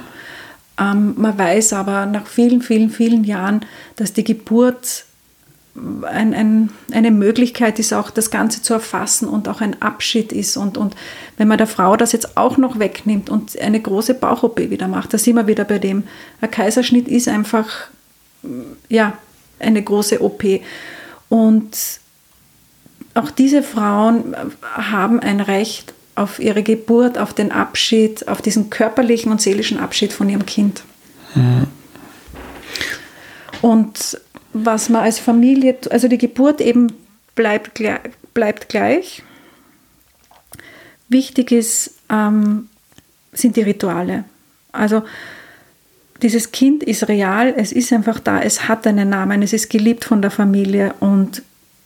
Ähm, 0.80 1.13
man 1.18 1.36
weiß 1.36 1.74
aber 1.74 2.05
nach 2.05 2.28
vielen, 2.28 2.61
vielen, 2.61 2.91
vielen 2.91 3.24
Jahren, 3.24 3.61
dass 3.95 4.13
die 4.13 4.24
Geburt 4.24 5.05
ein, 6.03 6.34
ein, 6.34 6.69
eine 6.91 7.11
Möglichkeit 7.11 7.80
ist, 7.80 7.93
auch 7.93 8.09
das 8.09 8.32
Ganze 8.32 8.61
zu 8.61 8.73
erfassen 8.73 9.28
und 9.28 9.47
auch 9.47 9.61
ein 9.61 9.82
Abschied 9.82 10.32
ist. 10.32 10.57
Und, 10.57 10.78
und 10.78 10.95
wenn 11.38 11.47
man 11.47 11.57
der 11.57 11.67
Frau 11.67 11.95
das 11.95 12.11
jetzt 12.11 12.38
auch 12.38 12.57
noch 12.57 12.80
wegnimmt 12.80 13.30
und 13.30 13.59
eine 13.59 13.80
große 13.80 14.15
Bauch-OP 14.15 14.57
wieder 14.69 14.88
macht, 14.88 15.13
da 15.13 15.17
sind 15.17 15.36
wir 15.36 15.47
wieder 15.47 15.65
bei 15.65 15.80
dem. 15.80 16.03
Ein 16.41 16.51
Kaiserschnitt 16.51 17.07
ist 17.07 17.28
einfach 17.28 17.89
ja, 18.89 19.17
eine 19.59 19.82
große 19.82 20.21
OP. 20.21 20.43
Und 21.30 21.78
auch 23.13 23.32
diese 23.32 23.63
Frauen 23.63 24.36
haben 24.73 25.19
ein 25.19 25.41
Recht 25.41 25.93
auf 26.15 26.39
ihre 26.39 26.63
Geburt, 26.63 27.17
auf 27.17 27.34
den 27.34 27.51
Abschied, 27.51 28.28
auf 28.28 28.41
diesen 28.41 28.69
körperlichen 28.69 29.32
und 29.32 29.41
seelischen 29.41 29.80
Abschied 29.80 30.13
von 30.13 30.30
ihrem 30.30 30.45
Kind. 30.45 30.84
Mhm. 31.36 31.67
Und 33.61 34.19
was 34.66 34.89
man 34.89 35.03
als 35.03 35.20
Familie, 35.20 35.78
also 35.89 36.08
die 36.08 36.18
Geburt 36.18 36.62
eben 36.62 36.91
bleibt, 37.36 37.82
bleibt 38.34 38.69
gleich. 38.69 39.23
Wichtig 41.10 41.52
ist, 41.52 41.95
ähm, 42.10 42.68
sind 43.34 43.56
die 43.56 43.61
Rituale. 43.61 44.26
Also 44.72 45.03
dieses 46.22 46.52
Kind 46.52 46.84
ist 46.84 47.07
real, 47.07 47.53
es 47.56 47.72
ist 47.72 47.94
einfach 47.94 48.19
da, 48.19 48.41
es 48.41 48.68
hat 48.68 48.88
einen 48.88 49.10
Namen, 49.10 49.41
es 49.44 49.53
ist 49.53 49.69
geliebt 49.69 50.03
von 50.03 50.22
der 50.22 50.31
Familie 50.31 50.94
und 50.99 51.44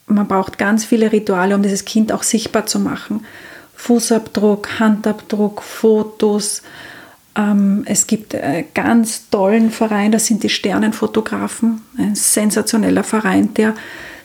man 0.08 0.28
braucht 0.28 0.58
ganz 0.58 0.86
viele 0.86 1.12
Rituale, 1.12 1.56
um 1.56 1.62
dieses 1.62 1.86
Kind 1.86 2.12
auch 2.12 2.24
sichtbar 2.24 2.66
zu 2.66 2.80
machen. 2.80 3.26
Fußabdruck, 3.76 4.80
Handabdruck, 4.80 5.62
Fotos. 5.62 6.62
Ähm, 7.36 7.84
es 7.86 8.08
gibt 8.08 8.36
einen 8.36 8.66
ganz 8.74 9.30
tollen 9.30 9.72
Verein, 9.72 10.12
das 10.12 10.26
sind 10.26 10.44
die 10.44 10.49
Sternenfotografen, 10.49 11.82
ein 11.98 12.16
sensationeller 12.16 13.03
Verein, 13.03 13.53
der 13.53 13.74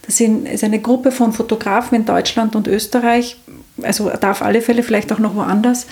das 0.07 0.21
ist 0.21 0.63
eine 0.63 0.81
Gruppe 0.81 1.11
von 1.11 1.33
Fotografen 1.33 1.97
in 1.97 2.05
Deutschland 2.05 2.55
und 2.55 2.69
Österreich, 2.69 3.39
also 3.83 4.09
da 4.09 4.31
auf 4.31 4.41
alle 4.41 4.63
Fälle 4.63 4.85
vielleicht 4.85 5.13
auch 5.13 5.19
noch 5.19 5.35
woanders. 5.35 5.87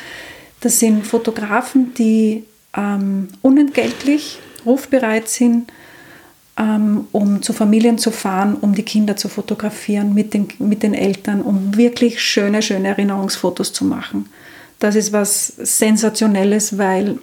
Das 0.61 0.79
sind 0.79 1.05
Fotografen, 1.05 1.95
die 1.95 2.45
ähm, 2.77 3.29
unentgeltlich 3.43 4.39
rufbereit 4.65 5.29
sind, 5.29 5.73
ähm, 6.57 7.09
um 7.11 7.43
zu 7.43 7.53
Familien 7.53 7.99
zu 7.99 8.13
fahren, 8.13 8.55
um 8.61 8.75
die 8.75 8.85
Kinder 8.85 9.17
zu 9.17 9.29
fotografieren 9.29 10.15
mit 10.15 10.33
den, 10.33 10.47
mit 10.61 10.85
den 10.85 10.95
Eltern, 10.95 11.43
um 11.43 11.77
wirklich 11.77 12.23
schöne, 12.23 12.63
schöne 12.63 12.89
Erinnerungsfotos 12.89 13.73
zu 13.73 13.85
machen. 13.85 14.29
Das 14.79 14.95
ist 14.95 15.13
was 15.13 15.47
Sensationelles, 15.47 16.79
weil 16.79 17.19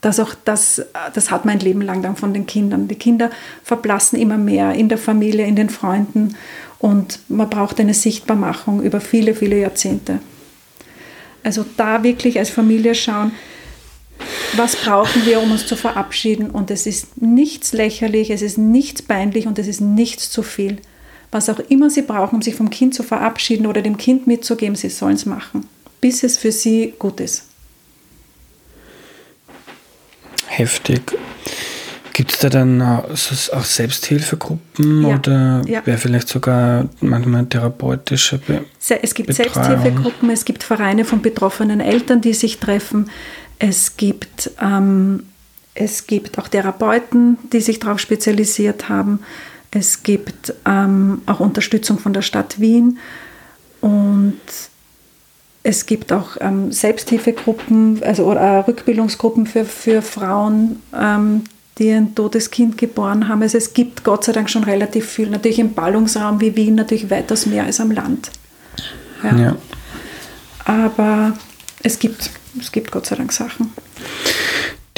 das 0.00 0.20
auch 0.20 0.34
das, 0.44 0.82
das 1.14 1.30
hat 1.30 1.44
mein 1.44 1.58
Leben 1.60 1.82
lang 1.82 2.02
dann 2.02 2.16
von 2.16 2.32
den 2.32 2.46
Kindern. 2.46 2.88
Die 2.88 2.94
Kinder 2.94 3.30
verblassen 3.64 4.18
immer 4.18 4.38
mehr 4.38 4.74
in 4.74 4.88
der 4.88 4.98
Familie, 4.98 5.46
in 5.46 5.56
den 5.56 5.70
Freunden 5.70 6.36
und 6.78 7.20
man 7.28 7.50
braucht 7.50 7.80
eine 7.80 7.94
Sichtbarmachung 7.94 8.82
über 8.82 9.00
viele, 9.00 9.34
viele 9.34 9.58
Jahrzehnte. 9.58 10.20
Also 11.42 11.64
da 11.76 12.02
wirklich 12.02 12.38
als 12.38 12.50
Familie 12.50 12.94
schauen, 12.94 13.32
was 14.56 14.76
brauchen 14.76 15.24
wir, 15.24 15.40
um 15.40 15.52
uns 15.52 15.66
zu 15.66 15.76
verabschieden. 15.76 16.50
Und 16.50 16.70
es 16.70 16.86
ist 16.86 17.20
nichts 17.20 17.72
lächerlich, 17.72 18.30
es 18.30 18.42
ist 18.42 18.58
nichts 18.58 19.02
peinlich 19.02 19.46
und 19.46 19.58
es 19.58 19.66
ist 19.66 19.80
nichts 19.80 20.30
zu 20.30 20.42
viel. 20.42 20.78
Was 21.30 21.48
auch 21.48 21.58
immer 21.58 21.90
sie 21.90 22.02
brauchen, 22.02 22.36
um 22.36 22.42
sich 22.42 22.54
vom 22.54 22.70
Kind 22.70 22.94
zu 22.94 23.02
verabschieden 23.02 23.66
oder 23.66 23.82
dem 23.82 23.96
Kind 23.96 24.26
mitzugeben, 24.26 24.76
sie 24.76 24.88
sollen 24.88 25.14
es 25.14 25.26
machen, 25.26 25.68
bis 26.00 26.22
es 26.22 26.38
für 26.38 26.52
sie 26.52 26.94
gut 26.98 27.20
ist. 27.20 27.44
Heftig. 30.46 31.16
Gibt 32.18 32.32
es 32.32 32.38
da 32.40 32.48
dann 32.48 32.82
auch 32.82 33.64
Selbsthilfegruppen 33.64 35.02
ja, 35.02 35.14
oder 35.14 35.62
ja. 35.68 35.86
wäre 35.86 35.98
vielleicht 35.98 36.28
sogar 36.28 36.88
manchmal 37.00 37.46
therapeutische 37.46 38.38
Be 38.38 38.64
Es 39.00 39.14
gibt 39.14 39.28
Betreuung? 39.28 39.52
Selbsthilfegruppen, 39.54 40.30
es 40.30 40.44
gibt 40.44 40.64
Vereine 40.64 41.04
von 41.04 41.22
betroffenen 41.22 41.78
Eltern, 41.80 42.20
die 42.20 42.34
sich 42.34 42.58
treffen. 42.58 43.08
Es 43.60 43.96
gibt, 43.96 44.50
ähm, 44.60 45.26
es 45.74 46.08
gibt 46.08 46.40
auch 46.40 46.48
Therapeuten, 46.48 47.38
die 47.52 47.60
sich 47.60 47.78
darauf 47.78 48.00
spezialisiert 48.00 48.88
haben. 48.88 49.20
Es 49.70 50.02
gibt 50.02 50.54
ähm, 50.66 51.22
auch 51.26 51.38
Unterstützung 51.38 52.00
von 52.00 52.12
der 52.12 52.22
Stadt 52.22 52.58
Wien 52.58 52.98
und 53.80 54.40
es 55.62 55.86
gibt 55.86 56.12
auch 56.12 56.36
ähm, 56.40 56.72
Selbsthilfegruppen, 56.72 58.02
also 58.02 58.24
oder, 58.24 58.40
äh, 58.40 58.58
Rückbildungsgruppen 58.60 59.46
für, 59.46 59.64
für 59.64 60.02
Frauen, 60.02 60.82
ähm, 60.98 61.44
die 61.78 61.90
ein 61.90 62.14
totes 62.14 62.50
Kind 62.50 62.78
geboren 62.78 63.28
haben. 63.28 63.42
Also 63.42 63.58
es 63.58 63.72
gibt 63.72 64.04
Gott 64.04 64.24
sei 64.24 64.32
Dank 64.32 64.50
schon 64.50 64.64
relativ 64.64 65.08
viel. 65.08 65.28
Natürlich 65.30 65.58
im 65.58 65.74
Ballungsraum 65.74 66.40
wie 66.40 66.56
Wien 66.56 66.74
natürlich 66.74 67.10
weitaus 67.10 67.46
mehr 67.46 67.64
als 67.64 67.80
am 67.80 67.90
Land. 67.90 68.30
Ja. 69.22 69.36
ja. 69.36 69.56
Aber 70.64 71.34
es 71.82 71.98
gibt, 71.98 72.30
es 72.60 72.72
gibt 72.72 72.90
Gott 72.90 73.06
sei 73.06 73.16
Dank 73.16 73.32
Sachen. 73.32 73.72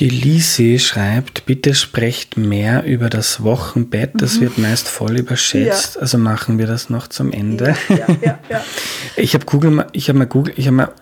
Die 0.00 0.08
Lisi 0.08 0.78
schreibt, 0.78 1.44
bitte 1.44 1.74
sprecht 1.74 2.38
mehr 2.38 2.84
über 2.84 3.10
das 3.10 3.42
Wochenbett. 3.42 4.12
Das 4.14 4.36
mhm. 4.36 4.40
wird 4.40 4.58
meist 4.58 4.88
voll 4.88 5.18
überschätzt. 5.18 5.96
Ja. 5.96 6.00
Also 6.00 6.16
machen 6.16 6.58
wir 6.58 6.66
das 6.66 6.88
noch 6.88 7.06
zum 7.08 7.32
Ende. 7.32 7.76
Ja, 7.90 8.06
ja, 8.22 8.38
ich 9.16 9.34
habe 9.34 9.44
Google, 9.44 9.86
ich 9.92 10.08
habe 10.08 10.18
mal 10.18 10.24
Google, 10.24 10.54
ich 10.56 10.66
habe 10.66 10.76
mal 10.76 10.92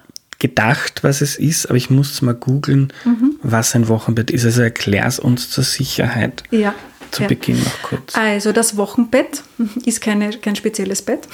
gedacht, 0.40 1.04
was 1.04 1.20
es 1.20 1.36
ist, 1.36 1.66
aber 1.66 1.76
ich 1.76 1.90
muss 1.90 2.22
mal 2.22 2.34
googeln, 2.34 2.92
mhm. 3.04 3.36
was 3.40 3.76
ein 3.76 3.86
Wochenbett 3.86 4.32
ist. 4.32 4.44
Also 4.44 4.62
erklär 4.62 5.06
es 5.06 5.20
uns 5.20 5.48
zur 5.48 5.62
Sicherheit. 5.64 6.42
Ja. 6.50 6.74
Zu. 7.12 7.22
Beginn 7.24 7.58
noch 7.58 7.82
kurz. 7.82 8.16
Also 8.16 8.52
das 8.52 8.76
Wochenbett 8.76 9.44
ist 9.86 10.00
keine, 10.00 10.30
kein 10.30 10.56
spezielles 10.56 11.02
Bett, 11.02 11.26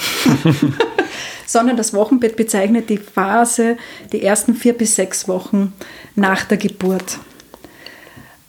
sondern 1.46 1.76
das 1.76 1.94
Wochenbett 1.94 2.36
bezeichnet 2.36 2.90
die 2.90 2.98
Phase, 2.98 3.78
die 4.12 4.22
ersten 4.22 4.54
vier 4.54 4.74
bis 4.74 4.94
sechs 4.94 5.26
Wochen 5.26 5.72
nach 6.14 6.44
der 6.44 6.58
Geburt. 6.58 7.18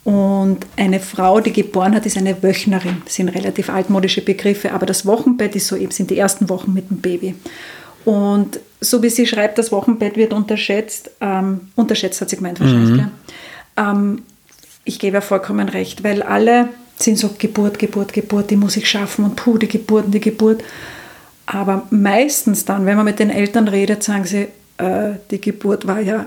Und 0.06 0.58
eine 0.76 1.00
Frau, 1.00 1.40
die 1.40 1.52
geboren 1.52 1.92
hat, 1.92 2.06
ist 2.06 2.16
eine 2.16 2.40
Wöchnerin. 2.40 3.02
Das 3.04 3.16
sind 3.16 3.28
relativ 3.28 3.68
altmodische 3.68 4.20
Begriffe, 4.20 4.70
aber 4.70 4.86
das 4.86 5.04
Wochenbett 5.04 5.56
ist 5.56 5.66
so 5.66 5.74
eben, 5.74 5.90
sind 5.90 6.10
die 6.10 6.16
ersten 6.16 6.48
Wochen 6.48 6.72
mit 6.72 6.90
dem 6.90 6.98
Baby. 6.98 7.34
Und 8.04 8.60
so 8.80 9.02
wie 9.02 9.10
sie 9.10 9.26
schreibt, 9.26 9.58
das 9.58 9.72
Wochenbett 9.72 10.16
wird 10.16 10.32
unterschätzt. 10.32 11.10
Ähm, 11.20 11.72
unterschätzt 11.74 12.20
hat 12.20 12.30
sie 12.30 12.36
gemeint 12.36 12.60
wahrscheinlich. 12.60 13.02
Mhm. 13.02 13.10
Ähm, 13.76 14.22
ich 14.84 15.00
gebe 15.00 15.14
ja 15.14 15.20
vollkommen 15.20 15.68
recht, 15.68 16.04
weil 16.04 16.22
alle 16.22 16.68
sind 16.96 17.18
so 17.18 17.30
Geburt, 17.36 17.80
Geburt, 17.80 18.12
Geburt, 18.12 18.50
die 18.50 18.56
muss 18.56 18.76
ich 18.76 18.88
schaffen 18.88 19.24
und 19.24 19.34
puh, 19.34 19.58
die 19.58 19.66
Geburt, 19.66 20.14
die 20.14 20.20
Geburt. 20.20 20.62
Aber 21.46 21.88
meistens 21.90 22.64
dann, 22.64 22.86
wenn 22.86 22.94
man 22.94 23.06
mit 23.06 23.18
den 23.18 23.30
Eltern 23.30 23.66
redet, 23.66 24.04
sagen 24.04 24.24
sie, 24.24 24.46
äh, 24.78 25.14
die 25.32 25.40
Geburt 25.40 25.88
war 25.88 25.98
ja 25.98 26.26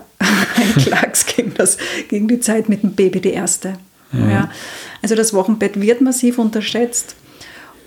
ein 0.56 0.76
Klacks 0.84 1.26
gegen, 1.26 1.54
das, 1.54 1.78
gegen 2.08 2.28
die 2.28 2.40
Zeit 2.40 2.70
mit 2.70 2.84
dem 2.84 2.94
Baby, 2.94 3.22
die 3.22 3.34
erste. 3.34 3.76
Mhm. 4.12 4.30
Ja. 4.30 4.50
Also 5.02 5.16
das 5.16 5.34
Wochenbett 5.34 5.80
wird 5.80 6.02
massiv 6.02 6.40
unterschätzt. 6.40 7.16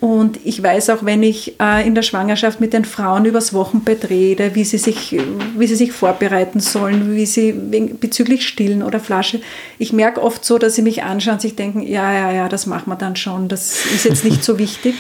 Und 0.02 0.40
ich 0.43 0.60
weiß 0.60 0.90
auch, 0.90 1.05
wenn 1.05 1.23
ich 1.23 1.60
äh, 1.60 1.86
in 1.86 1.94
der 1.94 2.02
Schwangerschaft 2.02 2.60
mit 2.60 2.73
den 2.73 2.85
Frauen 2.85 3.24
übers 3.24 3.55
Wochenbett 3.55 4.10
rede, 4.10 4.56
wie 4.56 4.64
sie 4.64 4.78
sich, 4.78 5.16
wie 5.56 5.66
sie 5.69 5.77
sich 5.77 5.93
vorbereiten 5.93 6.59
sollen, 6.59 7.14
wie 7.14 7.24
sie 7.24 7.52
bezüglich 7.52 8.48
Stillen 8.48 8.82
oder 8.82 8.98
Flasche, 8.98 9.40
ich 9.78 9.93
merke 9.93 10.20
oft 10.20 10.44
so, 10.44 10.59
dass 10.59 10.74
sie 10.74 10.82
mich 10.82 11.05
anschauen 11.05 11.35
und 11.35 11.40
sich 11.40 11.55
denken, 11.55 11.82
ja, 11.82 12.12
ja, 12.12 12.32
ja, 12.32 12.48
das 12.48 12.66
machen 12.66 12.90
wir 12.90 12.97
dann 12.97 13.14
schon, 13.14 13.47
das 13.47 13.86
ist 13.94 14.05
jetzt 14.05 14.24
nicht 14.24 14.43
so 14.43 14.59
wichtig. 14.59 14.97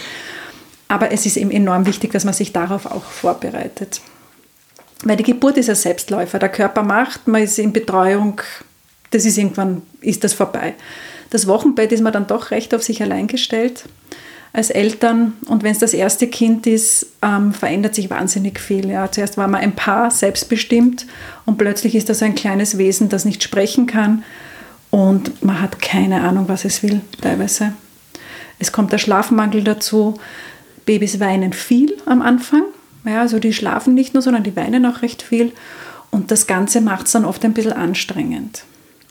Aber 0.86 1.10
es 1.10 1.26
ist 1.26 1.36
eben 1.36 1.50
enorm 1.50 1.86
wichtig, 1.86 2.12
dass 2.12 2.24
man 2.24 2.34
sich 2.34 2.52
darauf 2.52 2.86
auch 2.86 3.02
vorbereitet. 3.02 4.02
Weil 5.04 5.16
die 5.16 5.24
Geburt 5.24 5.56
ist 5.56 5.68
ein 5.68 5.74
Selbstläufer. 5.74 6.38
Der 6.38 6.48
Körper 6.48 6.82
macht, 6.82 7.26
man 7.26 7.42
ist 7.42 7.58
in 7.58 7.72
Betreuung, 7.72 8.40
das 9.10 9.24
ist 9.24 9.36
irgendwann, 9.36 9.82
ist 10.00 10.24
das 10.24 10.32
vorbei. 10.32 10.74
Das 11.30 11.46
Wochenbett 11.46 11.92
ist 11.92 12.02
man 12.02 12.12
dann 12.12 12.26
doch 12.26 12.50
recht 12.50 12.74
auf 12.74 12.82
sich 12.82 13.02
allein 13.02 13.26
gestellt 13.26 13.84
als 14.52 14.70
Eltern. 14.70 15.34
Und 15.46 15.62
wenn 15.62 15.72
es 15.72 15.78
das 15.78 15.94
erste 15.94 16.26
Kind 16.26 16.66
ist, 16.66 17.06
ähm, 17.22 17.52
verändert 17.52 17.94
sich 17.94 18.10
wahnsinnig 18.10 18.60
viel. 18.60 18.90
Ja. 18.90 19.10
Zuerst 19.10 19.36
war 19.36 19.48
man 19.48 19.60
ein 19.60 19.74
Paar, 19.74 20.10
selbstbestimmt, 20.10 21.06
und 21.46 21.56
plötzlich 21.58 21.94
ist 21.94 22.08
das 22.08 22.22
ein 22.22 22.34
kleines 22.34 22.78
Wesen, 22.78 23.08
das 23.08 23.24
nicht 23.24 23.42
sprechen 23.42 23.86
kann. 23.86 24.24
Und 24.90 25.42
man 25.42 25.60
hat 25.60 25.80
keine 25.80 26.20
Ahnung, 26.20 26.48
was 26.48 26.66
es 26.66 26.82
will, 26.82 27.00
teilweise. 27.20 27.72
Es 28.58 28.72
kommt 28.72 28.92
der 28.92 28.98
Schlafmangel 28.98 29.64
dazu. 29.64 30.20
Babys 30.84 31.18
weinen 31.18 31.52
viel 31.52 31.96
am 32.04 32.20
Anfang. 32.20 32.64
Ja, 33.04 33.20
also 33.20 33.38
die 33.38 33.52
schlafen 33.52 33.94
nicht 33.94 34.14
nur, 34.14 34.22
sondern 34.22 34.44
die 34.44 34.56
weinen 34.56 34.86
auch 34.86 35.02
recht 35.02 35.22
viel. 35.22 35.52
Und 36.10 36.30
das 36.30 36.46
Ganze 36.46 36.80
macht 36.80 37.06
es 37.06 37.12
dann 37.12 37.24
oft 37.24 37.44
ein 37.44 37.54
bisschen 37.54 37.72
anstrengend. 37.72 38.64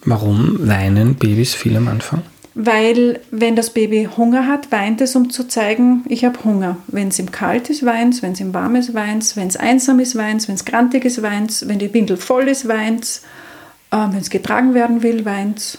Warum 0.06 0.68
weinen 0.68 1.16
Babys 1.16 1.54
viel 1.54 1.76
am 1.78 1.88
Anfang? 1.88 2.24
weil 2.54 3.22
wenn 3.32 3.56
das 3.56 3.70
Baby 3.70 4.10
Hunger 4.18 4.48
hat, 4.48 4.72
weint 4.72 5.00
es, 5.00 5.16
um 5.16 5.30
zu 5.30 5.48
zeigen, 5.48 6.04
ich 6.10 6.26
habe 6.26 6.44
Hunger. 6.44 6.78
Wenn 6.88 7.08
es 7.08 7.20
ihm 7.20 7.32
kalt 7.32 7.70
ist, 7.70 7.86
weint 7.86 8.14
es, 8.14 8.22
wenn 8.22 8.34
es 8.34 8.42
ihm 8.42 8.54
warm 8.54 8.76
ist, 8.76 8.94
weint 8.94 9.24
es, 9.24 9.38
wenn 9.38 9.48
es 9.48 9.56
einsam 9.56 10.00
ist, 10.00 10.18
weint 10.18 10.42
es, 10.42 10.48
wenn 10.48 10.56
es 10.56 10.66
grantig 10.66 11.06
ist, 11.06 11.22
weint 11.22 11.52
es, 11.52 11.68
wenn 11.68 11.80
die 11.80 11.94
Windel 11.94 12.18
voll 12.18 12.50
ist, 12.50 12.68
weint 12.68 13.04
es, 13.04 13.24
äh, 13.92 13.98
wenn 13.98 14.20
es 14.20 14.30
getragen 14.30 14.74
werden 14.74 15.02
will, 15.02 15.24
weint 15.24 15.60
es. 15.60 15.78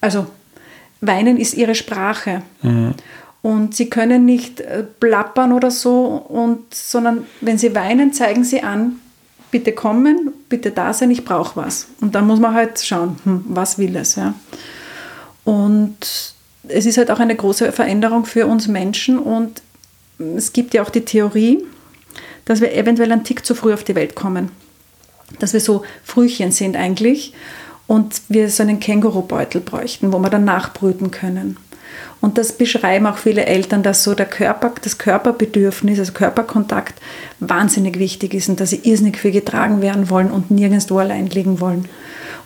Also 0.00 0.26
weinen 1.00 1.36
ist 1.36 1.54
ihre 1.54 1.76
Sprache. 1.76 2.42
Mhm. 2.62 2.94
Und 3.42 3.74
sie 3.74 3.90
können 3.90 4.24
nicht 4.24 4.60
äh, 4.60 4.84
plappern 5.00 5.52
oder 5.52 5.70
so, 5.70 6.04
und, 6.28 6.72
sondern 6.72 7.26
wenn 7.40 7.58
sie 7.58 7.74
weinen, 7.74 8.12
zeigen 8.12 8.44
sie 8.44 8.62
an, 8.62 9.00
bitte 9.50 9.72
kommen, 9.72 10.32
bitte 10.48 10.70
da 10.70 10.92
sein, 10.92 11.10
ich 11.10 11.24
brauche 11.24 11.56
was. 11.60 11.88
Und 12.00 12.14
dann 12.14 12.26
muss 12.26 12.40
man 12.40 12.54
halt 12.54 12.80
schauen, 12.80 13.18
hm, 13.24 13.44
was 13.48 13.78
will 13.78 13.96
es. 13.96 14.14
Ja. 14.14 14.34
Und 15.44 16.34
es 16.68 16.86
ist 16.86 16.98
halt 16.98 17.10
auch 17.10 17.20
eine 17.20 17.34
große 17.34 17.72
Veränderung 17.72 18.24
für 18.24 18.46
uns 18.46 18.68
Menschen 18.68 19.18
und 19.18 19.62
es 20.36 20.52
gibt 20.52 20.74
ja 20.74 20.82
auch 20.82 20.90
die 20.90 21.04
Theorie, 21.04 21.64
dass 22.44 22.60
wir 22.60 22.74
eventuell 22.74 23.10
einen 23.10 23.24
Tick 23.24 23.44
zu 23.44 23.54
früh 23.54 23.72
auf 23.74 23.84
die 23.84 23.94
Welt 23.94 24.14
kommen. 24.14 24.50
Dass 25.38 25.52
wir 25.52 25.60
so 25.60 25.84
Frühchen 26.04 26.52
sind 26.52 26.76
eigentlich 26.76 27.34
und 27.86 28.22
wir 28.28 28.50
so 28.50 28.62
einen 28.62 28.80
Kängurubeutel 28.80 29.60
bräuchten, 29.60 30.12
wo 30.12 30.18
wir 30.18 30.30
dann 30.30 30.44
nachbrüten 30.44 31.10
können. 31.10 31.56
Und 32.22 32.38
das 32.38 32.52
beschreiben 32.52 33.06
auch 33.06 33.18
viele 33.18 33.46
Eltern, 33.46 33.82
dass 33.82 34.04
so 34.04 34.14
der 34.14 34.26
Körper, 34.26 34.72
das 34.80 34.96
Körperbedürfnis, 34.96 35.98
also 35.98 36.12
Körperkontakt 36.12 36.94
wahnsinnig 37.40 37.98
wichtig 37.98 38.32
ist 38.32 38.48
und 38.48 38.60
dass 38.60 38.70
sie 38.70 38.80
irrsinnig 38.84 39.18
viel 39.18 39.32
getragen 39.32 39.82
werden 39.82 40.08
wollen 40.08 40.30
und 40.30 40.48
nirgendwo 40.48 40.98
allein 40.98 41.26
liegen 41.26 41.60
wollen. 41.60 41.88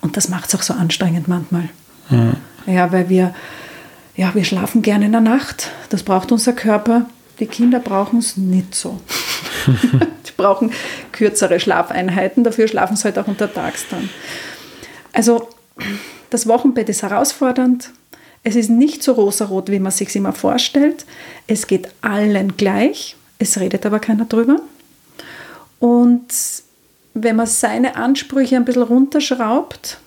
Und 0.00 0.16
das 0.16 0.30
macht 0.30 0.48
es 0.48 0.54
auch 0.54 0.62
so 0.62 0.72
anstrengend 0.72 1.28
manchmal. 1.28 1.68
Mhm. 2.08 2.36
Ja, 2.66 2.90
weil 2.90 3.10
wir, 3.10 3.34
ja, 4.16 4.34
wir 4.34 4.44
schlafen 4.44 4.80
gerne 4.80 5.04
in 5.04 5.12
der 5.12 5.20
Nacht. 5.20 5.70
Das 5.90 6.02
braucht 6.02 6.32
unser 6.32 6.54
Körper. 6.54 7.04
Die 7.38 7.46
Kinder 7.46 7.78
brauchen 7.78 8.20
es 8.20 8.38
nicht 8.38 8.74
so. 8.74 8.98
Die 9.66 10.32
brauchen 10.38 10.72
kürzere 11.12 11.60
Schlafeinheiten, 11.60 12.44
dafür 12.44 12.66
schlafen 12.66 12.96
sie 12.96 13.04
halt 13.04 13.18
auch 13.18 13.28
untertags 13.28 13.84
dann. 13.90 14.08
Also 15.12 15.50
das 16.30 16.46
Wochenbett 16.46 16.88
ist 16.88 17.02
herausfordernd. 17.02 17.90
Es 18.46 18.54
ist 18.54 18.70
nicht 18.70 19.02
so 19.02 19.14
rosarot, 19.14 19.72
wie 19.72 19.80
man 19.80 19.90
sich 19.90 20.14
immer 20.14 20.32
vorstellt. 20.32 21.04
Es 21.48 21.66
geht 21.66 21.88
allen 22.00 22.56
gleich. 22.56 23.16
Es 23.40 23.58
redet 23.58 23.84
aber 23.84 23.98
keiner 23.98 24.26
drüber. 24.26 24.60
Und 25.80 26.28
wenn 27.14 27.34
man 27.34 27.48
seine 27.48 27.96
Ansprüche 27.96 28.54
ein 28.54 28.64
bisschen 28.64 28.84
runterschraubt, 28.84 29.98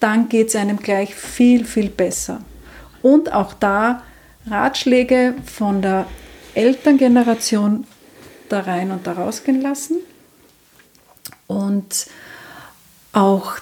dann 0.00 0.28
geht 0.28 0.48
es 0.48 0.56
einem 0.56 0.76
gleich 0.76 1.14
viel, 1.14 1.64
viel 1.64 1.88
besser. 1.88 2.42
Und 3.00 3.32
auch 3.32 3.54
da 3.54 4.02
Ratschläge 4.46 5.32
von 5.46 5.80
der 5.80 6.04
Elterngeneration 6.52 7.86
da 8.50 8.60
rein 8.60 8.90
und 8.90 9.06
da 9.06 9.12
rausgehen 9.12 9.62
lassen. 9.62 9.96
Und 11.46 12.06
auch 13.14 13.54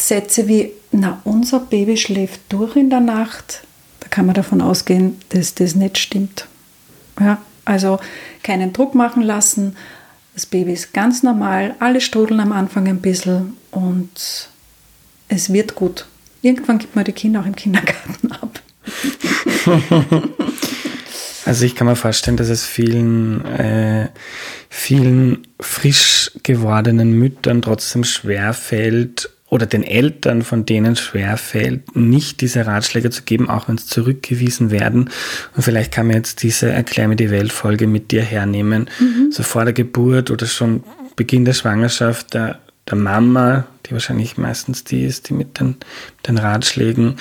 Sätze 0.00 0.48
wie, 0.48 0.72
na, 0.92 1.20
unser 1.24 1.60
Baby 1.60 1.96
schläft 1.96 2.40
durch 2.48 2.76
in 2.76 2.90
der 2.90 3.00
Nacht, 3.00 3.62
da 4.00 4.08
kann 4.08 4.26
man 4.26 4.34
davon 4.34 4.60
ausgehen, 4.60 5.20
dass 5.30 5.54
das 5.54 5.74
nicht 5.74 5.98
stimmt. 5.98 6.46
Ja, 7.20 7.38
also 7.64 7.98
keinen 8.42 8.72
Druck 8.72 8.94
machen 8.94 9.22
lassen, 9.22 9.76
das 10.34 10.46
Baby 10.46 10.72
ist 10.72 10.94
ganz 10.94 11.22
normal, 11.22 11.74
alle 11.80 12.00
strudeln 12.00 12.40
am 12.40 12.52
Anfang 12.52 12.86
ein 12.86 13.00
bisschen 13.00 13.56
und 13.70 14.48
es 15.28 15.52
wird 15.52 15.74
gut. 15.74 16.06
Irgendwann 16.42 16.78
gibt 16.78 16.94
man 16.94 17.04
die 17.04 17.12
Kinder 17.12 17.40
auch 17.40 17.46
im 17.46 17.56
Kindergarten 17.56 18.32
ab. 18.40 18.60
Also 21.48 21.64
ich 21.64 21.74
kann 21.74 21.86
mir 21.86 21.96
vorstellen, 21.96 22.36
dass 22.36 22.50
es 22.50 22.66
vielen, 22.66 23.42
äh, 23.46 24.10
vielen 24.68 25.46
frisch 25.58 26.30
gewordenen 26.42 27.12
Müttern 27.12 27.62
trotzdem 27.62 28.04
schwer 28.04 28.52
fällt 28.52 29.30
oder 29.50 29.66
den 29.66 29.82
Eltern 29.82 30.42
von 30.42 30.66
denen 30.66 30.96
schwer 30.96 31.36
fällt, 31.36 31.96
nicht 31.96 32.40
diese 32.40 32.66
Ratschläge 32.66 33.10
zu 33.10 33.22
geben, 33.22 33.48
auch 33.48 33.68
wenn 33.68 33.76
es 33.76 33.86
zurückgewiesen 33.86 34.70
werden. 34.70 35.10
Und 35.56 35.62
vielleicht 35.62 35.92
kann 35.92 36.06
man 36.06 36.16
jetzt 36.16 36.42
diese 36.42 36.70
Erklär 36.70 37.08
mir 37.08 37.16
die 37.16 37.30
Welt-Folge 37.30 37.86
mit 37.86 38.10
dir 38.10 38.22
hernehmen, 38.22 38.90
mhm. 38.98 39.32
so 39.32 39.42
vor 39.42 39.64
der 39.64 39.72
Geburt 39.72 40.30
oder 40.30 40.46
schon 40.46 40.84
Beginn 41.16 41.44
der 41.44 41.54
Schwangerschaft 41.54 42.34
der, 42.34 42.58
der 42.88 42.96
Mama, 42.96 43.66
die 43.86 43.92
wahrscheinlich 43.92 44.36
meistens 44.36 44.84
die 44.84 45.04
ist, 45.04 45.28
die 45.28 45.34
mit 45.34 45.58
den, 45.58 45.68
mit 45.68 46.28
den 46.28 46.38
Ratschlägen 46.38 47.16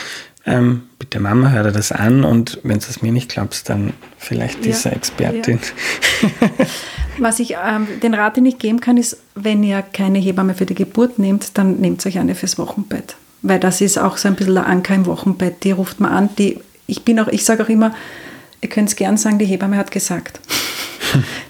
ähm, 0.48 0.84
bitte 0.98 1.20
Mama, 1.20 1.52
hör 1.52 1.64
dir 1.64 1.72
das 1.74 1.92
an 1.92 2.24
und 2.24 2.60
wenn 2.64 2.80
du 2.80 2.86
es 2.90 3.02
mir 3.02 3.12
nicht 3.12 3.30
glaubst, 3.30 3.68
dann 3.70 3.94
vielleicht 4.18 4.64
diese 4.64 4.90
ja, 4.90 4.96
Expertin. 4.96 5.60
Ja. 6.22 6.50
Was 7.20 7.40
ich, 7.40 7.54
ähm, 7.54 7.88
den 8.02 8.14
Rat, 8.14 8.38
den 8.38 8.46
ich 8.46 8.60
geben 8.60 8.80
kann, 8.80 8.98
ist, 8.98 9.18
wenn 9.36 9.64
ihr 9.64 9.82
keine 9.82 10.20
Hebamme 10.20 10.54
für 10.54 10.66
die 10.66 10.76
Geburt 10.76 11.20
nehmt, 11.20 11.58
dann 11.58 11.78
nehmt 11.78 12.06
euch 12.06 12.20
eine 12.20 12.36
fürs 12.36 12.58
Wochenbett. 12.58 13.16
Weil 13.42 13.60
das 13.60 13.82
ist 13.82 13.98
auch 13.98 14.18
so 14.18 14.28
ein 14.28 14.36
bisschen 14.36 14.56
der 14.56 14.68
Anker 14.68 14.96
im 14.96 15.06
Wochenbett. 15.06 15.64
Die 15.64 15.72
ruft 15.72 16.00
man 16.00 16.12
an, 16.12 16.30
die, 16.38 16.60
ich 16.86 17.04
bin 17.04 17.20
auch, 17.20 17.28
ich 17.28 17.46
sage 17.46 17.64
auch 17.64 17.70
immer, 17.70 17.94
ihr 18.62 18.70
könnt 18.70 18.90
es 18.90 18.96
gern 18.96 19.18
sagen, 19.18 19.40
die 19.40 19.46
Hebamme 19.46 19.78
hat 19.78 19.92
gesagt. 19.92 20.40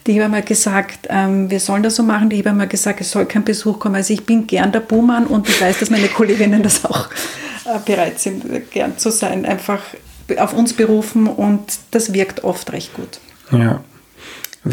Die 0.06 0.14
Hebamme 0.14 0.38
hat 0.38 0.46
gesagt, 0.46 1.08
ähm, 1.10 1.50
wir 1.50 1.60
sollen 1.60 1.82
das 1.82 1.96
so 1.96 2.04
machen. 2.04 2.30
Die 2.30 2.38
Hebamme 2.38 2.62
hat 2.62 2.70
gesagt, 2.70 3.02
es 3.02 3.10
soll 3.10 3.26
kein 3.26 3.44
Besuch 3.44 3.80
kommen. 3.80 3.96
Also 3.96 4.14
ich 4.14 4.24
bin 4.24 4.46
gern 4.46 4.72
der 4.72 4.82
Buhmann 4.82 5.26
und 5.26 5.50
ich 5.50 5.60
weiß, 5.60 5.80
dass 5.80 5.90
meine 5.90 6.08
Kolleginnen 6.10 6.62
das 6.62 6.86
auch 6.86 7.10
äh, 7.66 7.80
bereit 7.84 8.20
sind, 8.20 8.72
gern 8.72 8.98
zu 9.00 9.10
sein, 9.10 9.46
einfach 9.46 9.82
auf 10.38 10.54
uns 10.54 10.74
berufen 10.74 11.28
und 11.28 11.64
das 11.92 12.14
wirkt 12.14 12.44
oft 12.44 12.72
recht 12.72 12.94
gut. 12.94 13.20
Ja, 13.52 13.82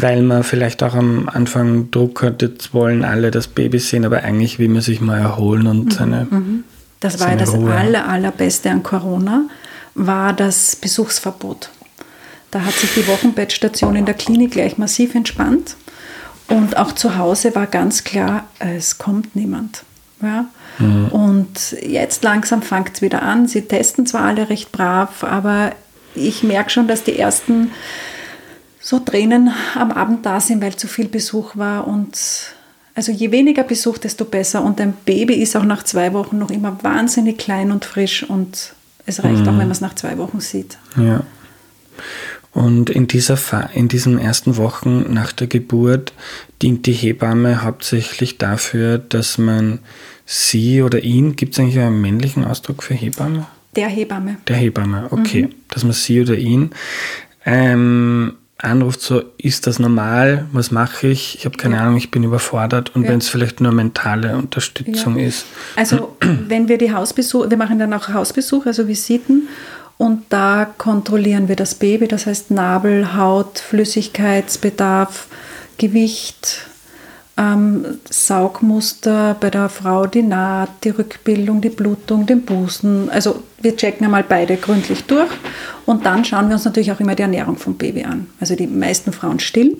weil 0.01 0.21
man 0.21 0.43
vielleicht 0.43 0.83
auch 0.83 0.93
am 0.93 1.29
Anfang 1.29 1.89
Druck 1.91 2.21
hat, 2.21 2.41
jetzt 2.41 2.73
wollen 2.73 3.03
alle 3.03 3.31
das 3.31 3.47
Baby 3.47 3.79
sehen, 3.79 4.05
aber 4.05 4.23
eigentlich 4.23 4.59
will 4.59 4.69
man 4.69 4.81
sich 4.81 4.99
mal 4.99 5.19
erholen 5.19 5.67
und 5.67 5.85
mhm, 5.85 5.91
seine. 5.91 6.27
Mhm. 6.29 6.63
Das 6.99 7.19
war 7.19 7.29
ja 7.29 7.35
das 7.35 7.53
aller, 7.53 8.07
allerbeste 8.07 8.69
an 8.71 8.83
Corona, 8.83 9.43
war 9.93 10.33
das 10.33 10.75
Besuchsverbot. 10.75 11.69
Da 12.51 12.61
hat 12.61 12.73
sich 12.73 12.93
die 12.93 13.07
Wochenbettstation 13.07 13.95
in 13.95 14.05
der 14.05 14.15
Klinik 14.15 14.51
gleich 14.51 14.77
massiv 14.77 15.13
entspannt. 15.15 15.75
Und 16.47 16.77
auch 16.77 16.93
zu 16.93 17.17
Hause 17.17 17.55
war 17.55 17.67
ganz 17.67 18.03
klar, 18.03 18.45
es 18.59 18.97
kommt 18.97 19.35
niemand. 19.35 19.83
Ja? 20.21 20.45
Mhm. 20.79 21.07
Und 21.09 21.75
jetzt 21.81 22.23
langsam 22.23 22.61
fängt 22.61 22.95
es 22.95 23.01
wieder 23.01 23.23
an. 23.23 23.47
Sie 23.47 23.61
testen 23.61 24.05
zwar 24.05 24.23
alle 24.23 24.49
recht 24.49 24.71
brav, 24.71 25.23
aber 25.23 25.71
ich 26.15 26.43
merke 26.43 26.69
schon, 26.69 26.87
dass 26.87 27.03
die 27.03 27.17
ersten 27.17 27.71
so 28.85 28.99
Tränen 28.99 29.51
am 29.73 29.91
Abend 29.91 30.27
da 30.27 30.39
sind, 30.39 30.61
weil 30.61 30.75
zu 30.75 30.87
viel 30.87 31.07
Besuch 31.07 31.57
war. 31.57 31.87
Und 31.87 32.19
also 32.93 33.11
je 33.11 33.31
weniger 33.31 33.63
Besuch, 33.63 33.97
desto 33.97 34.25
besser. 34.25 34.63
Und 34.63 34.79
ein 34.79 34.93
Baby 35.05 35.33
ist 35.33 35.55
auch 35.55 35.63
nach 35.63 35.81
zwei 35.81 36.13
Wochen 36.13 36.37
noch 36.37 36.51
immer 36.51 36.77
wahnsinnig 36.83 37.39
klein 37.39 37.71
und 37.71 37.83
frisch 37.83 38.21
und 38.21 38.75
es 39.07 39.23
reicht 39.23 39.41
mhm. 39.41 39.47
auch, 39.47 39.53
wenn 39.53 39.57
man 39.57 39.71
es 39.71 39.81
nach 39.81 39.95
zwei 39.95 40.19
Wochen 40.19 40.39
sieht. 40.39 40.77
Ja. 40.97 41.23
Und 42.51 42.91
in, 42.91 43.07
dieser, 43.07 43.39
in 43.73 43.87
diesen 43.87 44.19
ersten 44.19 44.55
Wochen 44.55 45.11
nach 45.11 45.31
der 45.31 45.47
Geburt 45.47 46.13
dient 46.61 46.85
die 46.85 46.93
Hebamme 46.93 47.63
hauptsächlich 47.63 48.37
dafür, 48.37 48.99
dass 48.99 49.39
man 49.39 49.79
sie 50.27 50.83
oder 50.83 51.01
ihn, 51.01 51.35
gibt 51.35 51.53
es 51.53 51.59
eigentlich 51.59 51.79
einen 51.79 52.01
männlichen 52.01 52.45
Ausdruck 52.45 52.83
für 52.83 52.93
Hebamme? 52.93 53.47
Der 53.75 53.87
Hebamme. 53.87 54.37
Der 54.47 54.57
Hebamme, 54.57 55.07
okay. 55.09 55.47
Mhm. 55.47 55.55
Dass 55.69 55.83
man 55.83 55.93
sie 55.93 56.21
oder 56.21 56.35
ihn 56.35 56.69
ähm, 57.47 58.33
anruft, 58.57 59.01
so 59.01 59.21
ist 59.37 59.67
das 59.67 59.79
normal, 59.79 60.45
was 60.51 60.71
mache 60.71 61.07
ich, 61.07 61.35
ich 61.35 61.45
habe 61.45 61.57
keine 61.57 61.75
ja. 61.75 61.81
Ahnung, 61.81 61.97
ich 61.97 62.11
bin 62.11 62.23
überfordert 62.23 62.95
und 62.95 63.03
ja. 63.03 63.09
wenn 63.09 63.19
es 63.19 63.27
vielleicht 63.27 63.59
nur 63.59 63.71
mentale 63.71 64.37
Unterstützung 64.37 65.17
ja. 65.17 65.27
ist. 65.27 65.45
Also 65.75 66.15
wenn 66.47 66.67
wir 66.67 66.77
die 66.77 66.93
Hausbesuche, 66.93 67.49
wir 67.49 67.57
machen 67.57 67.79
dann 67.79 67.93
auch 67.93 68.09
Hausbesuche, 68.09 68.67
also 68.67 68.87
Visiten 68.87 69.49
und 69.97 70.23
da 70.29 70.65
kontrollieren 70.77 71.47
wir 71.47 71.55
das 71.55 71.75
Baby, 71.75 72.07
das 72.07 72.25
heißt 72.25 72.51
Nabel, 72.51 73.15
Haut, 73.15 73.59
Flüssigkeitsbedarf, 73.59 75.27
Gewicht, 75.77 76.67
ähm, 77.37 77.85
Saugmuster 78.09 79.35
bei 79.39 79.49
der 79.49 79.67
Frau, 79.69 80.07
die 80.07 80.21
Naht, 80.21 80.69
die 80.83 80.89
Rückbildung, 80.89 81.61
die 81.61 81.69
Blutung, 81.69 82.25
den 82.25 82.43
Busen. 82.43 83.09
Also 83.09 83.43
wir 83.61 83.75
checken 83.75 84.05
einmal 84.05 84.23
beide 84.23 84.55
gründlich 84.55 85.03
durch 85.03 85.31
und 85.85 86.05
dann 86.05 86.23
schauen 86.23 86.47
wir 86.47 86.55
uns 86.55 86.65
natürlich 86.65 86.91
auch 86.91 86.99
immer 86.99 87.15
die 87.15 87.23
Ernährung 87.23 87.57
vom 87.57 87.75
Baby 87.75 88.03
an. 88.03 88.27
Also 88.39 88.55
die 88.55 88.67
meisten 88.67 89.11
Frauen 89.11 89.39
still 89.39 89.77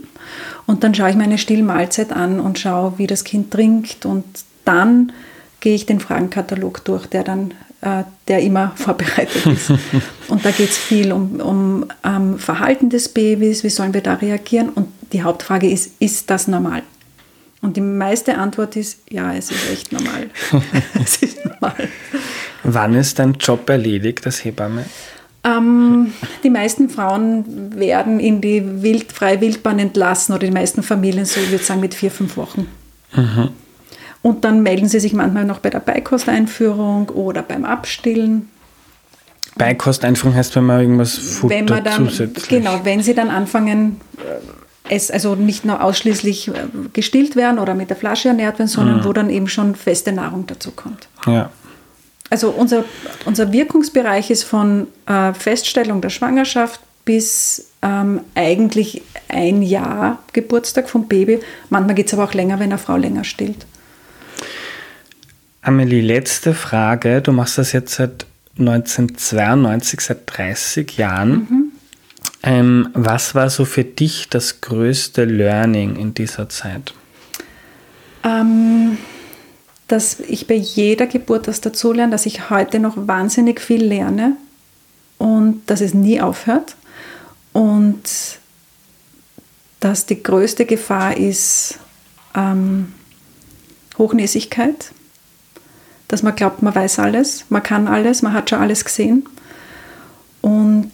und 0.66 0.84
dann 0.84 0.94
schaue 0.94 1.12
ich 1.12 1.16
meine 1.16 1.38
Stillmahlzeit 1.38 2.12
an 2.12 2.40
und 2.40 2.60
schaue, 2.60 2.94
wie 2.98 3.08
das 3.08 3.24
Kind 3.24 3.52
trinkt 3.52 4.06
und 4.06 4.26
dann 4.66 5.14
gehe 5.62 5.76
ich 5.76 5.86
den 5.86 6.00
Fragenkatalog 6.00 6.84
durch, 6.84 7.06
der 7.08 7.24
dann 7.24 7.54
äh, 7.82 8.04
der 8.28 8.42
immer 8.42 8.74
vorbereitet 8.76 9.46
ist. 9.46 9.72
und 10.28 10.44
da 10.44 10.52
geht 10.52 10.72
es 10.72 10.78
viel 10.78 11.14
um, 11.14 11.40
um 11.40 11.86
ähm, 12.04 12.38
Verhalten 12.38 12.90
des 12.90 13.08
Babys, 13.08 13.64
wie 13.64 13.70
sollen 13.70 13.94
wir 13.94 14.02
da 14.02 14.16
reagieren 14.16 14.70
und 14.70 14.88
die 15.14 15.24
Hauptfrage 15.24 15.70
ist, 15.70 15.94
ist 16.00 16.30
das 16.30 16.50
normal? 16.50 16.84
Und 17.66 17.78
die 17.78 17.82
meiste 17.82 18.38
Antwort 18.38 18.76
ist, 18.76 19.00
ja, 19.10 19.34
es 19.34 19.50
ist 19.50 19.72
echt 19.72 19.92
normal. 19.92 20.30
es 21.04 21.18
ist 21.18 21.44
normal. 21.44 21.90
Wann 22.64 22.94
ist 22.94 23.18
dein 23.18 23.34
Job 23.34 23.68
erledigt 23.68 24.24
als 24.24 24.46
Hebamme? 24.46 24.86
Ähm, 25.44 26.14
die 26.44 26.52
meisten 26.52 26.90
Frauen 26.90 27.76
werden 27.76 28.20
in 28.20 28.40
die 28.40 28.84
Wild, 28.84 29.12
freie 29.12 29.42
Wildbahn 29.42 29.80
entlassen 29.80 30.36
oder 30.36 30.46
die 30.46 30.54
meisten 30.54 30.84
Familien, 30.84 31.26
so 31.26 31.40
ich 31.40 31.50
würde 31.50 31.64
sagen, 31.64 31.82
mit 31.82 31.96
vier, 31.96 32.12
fünf 32.12 32.38
Wochen. 32.38 32.68
Mhm. 33.16 33.50
Und 34.22 34.46
dann 34.46 34.62
melden 34.62 34.88
sie 34.88 35.00
sich 35.00 35.14
manchmal 35.14 35.46
noch 35.46 35.58
bei 35.58 35.72
der 35.72 35.80
Beikosteinführung 35.80 37.10
oder 37.10 37.42
beim 37.42 37.66
Abstillen. 37.66 38.48
Beikosteinführung 39.56 40.36
heißt, 40.36 40.56
wenn 40.56 40.66
man 40.66 40.82
irgendwas 40.82 41.16
Futter 41.18 41.56
wenn 41.56 41.66
man 41.66 41.84
dann, 41.84 42.06
zusätzlich... 42.06 42.48
Genau, 42.48 42.82
wenn 42.84 43.02
sie 43.02 43.16
dann 43.16 43.32
anfangen, 43.32 44.00
es 44.90 45.12
also 45.12 45.36
nicht 45.36 45.66
nur 45.66 45.84
ausschließlich 45.84 46.50
äh, 46.50 46.54
gestillt 46.94 47.36
werden 47.36 47.60
oder 47.60 47.74
mit 47.74 47.90
der 47.90 47.98
Flasche 47.98 48.30
ernährt 48.30 48.60
werden, 48.60 48.68
sondern 48.68 49.00
mhm. 49.00 49.06
wo 49.06 49.14
dann 49.14 49.30
eben 49.30 49.48
schon 49.48 49.76
feste 49.76 50.12
Nahrung 50.12 50.46
dazu 50.48 50.72
kommt. 50.72 51.08
Ja. 51.26 51.50
Also 52.30 52.50
unser, 52.50 52.86
unser 53.26 53.52
Wirkungsbereich 53.52 54.32
ist 54.32 54.44
von 54.44 54.88
äh, 55.06 55.34
Feststellung 55.34 56.02
der 56.02 56.10
Schwangerschaft 56.10 56.80
bis 57.06 57.68
ähm, 57.84 58.22
eigentlich 58.34 59.04
ein 59.28 59.62
Jahr 59.62 60.20
Geburtstag 60.34 60.90
vom 60.90 61.08
Baby. 61.08 61.40
Manchmal 61.70 61.96
geht 61.96 62.08
es 62.08 62.14
aber 62.14 62.24
auch 62.24 62.34
länger, 62.34 62.56
wenn 62.60 62.72
eine 62.72 62.80
Frau 62.80 62.98
länger 62.98 63.24
stillt. 63.24 63.68
Amelie, 65.62 66.02
letzte 66.02 66.54
Frage. 66.54 67.22
Du 67.22 67.32
machst 67.32 67.58
das 67.58 67.72
jetzt 67.72 67.96
seit 67.96 68.26
1992, 68.58 70.02
seit 70.02 70.20
30 70.26 70.98
Jahren. 70.98 71.30
Mhm. 71.30 71.65
Ähm, 72.46 72.90
was 72.94 73.34
war 73.34 73.50
so 73.50 73.66
für 73.66 73.84
dich 73.84 74.30
das 74.30 74.62
größte 74.62 75.26
Learning 75.26 75.96
in 75.96 76.14
dieser 76.14 76.48
Zeit? 76.48 76.94
Ähm, 78.24 79.00
dass 79.88 80.20
ich 80.20 80.46
bei 80.46 80.54
jeder 80.54 81.08
Geburt 81.08 81.48
das 81.48 81.60
dazulerne, 81.60 82.12
dass 82.12 82.28
ich 82.28 82.52
heute 82.52 82.80
noch 82.80 82.94
wahnsinnig 82.96 83.60
viel 83.60 83.84
lerne 83.84 84.38
und 85.18 85.64
dass 85.66 85.82
es 85.82 85.96
nie 85.96 86.22
aufhört. 86.22 86.76
Und 87.52 88.04
dass 89.80 90.06
die 90.06 90.22
größte 90.22 90.66
Gefahr 90.66 91.18
ist 91.18 91.80
ähm, 92.36 92.94
Hochnäsigkeit, 93.98 94.92
dass 96.08 96.22
man 96.22 96.36
glaubt, 96.36 96.62
man 96.62 96.76
weiß 96.76 97.00
alles, 97.00 97.46
man 97.50 97.64
kann 97.64 97.88
alles, 97.88 98.22
man 98.22 98.34
hat 98.34 98.52
schon 98.52 98.60
alles 98.60 98.86
gesehen. 98.86 99.28
Und 100.42 100.92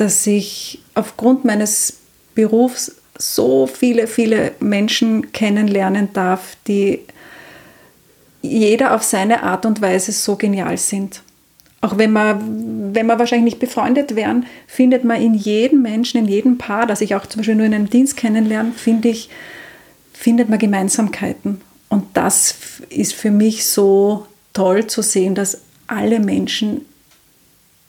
dass 0.00 0.26
ich 0.26 0.80
aufgrund 0.94 1.44
meines 1.44 1.98
Berufs 2.34 2.96
so 3.18 3.66
viele, 3.66 4.06
viele 4.06 4.52
Menschen 4.60 5.32
kennenlernen 5.32 6.12
darf, 6.12 6.56
die 6.66 7.00
jeder 8.42 8.94
auf 8.94 9.02
seine 9.02 9.42
Art 9.42 9.66
und 9.66 9.82
Weise 9.82 10.12
so 10.12 10.36
genial 10.36 10.78
sind. 10.78 11.22
Auch 11.80 11.98
wenn 11.98 12.12
man, 12.12 12.94
wenn 12.94 13.06
wir 13.06 13.18
wahrscheinlich 13.18 13.54
nicht 13.54 13.60
befreundet 13.60 14.16
wären, 14.16 14.46
findet 14.66 15.04
man 15.04 15.20
in 15.20 15.34
jedem 15.34 15.82
Menschen, 15.82 16.18
in 16.18 16.28
jedem 16.28 16.58
Paar, 16.58 16.86
das 16.86 17.00
ich 17.00 17.14
auch 17.14 17.26
zum 17.26 17.40
Beispiel 17.40 17.54
nur 17.56 17.66
in 17.66 17.74
einem 17.74 17.90
Dienst 17.90 18.16
kennenlerne, 18.16 18.72
finde 18.72 19.08
ich, 19.08 19.28
findet 20.12 20.48
man 20.48 20.58
Gemeinsamkeiten. 20.58 21.60
Und 21.88 22.04
das 22.14 22.54
ist 22.88 23.14
für 23.14 23.30
mich 23.30 23.66
so 23.66 24.26
toll 24.52 24.86
zu 24.86 25.02
sehen, 25.02 25.34
dass 25.34 25.60
alle 25.86 26.20
Menschen 26.20 26.84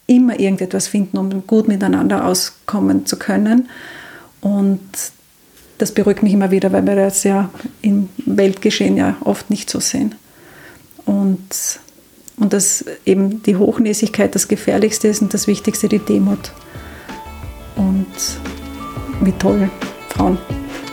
immer 0.10 0.40
irgendetwas 0.40 0.88
finden, 0.88 1.18
um 1.18 1.46
gut 1.48 1.68
miteinander 1.68 2.26
auskommen 2.26 3.06
zu 3.06 3.18
können. 3.18 3.70
Und 4.42 4.82
das 5.78 5.94
beruhigt 5.94 6.24
mich 6.24 6.34
immer 6.34 6.52
wieder, 6.52 6.72
weil 6.72 6.86
wir 6.86 6.96
das 6.96 7.24
ja 7.24 7.50
im 7.82 8.10
Weltgeschehen 8.26 8.98
ja 8.98 9.16
oft 9.22 9.50
nicht 9.50 9.70
so 9.70 9.80
sehen. 9.80 10.16
und, 11.06 11.40
und 12.38 12.54
dass 12.54 12.86
eben 13.06 13.42
die 13.44 13.56
Hochnäsigkeit 13.56 14.34
das 14.36 14.48
Gefährlichste 14.48 15.08
ist 15.08 15.22
und 15.22 15.34
das 15.34 15.48
Wichtigste 15.48 15.88
die 15.88 16.00
Demut. 16.00 16.52
Und 17.76 18.06
wie 19.22 19.32
toll 19.34 19.70
Frauen 20.10 20.38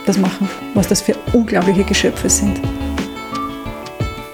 das 0.07 0.19
machen, 0.19 0.49
was 0.75 0.89
das 0.89 1.01
für 1.01 1.15
unglaubliche 1.33 1.85
Geschöpfe 1.85 2.31
sind. 2.31 2.61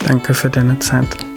Danke 0.06 0.34
für 0.34 0.50
deine 0.50 0.78
Zeit. 0.78 1.31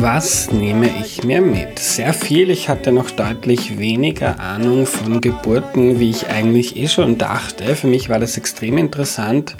Was 0.00 0.50
nehme 0.50 0.88
ich 1.02 1.22
mir 1.22 1.42
mit? 1.42 1.78
Sehr 1.78 2.14
viel. 2.14 2.48
Ich 2.48 2.70
hatte 2.70 2.92
noch 2.92 3.10
deutlich 3.10 3.78
weniger 3.78 4.40
Ahnung 4.40 4.86
von 4.86 5.20
Geburten, 5.20 6.00
wie 6.00 6.08
ich 6.08 6.28
eigentlich 6.28 6.76
eh 6.76 6.88
schon 6.88 7.18
dachte. 7.18 7.76
Für 7.76 7.88
mich 7.88 8.08
war 8.08 8.18
das 8.18 8.38
extrem 8.38 8.78
interessant. 8.78 9.54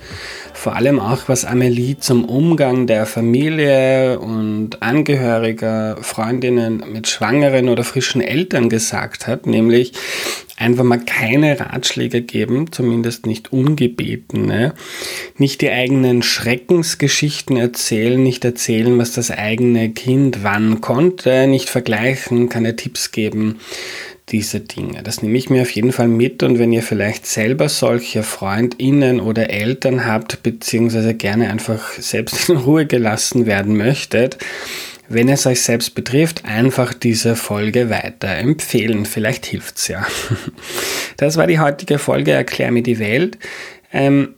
Vor 0.54 0.74
allem 0.74 1.00
auch, 1.00 1.28
was 1.28 1.44
Amelie 1.44 1.98
zum 1.98 2.24
Umgang 2.24 2.86
der 2.86 3.04
Familie 3.04 4.20
und 4.20 4.82
Angehöriger, 4.82 5.98
Freundinnen 6.00 6.82
mit 6.90 7.08
schwangeren 7.08 7.68
oder 7.68 7.84
frischen 7.84 8.22
Eltern 8.22 8.70
gesagt 8.70 9.26
hat, 9.26 9.46
nämlich 9.46 9.92
einfach 10.62 10.84
mal 10.84 11.00
keine 11.00 11.58
Ratschläge 11.60 12.22
geben, 12.22 12.72
zumindest 12.72 13.26
nicht 13.26 13.52
ungebetene, 13.52 14.74
nicht 15.36 15.60
die 15.60 15.70
eigenen 15.70 16.22
Schreckensgeschichten 16.22 17.56
erzählen, 17.56 18.22
nicht 18.22 18.44
erzählen, 18.44 18.96
was 18.98 19.12
das 19.12 19.30
eigene 19.30 19.90
Kind 19.90 20.42
wann 20.42 20.80
konnte, 20.80 21.46
nicht 21.46 21.68
vergleichen, 21.68 22.48
keine 22.48 22.76
Tipps 22.76 23.12
geben, 23.12 23.58
diese 24.28 24.60
Dinge. 24.60 25.02
Das 25.02 25.22
nehme 25.22 25.36
ich 25.36 25.50
mir 25.50 25.62
auf 25.62 25.70
jeden 25.70 25.92
Fall 25.92 26.08
mit 26.08 26.42
und 26.42 26.58
wenn 26.58 26.72
ihr 26.72 26.82
vielleicht 26.82 27.26
selber 27.26 27.68
solche 27.68 28.22
Freundinnen 28.22 29.20
oder 29.20 29.50
Eltern 29.50 30.06
habt, 30.06 30.42
beziehungsweise 30.42 31.14
gerne 31.14 31.50
einfach 31.50 31.92
selbst 31.92 32.48
in 32.48 32.56
Ruhe 32.56 32.86
gelassen 32.86 33.46
werden 33.46 33.76
möchtet, 33.76 34.38
wenn 35.08 35.28
es 35.28 35.46
euch 35.46 35.62
selbst 35.62 35.94
betrifft, 35.94 36.44
einfach 36.44 36.94
diese 36.94 37.36
Folge 37.36 37.90
weiterempfehlen. 37.90 39.06
Vielleicht 39.06 39.46
hilft's 39.46 39.88
ja. 39.88 40.06
Das 41.16 41.36
war 41.36 41.46
die 41.46 41.60
heutige 41.60 41.98
Folge 41.98 42.32
Erklär 42.32 42.72
mir 42.72 42.82
die 42.82 42.98
Welt. 42.98 43.38
Ähm, 43.92 44.34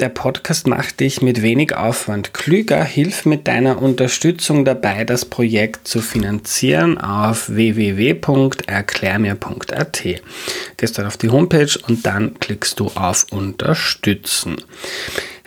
der 0.00 0.08
Podcast 0.08 0.66
macht 0.66 1.00
dich 1.00 1.20
mit 1.20 1.42
wenig 1.42 1.76
Aufwand 1.76 2.32
klüger. 2.32 2.82
Hilf 2.82 3.26
mit 3.26 3.46
deiner 3.46 3.82
Unterstützung 3.82 4.64
dabei, 4.64 5.04
das 5.04 5.26
Projekt 5.26 5.86
zu 5.86 6.00
finanzieren 6.00 6.96
auf 6.96 7.50
www.erklärmir.at. 7.50 10.02
Gehst 10.78 10.98
dann 10.98 11.06
auf 11.06 11.18
die 11.18 11.28
Homepage 11.28 11.78
und 11.86 12.06
dann 12.06 12.40
klickst 12.40 12.80
du 12.80 12.86
auf 12.86 13.26
Unterstützen. 13.30 14.56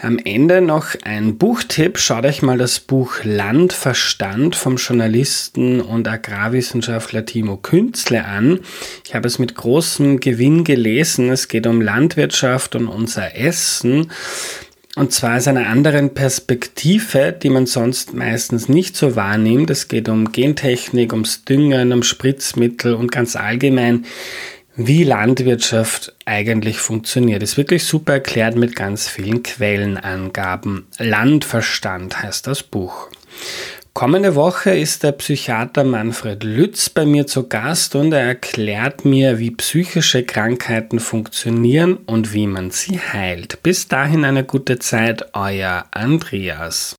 Am 0.01 0.19
Ende 0.19 0.59
noch 0.59 0.87
ein 1.03 1.37
Buchtipp. 1.37 1.97
Schaut 1.97 2.25
euch 2.25 2.41
mal 2.41 2.57
das 2.57 2.81
Buch 2.81 3.23
Landverstand 3.23 4.57
vom 4.57 4.75
Journalisten 4.75 5.79
und 5.79 6.05
Agrarwissenschaftler 6.05 7.25
Timo 7.25 7.55
Künzle 7.55 8.25
an. 8.25 8.59
Ich 9.05 9.15
habe 9.15 9.27
es 9.27 9.39
mit 9.39 9.55
großem 9.55 10.19
Gewinn 10.19 10.65
gelesen. 10.65 11.29
Es 11.29 11.47
geht 11.47 11.65
um 11.65 11.79
Landwirtschaft 11.79 12.75
und 12.75 12.87
unser 12.89 13.37
Essen. 13.37 14.11
Und 14.97 15.13
zwar 15.13 15.37
aus 15.37 15.47
einer 15.47 15.67
anderen 15.67 16.13
Perspektive, 16.13 17.31
die 17.31 17.49
man 17.49 17.65
sonst 17.65 18.13
meistens 18.13 18.67
nicht 18.67 18.97
so 18.97 19.15
wahrnimmt. 19.15 19.69
Es 19.69 19.87
geht 19.87 20.09
um 20.09 20.33
Gentechnik, 20.33 21.13
ums 21.13 21.45
Düngen, 21.45 21.93
um 21.93 22.03
Spritzmittel 22.03 22.93
und 22.95 23.11
ganz 23.11 23.37
allgemein 23.37 24.05
wie 24.77 25.03
Landwirtschaft 25.03 26.13
eigentlich 26.25 26.79
funktioniert. 26.79 27.43
Ist 27.43 27.57
wirklich 27.57 27.85
super 27.85 28.13
erklärt 28.13 28.55
mit 28.55 28.75
ganz 28.75 29.07
vielen 29.07 29.43
Quellenangaben. 29.43 30.87
Landverstand 30.97 32.21
heißt 32.21 32.47
das 32.47 32.63
Buch. 32.63 33.09
Kommende 33.93 34.35
Woche 34.35 34.71
ist 34.71 35.03
der 35.03 35.13
Psychiater 35.13 35.85
Manfred 35.85 36.43
Lütz 36.43 36.89
bei 36.89 37.05
mir 37.05 37.27
zu 37.27 37.47
Gast 37.47 37.95
und 37.95 38.11
er 38.11 38.23
erklärt 38.23 39.05
mir, 39.05 39.39
wie 39.39 39.51
psychische 39.51 40.23
Krankheiten 40.23 40.99
funktionieren 40.99 41.95
und 42.05 42.33
wie 42.33 42.45
man 42.45 42.71
sie 42.71 42.99
heilt. 42.99 43.63
Bis 43.63 43.87
dahin 43.87 44.25
eine 44.25 44.43
gute 44.43 44.79
Zeit, 44.79 45.33
euer 45.33 45.85
Andreas. 45.91 46.97